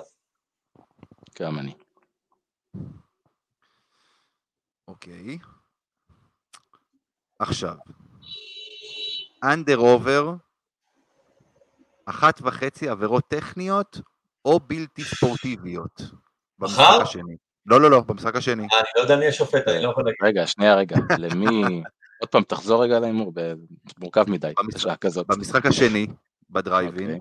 גם 1.41 1.59
אני. 1.59 1.75
אוקיי. 4.89 5.39
עכשיו, 7.39 7.75
under 9.45 9.79
over, 9.79 10.35
אחת 12.07 12.41
וחצי 12.43 12.89
עבירות 12.89 13.25
טכניות 13.29 14.01
או 14.45 14.61
בלתי 14.61 15.05
ספורטיביות. 15.05 16.03
במשחק? 16.61 16.85
השני. 17.03 17.37
לא, 17.67 17.81
לא, 17.81 17.91
לא, 17.91 18.01
במשחק 18.01 18.37
השני. 18.37 18.63
אה, 18.73 18.79
אני 18.79 18.87
לא 18.97 19.01
יודע 19.01 19.17
מי 19.17 19.27
השופט, 19.27 19.69
אני 19.69 19.83
לא 19.83 19.91
יכול 19.91 20.05
להגיד. 20.05 20.19
רגע, 20.23 20.47
שנייה 20.47 20.75
רגע, 20.75 20.97
למי... 21.19 21.83
עוד 22.21 22.29
פעם, 22.31 22.43
תחזור 22.43 22.85
רגע 22.85 22.97
על 22.97 23.05
ההימור, 23.05 23.33
ב- 23.35 23.53
מורכב 23.99 24.31
מדי, 24.31 24.53
במשחק- 24.59 24.75
בשעה 24.77 24.97
כזאת. 24.97 25.27
במשחק 25.27 25.67
השני, 25.67 26.07
בדרייב 26.51 26.93
אין. 26.93 27.21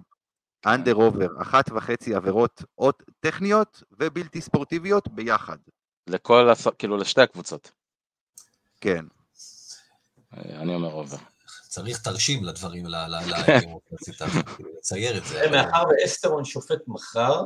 under 0.66 0.96
over, 0.96 1.28
אחת 1.42 1.72
וחצי 1.72 2.16
עבירות 2.16 2.64
עוד 2.76 2.94
טכניות 3.20 3.84
ובלתי 4.00 4.42
ספורטיביות 4.42 5.08
ביחד. 5.08 5.58
לכל, 6.08 6.50
הס- 6.50 6.68
כאילו 6.78 6.98
לשתי 6.98 7.22
הקבוצות. 7.22 7.72
כן. 8.82 9.06
אה, 10.38 10.62
אני 10.62 10.76
אומר 10.76 10.94
over. 10.94 11.18
צריך 11.68 12.02
תרשים 12.02 12.44
לדברים, 12.44 12.86
כאילו 14.56 14.70
לצייר 14.78 15.18
את 15.18 15.26
זה. 15.26 15.50
מאחר 15.52 15.84
ואסטרון 15.90 16.46
שופט 16.46 16.80
מחר, 16.88 17.42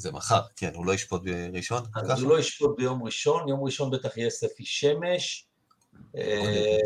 זה 0.00 0.12
מחר, 0.12 0.40
כן, 0.56 0.70
הוא 0.74 0.86
לא 0.86 0.94
ישפוט 0.94 1.22
בראשון? 1.24 1.82
אז 1.94 2.08
ככה? 2.08 2.20
הוא 2.20 2.30
לא 2.30 2.38
ישפוט 2.38 2.76
ביום 2.76 3.02
ראשון, 3.02 3.48
יום 3.48 3.64
ראשון 3.64 3.90
בטח 3.90 4.16
יהיה 4.16 4.30
ספי 4.30 4.64
שמש. 4.64 5.49
אה, 6.16 6.76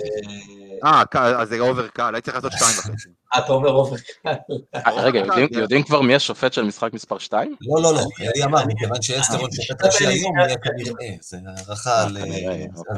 אה, 0.85 1.05
קל, 1.05 1.35
אז 1.39 1.49
זה 1.49 1.59
over 1.61 1.89
קל, 1.89 2.15
הייתי 2.15 2.31
צריך 2.31 2.45
לעשות 2.45 2.53
שתיים 2.53 2.95
וחצי. 2.95 3.09
אתה 3.39 3.53
אומר 3.53 3.71
over 3.71 3.97
קל. 4.23 4.29
אה, 4.75 5.03
רגע, 5.03 5.23
יודעים- 5.51 5.83
כבר 5.83 6.01
מי 6.01 6.15
השופט 6.15 6.53
של 6.53 6.63
משחק 6.65 6.93
מספר 6.93 7.19
2? 7.19 7.57
לא, 7.61 7.83
לא, 7.83 7.95
לא, 7.95 8.01
אני- 8.01 8.29
אלי 8.29 8.45
אמר, 8.45 8.63
אני- 8.63 8.75
מכיוון 8.75 9.03
שאסטרון 9.03 9.41
אני- 9.55 9.63
שופט 9.63 9.81
אני- 9.81 9.89
ראשי 9.89 10.07
אני- 10.07 10.15
היום, 10.15 10.39
יהיה 10.39 10.57
כנראה, 10.59 11.15
זה 11.21 11.39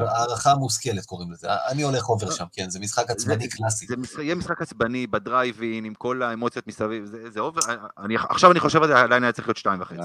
הערכה 0.00 0.50
אה, 0.50 0.57
מושכלת 0.57 1.04
קוראים 1.04 1.32
לזה. 1.32 1.48
אני 1.68 1.82
הולך 1.82 2.09
over 2.09 2.30
שם, 2.30 2.44
כן, 2.52 2.70
זה 2.70 2.80
משחק 2.80 3.11
עצבני 3.11 3.48
קלאסי. 3.48 3.86
זה 4.16 4.22
יהיה 4.22 4.34
משחק 4.34 4.62
עצבני 4.62 5.07
בדרייב 5.07 5.53
אין, 5.53 5.84
עם 5.84 5.94
כל 5.94 6.22
האמוציות 6.22 6.66
מסביב, 6.66 7.04
זה 7.04 7.30
זה 7.30 7.40
over, 7.40 7.61
אני- 8.04 8.16
עכשיו 8.28 8.50
אני 8.52 8.61
חושב 8.61 8.82
על 8.82 8.88
זה, 8.88 8.96
ה 8.99 9.03
line 9.03 9.22
היה 9.22 9.32
צריך 9.32 9.48
להיות 9.48 9.57
שתיים 9.57 9.80
וחצי. 9.80 9.96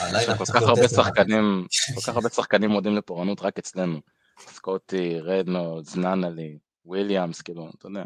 הלילה 0.00 0.38
כל 0.38 0.44
כך 0.44 0.62
הרבה 0.62 0.88
שחקנים, 0.88 1.66
כל 1.94 2.00
כך 2.00 2.08
הרבה 2.08 2.28
שחקנים 2.28 2.70
מועדים 2.70 2.96
לפורענות 2.96 3.42
רק 3.42 3.58
אצלנו. 3.58 3.98
סקוטי, 4.38 5.20
ריינולדס, 5.20 5.96
ננלי, 5.96 6.58
וויליאמס, 6.84 7.42
כאילו, 7.42 7.70
אתה 7.78 7.86
יודע. 7.86 8.04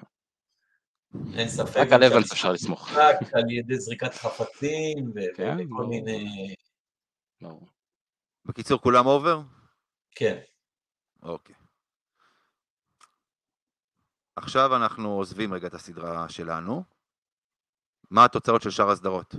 אין 1.35 1.49
ספק. 1.49 1.77
רק 1.77 1.93
על 1.93 2.05
אוונס 2.05 2.33
אפשר 2.33 2.53
לסמוך. 2.53 2.89
משחק 2.89 3.35
על 3.35 3.51
ידי 3.51 3.79
זריקת 3.79 4.15
חפצים 4.15 5.13
כן, 5.37 5.57
וכל. 5.59 5.87
מיני... 5.87 6.55
בקיצור, 8.45 8.81
כולם 8.81 9.07
אובר? 9.07 9.41
כן. 10.11 10.39
אוקיי. 11.23 11.55
עכשיו 14.37 14.77
אנחנו 14.77 15.09
עוזבים 15.09 15.55
רגע 15.55 15.67
את 15.67 15.75
הסדרה 15.75 16.29
שלנו. 16.29 16.83
מה 18.11 18.25
התוצאות 18.25 18.63
של 18.63 18.71
שאר 18.71 18.91
הסדרות? 18.91 19.35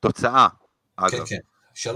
תוצאה, 0.00 0.48
כן, 0.50 1.04
אגב. 1.04 1.26
כן. 1.26 1.38
3-0 1.76 1.88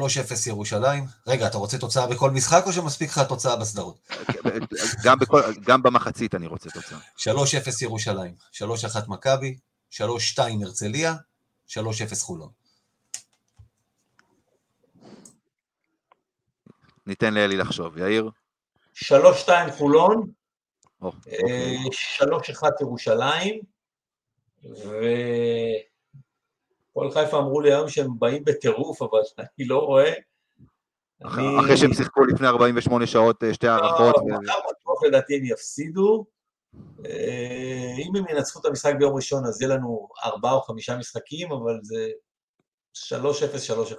ירושלים. 0.46 1.04
רגע, 1.26 1.46
אתה 1.46 1.58
רוצה 1.58 1.78
תוצאה 1.78 2.06
בכל 2.06 2.30
משחק 2.30 2.62
או 2.66 2.72
שמספיק 2.72 3.10
לך 3.10 3.18
תוצאה 3.28 3.56
בסדרות? 3.56 3.98
גם, 5.04 5.18
בכל, 5.18 5.40
גם 5.66 5.82
במחצית 5.82 6.34
אני 6.34 6.46
רוצה 6.46 6.70
תוצאה. 6.70 6.98
3-0 7.18 7.82
ירושלים, 7.82 8.34
3-1 8.52 8.62
מכבי, 9.08 9.56
3-2 9.92 10.00
הרצליה, 10.64 11.14
3-0 11.68 11.76
חולון. 12.20 12.50
ניתן 17.06 17.34
לאלי 17.34 17.56
לחשוב. 17.56 17.98
יאיר? 17.98 18.30
שלוש 18.94 19.40
שתיים 19.40 19.70
חולון, 19.70 20.30
או, 21.02 21.08
אה, 21.08 21.12
אוקיי. 24.62 25.89
והפועל 26.96 27.10
חיפה 27.10 27.38
אמרו 27.38 27.60
לי 27.60 27.72
היום 27.72 27.88
שהם 27.88 28.18
באים 28.18 28.44
בטירוף, 28.44 29.02
אבל 29.02 29.20
אני 29.58 29.66
לא 29.68 29.78
רואה. 29.78 30.12
אני- 31.24 31.60
אחרי 31.60 31.76
שהם 31.76 31.92
שיחקו 31.94 32.24
לפני 32.24 32.46
48 32.46 33.06
שעות 33.06 33.44
אה, 33.44 33.54
שתי 33.54 33.68
הערכות. 33.68 34.14
לא, 34.16 34.38
מחר 34.42 34.58
בטוח 34.70 35.04
לדעתי 35.08 35.36
הם 35.36 35.44
יפסידו. 35.44 36.24
אה, 37.06 37.94
אם 37.98 38.16
הם 38.16 38.24
ינצחו 38.30 38.60
את 38.60 38.64
המשחק 38.64 38.92
ביום 38.98 39.16
ראשון, 39.16 39.44
אז 39.46 39.62
יהיה 39.62 39.74
לנו 39.74 40.08
ארבעה 40.24 40.52
או 40.52 40.60
חמישה 40.62 40.96
משחקים, 40.98 41.52
אבל 41.52 41.78
זה 41.82 42.10
3-0, 42.94 43.14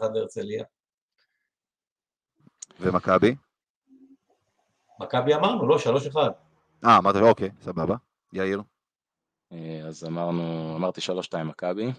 3-1 0.01 0.11
להרצליה. 0.13 0.63
ומכבי? 2.79 3.35
מכבי 4.99 5.35
אמרנו, 5.35 5.67
לא, 5.67 5.77
3-1. 5.77 6.15
אה, 6.85 6.97
אמרת, 6.97 7.15
אוקיי, 7.15 7.49
סבבה. 7.61 7.95
יאיר? 8.33 8.61
אה, 9.51 9.81
אז 9.87 10.03
אמרנו, 10.05 10.73
אמרתי 10.75 11.01
3-2 11.01 11.43
מכבי, 11.43 11.91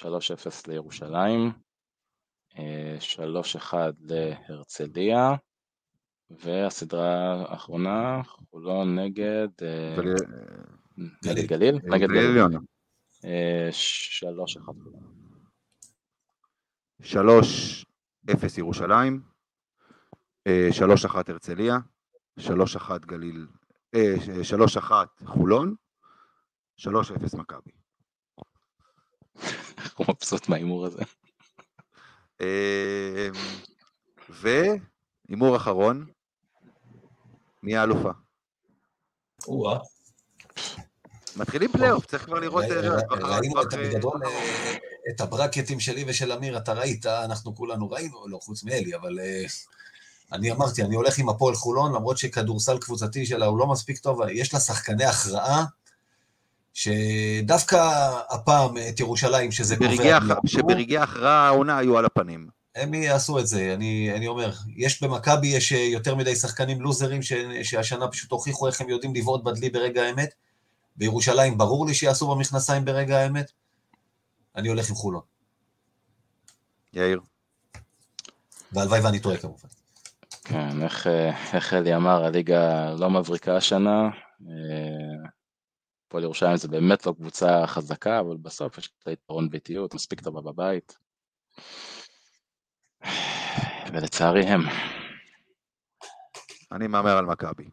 3-0 0.00 0.06
לירושלים, 0.68 1.52
אה, 2.58 2.96
שלוש 3.00 3.56
אחד 3.56 3.92
להרצליה, 4.00 5.30
והסדרה 6.30 7.44
האחרונה, 7.48 8.22
חולון 8.50 8.98
נגד 8.98 9.48
אה, 9.62 9.96
גליל- 9.96 10.14
נגד 11.26 11.46
גליל? 11.48 11.74
נגד 11.74 12.08
גליל 12.08 12.08
גליל. 12.08 12.28
עליון. 12.44 12.64
אה, 13.24 13.68
שלוש 13.72 14.56
אחד 14.56 14.72
חולון. 14.82 15.02
שלוש 17.02 17.84
אפס 18.32 18.58
ירושלים, 18.58 19.22
אה, 20.46 20.68
שלוש 20.72 21.04
אחת 21.04 21.28
הרצליה, 21.28 21.76
שלוש 22.38 22.76
אחת 22.76 23.04
גליל, 23.04 23.46
אה, 23.94 24.14
שלוש 24.44 24.76
אחת 24.76 25.08
חולון, 25.26 25.74
שלוש 26.76 27.10
אפס 27.10 27.34
מכבי. 27.34 27.70
הוא 29.96 30.06
מבסוט 30.08 30.48
מההימור 30.48 30.86
הזה. 30.86 31.02
אה, 32.40 33.28
והימור 34.28 35.56
אחרון, 35.56 36.06
מי 37.62 37.76
האלופה? 37.76 38.10
או-אה. 39.48 39.78
מתחילים 41.36 41.72
פלייאוף, 41.72 42.06
צריך 42.06 42.24
כבר 42.24 42.38
לראות... 42.38 42.64
אה, 42.64 42.98
ראינו 43.10 43.62
את 43.62 43.74
בגדול 43.74 44.20
אה, 44.24 44.76
את 45.10 45.20
הברקטים 45.20 45.80
שלי 45.80 46.04
ושל 46.06 46.32
אמיר, 46.32 46.58
אתה 46.58 46.72
ראית, 46.72 47.06
אנחנו 47.06 47.54
כולנו 47.54 47.90
ראינו, 47.90 48.28
לא 48.28 48.38
חוץ 48.42 48.64
מאלי, 48.64 48.94
אבל 48.96 49.18
אה, 49.20 49.44
אני 50.32 50.52
אמרתי, 50.52 50.82
אני 50.82 50.94
הולך 50.94 51.18
עם 51.18 51.28
הפועל 51.28 51.54
חולון, 51.54 51.94
למרות 51.94 52.18
שכדורסל 52.18 52.78
קבוצתי 52.78 53.26
שלה 53.26 53.46
הוא 53.46 53.58
לא 53.58 53.66
מספיק 53.66 53.98
טוב, 53.98 54.20
יש 54.32 54.54
לה 54.54 54.60
שחקני 54.60 55.04
הכרעה, 55.04 55.64
שדווקא 56.76 57.90
הפעם 58.30 58.76
את 58.88 59.00
ירושלים, 59.00 59.52
שזה 59.52 59.76
ברגעי 59.76 60.20
גובר, 60.20 60.34
שברגעי 60.46 60.98
ההכרעה 60.98 61.46
העונה 61.46 61.78
היו 61.78 61.98
על 61.98 62.04
הפנים. 62.04 62.48
הם 62.74 62.94
יעשו 62.94 63.38
את 63.38 63.46
זה, 63.46 63.74
אני, 63.74 64.12
אני 64.16 64.26
אומר. 64.26 64.52
יש 64.76 65.02
במכבי, 65.02 65.46
יש 65.46 65.72
אה, 65.72 65.78
יותר 65.78 66.14
מדי 66.14 66.36
שחקנים 66.36 66.80
לוזרים 66.80 67.22
ש, 67.22 67.32
שהשנה 67.62 68.08
פשוט 68.08 68.30
הוכיחו 68.30 68.66
איך 68.66 68.80
הם 68.80 68.88
יודעים 68.88 69.14
לבעוט 69.14 69.44
בדלי 69.44 69.70
ברגע 69.70 70.02
האמת. 70.02 70.34
בירושלים 70.96 71.58
ברור 71.58 71.86
לי 71.86 71.94
שיעשו 71.94 72.34
במכנסיים 72.34 72.84
ברגע 72.84 73.18
האמת. 73.18 73.50
אני 74.56 74.68
הולך 74.68 74.88
עם 74.88 74.94
חולון. 74.94 75.22
יאיר. 76.92 77.20
והלוואי 78.72 79.00
ואני 79.00 79.20
טועה 79.20 79.36
כמובן. 79.36 79.68
כן, 80.44 80.82
איך, 80.82 81.06
אה, 81.06 81.30
איך 81.52 81.74
אלי 81.74 81.96
אמר, 81.96 82.24
הליגה 82.24 82.94
לא 82.94 83.10
מבריקה 83.10 83.56
השנה. 83.56 84.08
הפועל 86.06 86.22
ירושלים 86.24 86.56
זה 86.56 86.68
באמת 86.68 87.06
לא 87.06 87.12
קבוצה 87.12 87.66
חזקה, 87.66 88.20
אבל 88.20 88.36
בסוף 88.36 88.78
יש 88.78 88.92
לה 89.06 89.12
יתרון 89.12 89.50
ביתיות, 89.50 89.94
מספיק 89.94 90.20
טובה 90.20 90.40
בבית. 90.40 90.98
ולצערי 93.92 94.42
הם. 94.42 94.60
אני 96.72 96.86
מהמר 96.86 97.16
על 97.16 97.24
מכבי. 97.24 97.64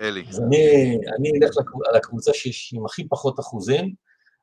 אלי. 0.00 0.24
אז 0.28 0.40
אני, 0.40 0.96
אני 1.18 1.30
אלך 1.42 1.50
לקב- 1.56 1.88
על 1.88 1.96
הקבוצה 1.96 2.34
שיש 2.34 2.74
עם 2.76 2.86
הכי 2.86 3.08
פחות 3.08 3.40
אחוזים. 3.40 3.94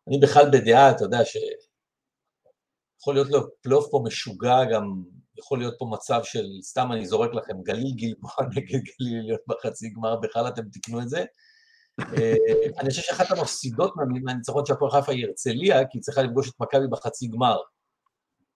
אני 0.07 0.19
בכלל 0.19 0.45
בדעה, 0.51 0.91
אתה 0.91 1.03
יודע, 1.03 1.19
שיכול 1.25 3.13
להיות 3.13 3.29
לו 3.29 3.39
פלייאוף 3.61 3.87
פה 3.91 4.01
משוגע, 4.05 4.57
גם 4.73 5.03
יכול 5.37 5.59
להיות 5.59 5.75
פה 5.79 5.89
מצב 5.91 6.19
של, 6.23 6.45
סתם 6.61 6.91
אני 6.91 7.05
זורק 7.05 7.33
לכם, 7.33 7.61
גליל 7.63 7.93
גלבוע 7.95 8.31
נגד 8.55 8.79
גליל 8.79 9.19
עליון 9.19 9.39
בחצי 9.47 9.89
גמר, 9.89 10.15
בכלל 10.15 10.47
אתם 10.47 10.61
תקנו 10.69 11.01
את 11.01 11.09
זה. 11.09 11.25
אה, 11.99 12.33
אני 12.79 12.89
חושב 12.89 13.01
שאחת 13.01 13.31
המפסידות 13.31 13.95
מה- 13.95 14.03
מהניצחון 14.23 14.65
של 14.65 14.73
הפועל 14.73 14.91
חיפה 14.91 15.11
היא 15.11 15.25
הרצליה, 15.25 15.79
כי 15.79 15.97
היא 15.97 16.01
צריכה 16.01 16.21
לפגוש 16.21 16.49
את 16.49 16.53
מכבי 16.59 16.87
בחצי 16.91 17.27
גמר. 17.27 17.57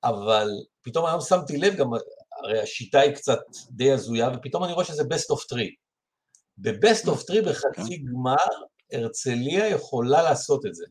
אבל 0.04 0.48
פתאום 0.82 1.06
היום 1.06 1.22
שמתי 1.22 1.58
לב, 1.58 1.76
גם 1.76 1.88
הרי 2.44 2.62
השיטה 2.62 3.00
היא 3.00 3.16
קצת 3.16 3.40
די 3.72 3.92
הזויה, 3.92 4.30
ופתאום 4.36 4.64
אני 4.64 4.74
רואה 4.74 4.86
שזה 4.86 5.04
best 5.04 5.36
of 5.36 5.40
three. 5.54 5.76
ב-best 6.58 7.06
of 7.08 7.18
three 7.30 7.50
בחצי 7.50 7.98
גמר, 7.98 8.36
הרצליה 8.94 9.68
יכולה 9.70 10.24
לעשות 10.24 10.66
את 10.66 10.76
זה. 10.76 10.86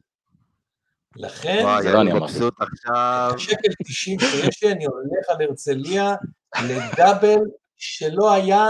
לכן, 1.16 1.60
וואי, 1.64 1.82
זה 1.82 1.92
לא 1.92 2.00
אני 2.00 2.12
אמרתי. 2.12 2.24
מבסוט 2.34 2.54
עכשיו. 2.60 3.32
שקל 3.38 3.68
90 3.84 4.18
שיש 4.20 4.62
לי, 4.64 4.72
אני 4.72 4.84
הולך 4.84 5.28
על 5.28 5.36
הרצליה 5.42 6.14
לדאבל 6.68 7.38
שלא 7.76 8.32
היה 8.32 8.64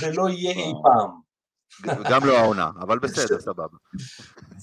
ולא 0.00 0.28
יהיה 0.28 0.50
אי 0.52 0.72
פעם. 0.82 1.25
גם 2.10 2.24
לא 2.24 2.38
העונה, 2.38 2.70
אבל 2.80 2.98
בסדר, 2.98 3.40
סבבה. 3.40 3.76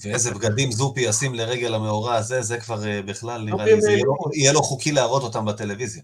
ואיזה 0.04 0.30
בגדים 0.34 0.72
זופי 0.72 1.00
ישים 1.00 1.34
לרגל 1.34 1.74
המאורע 1.74 2.14
הזה, 2.14 2.42
זה 2.42 2.58
כבר 2.60 2.86
אה, 2.86 3.02
בכלל 3.02 3.42
נראה 3.42 3.64
לי, 3.64 3.80
זה 3.80 3.88
הם- 3.88 3.94
יהיה 3.94 4.04
לו- 4.04 4.30
יהיה 4.34 4.52
לו 4.52 4.62
חוקי 4.62 4.92
להראות 4.92 5.22
אותם 5.22 5.44
בטלוויזיה. 5.44 6.02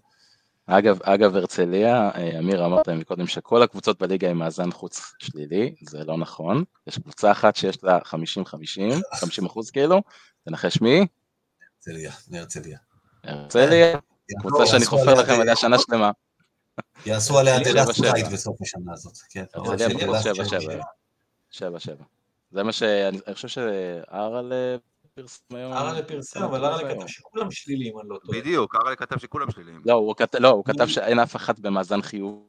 אגב, 0.66 0.98
אגב, 1.02 1.36
הרצליה, 1.36 2.10
אה, 2.14 2.38
אמיר 2.38 2.66
אמרת 2.66 2.88
מקודם 2.88 3.26
שכל 3.26 3.62
הקבוצות 3.62 4.02
בליגה 4.02 4.30
עם 4.30 4.38
מאזן 4.38 4.70
חוץ 4.70 5.12
שלילי, 5.18 5.74
זה 5.88 5.98
לא 6.04 6.18
נכון. 6.18 6.64
יש 6.86 6.98
קבוצה 6.98 7.32
אחת 7.32 7.56
שיש 7.56 7.84
לה 7.84 7.98
50-50, 8.04 9.00
50 9.14 9.46
אחוז 9.46 9.70
כאילו, 9.70 10.02
תנחש 10.44 10.80
מי? 10.80 11.06
הרצליה, 11.76 12.12
מהרצליה. 12.28 12.78
הרצליה, 13.24 13.98
קבוצה 14.40 14.66
שאני 14.66 14.84
חופר 14.86 15.14
לכם 15.14 15.40
עליה 15.40 15.56
שנה 15.56 15.76
שלמה. 15.78 16.10
יעשו 17.06 17.38
עליה 17.38 17.54
הרצליה 17.56 17.84
דלת 17.84 17.98
בית. 18.12 18.28
בסוף 18.32 18.62
השנה 18.62 18.92
הזאת. 18.92 19.12
כן, 19.30 19.44
הרצליה 19.54 19.88
בחוץ 19.88 20.24
דלת 20.24 20.82
שבע, 21.50 21.80
שבע. 21.80 22.04
זה 22.52 22.62
מה 22.62 22.72
שאני 22.72 23.08
אני 23.26 23.34
חושב 23.34 23.48
שארל 23.48 24.52
פרסם 25.14 25.54
היום. 25.56 25.72
ארלה 25.72 26.02
פרסם, 26.02 26.42
אבל 26.42 26.64
ארלה 26.64 26.94
כתב 26.94 27.06
שכולם 27.06 27.50
שליליים, 27.50 27.98
אני 28.00 28.08
לא 28.08 28.18
טועה. 28.24 28.38
בדיוק, 28.40 28.76
קרא 28.76 28.94
כתב 28.94 29.18
שכולם 29.18 29.50
שליליים. 29.50 29.82
לא, 29.86 29.92
הוא 29.92 30.14
כתב- 30.16 30.38
לא, 30.38 30.48
הוא 30.48 30.64
כתב 30.64 30.86
שאין 30.86 31.18
אף 31.18 31.36
אחת 31.36 31.58
במאזן 31.58 32.02
חיובי. 32.02 32.40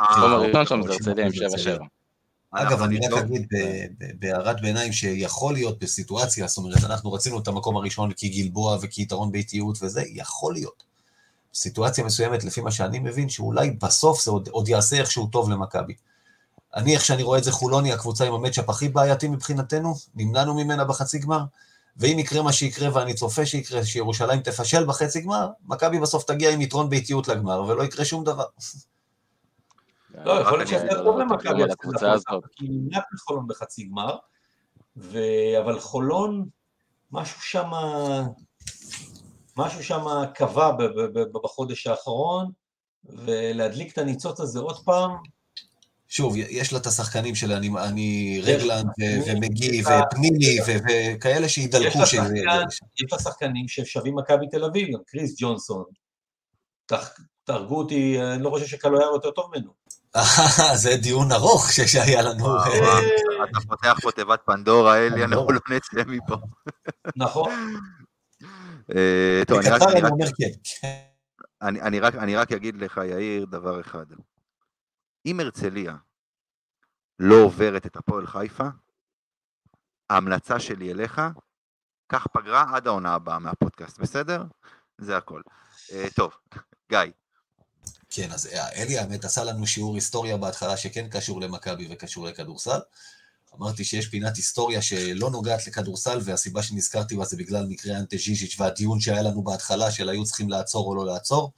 אה, 0.00 0.06
המקום 0.06 0.32
אוקיי, 0.32 0.56
הראשון 0.56 0.66
שם 0.66 0.82
זה 0.88 0.92
אוקיי, 1.10 1.24
הרצליה 1.24 1.26
עם 1.26 1.32
אוקיי, 1.50 1.74
7-7. 1.76 1.84
אגב, 2.50 2.82
אני 2.82 2.98
רק. 3.08 3.22
אגיד 3.24 3.46
בהערת 4.18 4.60
ביניים 4.60 4.92
שיכול 4.92 5.52
להיות 5.54 5.78
בסיטואציה, 5.78 6.46
זאת 6.46 6.58
אומרת, 6.58 6.84
אנחנו 6.84 7.12
רצינו 7.12 7.38
את 7.38 7.48
המקום 7.48 7.76
הראשון 7.76 8.12
כי 8.12 8.28
גלבוע 8.28 8.78
וכי 8.82 9.02
יתרון 9.02 9.32
ביתיות 9.32 9.78
וזה, 9.82 10.02
יכול 10.12 10.52
להיות. 10.52 10.84
סיטואציה 11.54 12.04
מסוימת, 12.04 12.44
לפי 12.44 12.60
מה 12.60 12.70
שאני 12.70 12.98
מבין, 12.98 13.28
שאולי 13.28 13.70
בסוף 13.70 14.24
זה 14.24 14.30
עוד, 14.30 14.48
עוד 14.48 14.68
יעשה 14.68 14.96
איכשהו 14.96 15.26
טוב 15.26 15.50
למכבי. 15.50 15.94
אני, 16.76 16.94
איך 16.94 17.04
שאני 17.04 17.22
רואה 17.22 17.38
את 17.38 17.44
זה, 17.44 17.52
חולון 17.52 17.84
היא 17.84 17.92
הקבוצה 17.94 18.24
עם 18.24 18.34
המצ'אפ 18.34 18.70
הכי 18.70 18.88
בעייתי 18.88 19.28
מבחינתנו, 19.28 19.94
נמנענו 20.14 20.54
ממנה 20.54 20.84
בחצי 20.84 21.18
גמר, 21.18 21.40
ואם 21.96 22.18
יקרה 22.18 22.42
מה 22.42 22.52
שיקרה, 22.52 22.88
ואני 22.94 23.14
צופה 23.14 23.46
שיקרה, 23.46 23.84
שירושלים 23.84 24.40
תפשל 24.40 24.84
בחצי 24.86 25.20
גמר, 25.20 25.48
מכבי 25.64 25.98
בסוף 25.98 26.24
תגיע 26.24 26.50
עם 26.50 26.60
יתרון 26.60 26.90
ביתיות 26.90 27.28
לגמר, 27.28 27.62
ולא 27.62 27.82
יקרה 27.82 28.04
שום 28.04 28.24
דבר. 28.24 28.44
לא, 30.24 30.32
יכול 30.32 30.58
להיות 30.58 30.72
אני- 30.72 30.90
טוב 31.04 31.18
למכבי, 31.18 31.62
כי 32.56 32.68
נמנעת 32.68 33.04
מחולון 33.14 33.46
בחצי 33.48 33.84
גמר. 33.84 34.16
אבל 35.64 35.80
חולון, 35.80 36.48
משהו 37.12 37.40
שם, 37.42 37.70
משהו 39.56 39.84
שם 39.84 40.04
קבע 40.34 40.70
בחודש 41.32 41.86
האחרון, 41.86 42.50
ולהדליק 43.04 43.92
את 43.92 43.98
הניצוץ 43.98 44.40
הזה 44.40 44.60
עוד 44.60 44.84
פעם, 44.84 45.10
שוב, 46.16 46.34
יש 46.36 46.72
לה 46.72 46.78
את 46.78 46.86
השחקנים 46.86 47.34
שלה, 47.34 47.56
אני, 47.56 47.70
אני 47.88 48.40
רגלנד 48.44 48.86
ומגי 49.26 49.82
לה- 49.82 50.00
ופניני 50.10 50.58
ו- 50.66 50.72
וכאלה 51.16 51.46
יש 51.46 51.54
שידלקו. 51.54 51.98
לה 51.98 52.06
שזה- 52.06 52.16
שחקן, 52.16 52.62
יש 53.04 53.12
לה 53.12 53.18
שחקנים 53.18 53.68
ששווים 53.68 54.14
מכבי 54.18 54.48
תל 54.50 54.64
אביב, 54.64 54.88
גם 54.94 55.00
קריס 55.06 55.34
ג'ונסון. 55.38 55.84
תח- 56.86 57.10
תהרגו 57.44 57.78
אותי, 57.78 58.16
אני 58.34 58.42
לא 58.42 58.50
חושב 58.50 58.66
שקלויאר 58.66 59.06
יותר 59.12 59.30
טוב 59.30 59.50
ממנו. 59.54 59.70
זה 60.82 60.96
דיון 60.96 61.32
ארוך 61.32 61.72
שהיה 61.72 62.22
לנו. 62.22 62.46
אה, 62.46 62.52
וואו, 62.52 62.98
אתה 63.50 63.60
פותח 63.68 63.96
פה 64.02 64.12
תיבת 64.12 64.40
פנדורה, 64.46 64.98
אלי, 65.06 65.24
אנחנו. 65.24 65.50
לא 65.52 65.60
נצא 65.70 66.10
מפה. 66.10 66.34
נכון. 67.16 67.52
אה, 68.96 69.42
טוב, 69.46 69.58
אני 72.18 72.36
רק 72.36 72.52
אגיד 72.52 72.76
לך, 72.76 73.00
יאיר, 73.10 73.44
דבר 73.44 73.80
אחד. 73.80 74.04
אם 75.26 75.40
הרצליה 75.40 75.96
לא 77.18 77.34
עוברת 77.44 77.86
את 77.86 77.96
הפועל 77.96 78.26
חיפה, 78.26 78.68
ההמלצה 80.10 80.60
שלי 80.60 80.92
אליך, 80.92 81.20
קח 82.06 82.26
פגרה 82.32 82.64
עד 82.74 82.86
העונה 82.86 83.14
הבאה 83.14 83.38
מהפודקאסט, 83.38 83.98
בסדר? 83.98 84.42
זה 84.98 85.16
הכל. 85.16 85.40
Uh, 85.88 86.14
טוב, 86.14 86.32
גיא, 86.88 86.98
כן, 88.10 88.32
אז 88.32 88.46
אה, 88.46 88.68
אלי 88.72 88.98
האמת 88.98 89.24
עשה 89.24 89.44
לנו 89.44 89.66
שיעור 89.66 89.94
היסטוריה 89.94 90.36
בהתחלה 90.36 90.76
שכן 90.76 91.08
קשור 91.08 91.40
למכבי 91.40 91.88
וקשור 91.90 92.26
לכדורסל. 92.26 92.78
אמרתי 93.56 93.84
שיש 93.84 94.08
פינת 94.08 94.36
היסטוריה 94.36 94.82
שלא 94.82 95.30
נוגעת 95.30 95.66
לכדורסל, 95.66 96.18
והסיבה 96.24 96.62
שנזכרתי 96.62 97.16
בה 97.16 97.24
זה 97.24 97.36
בגלל 97.36 97.66
מקרה 97.68 97.98
אנטה 97.98 98.16
ז'יז'יץ' 98.16 98.60
והדיון 98.60 99.00
שהיה 99.00 99.22
לנו 99.22 99.42
בהתחלה 99.42 99.90
של 99.90 100.08
היו 100.08 100.24
צריכים 100.24 100.50
לעצור 100.50 100.86
או 100.86 100.94
לא 100.94 101.06
לעצור, 101.06 101.52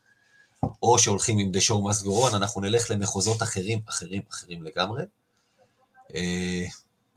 או 0.83 0.99
שהולכים 0.99 1.39
עם 1.39 1.53
דשור 1.53 1.89
מסגורון, 1.89 2.35
אנחנו 2.35 2.61
נלך 2.61 2.91
למחוזות 2.91 3.43
אחרים, 3.43 3.79
אחרים, 3.89 4.23
אחרים 4.31 4.63
לגמרי. 4.63 5.03
אה, 6.15 6.65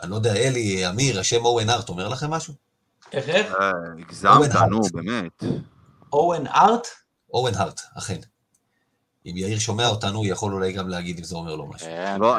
אני 0.01 0.11
לא 0.11 0.15
יודע, 0.15 0.35
אלי, 0.35 0.89
אמיר, 0.89 1.19
השם 1.19 1.45
אורן 1.45 1.69
ארט 1.69 1.89
אומר 1.89 2.07
לכם 2.07 2.30
משהו? 2.30 2.53
איך 3.13 3.30
איך? 3.30 3.53
אה, 3.55 3.71
הגזמת, 3.99 4.55
נו. 4.69 4.80
באמת. 4.93 5.43
אוהן 6.13 6.47
ארט? 6.47 6.88
אורן 7.34 7.55
הארט, 7.55 7.81
אכן. 7.97 8.19
אם 9.26 9.38
יאיר 9.38 9.59
שומע 9.59 9.88
אותנו, 9.88 10.17
הוא 10.17 10.26
יכול 10.26 10.53
אולי 10.53 10.71
גם 10.71 10.89
להגיד 10.89 11.17
אם 11.17 11.23
זה 11.23 11.35
אומר 11.35 11.55
לו 11.55 11.67
משהו. 11.67 11.88
לא, 12.19 12.38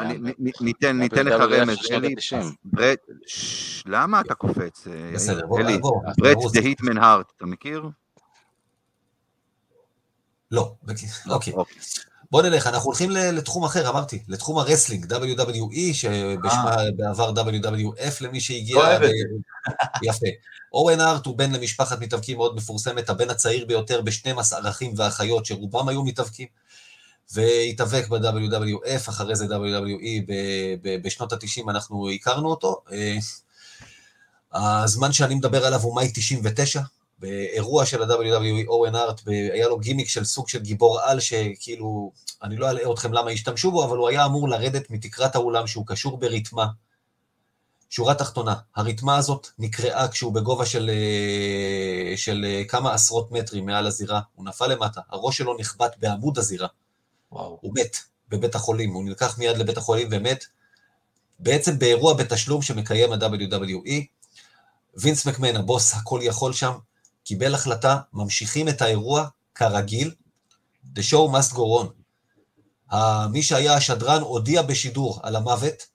ניתן 0.59 0.99
ניתן 0.99 1.25
לך 1.25 1.41
רמז, 1.41 1.77
אלי. 1.91 2.07
ה-90. 2.07 2.45
ברט, 2.63 2.99
ששש, 3.27 3.83
למה 3.87 4.21
אתה 4.21 4.33
קופץ? 4.33 4.87
אה, 4.87 4.93
יאיר? 4.93 5.13
בסדר, 5.13 5.47
בוא, 5.47 5.59
אלי, 5.59 5.77
בוא. 5.77 6.01
ברט. 6.17 6.37
The 6.53 6.59
Hitman 6.59 6.97
הארט, 6.97 7.31
אתה 7.37 7.45
מכיר? 7.45 7.89
לא, 10.51 10.73
בק- 10.83 10.95
לא, 11.25 11.33
אוקיי. 11.33 11.53
אוקיי. 11.53 11.75
בוא 12.31 12.41
נלך, 12.41 12.67
אנחנו 12.67 12.85
הולכים 12.85 13.11
לתחום 13.11 13.63
אחר, 13.63 13.89
אמרתי, 13.89 14.23
לתחום 14.27 14.57
ה 14.57 14.62
wrestling, 14.62 15.13
WWE, 15.13 15.93
שבשמה 15.93 16.75
בעבר 16.95 17.31
WWF 17.33 18.13
למי 18.21 18.41
שהגיע. 18.41 18.75
לא 18.75 18.87
אוהב 18.87 19.03
את 19.03 19.09
יפה. 20.03 20.25
אוון 20.73 20.99
הארט 20.99 21.25
הוא 21.25 21.37
בן 21.37 21.51
למשפחת 21.51 21.99
מתאבקים 21.99 22.37
מאוד 22.37 22.55
מפורסמת, 22.55 23.09
הבן 23.09 23.29
הצעיר 23.29 23.65
ביותר 23.65 24.01
ב-12 24.01 24.39
אחים 24.69 24.93
ואחיות, 24.97 25.45
שרובם 25.45 25.87
היו 25.89 26.03
מתאבקים, 26.03 26.47
והתאבק 27.33 28.07
ב-WWF, 28.07 29.09
אחרי 29.09 29.35
זה 29.35 29.45
WWE, 29.45 30.31
בשנות 31.03 31.33
ה-90 31.33 31.69
אנחנו 31.69 32.09
הכרנו 32.09 32.49
אותו. 32.49 32.81
אה, 32.91 33.17
הזמן 34.83 35.11
שאני 35.13 35.35
מדבר 35.35 35.65
עליו 35.65 35.81
הוא 35.81 35.95
מאי 35.95 36.11
99, 36.13 36.81
באירוע 37.21 37.85
של 37.85 38.03
ה-WWE, 38.03 38.67
אורן 38.67 38.95
הארט, 38.95 39.21
ב- 39.25 39.29
היה 39.29 39.67
לו 39.67 39.79
גימיק 39.79 40.09
של 40.09 40.25
סוג 40.25 40.49
של 40.49 40.59
גיבור 40.59 40.99
על, 40.99 41.19
שכאילו, 41.19 42.11
אני 42.43 42.55
לא 42.55 42.69
אלאה 42.69 42.93
אתכם 42.93 43.13
למה 43.13 43.31
השתמשו 43.31 43.71
בו, 43.71 43.85
אבל 43.85 43.97
הוא 43.97 44.09
היה 44.09 44.25
אמור 44.25 44.49
לרדת 44.49 44.89
מתקרת 44.89 45.35
האולם 45.35 45.67
שהוא 45.67 45.87
קשור 45.87 46.17
ברתמה. 46.17 46.67
שורה 47.89 48.15
תחתונה, 48.15 48.55
הרתמה 48.75 49.17
הזאת 49.17 49.47
נקרעה 49.59 50.07
כשהוא 50.07 50.33
בגובה 50.33 50.65
של, 50.65 50.89
אה, 50.93 52.17
של 52.17 52.45
אה, 52.47 52.63
כמה 52.67 52.93
עשרות 52.93 53.31
מטרים 53.31 53.65
מעל 53.65 53.87
הזירה, 53.87 54.21
הוא 54.35 54.45
נפל 54.45 54.67
למטה, 54.67 55.01
הראש 55.09 55.37
שלו 55.37 55.57
נחבט 55.59 55.95
בעמוד 55.99 56.37
הזירה, 56.37 56.67
וואו. 57.31 57.57
הוא 57.61 57.73
מת 57.75 57.97
בבית 58.29 58.55
החולים, 58.55 58.93
הוא 58.93 59.03
נלקח 59.03 59.37
מיד 59.37 59.57
לבית 59.57 59.77
החולים 59.77 60.07
ומת. 60.11 60.45
בעצם 61.39 61.79
באירוע 61.79 62.13
בתשלום 62.13 62.61
שמקיים 62.61 63.11
ה-WWE, 63.11 63.91
וינס 64.95 65.25
מקמן, 65.25 65.55
הבוס 65.55 65.93
הכל 65.93 66.19
יכול 66.23 66.53
שם, 66.53 66.71
קיבל 67.23 67.55
החלטה, 67.55 67.99
ממשיכים 68.13 68.69
את 68.69 68.81
האירוע 68.81 69.27
כרגיל, 69.55 70.13
The 70.95 70.99
show 70.99 71.31
must 71.35 71.53
go 71.53 71.61
on. 71.81 71.87
מי 73.29 73.43
שהיה 73.43 73.73
השדרן 73.73 74.21
הודיע 74.21 74.61
בשידור 74.61 75.19
על 75.23 75.35
המוות, 75.35 75.87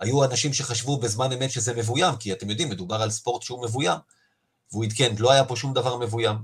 היו 0.00 0.24
אנשים 0.24 0.52
שחשבו 0.52 0.96
בזמן 0.96 1.32
אמת 1.32 1.50
שזה 1.50 1.74
מבוים, 1.74 2.16
כי 2.16 2.32
אתם 2.32 2.50
יודעים, 2.50 2.70
מדובר 2.70 3.02
על 3.02 3.10
ספורט 3.10 3.42
שהוא 3.42 3.64
מבוים, 3.64 3.98
והוא 4.72 4.84
עדכן, 4.84 5.14
לא 5.18 5.32
היה 5.32 5.44
פה 5.44 5.56
שום 5.56 5.74
דבר 5.74 5.96
מבוים, 5.96 6.36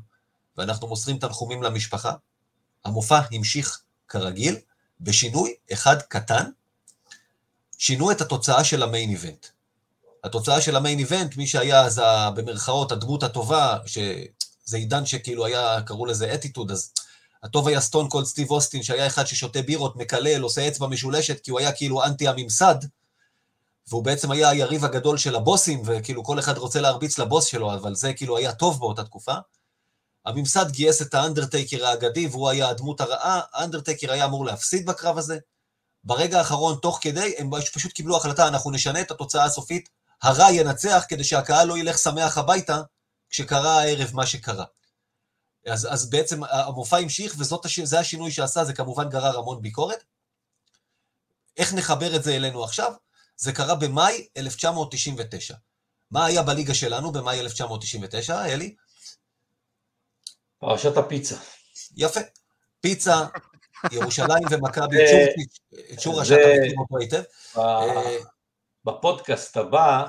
ואנחנו 0.57 0.89
מוסרים 0.89 1.19
תנחומים 1.19 1.63
למשפחה. 1.63 2.13
המופע 2.85 3.21
המשיך 3.31 3.81
כרגיל, 4.09 4.57
בשינוי 5.01 5.55
אחד 5.73 6.03
קטן, 6.03 6.51
שינו 7.79 8.11
את 8.11 8.21
התוצאה 8.21 8.65
של 8.65 8.83
המיין 8.83 9.11
איבנט. 9.11 9.47
התוצאה 10.27 10.61
של 10.61 10.77
המיין 10.77 10.99
איבנט, 10.99 11.37
מי 11.37 11.47
שהיה 11.47 11.85
אז 11.85 12.03
במרכאות 12.35 12.93
הדמות 12.93 13.23
הטובה, 13.23 13.79
שזה 13.87 14.77
עידן 14.77 15.07
שכאילו 15.07 15.47
היה, 15.47 15.83
קראו 15.87 16.07
לזה 16.07 16.35
אטיטוד, 16.35 16.71
אז 16.71 16.93
הטוב 17.43 17.69
היה 17.69 17.81
סטון 17.81 18.09
קולד 18.09 18.27
סטיב 18.27 18.51
אוסטין, 18.51 18.83
שהיה 18.83 19.07
אחד 19.07 19.27
ששותה 19.27 19.63
בירות, 19.63 19.97
מקלל, 19.97 20.43
עושה 20.43 20.69
אצבע 20.69 20.87
משולשת, 20.87 21.41
כי 21.41 21.51
הוא 21.51 21.61
היה 21.61 21.73
כאילו 21.73 22.05
אנטי 22.05 22.29
הממסד, 22.29 22.75
והוא 23.89 24.05
בעצם 24.05 24.31
היה 24.31 24.49
היריב 24.49 24.85
הגדול 24.85 25.19
של 25.19 25.37
הבוסים, 25.37 25.83
וכאילו 25.85 26.25
כל 26.25 26.39
אחד 26.39 26.59
רוצה 26.59 26.81
להרביץ 26.81 27.19
לבוס 27.19 27.45
שלו, 27.45 27.75
אבל 27.75 27.95
זה 27.95 28.13
כאילו 28.13 28.37
היה 28.37 28.53
טוב 28.53 28.81
באותה 28.81 29.05
תקופה. 29.05 29.35
הממסד 30.27 30.71
גייס 30.71 31.03
את 31.03 31.15
האנדרטייקר 31.15 31.87
האגדי, 31.87 32.27
והוא 32.27 32.49
היה 32.49 32.69
הדמות 32.69 33.01
הרעה, 33.01 33.41
האנדרטייקר 33.53 34.13
היה 34.13 34.25
אמור 34.25 34.45
להפסיד 34.45 34.87
בקרב 34.87 35.19
הזה. 35.19 35.39
ברגע 36.05 36.39
האחרון, 36.39 36.79
תוך 36.83 36.99
כדי, 37.03 37.35
הם 37.39 37.51
פשוט 37.75 37.93
קיבלו 37.93 38.17
החלטה, 38.17 38.49
אנחנו 38.49 38.71
נשנה 38.71 39.01
את 39.01 39.11
התוצאה 39.11 39.45
הסופית, 39.45 39.89
הרע 40.23 40.53
ינצח 40.53 41.05
כדי 41.09 41.25
שהקהל 41.25 41.69
לא 41.69 41.79
ילך 41.79 41.99
שמח 41.99 42.39
הביתה 42.39 42.83
כשקרה 43.31 43.81
הערב 43.81 44.11
מה 44.15 44.27
שקרה. 44.27 44.65
אז, 45.67 45.89
אז 45.93 46.11
בעצם 46.11 46.45
המופע 46.45 46.97
המשיך, 46.97 47.35
וזה 47.39 48.01
השינוי 48.01 48.31
שעשה, 48.31 48.65
זה 48.65 48.73
כמובן 48.73 49.09
גרר 49.09 49.39
המון 49.39 49.63
ביקורת. 49.63 50.05
איך 51.57 51.75
נחבר 51.75 52.17
את 52.17 52.23
זה 52.23 52.37
אלינו 52.37 52.65
עכשיו? 52.65 52.93
זה 53.37 53.53
קרה 53.53 53.75
במאי 53.75 54.27
1999. 54.37 55.55
מה 56.11 56.27
היה 56.27 56.43
בליגה 56.43 56.75
שלנו 56.75 57.13
במאי 57.13 57.41
1999, 57.41 58.45
אלי? 58.45 58.75
פרשת 60.59 60.97
הפיצה. 60.97 61.37
יפה. 61.97 62.21
פיצה, 62.81 63.27
ירושלים 63.93 64.45
ומכבי, 64.51 64.97
צ'ורצ'יץ', 65.11 65.59
צ'ורה 65.99 66.25
שאתה 66.25 66.41
מכיר 66.61 66.75
אותו 66.79 66.99
היטב. 66.99 67.23
בפודקאסט 68.87 69.57
הבא, 69.57 70.07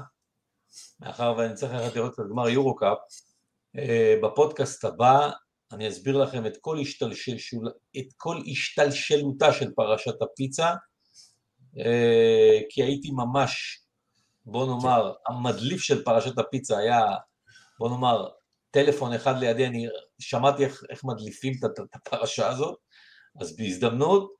מאחר 0.99 1.34
ואני 1.38 1.54
צריך 1.54 1.74
ללכת 1.74 1.95
לראות 1.95 2.14
את 2.14 2.20
הגמר 2.20 2.49
יורו-קאפ, 2.49 2.98
אה, 3.78 4.16
בפודקאסט 4.24 4.86
הבא 4.86 5.30
אני 5.72 5.90
אסביר 5.90 6.18
לכם 6.18 6.45
את 6.45 6.58
כל, 6.62 6.80
השתלשל, 6.80 7.36
את 7.98 8.14
כל 8.18 8.38
השתלשלותה 8.52 9.54
של 9.54 9.72
פרשת 9.76 10.22
הפיצה, 10.22 10.74
אה, 11.80 12.60
כי 12.70 12.84
הייתי 12.84 13.12
ממש, 13.12 13.82
בוא 14.45 14.66
נאמר, 14.66 15.14
המדליף 15.28 15.82
של 15.82 16.04
פרשת 16.04 16.38
הפיצה 16.38 16.78
היה, 16.78 17.06
בוא 17.80 17.90
נאמר, 17.90 18.30
טלפון 18.72 19.14
אחד 19.14 19.40
לידי, 19.40 19.66
אני 19.66 19.88
שמעתי 20.20 20.66
איך, 20.66 20.84
איך 20.90 21.04
מדליפים 21.04 21.54
את, 21.60 21.80
את 21.80 21.95
הפרשה 21.95 22.49
הזאת, 22.49 22.78
אז 23.41 23.56
בהזדמנות, 23.56 24.34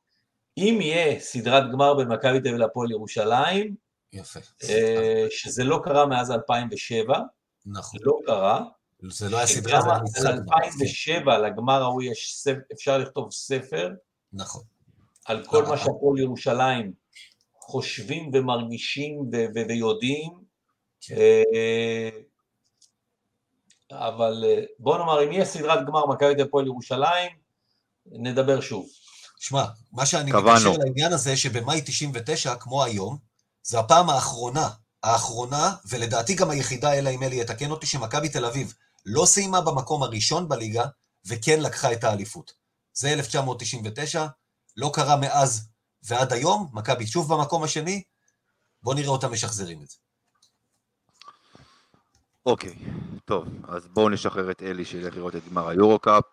אם 0.58 0.80
יהיה 0.82 1.20
סדרת 1.20 1.64
גמר 1.72 1.94
בין 1.94 2.08
מכבי 2.08 2.40
תל 2.40 2.48
אביב 2.48 2.60
להפועל 2.60 2.92
ירושלים, 2.92 3.87
יפה. 4.14 4.40
אה, 4.64 5.26
שזה 5.30 5.64
לא 5.64 5.80
קרה 5.84 6.06
מאז 6.06 6.32
2007, 6.32 7.20
נכון. 7.66 8.00
לא 8.04 8.20
קרה. 8.26 8.64
זה 9.10 9.30
לא 9.30 9.38
היה 9.38 9.48
סדרה, 9.48 9.82
זה 9.82 9.90
היה 9.90 9.98
על 9.98 10.04
משחק. 10.04 10.24
גמר. 10.24 10.34
2007, 10.36 11.38
לגמר 11.38 11.82
ההוא 11.82 12.02
יש 12.04 12.34
ספר, 12.36 12.60
אפשר 12.74 12.98
לכתוב 12.98 13.32
ספר 13.32 13.90
נכון. 14.34 14.64
על 15.26 15.46
כל 15.46 15.64
אה, 15.64 15.70
מה 15.70 15.78
שהפועל 15.78 16.20
ירושלים 16.20 16.94
חושבים 17.60 18.32
ומרגישים 18.34 19.30
ויודעים. 19.70 20.32
כן. 21.02 21.16
אה, 21.16 22.10
אבל 23.92 24.44
אה, 24.48 24.64
בוא 24.80 24.98
נאמר, 24.98 25.24
אם 25.24 25.32
יהיה 25.32 25.46
סדרת 25.46 25.88
גמר 25.88 26.06
מכבי 26.06 26.36
תל 26.36 26.42
הפועל 26.42 26.66
ירושלים, 26.66 27.32
נדבר 28.06 28.62
שוב. 28.62 28.88
שמע, 29.40 29.66
מה 29.92 30.06
שאני. 30.06 30.32
מקשר 30.32 30.72
לעניין 30.72 31.14
הזה, 31.14 31.38
שבמאי 31.38 31.82
99, 31.86 32.56
כמו 32.56 32.84
היום, 32.84 33.18
זו 33.70 33.80
הפעם 33.80 34.10
האחרונה, 34.10 34.70
האחרונה, 35.04 35.76
ולדעתי 35.90 36.36
גם 36.36 36.50
היחידה, 36.50 36.94
אלא 36.94 37.10
אם 37.10 37.24
אלי 37.24 37.42
יתקן 37.42 37.72
אותי, 37.72 37.86
שמכבי 37.86 38.30
תל 38.30 38.46
אביב 38.46 38.74
לא 39.06 39.26
סיימה 39.26 39.62
במקום 39.62 40.04
הראשון 40.04 40.48
בליגה, 40.50 40.86
וכן 41.26 41.60
לקחה 41.60 41.94
את 41.94 42.04
האליפות. 42.04 42.52
זה 42.94 43.14
1999, 43.14 44.28
לא 44.78 44.92
קרה 44.94 45.16
מאז 45.16 45.68
ועד 46.04 46.34
היום, 46.34 46.70
מכבי 46.74 47.08
שוב 47.08 47.34
במקום 47.34 47.64
השני, 47.64 48.04
בואו 48.84 48.96
נראה 48.96 49.10
אותם 49.10 49.32
משחזרים 49.32 49.82
את 49.82 49.88
זה. 49.88 49.98
אוקיי, 52.46 52.76
טוב, 53.26 53.48
אז 53.68 53.88
בואו 53.88 54.10
נשחרר 54.10 54.52
את 54.52 54.62
אלי 54.62 54.86
שילך 54.86 55.16
לראות 55.16 55.36
את 55.36 55.50
גמר 55.50 55.68
היורו-קאפ. 55.68 56.24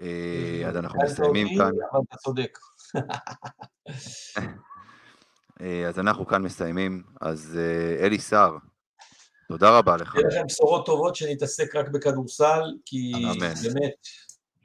אה, 0.00 0.62
אז 0.68 0.76
אנחנו 0.76 0.98
מסיימים 1.02 1.46
אותי, 1.46 1.58
כאן. 1.58 1.70
אבל 1.92 2.00
אתה 2.08 2.16
צודק. 2.16 2.58
אה, 5.60 5.88
אז 5.88 5.98
אנחנו 5.98 6.26
כאן 6.26 6.42
מסיימים. 6.42 7.02
אז 7.20 7.58
אה, 7.58 8.06
אלי 8.06 8.18
סער, 8.18 8.56
תודה 9.48 9.78
רבה 9.78 9.96
לך. 9.96 10.14
יהיה 10.14 10.26
לכם 10.26 10.46
בשורות 10.46 10.86
טובות 10.86 11.16
שנתעסק 11.16 11.76
רק 11.76 11.88
בכדורסל, 11.88 12.62
כי 12.86 13.12
אמן. 13.14 13.54
באמת, 13.62 13.94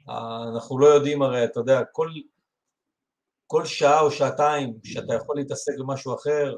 אה, 0.08 0.54
אנחנו 0.54 0.78
לא 0.78 0.86
יודעים 0.86 1.22
הרי, 1.22 1.44
אתה 1.44 1.60
יודע, 1.60 1.82
כל, 1.92 2.10
כל 3.46 3.64
שעה 3.64 4.00
או 4.00 4.10
שעתיים 4.10 4.78
שאתה 4.84 5.14
יכול 5.14 5.36
להתעסק 5.36 5.72
במשהו 5.78 6.14
אחר, 6.14 6.54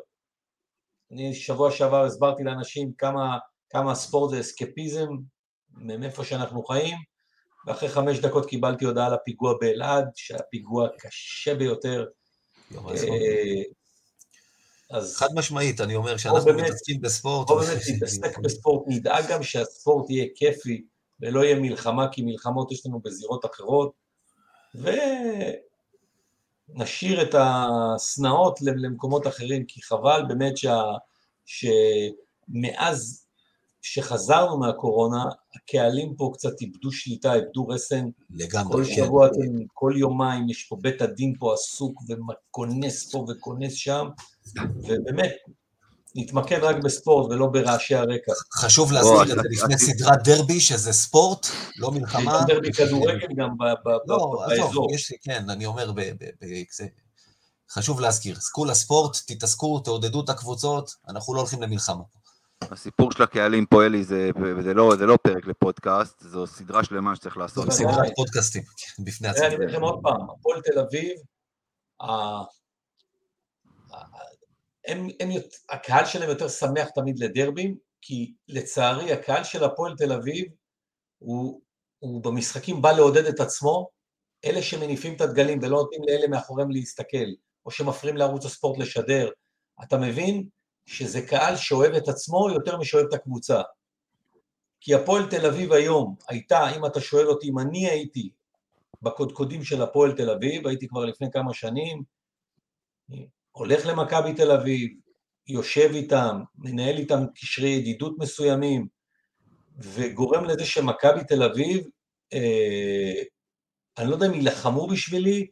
אני 1.13 1.35
שבוע 1.35 1.71
שעבר 1.71 2.05
הסברתי 2.05 2.43
לאנשים 2.43 2.93
כמה, 2.99 3.39
כמה 3.71 3.93
הספורט 3.93 4.31
זה 4.31 4.41
אסקפיזם 4.41 5.09
מאיפה 5.71 6.25
שאנחנו 6.25 6.63
חיים, 6.63 6.97
ואחרי 7.67 7.89
חמש 7.89 8.19
דקות 8.19 8.47
קיבלתי 8.47 8.85
הודעה 8.85 9.07
על 9.07 9.15
הפיגוע 9.15 9.55
באלעד, 9.61 10.11
שהיה 10.15 10.43
פיגוע 10.51 10.89
קשה 10.99 11.55
ביותר. 11.55 12.07
אז 14.93 15.17
חד 15.17 15.29
משמעית, 15.35 15.81
אני 15.81 15.95
אומר 15.95 16.17
שאנחנו 16.17 16.45
באמת- 16.45 16.65
מתעסקים 16.65 17.01
בספורט. 17.01 17.49
בוא 17.49 17.61
באמת 17.63 17.83
נתעסק 17.97 18.39
בספורט, 18.39 18.85
נדאג 18.87 19.25
גם 19.29 19.43
שהספורט 19.43 20.11
יהיה 20.11 20.27
כיפי 20.35 20.85
ולא 21.21 21.45
יהיה 21.45 21.61
מלחמה, 21.61 22.09
כי 22.13 22.23
מלחמות 22.23 22.73
יש 22.73 22.87
לנו 22.87 23.01
בזירות 23.01 23.45
אחרות, 23.45 23.93
ונשאיר 26.75 27.23
את 27.23 27.35
השנאות 27.39 28.59
למקומות 28.63 29.27
אחרים, 29.27 29.65
כי 29.65 29.83
חבל 29.83 30.23
באמת 30.29 30.57
שה... 30.57 30.83
שמאז 31.47 33.27
כשחזרנו 33.83 34.59
מהקורונה, 34.59 35.25
הקהלים 35.57 36.15
פה 36.17 36.31
קצת 36.35 36.61
איבדו 36.61 36.93
שליטה, 36.93 37.35
איבדו 37.35 37.69
רסן. 37.69 38.09
לגמרי. 38.31 38.73
כל 38.73 38.85
כן. 38.85 38.95
שבוע, 38.95 39.27
אתם, 39.27 39.41
כל 39.75 39.93
יומיים, 39.97 40.49
יש 40.49 40.65
פה 40.65 40.77
בית 40.81 41.03
הדין 41.03 41.35
פה 41.39 41.55
עסוק 41.55 42.01
וכונס 42.09 43.13
פה 43.13 43.27
וכונס 43.29 43.75
שם, 43.75 44.07
ובאמת, 44.77 45.33
נתמקד 46.15 46.59
רק 46.63 46.77
בספורט 46.85 47.31
ולא 47.31 47.47
ברעשי 47.47 47.95
הרקע. 47.95 48.33
חשוב 48.55 48.93
להזכיר 48.93 49.23
את 49.23 49.27
אתה- 49.33 49.43
זה 49.43 49.49
לפני 49.51 49.79
סדרת 49.79 50.25
דרבי, 50.25 50.61
שזה 50.61 50.93
ספורט, 50.93 51.47
לא 51.79 51.91
יש 51.95 52.01
מלחמה. 52.01 52.39
גם 52.41 52.47
דרבי 52.47 52.73
כדורגל 52.73 53.27
גם 53.37 53.51
לא, 54.07 54.17
באזור. 54.45 54.45
עזוב, 54.45 54.87
יש, 54.95 55.13
כן, 55.23 55.51
אני 55.51 55.67
אומר, 55.67 55.93
ב, 55.93 56.01
ב, 56.01 56.25
ב, 56.41 56.47
זה, 56.77 56.87
חשוב 57.71 58.01
להזכיר, 58.01 58.41
סקול 58.41 58.71
הספורט, 58.71 59.17
תתעסקו, 59.27 59.81
תעודדו 59.81 60.25
את 60.25 60.29
הקבוצות, 60.29 60.95
אנחנו 61.09 61.35
לא 61.35 61.41
הולכים 61.41 61.63
למלחמה. 61.63 62.03
הסיפור 62.71 63.13
של 63.13 63.23
הקהלים 63.23 63.67
פה, 63.67 63.87
אלי, 63.87 64.05
זה, 64.05 64.31
וזה 64.57 64.75
לא, 64.75 64.93
זה 64.99 65.07
לא 65.07 65.19
פרק 65.23 65.47
לפודקאסט, 65.47 66.21
זו 66.21 66.47
סדרה 66.47 66.85
שלמה 66.85 67.17
שצריך 67.17 67.37
לעשות. 67.37 67.65
בוודאי. 67.65 67.95
סדרת 67.95 68.13
פודקאסטים, 68.17 68.63
כן, 68.63 69.05
בפני 69.05 69.29
תראה, 69.33 69.47
אני 69.47 69.55
עצמם. 69.55 69.63
אומר 69.63 69.73
לכם 69.73 69.83
עוד 69.83 70.01
פעם, 70.03 70.31
הפועל 70.31 70.61
תל 70.61 70.79
אביב, 70.79 71.19
ה- 72.01 72.07
ה- 73.95 74.23
הם, 74.87 75.09
הם, 75.21 75.29
הקהל 75.71 76.07
שלהם 76.07 76.29
יותר 76.31 76.49
שמח 76.49 76.89
תמיד 76.95 77.19
לדרבים, 77.19 77.77
כי 78.01 78.35
לצערי 78.49 79.13
הקהל 79.13 79.45
של 79.45 79.65
הפועל 79.65 79.97
תל 79.97 80.13
אביב 80.13 80.45
הוא, 81.19 81.61
הוא 81.99 82.23
במשחקים 82.25 82.83
בא 82.83 82.93
לעודד 82.93 83.27
את 83.27 83.41
עצמו, 83.41 83.89
אלה 84.45 84.63
שמניפים 84.63 85.15
את 85.17 85.21
הדגלים 85.21 85.59
ולא 85.63 85.77
נותנים 85.77 86.01
לאלה 86.07 86.29
מאחוריהם 86.29 86.71
להסתכל, 86.71 87.27
או 87.67 87.71
שמפריעים 87.71 88.17
לערוץ 88.17 88.45
הספורט 88.45 88.79
לשדר, 88.79 89.31
אתה 89.83 89.97
מבין 89.99 90.49
שזה 90.87 91.27
קהל 91.27 91.57
שאוהב 91.57 91.93
את 91.95 92.09
עצמו 92.09 92.51
יותר 92.51 92.77
משאוהב 92.77 93.07
את 93.07 93.15
הקבוצה. 93.15 93.63
כי 94.81 94.95
הפועל 94.95 95.31
תל 95.31 95.47
אביב 95.47 95.73
היום 95.73 96.15
הייתה, 96.29 96.77
אם 96.77 96.87
אתה 96.87 97.01
שואל 97.01 97.27
אותי, 97.27 97.49
אם 97.49 97.59
אני 97.59 97.89
הייתי 97.89 98.31
בקודקודים 99.03 99.65
של 99.65 99.83
הפועל 99.83 100.13
תל 100.13 100.31
אביב, 100.31 100.67
הייתי 100.67 100.89
כבר 100.89 101.05
לפני 101.05 101.31
כמה 101.33 101.55
שנים, 101.55 102.03
הולך 103.53 103.87
למכבי 103.87 104.35
תל 104.35 104.51
אביב, 104.51 104.91
יושב 105.47 105.91
איתם, 105.95 106.43
מנהל 106.59 106.97
איתם 106.97 107.25
קשרי 107.35 107.69
ידידות 107.69 108.19
מסוימים, 108.19 108.87
וגורם 109.79 110.45
לזה 110.45 110.65
שמכבי 110.65 111.25
תל 111.25 111.43
אביב, 111.43 111.87
אה, 112.33 113.23
אני 113.99 114.09
לא 114.09 114.15
יודע 114.15 114.27
אם 114.27 114.35
יילחמו 114.35 114.87
בשבילי, 114.87 115.47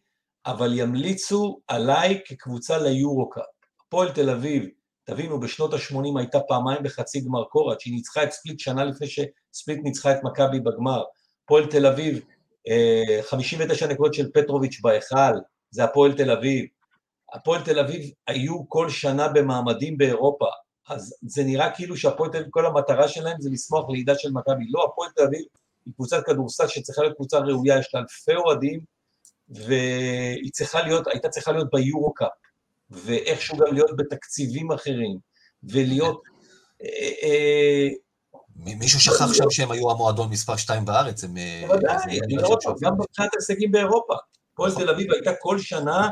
אבל 0.47 0.79
ימליצו 0.79 1.61
עליי 1.69 2.21
כקבוצה 2.25 2.79
ליורו-קאפ. 2.79 3.45
הפועל 3.87 4.13
תל 4.13 4.31
אביב, 4.31 4.65
תבינו, 5.11 5.41
בשנות 5.41 5.75
ה-80 5.75 6.19
הייתה 6.19 6.41
פעמיים 6.41 6.83
בחצי 6.83 7.21
גמר 7.21 7.45
קורת, 7.45 7.81
שהיא 7.81 7.95
ניצחה 7.95 8.23
את 8.23 8.33
ספליט 8.33 8.61
שנה 8.61 8.85
לפני 8.85 9.07
שספליט 9.07 9.81
ניצחה 9.85 10.13
את 10.13 10.19
מכבי 10.23 10.61
בגמר. 10.61 11.03
הפועל 11.45 11.67
תל 11.67 11.87
אביב, 11.87 12.21
אה, 12.69 13.23
59 13.23 13.87
נקודות 13.87 14.15
של 14.15 14.31
פטרוביץ' 14.35 14.81
בהיכל, 14.83 15.39
זה 15.71 15.85
הפועל 15.85 16.13
תל 16.13 16.31
אביב. 16.31 16.67
הפועל 17.33 17.63
תל 17.63 17.79
אביב 17.79 18.11
היו 18.27 18.69
כל 18.69 18.89
שנה 18.89 19.29
במעמדים 19.29 19.99
באירופה, 19.99 20.47
אז 20.89 21.15
זה 21.23 21.45
נראה 21.45 21.71
כאילו 21.71 21.97
שהפועל 21.97 22.31
תל 22.31 22.39
אביב, 22.39 22.51
כל 22.51 22.67
המטרה 22.67 23.09
שלהם 23.09 23.41
זה 23.41 23.51
לשמוח 23.53 23.91
לידה 23.91 24.15
של 24.15 24.31
מכבי. 24.33 24.65
לא, 24.71 24.85
הפועל 24.85 25.11
תל 25.17 25.23
אביב 25.23 25.43
היא 25.87 25.95
קבוצת 25.95 26.25
כדורסל 26.27 26.67
שצריכה 26.67 27.03
להיות 27.03 27.17
קבוצה 27.17 27.39
ראויה, 27.39 27.79
יש 27.79 27.95
לה 27.95 28.01
אלפי 28.01 28.35
אוהדים, 28.35 28.81
והיא 29.49 30.53
צריכה 30.53 30.83
להיות, 30.83 31.07
הייתה 31.07 31.29
צריכה 31.29 31.53
להיות 31.53 31.69
ביורו-קאפ, 31.73 32.29
ואיכשהו 32.91 33.59
גם 33.59 33.75
להיות 33.75 33.97
בתקציבים 33.97 34.73
אחרים, 34.73 35.19
ולהיות... 35.63 36.23
אה, 36.83 37.11
אה, 37.23 37.89
מ- 38.57 38.79
מישהו 38.79 39.01
שכח 39.01 39.33
שם 39.33 39.51
שהם 39.51 39.71
היו 39.71 39.91
המועדון 39.91 40.31
מספר 40.31 40.57
2 40.57 40.85
בארץ, 40.85 41.25
הם... 41.25 41.37
אה, 41.37 41.65
בוודאי, 41.67 41.97
פעם, 42.63 42.75
גם 42.83 42.93
מבחינת 42.95 43.31
ההישגים 43.35 43.73
באירופה. 43.73 44.15
הפועל 44.53 44.71
נכון. 44.71 44.83
תל 44.83 44.91
אביב 44.91 45.13
הייתה 45.13 45.31
כל 45.41 45.59
שנה, 45.59 46.09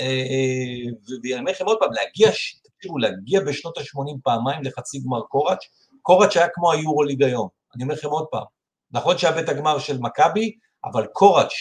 אה, 0.00 0.06
אה, 0.06 0.92
ואני 1.22 1.38
אומר 1.40 1.52
לכם 1.52 1.64
עוד 1.64 1.76
פעם, 1.80 1.92
להגיע, 1.92 2.30
תקשיבו, 2.76 2.98
להגיע 2.98 3.40
בשנות 3.40 3.78
ה-80 3.78 4.18
פעמיים 4.22 4.62
לחצי 4.62 4.98
גמר 4.98 5.20
קוראץ', 5.20 5.64
קוראץ' 6.02 6.36
היה 6.36 6.48
כמו 6.52 6.72
היורוליג 6.72 7.22
היום. 7.22 7.48
אני 7.74 7.82
אומר 7.82 7.94
לכם 7.94 8.08
עוד 8.08 8.26
פעם, 8.30 8.44
נכון 8.90 9.18
שהיה 9.18 9.32
בית 9.32 9.48
הגמר 9.48 9.78
של 9.78 9.98
מכבי, 10.00 10.56
אבל 10.84 11.06
קוראץ', 11.06 11.52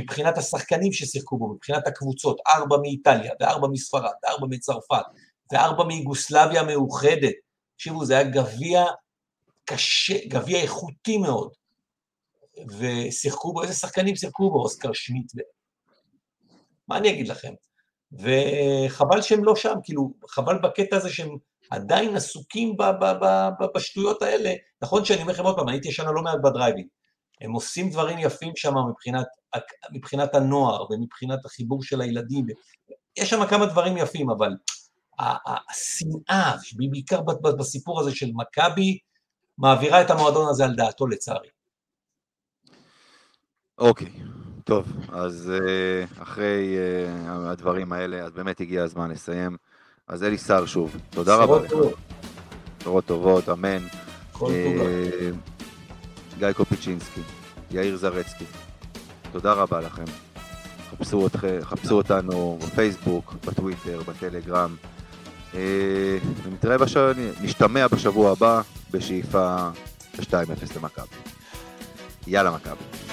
מבחינת 0.00 0.38
השחקנים 0.38 0.92
ששיחקו 0.92 1.38
בו, 1.38 1.48
מבחינת 1.48 1.86
הקבוצות, 1.86 2.40
ארבע 2.54 2.76
מאיטליה, 2.82 3.32
וארבע 3.40 3.68
מספרד, 3.68 4.12
וארבע 4.22 4.46
מצרפת, 4.50 5.04
וארבע 5.52 5.84
מיוגוסלביה 5.84 6.60
המאוחדת, 6.60 7.34
תקשיבו, 7.74 8.04
זה 8.04 8.18
היה 8.18 8.30
גביע 8.30 8.84
קשה, 9.64 10.14
גביע 10.28 10.60
איכותי 10.60 11.18
מאוד. 11.18 11.52
ושיחקו 12.78 13.52
בו, 13.52 13.62
איזה 13.62 13.74
שחקנים 13.74 14.16
שיחקו 14.16 14.50
בו? 14.50 14.62
אוסקר 14.62 14.92
שמיט. 14.92 15.32
ו... 15.36 15.40
מה 16.88 16.98
אני 16.98 17.10
אגיד 17.10 17.28
לכם? 17.28 17.52
וחבל 18.12 19.22
שהם 19.22 19.44
לא 19.44 19.56
שם, 19.56 19.74
כאילו, 19.84 20.12
חבל 20.28 20.58
בקטע 20.58 20.96
הזה 20.96 21.10
שהם 21.10 21.36
עדיין 21.70 22.16
עסוקים 22.16 22.76
ב- 22.76 22.82
ב- 22.82 23.24
ב- 23.60 23.66
בשטויות 23.74 24.22
האלה. 24.22 24.52
נכון 24.82 25.04
שאני 25.04 25.22
אומר 25.22 25.32
לכם 25.32 25.44
עוד 25.44 25.56
פעם, 25.56 25.68
הייתי 25.68 25.88
השנה 25.88 26.12
לא 26.12 26.22
מעט 26.22 26.38
בדרייבין. 26.44 26.86
הם 27.40 27.52
עושים 27.52 27.90
דברים 27.90 28.18
יפים 28.18 28.52
שם 28.56 28.74
מבחינת, 28.90 29.26
מבחינת 29.92 30.34
הנוער 30.34 30.92
ומבחינת 30.92 31.44
החיבור 31.44 31.82
של 31.82 32.00
הילדים. 32.00 32.46
יש 33.18 33.30
שם 33.30 33.46
כמה 33.46 33.66
דברים 33.66 33.96
יפים, 33.96 34.30
אבל 34.30 34.50
השנאה, 35.18 36.56
בעיקר 36.90 37.20
בסיפור 37.58 38.00
הזה 38.00 38.14
של 38.14 38.30
מכבי, 38.34 38.98
מעבירה 39.58 40.02
את 40.02 40.10
המועדון 40.10 40.48
הזה 40.48 40.64
על 40.64 40.74
דעתו 40.74 41.06
לצערי. 41.06 41.48
אוקיי, 43.78 44.12
טוב, 44.64 44.92
אז 45.12 45.52
אה, 45.66 46.22
אחרי 46.22 46.76
אה, 46.78 47.50
הדברים 47.50 47.92
האלה, 47.92 48.24
אז 48.24 48.32
באמת 48.32 48.60
הגיע 48.60 48.82
הזמן 48.82 49.10
לסיים. 49.10 49.56
אז 50.08 50.24
אלי 50.24 50.38
סער 50.38 50.66
שוב, 50.66 50.96
תודה 51.10 51.36
רבה 51.36 51.60
לך. 51.60 51.70
טובות, 51.70 51.94
בשורות 52.78 53.06
טובות, 53.06 53.48
אמן. 53.48 53.78
כל 54.32 54.52
טוב. 54.64 55.57
גיא 56.38 56.52
קופיצ'ינסקי, 56.52 57.20
יאיר 57.70 57.96
זרצקי, 57.96 58.44
תודה 59.32 59.52
רבה 59.52 59.80
לכם. 59.80 60.04
חפשו, 60.90 61.26
אתכם, 61.26 61.58
חפשו 61.62 61.94
אותנו 61.94 62.58
בפייסבוק, 62.62 63.34
בטוויטר, 63.46 64.00
בטלגרם. 64.08 64.76
אה, 65.54 66.18
ונתראה 66.42 66.78
בשבוע, 66.78 67.12
נשתמע 67.40 67.86
בשבוע 67.88 68.32
הבא 68.32 68.60
בשאיפה 68.90 69.68
2-0 70.14 70.20
למכבי. 70.76 71.16
יאללה 72.26 72.50
מכבי. 72.50 73.07